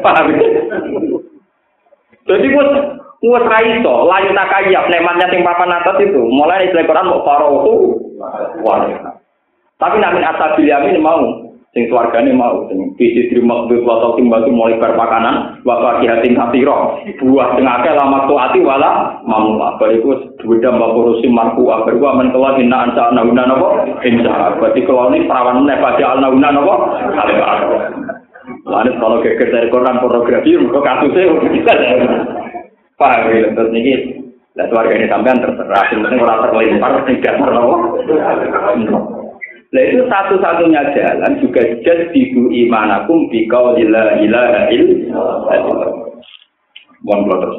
Paham? 0.00 0.26
Jadi 2.24 2.46
gue 2.48 2.64
gue 3.24 3.38
raiso, 3.40 3.94
layu 4.04 4.30
takayap, 4.36 4.84
nikmatnya 4.88 5.26
sing 5.32 5.40
papan 5.44 5.76
atas 5.76 5.96
itu. 6.00 6.20
Mulai 6.20 6.68
istilah 6.68 6.84
Quran 6.88 7.10
mau 7.12 7.24
farohu. 7.24 7.74
Tapi 9.74 9.96
namin 10.00 10.24
asabil 10.24 10.70
yamin 10.70 11.02
mau, 11.02 11.20
sing 11.74 11.90
swargane 11.90 12.30
mau, 12.30 12.70
sing 12.70 12.94
bisi 12.94 13.26
terima 13.28 13.66
duit 13.66 13.82
wasal 13.82 14.14
timbal 14.14 14.46
mulai 14.46 14.78
berpakanan, 14.78 15.58
wafa 15.66 15.98
kihatin 15.98 16.38
kasiro, 16.38 17.02
buah 17.18 17.58
tengah 17.58 17.82
ke 17.82 17.90
lama 17.90 18.30
ati 18.30 18.62
wala 18.62 19.18
mamu 19.26 19.58
apa 19.58 19.90
itu 19.90 20.14
beda 20.46 20.70
mbak 20.70 20.94
urusi 20.94 21.26
marku 21.26 21.66
apa 21.66 21.90
itu 21.90 22.06
aman 22.06 22.30
keluar 22.30 22.54
hina 22.54 22.88
ansa 22.88 23.10
nauna 23.10 23.42
nopo, 23.50 23.68
insya 24.06 24.54
berarti 24.54 24.86
kalau 24.86 25.10
ini 25.10 25.26
perawan 25.26 25.66
nih 25.66 25.82
pada 25.82 26.04
al 26.14 26.18
nauna 26.22 26.48
nopo, 26.54 26.74
Lalu 28.64 28.96
kalau 29.00 29.24
geger 29.24 29.48
dari 29.48 29.72
koran 29.72 30.00
pornografi, 30.04 30.52
kok 30.56 30.84
kasusnya 30.84 31.48
bisa 31.48 31.72
Paham 32.94 33.26
ya, 33.26 33.50
terus 33.56 33.74
ini, 33.74 33.92
lah 34.54 34.70
keluarga 34.70 34.94
ini 34.94 35.10
sampean 35.10 35.42
terserah, 35.42 35.82
penting 35.90 36.22
orang 36.22 36.46
terlempar, 36.46 36.92
tidak 37.10 37.34
terlalu. 37.42 37.74
Nah 39.74 39.82
itu 39.82 40.06
satu-satunya 40.06 40.94
jalan 40.94 41.42
juga 41.42 41.66
jadiku 41.82 42.46
imanakum 42.46 43.26
bikau 43.26 43.74
ila 43.74 44.22
ilaha 44.22 44.70
illallah. 44.70 45.90
Mohon 47.02 47.42
terus 47.42 47.58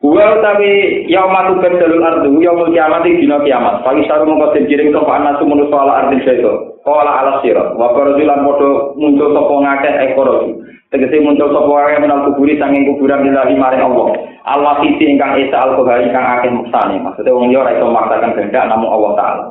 Wa 0.00 0.32
utawi 0.32 1.04
yaumatu 1.12 1.60
badalul 1.60 2.00
ardu 2.00 2.40
yaumul 2.40 2.72
kiamat 2.72 3.04
dina 3.04 3.36
kiamat. 3.44 3.84
Pagi 3.84 4.08
saru 4.08 4.24
mongko 4.24 4.56
den 4.56 4.64
kirim 4.64 4.96
sapa 4.96 5.12
anasu 5.20 5.44
manusa 5.44 5.76
ala 5.76 5.92
ardi 6.08 6.24
sedo. 6.24 6.80
Qala 6.88 7.20
ala 7.20 7.44
sira 7.44 7.76
wa 7.76 7.92
qarjulan 7.92 8.40
padha 8.40 8.96
muncul 8.96 9.28
sapa 9.36 9.54
ngakeh 9.60 9.94
ekoroju. 10.08 10.48
Tegese 10.88 11.20
muncul 11.20 11.52
sapa 11.52 11.68
wae 11.68 12.00
menal 12.00 12.32
kuburi 12.32 12.56
sanging 12.56 12.88
kuburan 12.88 13.28
lillahi 13.28 13.60
maring 13.60 13.84
Allah. 13.84 14.08
Allah 14.48 14.80
sisi 14.80 15.04
ingkang 15.04 15.36
esa 15.36 15.68
al-kohari 15.68 16.08
ingkang 16.08 16.24
akeh 16.24 16.48
maksane. 16.48 16.96
Maksudnya 17.04 17.36
wong 17.36 17.52
liya 17.52 17.60
ora 17.60 17.76
iso 17.76 17.92
maksakan 17.92 18.32
kehendak 18.32 18.72
namung 18.72 18.88
Allah 18.88 19.12
taala. 19.20 19.44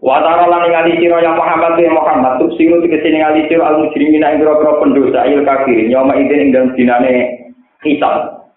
Wa 0.00 0.16
ta'ala 0.24 0.48
lan 0.48 0.64
ngali 0.72 0.96
sira 0.96 1.20
ya 1.20 1.36
Muhammad 1.36 1.76
ya 1.76 1.92
Muhammad 1.92 2.40
tub 2.40 2.56
sira 2.56 2.80
tegese 2.80 3.12
ngali 3.12 3.44
sira 3.52 3.68
al 3.68 3.84
mujrimina 3.84 4.32
ing 4.32 4.40
pira 4.40 4.56
pendosa 4.80 5.28
il 5.28 5.44
kafirin 5.44 5.92
ya 5.92 6.00
ma 6.00 6.16
ide 6.16 6.40
ing 6.40 6.56
dalem 6.56 6.72
dinane 6.72 7.12
hisab. 7.84 8.48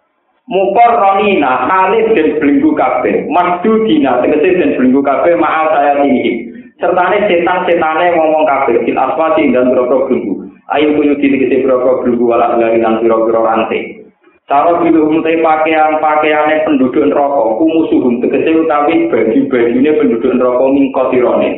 Mukor 0.48 0.92
ronina 1.00 1.68
halif 1.68 2.16
dan 2.16 2.40
belenggu 2.40 2.76
kabeh, 2.76 3.28
masdu 3.32 3.88
dina 3.88 4.24
tegese 4.24 4.60
dan 4.60 4.76
belenggu 4.76 5.04
kabeh 5.04 5.40
ma'al 5.40 5.72
saya 5.72 6.04
tinggi. 6.04 6.52
Sertane 6.80 7.28
setan-setane 7.32 8.12
ngomong 8.16 8.44
kabeh 8.48 8.84
fil 8.84 9.00
aswati 9.00 9.52
dan 9.52 9.72
pira-pira 9.72 10.04
belenggu. 10.08 10.48
Ayo 10.72 10.96
kuyu 10.96 11.16
tegese 11.20 11.64
pira-pira 11.64 12.04
belenggu 12.04 12.24
wala 12.24 12.56
lan 12.56 13.00
pira-pira 13.04 13.40
rantai. 13.40 14.03
Cara 14.54 14.86
bilu 14.86 15.10
umutai 15.10 15.42
pakaian 15.42 15.98
pakaiannya 15.98 16.62
penduduk 16.62 17.10
neraka, 17.10 17.58
kumusuhum 17.58 18.22
tegese 18.22 18.54
utawi 18.54 19.10
baju 19.10 19.40
bajunya 19.50 19.98
penduduk 19.98 20.30
neraka 20.30 20.66
mingkotirone. 20.70 21.50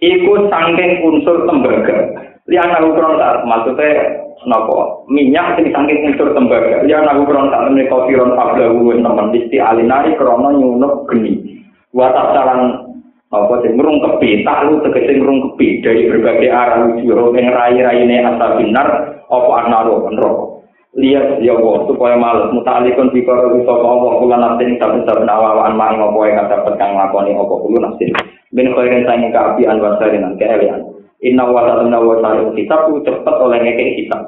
Iku 0.00 0.48
sangking 0.48 1.04
unsur 1.04 1.44
tembaga. 1.44 2.16
Liana 2.48 2.80
ukron 2.80 3.20
tak 3.20 3.44
maksudnya 3.44 4.24
nopo 4.48 5.04
minyak 5.12 5.60
sing 5.60 5.68
sangking 5.68 6.00
unsur 6.00 6.32
tembaga. 6.32 6.80
Liana 6.88 7.12
ukron 7.20 7.52
tak 7.52 7.68
temen 7.68 7.84
kotiron 7.92 8.32
pablahu 8.32 8.88
temen 8.88 9.36
isti 9.36 9.60
alinari 9.60 10.16
krono 10.16 10.48
nyunuk 10.56 11.12
geni. 11.12 11.60
Watak 11.92 12.32
salan 12.32 12.88
apa 13.36 13.52
sing 13.60 13.76
ngrungkepi, 13.76 14.48
tak 14.48 14.64
lu 14.64 14.80
tegese 14.88 15.12
ngrungkepi 15.20 15.84
dari 15.84 16.08
berbagai 16.08 16.48
arah 16.48 16.88
lucu 16.88 17.36
ing 17.36 17.46
rai-raine 17.52 18.16
asabinar 18.24 18.88
apa 19.28 19.52
anaro 19.60 20.08
neraka. 20.08 20.49
Lihat 20.98 21.38
ya 21.44 21.54
Allah 21.54 21.86
supaya 21.86 22.16
males. 22.18 22.50
Mutalikun 22.50 23.14
bikara 23.14 23.54
bisa 23.54 23.70
Allah 23.70 24.12
kula 24.18 24.36
nafsin 24.38 24.74
saben 24.80 25.06
saben 25.06 25.30
awaan 25.30 25.78
mang 25.78 26.02
apa 26.02 26.20
yang 26.26 26.46
dapat 26.50 26.74
kang 26.80 26.98
lakoni 26.98 27.36
apa 27.36 27.54
kula 27.54 27.78
nafsin. 27.86 28.10
Min 28.50 28.74
khairin 28.74 29.06
sangi 29.06 29.30
kaapian 29.30 29.78
wa 29.78 29.94
sarinan 30.02 30.34
keelian 30.34 30.82
inna 31.22 31.44
wa 31.46 31.62
ta'ala 31.68 31.98
wa 32.00 32.18
ta'ala 32.18 32.50
kitab 32.58 32.90
cepet 32.90 33.36
oleh 33.38 33.58
ngekek 33.62 33.90
kitab. 34.02 34.20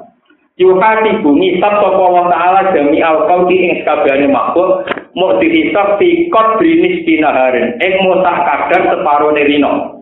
Yuhati 0.60 1.24
bumi 1.24 1.58
sab 1.58 1.80
sapa 1.80 2.04
wa 2.06 2.30
ta'ala 2.30 2.70
jami 2.76 3.02
al 3.02 3.26
qalbi 3.26 3.56
ing 3.56 3.82
sakabehane 3.82 4.30
makhluk 4.30 4.86
mau 5.16 5.40
dihisab 5.40 5.98
fi 5.98 6.28
qadrinis 6.30 7.02
dinaharin 7.08 7.74
ing 7.80 7.92
mutah 8.06 8.36
kadar 8.46 8.94
separo 8.94 9.34
rino 9.34 9.98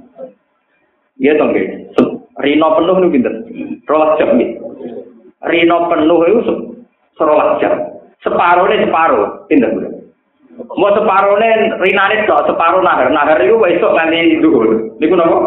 Iya 1.20 1.36
toh 1.36 1.52
Rino 2.40 2.68
penuh 2.72 2.96
nih 3.04 3.10
pinter. 3.12 3.34
Rolas 3.84 4.16
jam 4.16 4.40
nih. 4.40 4.56
Rino 5.40 5.88
penuh 5.88 6.20
itu 6.28 6.40
serolas 7.16 7.56
jam. 7.64 7.72
Separuh 8.20 8.68
nih 8.68 8.84
separuh. 8.84 9.48
Pinter 9.48 9.72
Mau 10.60 10.92
separuh 10.92 11.40
nih 11.40 11.80
Rina 11.80 12.04
nih 12.12 12.28
kok 12.28 12.44
separuh 12.44 12.84
nahar. 12.84 13.08
Nahar 13.08 13.40
itu 13.40 13.56
besok 13.56 13.96
nanti 13.96 14.36
dulu. 14.40 14.96
Ini 15.00 15.08
pun 15.08 15.24
apa? 15.24 15.38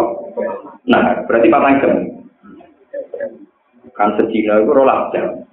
Nah, 0.89 1.03
berarti 1.29 1.47
patang 1.53 1.77
jam. 1.81 1.93
Kan 3.93 4.17
sejina 4.17 4.57
itu 4.57 4.73
rolas 4.73 5.13
jam. 5.13 5.45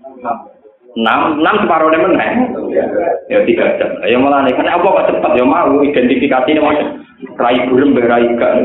Enam, 0.96 1.38
enam 1.38 1.56
separuh 1.60 1.92
nih 1.92 2.00
mana? 2.00 2.28
Ya 3.28 3.44
tiga 3.44 3.76
jam. 3.76 4.00
Ya 4.08 4.16
malah 4.16 4.48
nih, 4.48 4.56
karena 4.56 4.80
apa 4.80 4.88
kok 4.88 5.06
cepat 5.12 5.32
ya 5.36 5.44
mau 5.44 5.84
identifikasi 5.84 6.48
ini 6.48 6.60
mau 6.64 6.72
rai 7.36 7.68
burem 7.68 7.92
berai 7.92 8.32
gak 8.40 8.56
nih 8.56 8.64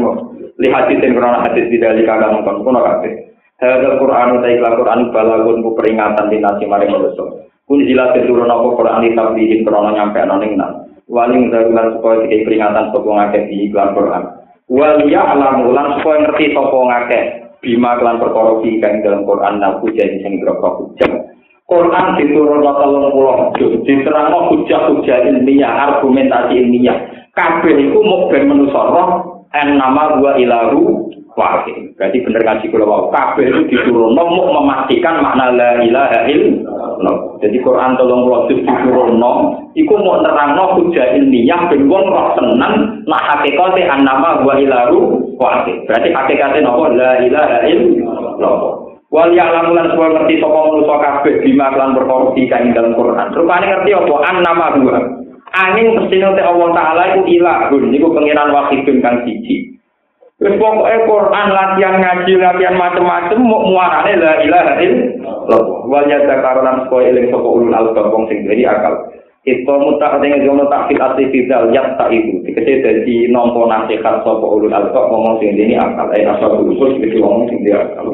li 0.56 0.72
hadis 0.72 1.04
yang 1.04 1.20
kurang 1.20 1.44
hadis 1.44 1.68
di 1.68 1.78
dari 1.80 2.08
kagak 2.08 2.32
mungkin 2.32 2.64
kuno 2.64 2.80
kafe. 2.80 3.25
Hadal 3.56 4.04
Quran 4.04 4.36
utai 4.36 4.60
iklan 4.60 4.76
Quran 4.76 5.00
balagun 5.16 5.64
ku 5.64 5.72
peringatan 5.80 6.28
di 6.28 6.44
nasi 6.44 6.68
maring 6.68 6.92
manusia. 6.92 7.48
Kun 7.64 7.88
jelas 7.88 8.12
turun 8.28 8.52
apa 8.52 8.68
Quran 8.76 9.04
di 9.08 9.16
tablihin 9.16 9.64
krono 9.64 9.96
nyampe 9.96 10.20
anoning 10.20 10.60
nan. 10.60 10.92
Waling 11.08 11.54
darulan 11.54 11.96
supaya 11.96 12.28
dikai 12.28 12.44
peringatan 12.44 12.92
sopo 12.92 13.16
ngake 13.16 13.48
di 13.48 13.72
iklan 13.72 13.96
Quran. 13.96 14.24
Walia 14.68 15.22
alam 15.24 15.72
ulan 15.72 16.02
supaya 16.02 16.28
ngerti 16.28 16.52
sopo 16.52 16.84
ngake 16.84 17.20
bima 17.64 17.96
kelan 17.96 18.20
perkara 18.20 18.60
kang 18.62 18.94
dalam 19.02 19.22
Quran 19.24 19.54
nang 19.64 19.80
jadi 19.88 20.20
sing 20.20 20.44
groko 20.44 20.70
hujah. 20.92 21.26
Quran 21.66 22.06
diturun 22.22 22.62
telung 22.62 23.10
pulau 23.10 23.50
juz, 23.58 23.82
diterangno 23.90 24.54
hujah-hujah 24.54 25.26
ilmiah, 25.34 25.74
argumentasi 25.90 26.62
ilmiah. 26.62 26.94
Kabeh 27.34 27.74
iku 27.74 28.00
mau 28.06 28.30
ben 28.30 28.46
manusa 28.46 28.82
roh 28.86 29.10
en 29.50 29.82
nama 29.82 30.22
gua 30.22 30.38
ilahu 30.38 31.10
wahid. 31.36 31.94
Berarti 32.00 32.18
bener 32.24 32.42
ngaji 32.42 32.66
kula 32.72 32.86
wau 32.88 33.12
kabeh 33.12 33.46
itu 33.52 33.62
diturunno 33.72 34.24
mau 34.24 34.56
memastikan 34.60 35.20
makna 35.20 35.52
la 35.52 35.84
ilaha 35.84 36.20
illallah. 36.32 37.16
Jadi 37.44 37.58
Quran 37.62 38.00
30 38.00 38.48
juz 38.50 38.60
diturunno 38.64 39.32
iku 39.76 39.94
mau 40.00 40.24
nerangno 40.24 40.80
hujah 40.80 41.16
ilmiah 41.20 41.68
ben 41.68 41.92
wong 41.92 42.08
roh 42.08 42.34
tenan 42.40 43.04
nak 43.06 43.24
hakikate 43.36 43.84
an 43.86 44.08
nama 44.08 44.42
gua 44.42 44.56
ilahu 44.58 45.20
wahid. 45.38 45.84
Berarti 45.86 46.10
hakikate 46.16 46.64
napa 46.64 46.92
la 46.96 47.12
ilaha 47.22 47.58
illallah. 47.68 48.56
Wal 49.14 49.32
ya'lamu 49.32 49.78
lan 49.78 49.94
semua 49.94 50.12
ngerti 50.12 50.44
sapa 50.44 50.60
manusa 50.66 50.96
kabeh 51.00 51.34
bima 51.46 51.72
lan 51.72 51.96
perkara 51.96 52.36
kang 52.52 52.64
dalam 52.74 52.98
Quran. 52.98 53.32
Rupane 53.32 53.66
ngerti 53.70 53.92
apa 53.96 54.16
an 54.28 54.38
nama 54.44 54.68
gua 54.82 55.00
angin 55.56 55.96
mesti 55.96 56.20
Allah 56.20 56.70
Ta'ala 56.76 57.04
itu 57.16 57.40
ilahun, 57.40 57.96
itu 57.96 58.08
pengiran 58.12 58.52
wahidun 58.52 59.00
kang 59.00 59.24
siji. 59.24 59.75
Wong 60.36 60.84
e 60.84 60.96
Quran 61.08 61.48
latihan 61.48 61.96
ngaji 61.96 62.34
latihan 62.36 62.76
macam-macam 62.76 63.40
mau 63.40 63.72
muarane 63.72 64.20
la 64.20 64.44
ilaha 64.44 64.74
illallah. 64.84 65.64
Wajah 65.88 66.28
takaran 66.28 66.84
sapa 66.84 66.98
eling 67.08 67.32
sapa 67.32 67.48
ulul 67.48 67.72
albab 67.72 68.12
wong 68.12 68.28
sing 68.28 68.44
jadi 68.44 68.68
akal. 68.68 69.16
Iku 69.48 69.78
muta 69.80 70.20
dengan 70.20 70.44
jono 70.44 70.68
takfit 70.68 71.00
ati 71.00 71.32
fidal 71.32 71.72
yang 71.72 71.96
tak 71.96 72.12
ibu. 72.12 72.44
Kita 72.52 72.84
jadi 72.84 73.32
nompo 73.32 73.64
nasihat 73.64 74.28
sopo 74.28 74.60
ulun 74.60 74.76
alkohol 74.76 75.08
ngomong 75.08 75.40
sini 75.40 75.72
ini 75.72 75.76
akal. 75.80 76.12
Eh 76.12 76.28
asal 76.28 76.60
bulu 76.60 76.84
pun 76.84 77.00
itu 77.00 77.16
sing 77.16 77.48
sini 77.56 77.72
akal. 77.72 78.12